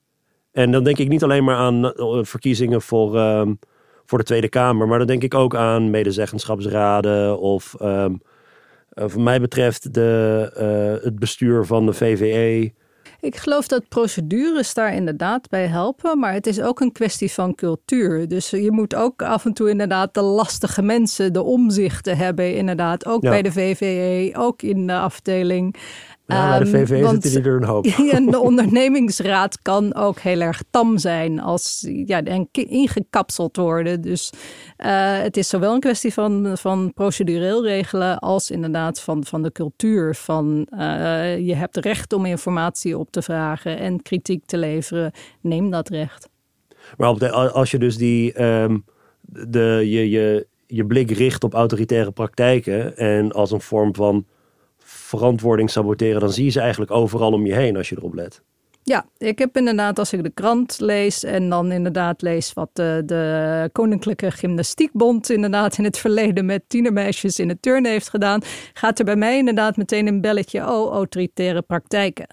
en 0.54 0.70
dan 0.70 0.84
denk 0.84 0.98
ik 0.98 1.08
niet 1.08 1.22
alleen 1.22 1.44
maar 1.44 1.56
aan 1.56 1.92
eh, 1.92 2.18
verkiezingen 2.22 2.82
voor, 2.82 3.18
um, 3.20 3.58
voor 4.06 4.18
de 4.18 4.24
Tweede 4.24 4.48
Kamer, 4.48 4.88
maar 4.88 4.98
dan 4.98 5.06
denk 5.06 5.22
ik 5.22 5.34
ook 5.34 5.54
aan 5.54 5.90
medezeggenschapsraden 5.90 7.38
of 7.38 7.74
um, 7.82 8.20
wat 8.88 9.16
mij 9.16 9.40
betreft 9.40 9.94
de, 9.94 10.50
uh, 10.98 11.04
het 11.04 11.18
bestuur 11.18 11.64
van 11.64 11.86
de 11.86 11.92
VVE. 11.92 12.72
Ik 13.20 13.36
geloof 13.36 13.68
dat 13.68 13.88
procedures 13.88 14.74
daar 14.74 14.94
inderdaad 14.94 15.48
bij 15.48 15.66
helpen, 15.66 16.18
maar 16.18 16.32
het 16.32 16.46
is 16.46 16.60
ook 16.60 16.80
een 16.80 16.92
kwestie 16.92 17.32
van 17.32 17.54
cultuur. 17.54 18.28
Dus 18.28 18.50
je 18.50 18.72
moet 18.72 18.94
ook 18.94 19.22
af 19.22 19.44
en 19.44 19.52
toe 19.52 19.70
inderdaad 19.70 20.14
de 20.14 20.22
lastige 20.22 20.82
mensen, 20.82 21.32
de 21.32 21.42
omzichten 21.42 22.16
hebben, 22.16 22.56
inderdaad. 22.56 23.06
Ook 23.06 23.20
bij 23.20 23.42
de 23.42 23.52
VVE, 23.52 24.38
ook 24.38 24.62
in 24.62 24.86
de 24.86 24.98
afdeling. 24.98 25.76
Ja, 26.26 26.58
de 26.58 26.66
VV 26.66 26.90
um, 26.90 27.20
zitten 27.20 27.44
er 27.44 27.56
een 27.56 27.64
hoop. 27.64 27.84
de 28.30 28.38
ondernemingsraad 28.40 29.62
kan 29.62 29.94
ook 29.94 30.18
heel 30.18 30.40
erg 30.40 30.62
tam 30.70 30.98
zijn 30.98 31.40
als, 31.40 31.88
ja, 32.06 32.22
en 32.22 32.48
ingekapseld 32.52 33.56
worden. 33.56 34.00
Dus 34.00 34.32
uh, 34.32 35.18
het 35.18 35.36
is 35.36 35.48
zowel 35.48 35.74
een 35.74 35.80
kwestie 35.80 36.12
van, 36.12 36.58
van 36.58 36.92
procedureel 36.94 37.64
regelen 37.64 38.18
als 38.18 38.50
inderdaad 38.50 39.00
van, 39.00 39.24
van 39.24 39.42
de 39.42 39.52
cultuur. 39.52 40.14
Van 40.14 40.66
uh, 40.70 41.38
je 41.38 41.54
hebt 41.54 41.76
recht 41.76 42.12
om 42.12 42.24
informatie 42.24 42.98
op 42.98 43.10
te 43.10 43.22
vragen 43.22 43.78
en 43.78 44.02
kritiek 44.02 44.44
te 44.46 44.58
leveren. 44.58 45.12
Neem 45.40 45.70
dat 45.70 45.88
recht. 45.88 46.28
Maar 46.96 47.08
op 47.08 47.18
de, 47.18 47.30
als 47.30 47.70
je 47.70 47.78
dus 47.78 47.96
die, 47.96 48.42
um, 48.42 48.84
de, 49.20 49.82
je, 49.84 50.10
je, 50.10 50.46
je 50.66 50.86
blik 50.86 51.10
richt 51.10 51.44
op 51.44 51.54
autoritaire 51.54 52.10
praktijken 52.10 52.96
en 52.96 53.32
als 53.32 53.50
een 53.50 53.60
vorm 53.60 53.94
van 53.94 54.26
verantwoording 55.16 55.70
saboteren, 55.70 56.20
dan 56.20 56.32
zie 56.32 56.44
je 56.44 56.50
ze 56.50 56.60
eigenlijk 56.60 56.90
overal 56.90 57.32
om 57.32 57.46
je 57.46 57.54
heen 57.54 57.76
als 57.76 57.88
je 57.88 57.96
erop 57.96 58.14
let. 58.14 58.42
Ja, 58.86 59.06
ik 59.18 59.38
heb 59.38 59.56
inderdaad, 59.56 59.98
als 59.98 60.12
ik 60.12 60.22
de 60.22 60.30
krant 60.30 60.80
lees 60.80 61.24
en 61.24 61.48
dan 61.48 61.72
inderdaad 61.72 62.22
lees 62.22 62.52
wat 62.52 62.70
de, 62.72 63.02
de 63.06 63.68
Koninklijke 63.72 64.30
Gymnastiekbond 64.30 65.30
inderdaad 65.30 65.78
in 65.78 65.84
het 65.84 65.98
verleden 65.98 66.46
met 66.46 66.62
tienermeisjes 66.66 67.38
in 67.38 67.48
het 67.48 67.62
turnen 67.62 67.90
heeft 67.90 68.08
gedaan, 68.08 68.40
gaat 68.72 68.98
er 68.98 69.04
bij 69.04 69.16
mij 69.16 69.38
inderdaad 69.38 69.76
meteen 69.76 70.06
een 70.06 70.20
belletje, 70.20 70.60
oh, 70.60 70.92
autoritaire 70.92 71.62
praktijken. 71.62 72.26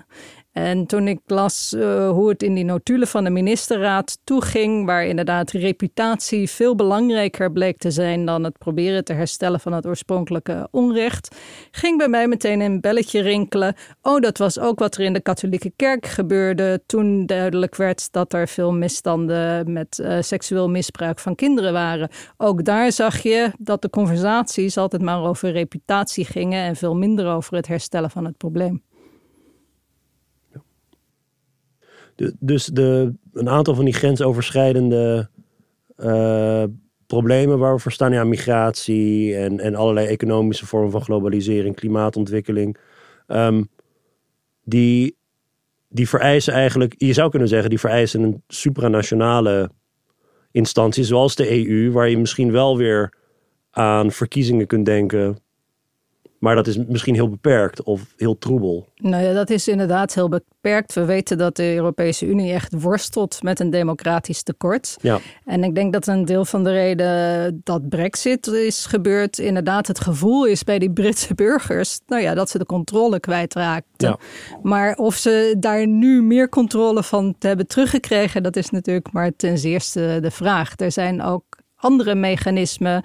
En 0.51 0.85
toen 0.85 1.07
ik 1.07 1.19
las 1.25 1.73
uh, 1.77 2.09
hoe 2.09 2.29
het 2.29 2.43
in 2.43 2.53
die 2.53 2.63
notulen 2.63 3.07
van 3.07 3.23
de 3.23 3.29
ministerraad 3.29 4.17
toeging, 4.23 4.85
waar 4.85 5.05
inderdaad 5.05 5.51
reputatie 5.51 6.49
veel 6.49 6.75
belangrijker 6.75 7.51
bleek 7.51 7.77
te 7.77 7.91
zijn 7.91 8.25
dan 8.25 8.43
het 8.43 8.57
proberen 8.57 9.03
te 9.03 9.13
herstellen 9.13 9.59
van 9.59 9.73
het 9.73 9.85
oorspronkelijke 9.85 10.67
onrecht, 10.71 11.35
ging 11.71 11.97
bij 11.97 12.07
mij 12.07 12.27
meteen 12.27 12.59
een 12.59 12.81
belletje 12.81 13.21
rinkelen. 13.21 13.75
Oh, 14.01 14.19
dat 14.19 14.37
was 14.37 14.59
ook 14.59 14.79
wat 14.79 14.95
er 14.95 15.03
in 15.03 15.13
de 15.13 15.21
katholieke 15.21 15.71
kerk 15.75 16.05
gebeurde 16.05 16.83
toen 16.85 17.25
duidelijk 17.25 17.75
werd 17.75 18.11
dat 18.11 18.33
er 18.33 18.47
veel 18.47 18.73
misstanden 18.73 19.73
met 19.73 19.99
uh, 20.01 20.17
seksueel 20.21 20.69
misbruik 20.69 21.19
van 21.19 21.35
kinderen 21.35 21.73
waren. 21.73 22.09
Ook 22.37 22.63
daar 22.63 22.91
zag 22.91 23.21
je 23.21 23.51
dat 23.57 23.81
de 23.81 23.89
conversaties 23.89 24.77
altijd 24.77 25.01
maar 25.01 25.23
over 25.23 25.51
reputatie 25.51 26.25
gingen 26.25 26.63
en 26.63 26.75
veel 26.75 26.95
minder 26.95 27.27
over 27.27 27.55
het 27.55 27.67
herstellen 27.67 28.09
van 28.09 28.25
het 28.25 28.37
probleem. 28.37 28.83
Dus 32.39 32.65
de, 32.65 33.13
een 33.33 33.49
aantal 33.49 33.75
van 33.75 33.85
die 33.85 33.93
grensoverschrijdende 33.93 35.29
uh, 35.97 36.63
problemen 37.07 37.59
waar 37.59 37.73
we 37.73 37.79
voor 37.79 37.91
staan, 37.91 38.13
ja, 38.13 38.23
migratie 38.23 39.35
en, 39.35 39.59
en 39.59 39.75
allerlei 39.75 40.07
economische 40.07 40.65
vormen 40.65 40.91
van 40.91 41.01
globalisering, 41.01 41.75
klimaatontwikkeling, 41.75 42.77
um, 43.27 43.69
die, 44.63 45.15
die 45.87 46.09
vereisen 46.09 46.53
eigenlijk, 46.53 46.93
je 46.97 47.13
zou 47.13 47.29
kunnen 47.29 47.47
zeggen, 47.47 47.69
die 47.69 47.79
vereisen 47.79 48.23
een 48.23 48.43
supranationale 48.47 49.71
instantie 50.51 51.03
zoals 51.03 51.35
de 51.35 51.67
EU, 51.67 51.91
waar 51.91 52.09
je 52.09 52.17
misschien 52.17 52.51
wel 52.51 52.77
weer 52.77 53.13
aan 53.71 54.11
verkiezingen 54.11 54.67
kunt 54.67 54.85
denken 54.85 55.37
maar 56.41 56.55
dat 56.55 56.67
is 56.67 56.77
misschien 56.77 57.13
heel 57.13 57.29
beperkt 57.29 57.83
of 57.83 58.01
heel 58.17 58.37
troebel. 58.37 58.87
Nou 58.95 59.23
ja, 59.23 59.33
dat 59.33 59.49
is 59.49 59.67
inderdaad 59.67 60.13
heel 60.13 60.29
beperkt. 60.29 60.93
We 60.93 61.05
weten 61.05 61.37
dat 61.37 61.55
de 61.55 61.73
Europese 61.75 62.25
Unie 62.25 62.53
echt 62.53 62.81
worstelt 62.81 63.43
met 63.43 63.59
een 63.59 63.69
democratisch 63.69 64.43
tekort. 64.43 64.95
Ja. 65.01 65.19
En 65.45 65.63
ik 65.63 65.75
denk 65.75 65.93
dat 65.93 66.07
een 66.07 66.25
deel 66.25 66.45
van 66.45 66.63
de 66.63 66.71
reden 66.71 67.61
dat 67.63 67.89
Brexit 67.89 68.47
is 68.47 68.85
gebeurd, 68.85 69.37
inderdaad 69.37 69.87
het 69.87 69.99
gevoel 69.99 70.45
is 70.45 70.63
bij 70.63 70.79
die 70.79 70.91
Britse 70.91 71.33
burgers, 71.33 71.99
nou 72.07 72.21
ja, 72.21 72.33
dat 72.33 72.49
ze 72.49 72.57
de 72.57 72.65
controle 72.65 73.19
kwijtraakten. 73.19 74.07
Ja. 74.09 74.17
Maar 74.61 74.95
of 74.95 75.15
ze 75.15 75.55
daar 75.59 75.87
nu 75.87 76.21
meer 76.21 76.49
controle 76.49 77.03
van 77.03 77.35
hebben 77.39 77.67
teruggekregen, 77.67 78.43
dat 78.43 78.55
is 78.55 78.69
natuurlijk 78.69 79.11
maar 79.11 79.35
ten 79.35 79.57
zeerste 79.57 80.17
de 80.21 80.31
vraag. 80.31 80.73
Er 80.79 80.91
zijn 80.91 81.21
ook 81.21 81.43
andere 81.75 82.15
mechanismen 82.15 83.03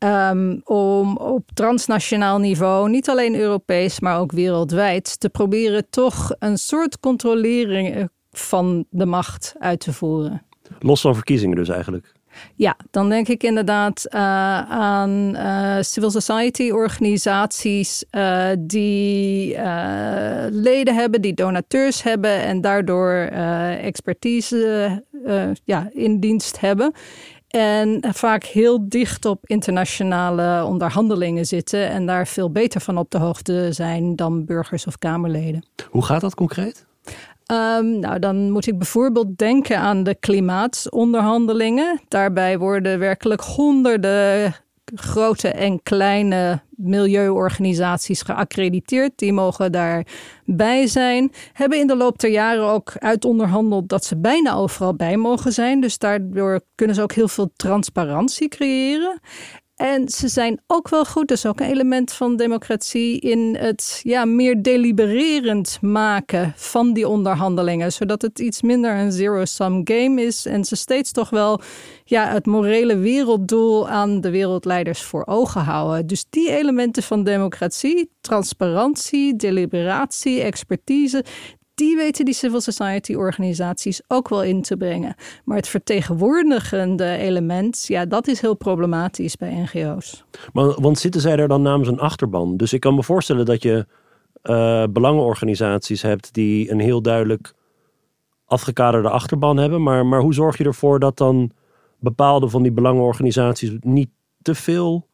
Ehm, 0.00 0.56
om 0.64 1.16
op 1.16 1.50
transnationaal 1.54 2.38
niveau, 2.38 2.90
niet 2.90 3.08
alleen 3.08 3.34
Europees, 3.34 4.00
maar 4.00 4.18
ook 4.18 4.32
wereldwijd, 4.32 5.20
te 5.20 5.28
proberen 5.28 5.90
toch 5.90 6.34
een 6.38 6.58
soort 6.58 7.00
controlering 7.00 8.08
van 8.30 8.84
de 8.90 9.06
macht 9.06 9.54
uit 9.58 9.80
te 9.80 9.92
voeren. 9.92 10.42
Los 10.78 11.00
van 11.00 11.14
verkiezingen 11.14 11.56
dus 11.56 11.68
eigenlijk. 11.68 12.12
Ja, 12.54 12.76
dan 12.90 13.08
denk 13.08 13.28
ik 13.28 13.42
inderdaad 13.42 14.06
uh, 14.10 14.20
aan 14.70 15.36
uh, 15.36 15.76
civil 15.80 16.10
society 16.10 16.70
organisaties 16.70 18.04
uh, 18.10 18.46
die 18.58 19.56
leden 20.50 20.94
hebben, 20.94 21.22
die 21.22 21.34
donateurs 21.34 22.02
hebben 22.02 22.42
en 22.42 22.60
daardoor 22.60 23.12
expertise 23.80 25.04
ja, 25.64 25.88
in 25.92 26.20
dienst 26.20 26.60
hebben. 26.60 26.92
En 27.50 28.00
vaak 28.14 28.44
heel 28.44 28.88
dicht 28.88 29.24
op 29.24 29.46
internationale 29.46 30.64
onderhandelingen 30.64 31.46
zitten 31.46 31.88
en 31.88 32.06
daar 32.06 32.26
veel 32.26 32.50
beter 32.50 32.80
van 32.80 32.98
op 32.98 33.10
de 33.10 33.18
hoogte 33.18 33.68
zijn 33.70 34.16
dan 34.16 34.44
burgers 34.44 34.86
of 34.86 34.98
Kamerleden. 34.98 35.66
Hoe 35.90 36.04
gaat 36.04 36.20
dat 36.20 36.34
concreet? 36.34 36.86
Um, 37.52 37.98
nou, 37.98 38.18
dan 38.18 38.50
moet 38.50 38.66
ik 38.66 38.78
bijvoorbeeld 38.78 39.38
denken 39.38 39.78
aan 39.78 40.02
de 40.02 40.14
klimaatonderhandelingen. 40.14 42.00
Daarbij 42.08 42.58
worden 42.58 42.98
werkelijk 42.98 43.40
honderden 43.40 44.54
grote 44.94 45.48
en 45.48 45.82
kleine 45.82 46.62
milieuorganisaties 46.76 48.22
geaccrediteerd. 48.22 49.12
Die 49.16 49.32
mogen 49.32 49.72
daarbij 49.72 50.86
zijn. 50.86 51.32
Hebben 51.52 51.78
in 51.78 51.86
de 51.86 51.96
loop 51.96 52.18
der 52.18 52.30
jaren 52.30 52.64
ook 52.64 52.92
uitonderhandeld 52.98 53.88
dat 53.88 54.04
ze 54.04 54.16
bijna 54.16 54.54
overal 54.54 54.94
bij 54.94 55.16
mogen 55.16 55.52
zijn. 55.52 55.80
Dus 55.80 55.98
daardoor 55.98 56.60
kunnen 56.74 56.96
ze 56.96 57.02
ook 57.02 57.12
heel 57.12 57.28
veel 57.28 57.50
transparantie 57.56 58.48
creëren. 58.48 59.20
En 59.80 60.08
ze 60.08 60.28
zijn 60.28 60.60
ook 60.66 60.88
wel 60.88 61.04
goed, 61.04 61.30
is 61.30 61.46
ook 61.46 61.60
een 61.60 61.66
element 61.66 62.12
van 62.12 62.36
democratie, 62.36 63.20
in 63.20 63.56
het 63.58 64.00
ja, 64.02 64.24
meer 64.24 64.62
delibererend 64.62 65.78
maken 65.80 66.52
van 66.56 66.92
die 66.92 67.08
onderhandelingen. 67.08 67.92
Zodat 67.92 68.22
het 68.22 68.38
iets 68.38 68.62
minder 68.62 68.98
een 68.98 69.12
zero-sum 69.12 69.80
game 69.84 70.22
is 70.22 70.46
en 70.46 70.64
ze 70.64 70.76
steeds 70.76 71.12
toch 71.12 71.30
wel 71.30 71.60
ja, 72.04 72.28
het 72.28 72.46
morele 72.46 72.96
werelddoel 72.96 73.88
aan 73.88 74.20
de 74.20 74.30
wereldleiders 74.30 75.02
voor 75.02 75.26
ogen 75.26 75.60
houden. 75.60 76.06
Dus 76.06 76.24
die 76.30 76.50
elementen 76.50 77.02
van 77.02 77.24
democratie, 77.24 78.10
transparantie, 78.20 79.36
deliberatie, 79.36 80.40
expertise, 80.40 81.24
die 81.80 81.96
weten 81.96 82.24
die 82.24 82.34
civil 82.34 82.60
society 82.60 83.14
organisaties 83.14 84.00
ook 84.08 84.28
wel 84.28 84.42
in 84.42 84.62
te 84.62 84.76
brengen. 84.76 85.14
Maar 85.44 85.56
het 85.56 85.68
vertegenwoordigende 85.68 87.16
element, 87.16 87.84
ja, 87.86 88.04
dat 88.06 88.26
is 88.28 88.40
heel 88.40 88.54
problematisch 88.54 89.36
bij 89.36 89.54
NGO's. 89.54 90.24
Maar, 90.52 90.80
want 90.80 90.98
zitten 90.98 91.20
zij 91.20 91.36
er 91.36 91.48
dan 91.48 91.62
namens 91.62 91.88
een 91.88 92.00
achterban? 92.00 92.56
Dus 92.56 92.72
ik 92.72 92.80
kan 92.80 92.94
me 92.94 93.02
voorstellen 93.02 93.44
dat 93.44 93.62
je 93.62 93.86
uh, 94.42 94.84
belangenorganisaties 94.90 96.02
hebt 96.02 96.34
die 96.34 96.70
een 96.70 96.80
heel 96.80 97.02
duidelijk 97.02 97.54
afgekaderde 98.44 99.10
achterban 99.10 99.56
hebben. 99.56 99.82
Maar, 99.82 100.06
maar 100.06 100.20
hoe 100.20 100.34
zorg 100.34 100.58
je 100.58 100.64
ervoor 100.64 100.98
dat 100.98 101.16
dan 101.16 101.50
bepaalde 101.98 102.48
van 102.48 102.62
die 102.62 102.72
belangenorganisaties 102.72 103.70
niet 103.80 104.10
te 104.42 104.54
veel 104.54 105.06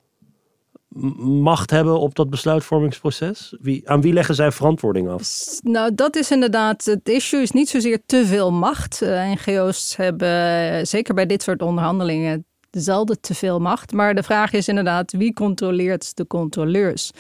macht 0.89 1.71
hebben 1.71 2.01
op 2.01 2.15
dat 2.15 2.31
besluitvormingsproces? 2.31 3.57
Wie, 3.61 3.89
aan 3.91 4.01
wie 4.01 4.13
leggen 4.13 4.35
zij 4.35 4.53
verantwoording 4.53 5.09
af? 5.09 5.51
Nou, 5.63 5.95
dat 5.95 6.17
is 6.17 6.31
inderdaad, 6.31 6.85
het 6.85 7.09
issue 7.09 7.43
is 7.43 7.51
niet 7.51 7.69
zozeer 7.69 8.03
te 8.07 8.27
veel 8.27 8.53
macht. 8.53 9.03
Uh, 9.03 9.33
eh, 9.33 9.39
NGO's 9.39 9.97
hebben, 9.97 10.87
zeker 10.87 11.15
bij 11.15 11.27
dit 11.27 11.43
soort 11.43 11.63
onderhandelingen, 11.63 12.45
zelden 12.71 13.21
te 13.21 13.35
veel 13.35 13.61
macht. 13.61 13.93
Maar 13.93 14.15
de 14.15 14.23
vraag 14.23 14.53
is 14.53 14.69
inderdaad, 14.69 15.13
wie 15.13 15.33
controleert 15.33 16.17
de 16.17 16.27
controleurs? 16.27 17.11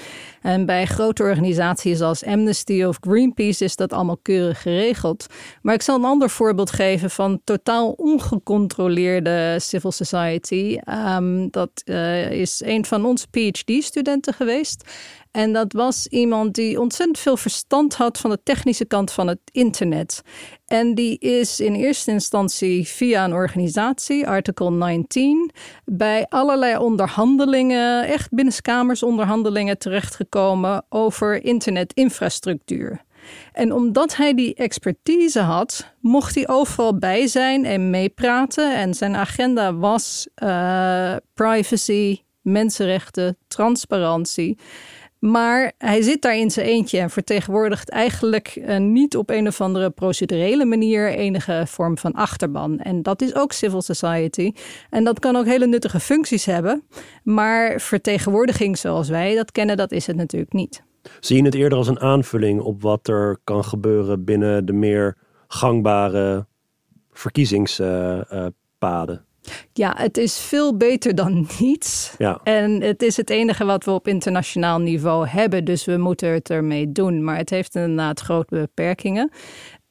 En 0.47 0.67
bij 0.67 0.87
grote 0.87 1.23
organisaties 1.23 2.01
als 2.01 2.25
Amnesty 2.25 2.83
of 2.83 2.97
Greenpeace 3.01 3.65
is 3.65 3.77
dat 3.77 3.93
allemaal 3.93 4.19
keurig 4.23 4.63
geregeld. 4.63 5.27
Maar 5.63 5.75
ik 5.75 5.83
zal 5.83 5.97
een 5.97 6.05
ander 6.05 6.31
voorbeeld 6.31 6.71
geven 6.71 7.11
van 7.11 7.41
totaal 7.45 7.91
ongecontroleerde 7.91 9.57
civil 9.61 9.93
society. 9.93 10.79
Um, 11.17 11.51
dat 11.51 11.71
uh, 11.85 12.31
is 12.31 12.63
een 12.65 12.85
van 12.85 13.05
onze 13.05 13.27
PhD-studenten 13.29 14.35
geweest. 14.35 14.91
En 15.31 15.53
dat 15.53 15.73
was 15.73 16.07
iemand 16.07 16.55
die 16.55 16.81
ontzettend 16.81 17.19
veel 17.19 17.37
verstand 17.37 17.95
had 17.95 18.19
van 18.19 18.31
de 18.31 18.39
technische 18.43 18.85
kant 18.85 19.13
van 19.13 19.27
het 19.27 19.39
internet. 19.53 20.23
En 20.67 20.95
die 20.95 21.19
is 21.19 21.61
in 21.61 21.75
eerste 21.75 22.11
instantie 22.11 22.89
via 22.89 23.25
een 23.25 23.33
organisatie, 23.33 24.27
Article 24.29 24.71
19, 24.71 25.51
bij 25.85 26.27
allerlei 26.29 26.77
onderhandelingen, 26.77 28.07
echt 28.07 28.31
binnenskamers 28.31 29.03
onderhandelingen 29.03 29.79
terechtgekomen 29.79 30.36
over 30.89 31.45
internetinfrastructuur. 31.45 33.05
En 33.53 33.73
omdat 33.73 34.17
hij 34.17 34.35
die 34.35 34.55
expertise 34.55 35.41
had, 35.41 35.95
mocht 36.01 36.35
hij 36.35 36.49
overal 36.49 36.99
bij 36.99 37.27
zijn 37.27 37.65
en 37.65 37.91
meepraten. 37.91 38.77
En 38.77 38.95
zijn 38.95 39.17
agenda 39.17 39.75
was 39.75 40.29
uh, 40.43 41.17
privacy, 41.35 42.21
mensenrechten, 42.41 43.37
transparantie. 43.49 44.59
Maar 45.19 45.73
hij 45.79 46.03
zit 46.03 46.23
daar 46.23 46.37
in 46.37 46.51
zijn 46.51 46.67
eentje 46.67 46.99
en 46.99 47.11
vertegenwoordigt 47.11 47.91
eigenlijk 47.91 48.57
uh, 48.57 48.77
niet 48.77 49.17
op 49.17 49.31
een 49.31 49.47
of 49.47 49.61
andere 49.61 49.91
procedurele 49.91 50.65
manier 50.65 51.15
enige 51.15 51.65
vorm 51.67 51.99
van 51.99 52.13
achterban. 52.13 52.79
En 52.79 53.03
dat 53.03 53.23
is 53.23 53.35
ook 53.35 53.53
civil 53.53 53.83
society. 53.83 54.53
En 54.91 55.05
dat 55.05 55.19
kan 55.19 55.37
ook 55.37 55.47
hele 55.47 55.67
nuttige 55.67 56.01
functies 56.01 56.45
hebben. 56.45 56.83
Maar 57.23 57.81
vertegenwoordiging 57.81 58.79
zoals 58.79 59.09
wij 59.09 59.35
dat 59.35 59.53
kennen, 59.53 59.77
dat 59.77 59.93
is 59.93 60.07
het 60.07 60.17
natuurlijk 60.17 60.53
niet. 60.53 60.83
Zie 61.21 61.37
je 61.37 61.45
het 61.45 61.55
eerder 61.55 61.79
als 61.79 61.89
een 61.89 62.01
aanvulling 62.01 62.61
op 62.61 62.83
wat 62.83 63.09
er 63.09 63.39
kan 63.45 63.65
gebeuren 63.65 64.25
binnen 64.25 64.67
de 64.67 64.73
meer 64.73 65.17
gangbare 65.49 66.47
verkiezingspaden? 67.11 69.26
Ja, 69.73 69.95
het 69.97 70.17
is 70.17 70.39
veel 70.39 70.77
beter 70.77 71.15
dan 71.15 71.47
niets. 71.59 72.15
Ja. 72.19 72.41
En 72.45 72.81
het 72.81 73.03
is 73.03 73.17
het 73.17 73.31
enige 73.31 73.65
wat 73.65 73.85
we 73.85 73.91
op 73.91 74.09
internationaal 74.09 74.79
niveau 74.79 75.27
hebben. 75.27 75.65
Dus 75.65 75.85
we 75.85 75.97
moeten 75.97 76.29
het 76.29 76.51
ermee 76.51 76.93
doen. 76.93 77.25
Maar 77.25 77.37
het 77.37 77.51
heeft 77.51 77.75
inderdaad 77.75 78.21
grote 78.21 78.55
beperkingen. 78.55 79.31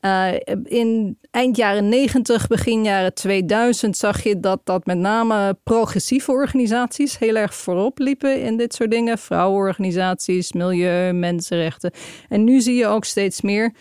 Uh, 0.05 0.27
in 0.63 1.17
eind 1.31 1.57
jaren 1.57 1.89
90, 1.89 2.47
begin 2.47 2.83
jaren 2.83 3.13
2000 3.13 3.97
zag 3.97 4.23
je 4.23 4.39
dat, 4.39 4.59
dat 4.63 4.85
met 4.85 4.97
name 4.97 5.57
progressieve 5.63 6.31
organisaties 6.31 7.17
heel 7.17 7.35
erg 7.35 7.55
voorop 7.55 7.99
liepen 7.99 8.41
in 8.41 8.57
dit 8.57 8.73
soort 8.73 8.91
dingen. 8.91 9.17
Vrouwenorganisaties, 9.17 10.51
milieu, 10.51 11.11
mensenrechten. 11.11 11.91
En 12.29 12.43
nu 12.43 12.61
zie 12.61 12.75
je 12.75 12.87
ook 12.87 13.05
steeds 13.05 13.41
meer 13.41 13.73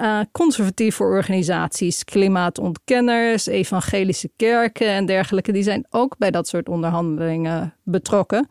uh, 0.00 0.20
conservatieve 0.32 1.02
organisaties, 1.02 2.04
klimaatontkenners, 2.04 3.46
evangelische 3.46 4.30
kerken 4.36 4.88
en 4.88 5.06
dergelijke, 5.06 5.52
die 5.52 5.62
zijn 5.62 5.86
ook 5.90 6.18
bij 6.18 6.30
dat 6.30 6.48
soort 6.48 6.68
onderhandelingen 6.68 7.74
betrokken. 7.82 8.48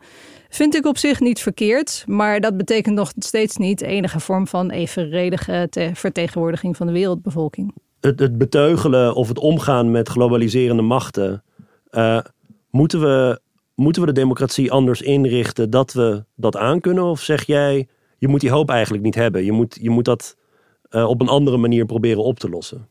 Vind 0.48 0.74
ik 0.74 0.86
op 0.86 0.98
zich 0.98 1.20
niet 1.20 1.40
verkeerd, 1.40 2.04
maar 2.06 2.40
dat 2.40 2.56
betekent 2.56 2.94
nog 2.94 3.12
steeds 3.18 3.56
niet 3.56 3.80
enige 3.80 4.20
vorm 4.20 4.46
van 4.46 4.70
evenredige 4.70 5.68
vertegenwoordiging 5.94 6.76
van 6.76 6.86
de 6.86 6.92
wereldbevolking. 6.92 7.74
Het, 8.00 8.18
het 8.18 8.38
beteugelen 8.38 9.14
of 9.14 9.28
het 9.28 9.38
omgaan 9.38 9.90
met 9.90 10.08
globaliserende 10.08 10.82
machten, 10.82 11.42
uh, 11.90 12.20
moeten, 12.70 13.00
we, 13.00 13.40
moeten 13.74 14.02
we 14.02 14.08
de 14.08 14.20
democratie 14.20 14.72
anders 14.72 15.02
inrichten 15.02 15.70
dat 15.70 15.92
we 15.92 16.24
dat 16.34 16.56
aankunnen? 16.56 17.04
Of 17.04 17.20
zeg 17.20 17.46
jij, 17.46 17.88
je 18.18 18.28
moet 18.28 18.40
die 18.40 18.50
hoop 18.50 18.70
eigenlijk 18.70 19.04
niet 19.04 19.14
hebben, 19.14 19.44
je 19.44 19.52
moet, 19.52 19.78
je 19.80 19.90
moet 19.90 20.04
dat 20.04 20.36
uh, 20.90 21.08
op 21.08 21.20
een 21.20 21.28
andere 21.28 21.56
manier 21.56 21.86
proberen 21.86 22.24
op 22.24 22.38
te 22.38 22.48
lossen? 22.48 22.88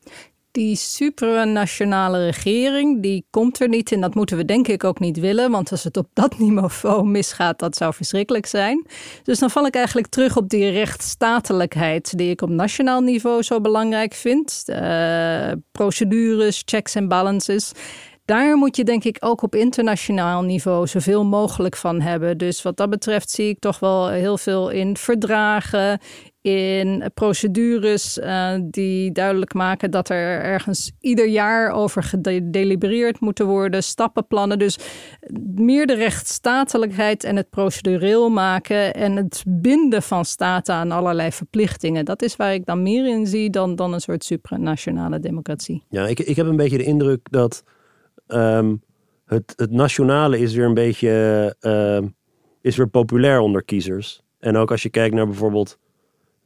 Die 0.51 0.75
supranationale 0.75 2.25
regering, 2.25 3.01
die 3.01 3.25
komt 3.29 3.59
er 3.59 3.69
niet. 3.69 3.91
En 3.91 4.01
dat 4.01 4.15
moeten 4.15 4.37
we 4.37 4.45
denk 4.45 4.67
ik 4.67 4.83
ook 4.83 4.99
niet 4.99 5.19
willen. 5.19 5.51
Want 5.51 5.71
als 5.71 5.83
het 5.83 5.97
op 5.97 6.07
dat 6.13 6.37
niveau 6.39 7.07
misgaat, 7.07 7.59
dat 7.59 7.75
zou 7.75 7.93
verschrikkelijk 7.93 8.45
zijn. 8.45 8.87
Dus 9.23 9.39
dan 9.39 9.49
val 9.49 9.65
ik 9.65 9.75
eigenlijk 9.75 10.07
terug 10.07 10.37
op 10.37 10.49
die 10.49 10.69
rechtsstatelijkheid... 10.69 12.17
die 12.17 12.29
ik 12.29 12.41
op 12.41 12.49
nationaal 12.49 13.01
niveau 13.01 13.43
zo 13.43 13.61
belangrijk 13.61 14.13
vind. 14.13 14.63
Uh, 14.67 15.51
procedures, 15.71 16.61
checks 16.65 16.95
en 16.95 17.07
balances 17.07 17.73
daar 18.29 18.57
moet 18.57 18.75
je 18.75 18.83
denk 18.83 19.03
ik 19.03 19.17
ook 19.19 19.41
op 19.41 19.55
internationaal 19.55 20.41
niveau 20.41 20.87
zoveel 20.87 21.25
mogelijk 21.25 21.75
van 21.75 22.01
hebben. 22.01 22.37
Dus 22.37 22.61
wat 22.61 22.77
dat 22.77 22.89
betreft 22.89 23.29
zie 23.29 23.49
ik 23.49 23.59
toch 23.59 23.79
wel 23.79 24.09
heel 24.09 24.37
veel 24.37 24.69
in 24.69 24.97
verdragen, 24.97 25.99
in 26.41 27.11
procedures 27.13 28.17
uh, 28.17 28.53
die 28.61 29.11
duidelijk 29.11 29.53
maken 29.53 29.91
dat 29.91 30.09
er 30.09 30.41
ergens 30.41 30.91
ieder 30.99 31.27
jaar 31.27 31.71
over 31.71 32.03
gedelibereerd 32.03 33.19
moeten 33.19 33.45
worden, 33.45 33.83
stappenplannen. 33.83 34.59
Dus 34.59 34.77
meer 35.55 35.87
de 35.87 35.93
rechtsstatelijkheid 35.93 37.23
en 37.23 37.35
het 37.35 37.49
procedureel 37.49 38.29
maken 38.29 38.93
en 38.93 39.15
het 39.15 39.43
binden 39.47 40.03
van 40.03 40.25
staten 40.25 40.75
aan 40.75 40.91
allerlei 40.91 41.31
verplichtingen. 41.31 42.05
Dat 42.05 42.21
is 42.21 42.35
waar 42.35 42.53
ik 42.53 42.65
dan 42.65 42.81
meer 42.83 43.07
in 43.07 43.27
zie 43.27 43.49
dan, 43.49 43.75
dan 43.75 43.93
een 43.93 44.01
soort 44.01 44.23
supranationale 44.23 45.19
democratie. 45.19 45.83
Ja, 45.89 46.07
ik, 46.07 46.19
ik 46.19 46.35
heb 46.35 46.47
een 46.47 46.55
beetje 46.55 46.77
de 46.77 46.83
indruk 46.83 47.27
dat 47.31 47.63
um, 48.27 48.81
het, 49.25 49.53
het 49.55 49.71
nationale 49.71 50.39
is 50.39 50.53
weer 50.53 50.65
een 50.65 50.73
beetje 50.73 51.55
uh, 51.61 52.07
is 52.61 52.75
weer 52.75 52.87
populair 52.87 53.39
onder 53.39 53.63
kiezers. 53.63 54.21
En 54.39 54.57
ook 54.57 54.71
als 54.71 54.83
je 54.83 54.89
kijkt 54.89 55.15
naar 55.15 55.25
bijvoorbeeld 55.25 55.77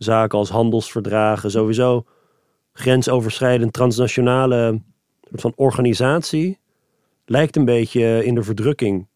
zaken 0.03 0.37
als 0.37 0.49
handelsverdragen, 0.49 1.51
sowieso 1.51 2.05
grensoverschrijdend 2.73 3.73
transnationale 3.73 4.81
soort 5.37 5.41
van 5.41 5.65
organisatie 5.65 6.59
lijkt 7.25 7.55
een 7.55 7.65
beetje 7.65 8.25
in 8.25 8.35
de 8.35 8.43
verdrukking 8.43 9.07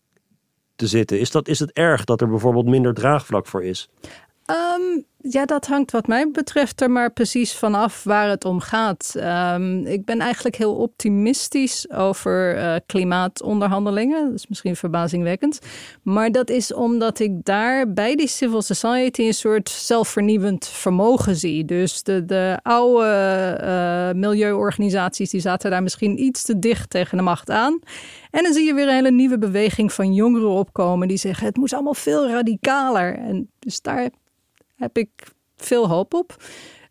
te 0.76 0.88
zitten. 0.88 1.20
Is, 1.20 1.32
dat, 1.32 1.48
is 1.48 1.60
het 1.60 1.72
erg 1.72 2.04
dat 2.04 2.22
er 2.22 2.30
bijvoorbeeld 2.30 2.66
minder 2.66 2.94
draagvlak 2.94 3.48
voor 3.48 3.64
is? 3.64 3.90
Um, 4.46 5.06
ja, 5.20 5.46
dat 5.46 5.66
hangt 5.66 5.92
wat 5.92 6.08
mij 6.08 6.32
betreft 6.32 6.82
er 6.82 6.92
maar 6.92 7.12
precies 7.12 7.54
vanaf 7.54 8.04
waar 8.04 8.30
het 8.30 8.46
om 8.46 8.60
gaat. 8.60 9.14
Um, 9.18 9.86
ik 9.86 10.06
ben 10.06 10.20
eigenlijk 10.20 10.56
heel 10.56 10.76
optimistisch 10.76 11.92
over 11.92 12.58
uh, 12.58 12.76
klimaatonderhandelingen. 12.86 14.26
Dat 14.26 14.34
is 14.34 14.48
misschien 14.48 14.76
verbazingwekkend. 14.76 15.60
Maar 16.04 16.32
dat 16.32 16.50
is 16.50 16.74
omdat 16.74 17.20
ik 17.20 17.46
daar 17.46 17.94
bij 17.94 18.16
die 18.16 18.28
civil 18.28 18.62
society 18.62 19.22
een 19.22 19.34
soort 19.34 19.70
zelfvernieuwend 19.70 20.68
vermogen 20.68 21.36
zie. 21.36 21.66
Dus 21.66 22.04
de, 22.04 22.26
de 22.26 22.60
oude 22.62 23.60
uh, 23.62 24.22
milieuorganisaties 24.22 25.30
die 25.30 25.42
zaten 25.42 25.72
daar 25.72 25.84
misschien 25.84 26.24
iets 26.24 26.44
te 26.44 26.60
dicht 26.60 26.90
tegen 26.90 27.18
de 27.18 27.24
macht 27.24 27.50
aan. 27.50 27.80
En 28.32 28.44
dan 28.44 28.54
zie 28.54 28.66
je 28.66 28.74
weer 28.74 28.88
een 28.88 28.94
hele 28.94 29.12
nieuwe 29.12 29.38
beweging 29.38 29.94
van 29.94 30.14
jongeren 30.14 30.50
opkomen 30.50 31.08
die 31.08 31.18
zeggen 31.18 31.46
het 31.46 31.58
moet 31.58 31.74
allemaal 31.74 31.94
veel 31.94 32.30
radicaler. 32.30 33.18
En 33.18 33.50
dus 33.60 33.82
daar 33.82 34.10
heb 34.78 34.98
ik 34.98 35.10
veel 35.56 35.88
hoop 35.88 36.14
op. 36.14 36.36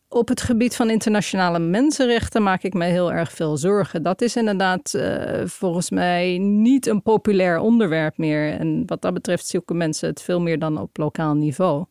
Op 0.09 0.29
het 0.29 0.41
gebied 0.41 0.77
van 0.77 0.91
internationale 0.91 1.59
mensenrechten 1.59 2.43
maak 2.43 2.63
ik 2.63 2.75
me 2.75 2.85
heel 2.85 3.13
erg 3.13 3.33
veel 3.33 3.57
zorgen. 3.57 4.03
Dat 4.03 4.23
is 4.23 4.37
inderdaad 4.37 4.95
uh, 4.97 5.41
volgens 5.45 5.91
mij 5.91 6.39
niet 6.39 6.87
een 6.87 7.03
populair 7.03 7.59
onderwerp 7.59 8.19
meer. 8.19 8.53
En 8.53 8.83
wat 8.87 9.03
dat 9.03 9.15
betreft 9.15 9.47
zoeken 9.47 9.77
mensen 9.77 10.09
het 10.09 10.23
veel 10.23 10.41
meer 10.41 10.59
dan 10.59 10.81
op 10.81 10.97
lokaal 10.97 11.35
niveau. 11.35 11.85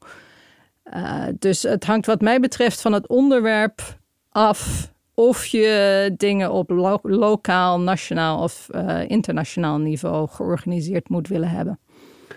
Uh, 0.93 1.23
dus 1.39 1.63
het 1.63 1.85
hangt 1.85 2.05
wat 2.05 2.21
mij 2.21 2.39
betreft 2.39 2.81
van 2.81 2.93
het 2.93 3.07
onderwerp 3.07 3.97
af 4.29 4.91
of 5.13 5.45
je 5.45 6.13
dingen 6.17 6.51
op 6.51 6.69
lo 6.69 6.99
lokaal, 7.03 7.79
nationaal 7.79 8.43
of 8.43 8.67
uh, 8.71 9.09
internationaal 9.09 9.77
niveau 9.77 10.27
georganiseerd 10.27 11.09
moet 11.09 11.27
willen 11.27 11.49
hebben. 11.49 11.79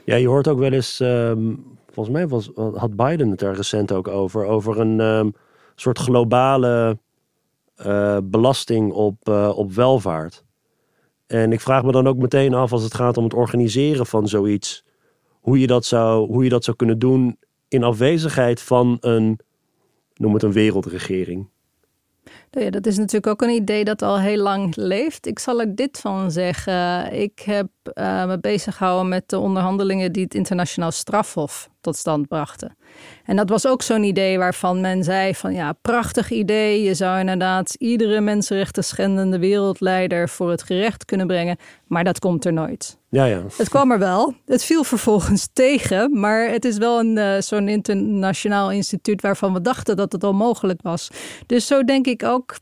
Ja, 0.05 0.17
je 0.17 0.29
hoort 0.29 0.49
ook 0.49 0.59
wel 0.59 0.73
eens 0.73 1.01
um 1.01 1.78
volgens 2.05 2.17
mij 2.17 2.29
was, 2.29 2.51
had 2.75 2.97
Biden 2.97 3.31
het 3.31 3.43
er 3.43 3.55
recent 3.55 3.93
ook 3.93 4.09
over. 4.09 4.45
Over 4.45 4.81
een 4.81 5.01
um, 5.01 5.35
soort 5.75 5.99
globale 5.99 6.99
uh, 7.87 8.19
belasting 8.23 8.93
op, 8.93 9.29
uh, 9.29 9.53
op 9.55 9.73
welvaart. 9.73 10.45
En 11.27 11.53
ik 11.53 11.61
vraag 11.61 11.85
me 11.85 11.93
dan 11.93 12.07
ook 12.07 12.17
meteen 12.17 12.55
af 12.55 12.73
als 12.73 12.83
het 12.83 12.95
gaat 12.95 13.17
om 13.17 13.25
het 13.25 13.35
organiseren 13.35 14.07
van 14.07 14.29
zoiets. 14.29 14.85
Hoe 15.41 15.61
je 15.61 15.67
dat 15.67 15.85
zou, 15.85 16.27
hoe 16.27 16.45
je 16.45 16.51
dat 16.51 16.65
zou 16.65 16.77
kunnen 16.77 16.99
doen 16.99 17.39
in 17.69 17.83
afwezigheid 17.83 18.61
van 18.63 18.97
een, 19.01 19.39
noem 20.15 20.35
het 20.35 20.43
een 20.43 20.53
wereldregering. 20.53 21.49
Nou 22.51 22.65
ja, 22.65 22.71
dat 22.71 22.87
is 22.87 22.97
natuurlijk 22.97 23.27
ook 23.27 23.43
een 23.43 23.55
idee 23.55 23.85
dat 23.85 24.03
al 24.03 24.21
heel 24.21 24.43
lang 24.43 24.77
leeft. 24.77 25.27
Ik 25.27 25.39
zal 25.39 25.61
er 25.61 25.75
dit 25.75 25.99
van 25.99 26.31
zeggen. 26.31 27.13
Ik 27.13 27.39
heb 27.39 27.69
uh, 27.95 28.27
me 28.27 28.39
bezig 28.41 28.77
gehouden 28.77 29.09
met 29.09 29.29
de 29.29 29.39
onderhandelingen 29.39 30.13
die 30.13 30.25
het 30.25 30.35
internationaal 30.35 30.91
strafhof 30.91 31.69
tot 31.81 31.97
stand 31.97 32.29
brachten. 32.29 32.77
En 33.25 33.37
dat 33.37 33.49
was 33.49 33.67
ook 33.67 33.83
zo'n 33.83 34.03
idee 34.03 34.39
waarvan 34.39 34.81
men 34.81 35.05
zei 35.05 35.35
van 35.35 35.55
ja, 35.55 35.73
prachtig 35.73 36.31
idee. 36.31 36.83
Je 36.83 36.95
zou 36.95 37.21
inderdaad 37.21 37.75
iedere 37.75 38.21
mensenrechten 38.21 38.85
schendende 38.85 39.39
wereldleider 39.39 40.29
voor 40.29 40.51
het 40.51 40.63
gerecht 40.63 41.05
kunnen 41.05 41.27
brengen. 41.27 41.57
Maar 41.87 42.05
dat 42.05 42.19
komt 42.19 42.45
er 42.45 42.53
nooit. 42.53 42.98
Ja, 43.11 43.25
ja. 43.25 43.43
Het 43.57 43.69
kwam 43.69 43.91
er 43.91 43.99
wel. 43.99 44.35
Het 44.47 44.65
viel 44.65 44.85
vervolgens 44.85 45.49
tegen. 45.53 46.21
Maar 46.21 46.51
het 46.51 46.65
is 46.65 46.79
wel 46.79 46.99
een, 46.99 47.17
uh, 47.17 47.41
zo'n 47.41 47.69
internationaal 47.69 48.71
instituut 48.71 49.23
waarvan 49.23 49.53
we 49.53 49.61
dachten 49.61 49.97
dat 49.97 50.13
het 50.13 50.25
onmogelijk 50.25 50.83
was. 50.83 51.09
Dus 51.47 51.67
zo 51.67 51.85
denk 51.85 52.07
ik 52.07 52.23
ook 52.23 52.57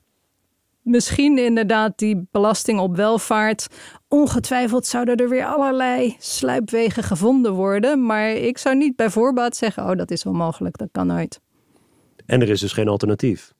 misschien 0.83 1.39
inderdaad 1.39 1.99
die 1.99 2.29
belasting 2.31 2.81
op 2.81 2.97
welvaart. 2.97 3.67
Ongetwijfeld 4.09 4.87
zouden 4.87 5.17
er 5.17 5.29
weer 5.29 5.45
allerlei 5.45 6.17
sluipwegen 6.19 7.03
gevonden 7.03 7.53
worden. 7.53 8.07
Maar 8.07 8.31
ik 8.31 8.59
zou 8.59 8.77
niet 8.77 8.97
bij 8.97 9.11
voorbaat 9.11 9.57
zeggen: 9.57 9.91
oh, 9.91 9.97
dat 9.97 10.11
is 10.11 10.27
onmogelijk, 10.27 10.79
dat 10.79 10.89
kan 10.93 11.07
nooit. 11.07 11.41
En 12.27 12.43
er 12.43 12.49
is 12.49 12.61
dus 12.61 12.73
geen 12.73 12.89
alternatief. 12.89 13.53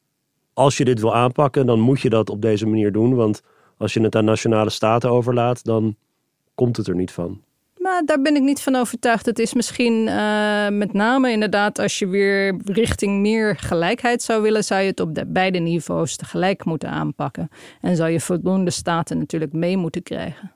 Als 0.53 0.77
je 0.77 0.85
dit 0.85 1.01
wil 1.01 1.15
aanpakken, 1.15 1.67
dan 1.67 1.81
moet 1.81 2.01
je 2.01 2.09
dat 2.09 2.31
op 2.31 2.43
deze 2.43 2.67
manier 2.67 2.93
doen. 2.93 3.15
Want 3.15 3.41
als 3.79 3.95
je 3.95 4.01
het 4.01 4.17
aan 4.17 4.25
nationale 4.25 4.71
staten 4.71 5.11
overlaat, 5.11 5.65
dan 5.65 5.97
komt 6.57 6.77
het 6.77 6.87
er 6.87 6.95
niet 6.95 7.13
van. 7.13 7.41
Maar 7.87 8.03
daar 8.05 8.23
ben 8.23 8.37
ik 8.37 8.43
niet 8.43 8.63
van 8.63 8.75
overtuigd. 8.75 9.27
Het 9.27 9.39
is 9.39 9.55
misschien 9.55 10.07
uh, 10.07 10.69
met 10.69 10.93
name 10.93 11.31
inderdaad 11.31 11.79
als 11.79 11.99
je 11.99 12.07
weer 12.07 12.57
richting 12.65 13.21
meer 13.21 13.57
gelijkheid 13.57 14.23
zou 14.23 14.43
willen, 14.43 14.65
zou 14.65 14.81
je 14.81 14.87
het 14.87 15.01
op 15.01 15.15
de 15.15 15.27
beide 15.27 15.59
niveaus 15.59 16.17
tegelijk 16.17 16.65
moeten 16.65 16.91
aanpakken. 16.91 17.49
En 17.81 17.97
zou 17.97 18.11
je 18.11 18.21
voldoende 18.21 18.71
staten 18.71 19.19
natuurlijk 19.19 19.53
mee 19.53 19.77
moeten 19.77 20.03
krijgen. 20.03 20.53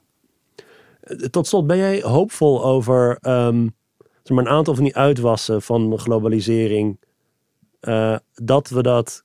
Tot 1.30 1.46
slot, 1.46 1.66
ben 1.66 1.76
jij 1.76 2.00
hoopvol 2.00 2.64
over 2.64 3.18
um, 3.22 3.74
zeg 4.22 4.36
maar 4.36 4.46
een 4.46 4.52
aantal 4.52 4.74
van 4.74 4.84
die 4.84 4.96
uitwassen 4.96 5.62
van 5.62 5.98
globalisering? 5.98 6.98
Uh, 7.80 8.16
dat, 8.34 8.68
we 8.68 8.82
dat, 8.82 9.24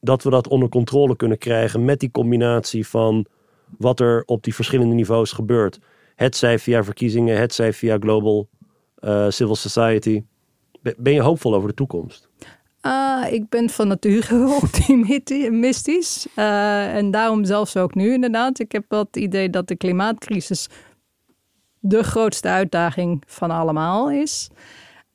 dat 0.00 0.22
we 0.22 0.30
dat 0.30 0.48
onder 0.48 0.68
controle 0.68 1.16
kunnen 1.16 1.38
krijgen 1.38 1.84
met 1.84 2.00
die 2.00 2.10
combinatie 2.10 2.86
van 2.86 3.26
wat 3.78 4.00
er 4.00 4.22
op 4.26 4.42
die 4.42 4.54
verschillende 4.54 4.94
niveaus 4.94 5.32
gebeurt. 5.32 5.78
Het 6.14 6.36
zij 6.36 6.58
via 6.58 6.84
verkiezingen, 6.84 7.38
het 7.38 7.54
zij 7.54 7.72
via 7.72 7.96
global 8.00 8.48
uh, 9.00 9.26
civil 9.28 9.56
society. 9.56 10.22
Ben 10.96 11.12
je 11.12 11.20
hoopvol 11.20 11.54
over 11.54 11.68
de 11.68 11.74
toekomst? 11.74 12.28
Uh, 12.86 13.26
ik 13.30 13.48
ben 13.48 13.70
van 13.70 13.88
nature 13.88 14.48
optimistisch. 14.62 16.26
Uh, 16.36 16.94
en 16.94 17.10
daarom 17.10 17.44
zelfs 17.44 17.76
ook 17.76 17.94
nu 17.94 18.12
inderdaad. 18.12 18.58
Ik 18.58 18.72
heb 18.72 18.84
wel 18.88 19.02
het 19.02 19.16
idee 19.16 19.50
dat 19.50 19.68
de 19.68 19.76
klimaatcrisis 19.76 20.68
de 21.78 22.02
grootste 22.02 22.48
uitdaging 22.48 23.22
van 23.26 23.50
allemaal 23.50 24.10
is. 24.10 24.48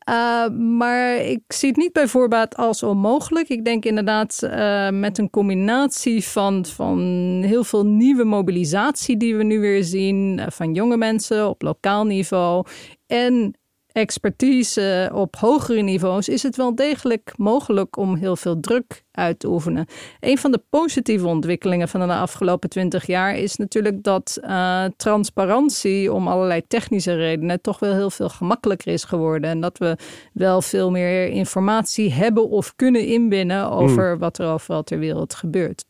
Uh, 0.10 0.50
maar 0.50 1.16
ik 1.16 1.42
zie 1.48 1.70
het 1.70 1.78
niet 1.78 1.92
bij 1.92 2.08
voorbaat 2.08 2.56
als 2.56 2.84
onmogelijk. 2.84 3.50
Ik 3.50 3.66
denk 3.66 3.86
inderdaad 3.86 4.40
uh, 4.44 4.90
met 4.90 5.18
een 5.18 5.30
combinatie 5.30 6.24
van, 6.24 6.66
van 6.66 7.00
heel 7.46 7.64
veel 7.64 7.86
nieuwe 7.86 8.24
mobilisatie 8.24 9.18
die 9.18 9.36
we 9.36 9.44
nu 9.44 9.60
weer 9.60 9.84
zien, 9.84 10.38
uh, 10.38 10.46
van 10.50 10.74
jonge 10.74 10.98
mensen 10.98 11.50
op 11.50 11.62
lokaal 11.62 12.06
niveau 12.06 12.66
en 13.08 13.56
expertise 13.98 15.12
op 15.14 15.36
hogere 15.36 15.82
niveaus 15.82 16.30
is 16.30 16.44
het 16.44 16.56
wel 16.56 16.76
degelijk 16.76 17.34
mogelijk 17.38 17.98
om 17.98 18.16
heel 18.16 18.36
veel 18.36 18.60
druk 18.60 19.04
uit 19.12 19.40
te 19.40 19.50
oefenen. 19.50 19.86
Een 20.20 20.38
van 20.38 20.52
de 20.52 20.62
positieve 20.70 21.28
ontwikkelingen 21.28 21.88
van 21.88 22.00
de 22.00 22.14
afgelopen 22.14 22.70
twintig 22.70 23.06
jaar 23.06 23.38
is 23.38 23.56
natuurlijk 23.56 24.04
dat 24.04 24.40
uh, 24.44 24.84
transparantie 24.98 26.14
om 26.14 26.28
allerlei 26.28 26.62
technische 26.68 27.16
redenen 27.16 27.62
toch 27.62 27.80
wel 27.80 27.94
heel 27.94 28.10
veel 28.10 28.30
gemakkelijker 28.30 28.94
is 28.94 29.04
geworden. 29.04 29.50
En 29.50 29.62
dat 29.62 29.78
we 29.78 29.98
wel 30.34 30.62
veel 30.62 30.92
meer 30.92 31.28
informatie 31.28 32.14
hebben 32.14 32.50
of 32.50 32.76
kunnen 32.76 33.06
inbinnen 33.06 33.72
over 33.72 34.14
mm. 34.14 34.20
wat 34.20 34.38
er 34.38 34.48
overal 34.48 34.84
ter 34.84 35.00
wereld 35.00 35.34
gebeurt. 35.36 35.86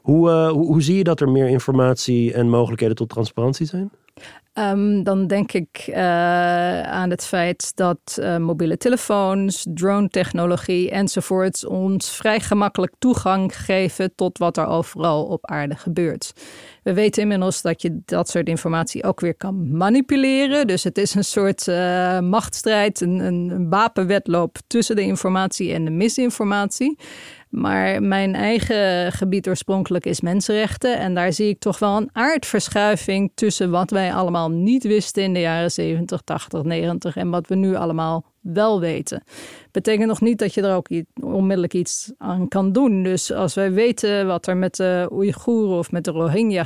Hoe, 0.00 0.30
uh, 0.30 0.50
hoe, 0.50 0.66
hoe 0.66 0.82
zie 0.82 0.96
je 0.96 1.04
dat 1.04 1.20
er 1.20 1.28
meer 1.28 1.48
informatie 1.48 2.32
en 2.32 2.48
mogelijkheden 2.48 2.96
tot 2.96 3.08
transparantie 3.08 3.66
zijn? 3.66 3.90
Um, 4.58 5.02
dan 5.02 5.26
denk 5.26 5.52
ik 5.52 5.84
uh, 5.88 5.96
aan 6.82 7.10
het 7.10 7.24
feit 7.24 7.76
dat 7.76 8.18
uh, 8.20 8.36
mobiele 8.36 8.76
telefoons, 8.76 9.66
drone-technologie 9.68 10.90
enzovoorts 10.90 11.66
ons 11.66 12.16
vrij 12.16 12.40
gemakkelijk 12.40 12.92
toegang 12.98 13.56
geven 13.56 14.14
tot 14.14 14.38
wat 14.38 14.56
er 14.56 14.66
overal 14.66 15.24
op 15.24 15.46
aarde 15.46 15.74
gebeurt. 15.76 16.32
We 16.82 16.94
weten 16.94 17.22
inmiddels 17.22 17.62
dat 17.62 17.82
je 17.82 18.00
dat 18.04 18.28
soort 18.28 18.48
informatie 18.48 19.04
ook 19.04 19.20
weer 19.20 19.34
kan 19.34 19.76
manipuleren. 19.76 20.66
Dus 20.66 20.84
het 20.84 20.98
is 20.98 21.14
een 21.14 21.24
soort 21.24 21.66
uh, 21.66 22.20
machtsstrijd, 22.20 23.00
een, 23.00 23.18
een 23.18 24.52
tussen 24.66 24.96
de 24.96 25.02
informatie 25.02 25.72
en 25.72 25.84
de 25.84 25.90
misinformatie. 25.90 26.98
Maar 27.54 28.02
mijn 28.02 28.34
eigen 28.34 29.12
gebied 29.12 29.48
oorspronkelijk 29.48 30.06
is 30.06 30.20
mensenrechten. 30.20 30.98
En 30.98 31.14
daar 31.14 31.32
zie 31.32 31.48
ik 31.48 31.58
toch 31.58 31.78
wel 31.78 31.96
een 31.96 32.08
aardverschuiving 32.12 33.32
tussen 33.34 33.70
wat 33.70 33.90
wij 33.90 34.14
allemaal 34.14 34.50
niet 34.50 34.84
wisten 34.84 35.22
in 35.22 35.34
de 35.34 35.40
jaren 35.40 35.70
70, 35.70 36.20
80, 36.20 36.62
90 36.62 37.16
en 37.16 37.30
wat 37.30 37.46
we 37.46 37.54
nu 37.54 37.74
allemaal 37.74 38.24
wel 38.40 38.80
weten. 38.80 39.22
Betekent 39.70 40.08
nog 40.08 40.20
niet 40.20 40.38
dat 40.38 40.54
je 40.54 40.62
er 40.62 40.74
ook 40.74 40.88
onmiddellijk 41.20 41.74
iets 41.74 42.12
aan 42.18 42.48
kan 42.48 42.72
doen. 42.72 43.02
Dus 43.02 43.32
als 43.32 43.54
wij 43.54 43.72
weten 43.72 44.26
wat 44.26 44.46
er 44.46 44.56
met 44.56 44.76
de 44.76 45.08
Oeigoeren 45.12 45.78
of 45.78 45.90
met 45.90 46.04
de 46.04 46.10
Rohingya 46.10 46.64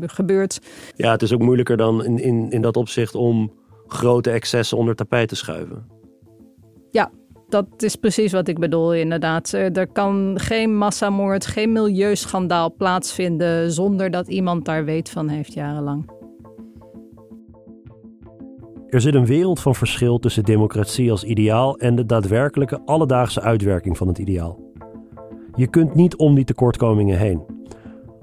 gebeurt. 0.00 0.60
Ja, 0.96 1.10
het 1.10 1.22
is 1.22 1.32
ook 1.32 1.40
moeilijker 1.40 1.76
dan 1.76 2.04
in, 2.04 2.18
in, 2.18 2.50
in 2.50 2.62
dat 2.62 2.76
opzicht 2.76 3.14
om 3.14 3.52
grote 3.86 4.30
excessen 4.30 4.78
onder 4.78 4.94
tapijt 4.94 5.28
te 5.28 5.36
schuiven. 5.36 5.86
Ja, 6.90 7.10
dat 7.50 7.66
is 7.78 7.96
precies 7.96 8.32
wat 8.32 8.48
ik 8.48 8.58
bedoel, 8.58 8.94
inderdaad. 8.94 9.52
Er 9.52 9.86
kan 9.86 10.38
geen 10.40 10.76
massamoord, 10.76 11.46
geen 11.46 11.72
milieuschandaal 11.72 12.74
plaatsvinden 12.74 13.72
zonder 13.72 14.10
dat 14.10 14.28
iemand 14.28 14.64
daar 14.64 14.84
weet 14.84 15.10
van 15.10 15.28
heeft 15.28 15.52
jarenlang. 15.52 16.18
Er 18.88 19.00
zit 19.00 19.14
een 19.14 19.26
wereld 19.26 19.60
van 19.60 19.74
verschil 19.74 20.18
tussen 20.18 20.44
democratie 20.44 21.10
als 21.10 21.24
ideaal 21.24 21.76
en 21.76 21.94
de 21.94 22.06
daadwerkelijke 22.06 22.80
alledaagse 22.84 23.40
uitwerking 23.40 23.96
van 23.96 24.08
het 24.08 24.18
ideaal. 24.18 24.58
Je 25.54 25.66
kunt 25.66 25.94
niet 25.94 26.16
om 26.16 26.34
die 26.34 26.44
tekortkomingen 26.44 27.18
heen. 27.18 27.42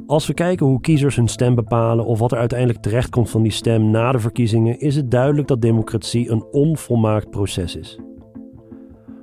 Als 0.07 0.27
we 0.27 0.33
kijken 0.33 0.65
hoe 0.65 0.81
kiezers 0.81 1.15
hun 1.15 1.27
stem 1.27 1.55
bepalen 1.55 2.05
of 2.05 2.19
wat 2.19 2.31
er 2.31 2.37
uiteindelijk 2.37 2.79
terechtkomt 2.79 3.29
van 3.29 3.41
die 3.41 3.51
stem 3.51 3.91
na 3.91 4.11
de 4.11 4.19
verkiezingen, 4.19 4.79
is 4.79 4.95
het 4.95 5.11
duidelijk 5.11 5.47
dat 5.47 5.61
democratie 5.61 6.29
een 6.29 6.45
onvolmaakt 6.51 7.29
proces 7.29 7.75
is. 7.75 7.99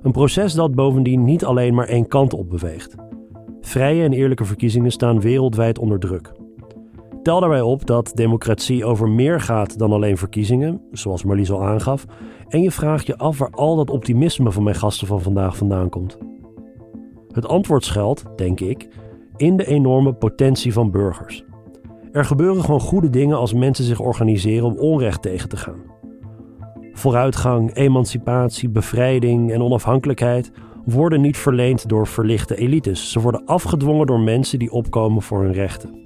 Een 0.04 0.12
proces 0.12 0.54
dat 0.54 0.74
bovendien 0.74 1.24
niet 1.24 1.44
alleen 1.44 1.74
maar 1.74 1.88
één 1.88 2.08
kant 2.08 2.32
op 2.32 2.50
beweegt. 2.50 2.94
Vrije 3.60 4.04
en 4.04 4.12
eerlijke 4.12 4.44
verkiezingen 4.44 4.90
staan 4.90 5.20
wereldwijd 5.20 5.78
onder 5.78 5.98
druk. 5.98 6.32
Tel 7.22 7.40
daarbij 7.40 7.60
op 7.60 7.86
dat 7.86 8.12
democratie 8.14 8.84
over 8.84 9.08
meer 9.08 9.40
gaat 9.40 9.78
dan 9.78 9.92
alleen 9.92 10.16
verkiezingen, 10.16 10.80
zoals 10.92 11.24
Marlies 11.24 11.50
al 11.50 11.64
aangaf, 11.64 12.04
en 12.48 12.60
je 12.60 12.70
vraagt 12.70 13.06
je 13.06 13.18
af 13.18 13.38
waar 13.38 13.50
al 13.50 13.76
dat 13.76 13.90
optimisme 13.90 14.52
van 14.52 14.62
mijn 14.62 14.76
gasten 14.76 15.06
van 15.06 15.20
vandaag 15.22 15.56
vandaan 15.56 15.88
komt. 15.88 16.18
Het 17.32 17.46
antwoord 17.46 17.84
schuilt, 17.84 18.24
denk 18.36 18.60
ik, 18.60 18.88
in 19.36 19.56
de 19.56 19.66
enorme 19.66 20.12
potentie 20.12 20.72
van 20.72 20.90
burgers. 20.90 21.44
Er 22.12 22.24
gebeuren 22.24 22.64
gewoon 22.64 22.80
goede 22.80 23.10
dingen 23.10 23.36
als 23.36 23.54
mensen 23.54 23.84
zich 23.84 24.00
organiseren 24.00 24.66
om 24.66 24.78
onrecht 24.78 25.22
tegen 25.22 25.48
te 25.48 25.56
gaan. 25.56 25.93
Vooruitgang, 26.96 27.74
emancipatie, 27.74 28.68
bevrijding 28.68 29.52
en 29.52 29.62
onafhankelijkheid 29.62 30.52
worden 30.84 31.20
niet 31.20 31.36
verleend 31.36 31.88
door 31.88 32.06
verlichte 32.06 32.56
elites. 32.56 33.12
Ze 33.12 33.20
worden 33.20 33.44
afgedwongen 33.46 34.06
door 34.06 34.20
mensen 34.20 34.58
die 34.58 34.72
opkomen 34.72 35.22
voor 35.22 35.42
hun 35.42 35.52
rechten. 35.52 36.02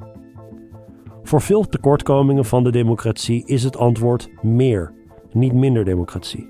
Voor 1.22 1.40
veel 1.40 1.68
tekortkomingen 1.68 2.44
van 2.44 2.64
de 2.64 2.70
democratie 2.70 3.46
is 3.46 3.64
het 3.64 3.76
antwoord 3.76 4.30
meer, 4.42 4.92
niet 5.32 5.52
minder 5.52 5.84
democratie. 5.84 6.48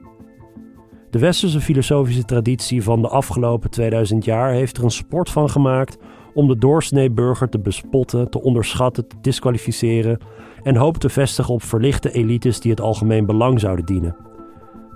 De 1.10 1.18
westerse 1.18 1.60
filosofische 1.60 2.24
traditie 2.24 2.82
van 2.82 3.02
de 3.02 3.08
afgelopen 3.08 3.70
2000 3.70 4.24
jaar 4.24 4.52
heeft 4.52 4.76
er 4.76 4.84
een 4.84 4.90
sport 4.90 5.30
van 5.30 5.50
gemaakt 5.50 5.98
om 6.34 6.48
de 6.48 6.58
doorsnee 6.58 7.10
burger 7.10 7.48
te 7.48 7.58
bespotten, 7.58 8.30
te 8.30 8.42
onderschatten, 8.42 9.08
te 9.08 9.16
disqualificeren 9.20 10.18
en 10.62 10.76
hoop 10.76 10.96
te 10.96 11.08
vestigen 11.08 11.54
op 11.54 11.62
verlichte 11.62 12.12
elites 12.12 12.60
die 12.60 12.70
het 12.70 12.80
algemeen 12.80 13.26
belang 13.26 13.60
zouden 13.60 13.84
dienen. 13.84 14.27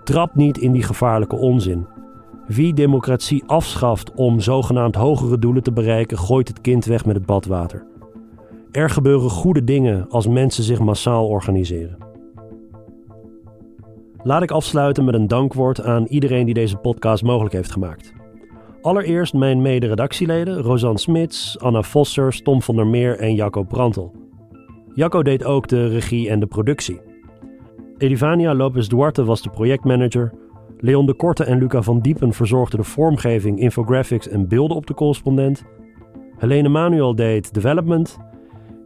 Trap 0.04 0.34
niet 0.34 0.58
in 0.58 0.72
die 0.72 0.82
gevaarlijke 0.82 1.36
onzin. 1.36 1.86
Wie 2.46 2.74
democratie 2.74 3.44
afschaft 3.46 4.12
om 4.14 4.40
zogenaamd 4.40 4.94
hogere 4.94 5.38
doelen 5.38 5.62
te 5.62 5.72
bereiken, 5.72 6.18
gooit 6.18 6.48
het 6.48 6.60
kind 6.60 6.84
weg 6.84 7.04
met 7.04 7.16
het 7.16 7.26
badwater. 7.26 7.86
Er 8.70 8.90
gebeuren 8.90 9.30
goede 9.30 9.64
dingen 9.64 10.08
als 10.08 10.26
mensen 10.26 10.64
zich 10.64 10.78
massaal 10.78 11.28
organiseren. 11.28 11.96
Laat 14.22 14.42
ik 14.42 14.50
afsluiten 14.50 15.04
met 15.04 15.14
een 15.14 15.28
dankwoord 15.28 15.82
aan 15.82 16.06
iedereen 16.06 16.44
die 16.44 16.54
deze 16.54 16.76
podcast 16.76 17.22
mogelijk 17.22 17.54
heeft 17.54 17.72
gemaakt. 17.72 18.12
Allereerst 18.80 19.34
mijn 19.34 19.62
mede-redactieleden 19.62 20.60
Rosanne 20.60 20.98
Smits, 20.98 21.58
Anna 21.58 21.82
Vossers, 21.82 22.42
Tom 22.42 22.62
van 22.62 22.76
der 22.76 22.86
Meer 22.86 23.18
en 23.18 23.34
Jacco 23.34 23.62
Brantel. 23.62 24.12
Jacco 24.94 25.22
deed 25.22 25.44
ook 25.44 25.68
de 25.68 25.86
regie 25.86 26.28
en 26.28 26.40
de 26.40 26.46
productie. 26.46 27.00
Edivania 28.02 28.54
Lopez 28.54 28.86
Duarte 28.88 29.24
was 29.24 29.42
de 29.42 29.50
projectmanager. 29.50 30.32
Leon 30.78 31.06
de 31.06 31.14
Korte 31.14 31.44
en 31.44 31.58
Luca 31.58 31.82
van 31.82 32.00
Diepen 32.00 32.32
verzorgden 32.32 32.78
de 32.78 32.84
vormgeving, 32.84 33.58
infographics 33.58 34.28
en 34.28 34.48
beelden 34.48 34.76
op 34.76 34.86
de 34.86 34.94
correspondent. 34.94 35.64
Helene 36.36 36.68
Manuel 36.68 37.14
deed 37.14 37.54
development. 37.54 38.18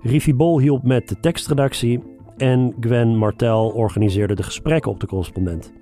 Rivi 0.01 0.34
Bol 0.34 0.60
hielp 0.60 0.82
met 0.82 1.09
de 1.09 1.20
tekstredactie. 1.20 2.02
En 2.36 2.74
Gwen 2.80 3.16
Martel 3.16 3.68
organiseerde 3.68 4.34
de 4.34 4.43
gesprekken 4.43 4.90
op 4.90 5.01
de 5.01 5.06
correspondent. 5.06 5.72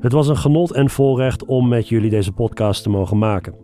Het 0.00 0.12
was 0.12 0.28
een 0.28 0.36
genot 0.36 0.72
en 0.72 0.90
voorrecht 0.90 1.44
om 1.44 1.68
met 1.68 1.88
jullie 1.88 2.10
deze 2.10 2.32
podcast 2.32 2.82
te 2.82 2.90
mogen 2.90 3.18
maken. 3.18 3.54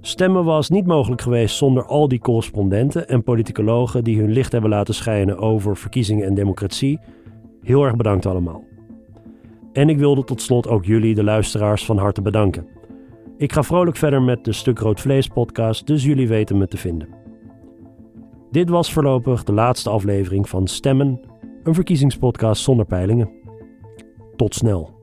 Stemmen 0.00 0.44
was 0.44 0.70
niet 0.70 0.86
mogelijk 0.86 1.22
geweest 1.22 1.56
zonder 1.56 1.86
al 1.86 2.08
die 2.08 2.20
correspondenten 2.20 3.08
en 3.08 3.22
politicologen 3.22 4.04
die 4.04 4.20
hun 4.20 4.32
licht 4.32 4.52
hebben 4.52 4.70
laten 4.70 4.94
schijnen 4.94 5.38
over 5.38 5.76
verkiezingen 5.76 6.26
en 6.26 6.34
democratie 6.34 6.98
Heel 7.66 7.84
erg 7.84 7.96
bedankt 7.96 8.26
allemaal. 8.26 8.64
En 9.72 9.88
ik 9.88 9.98
wilde 9.98 10.24
tot 10.24 10.42
slot 10.42 10.68
ook 10.68 10.84
jullie, 10.84 11.14
de 11.14 11.24
luisteraars, 11.24 11.84
van 11.84 11.98
harte 11.98 12.22
bedanken. 12.22 12.66
Ik 13.36 13.52
ga 13.52 13.62
vrolijk 13.62 13.96
verder 13.96 14.22
met 14.22 14.44
de 14.44 14.52
Stuk 14.52 14.78
Rood 14.78 15.00
Vlees 15.00 15.28
podcast, 15.28 15.86
dus 15.86 16.04
jullie 16.04 16.28
weten 16.28 16.58
me 16.58 16.66
te 16.66 16.76
vinden. 16.76 17.08
Dit 18.50 18.68
was 18.68 18.92
voorlopig 18.92 19.44
de 19.44 19.52
laatste 19.52 19.90
aflevering 19.90 20.48
van 20.48 20.66
Stemmen, 20.66 21.20
een 21.62 21.74
verkiezingspodcast 21.74 22.62
zonder 22.62 22.86
peilingen. 22.86 23.30
Tot 24.36 24.54
snel. 24.54 24.95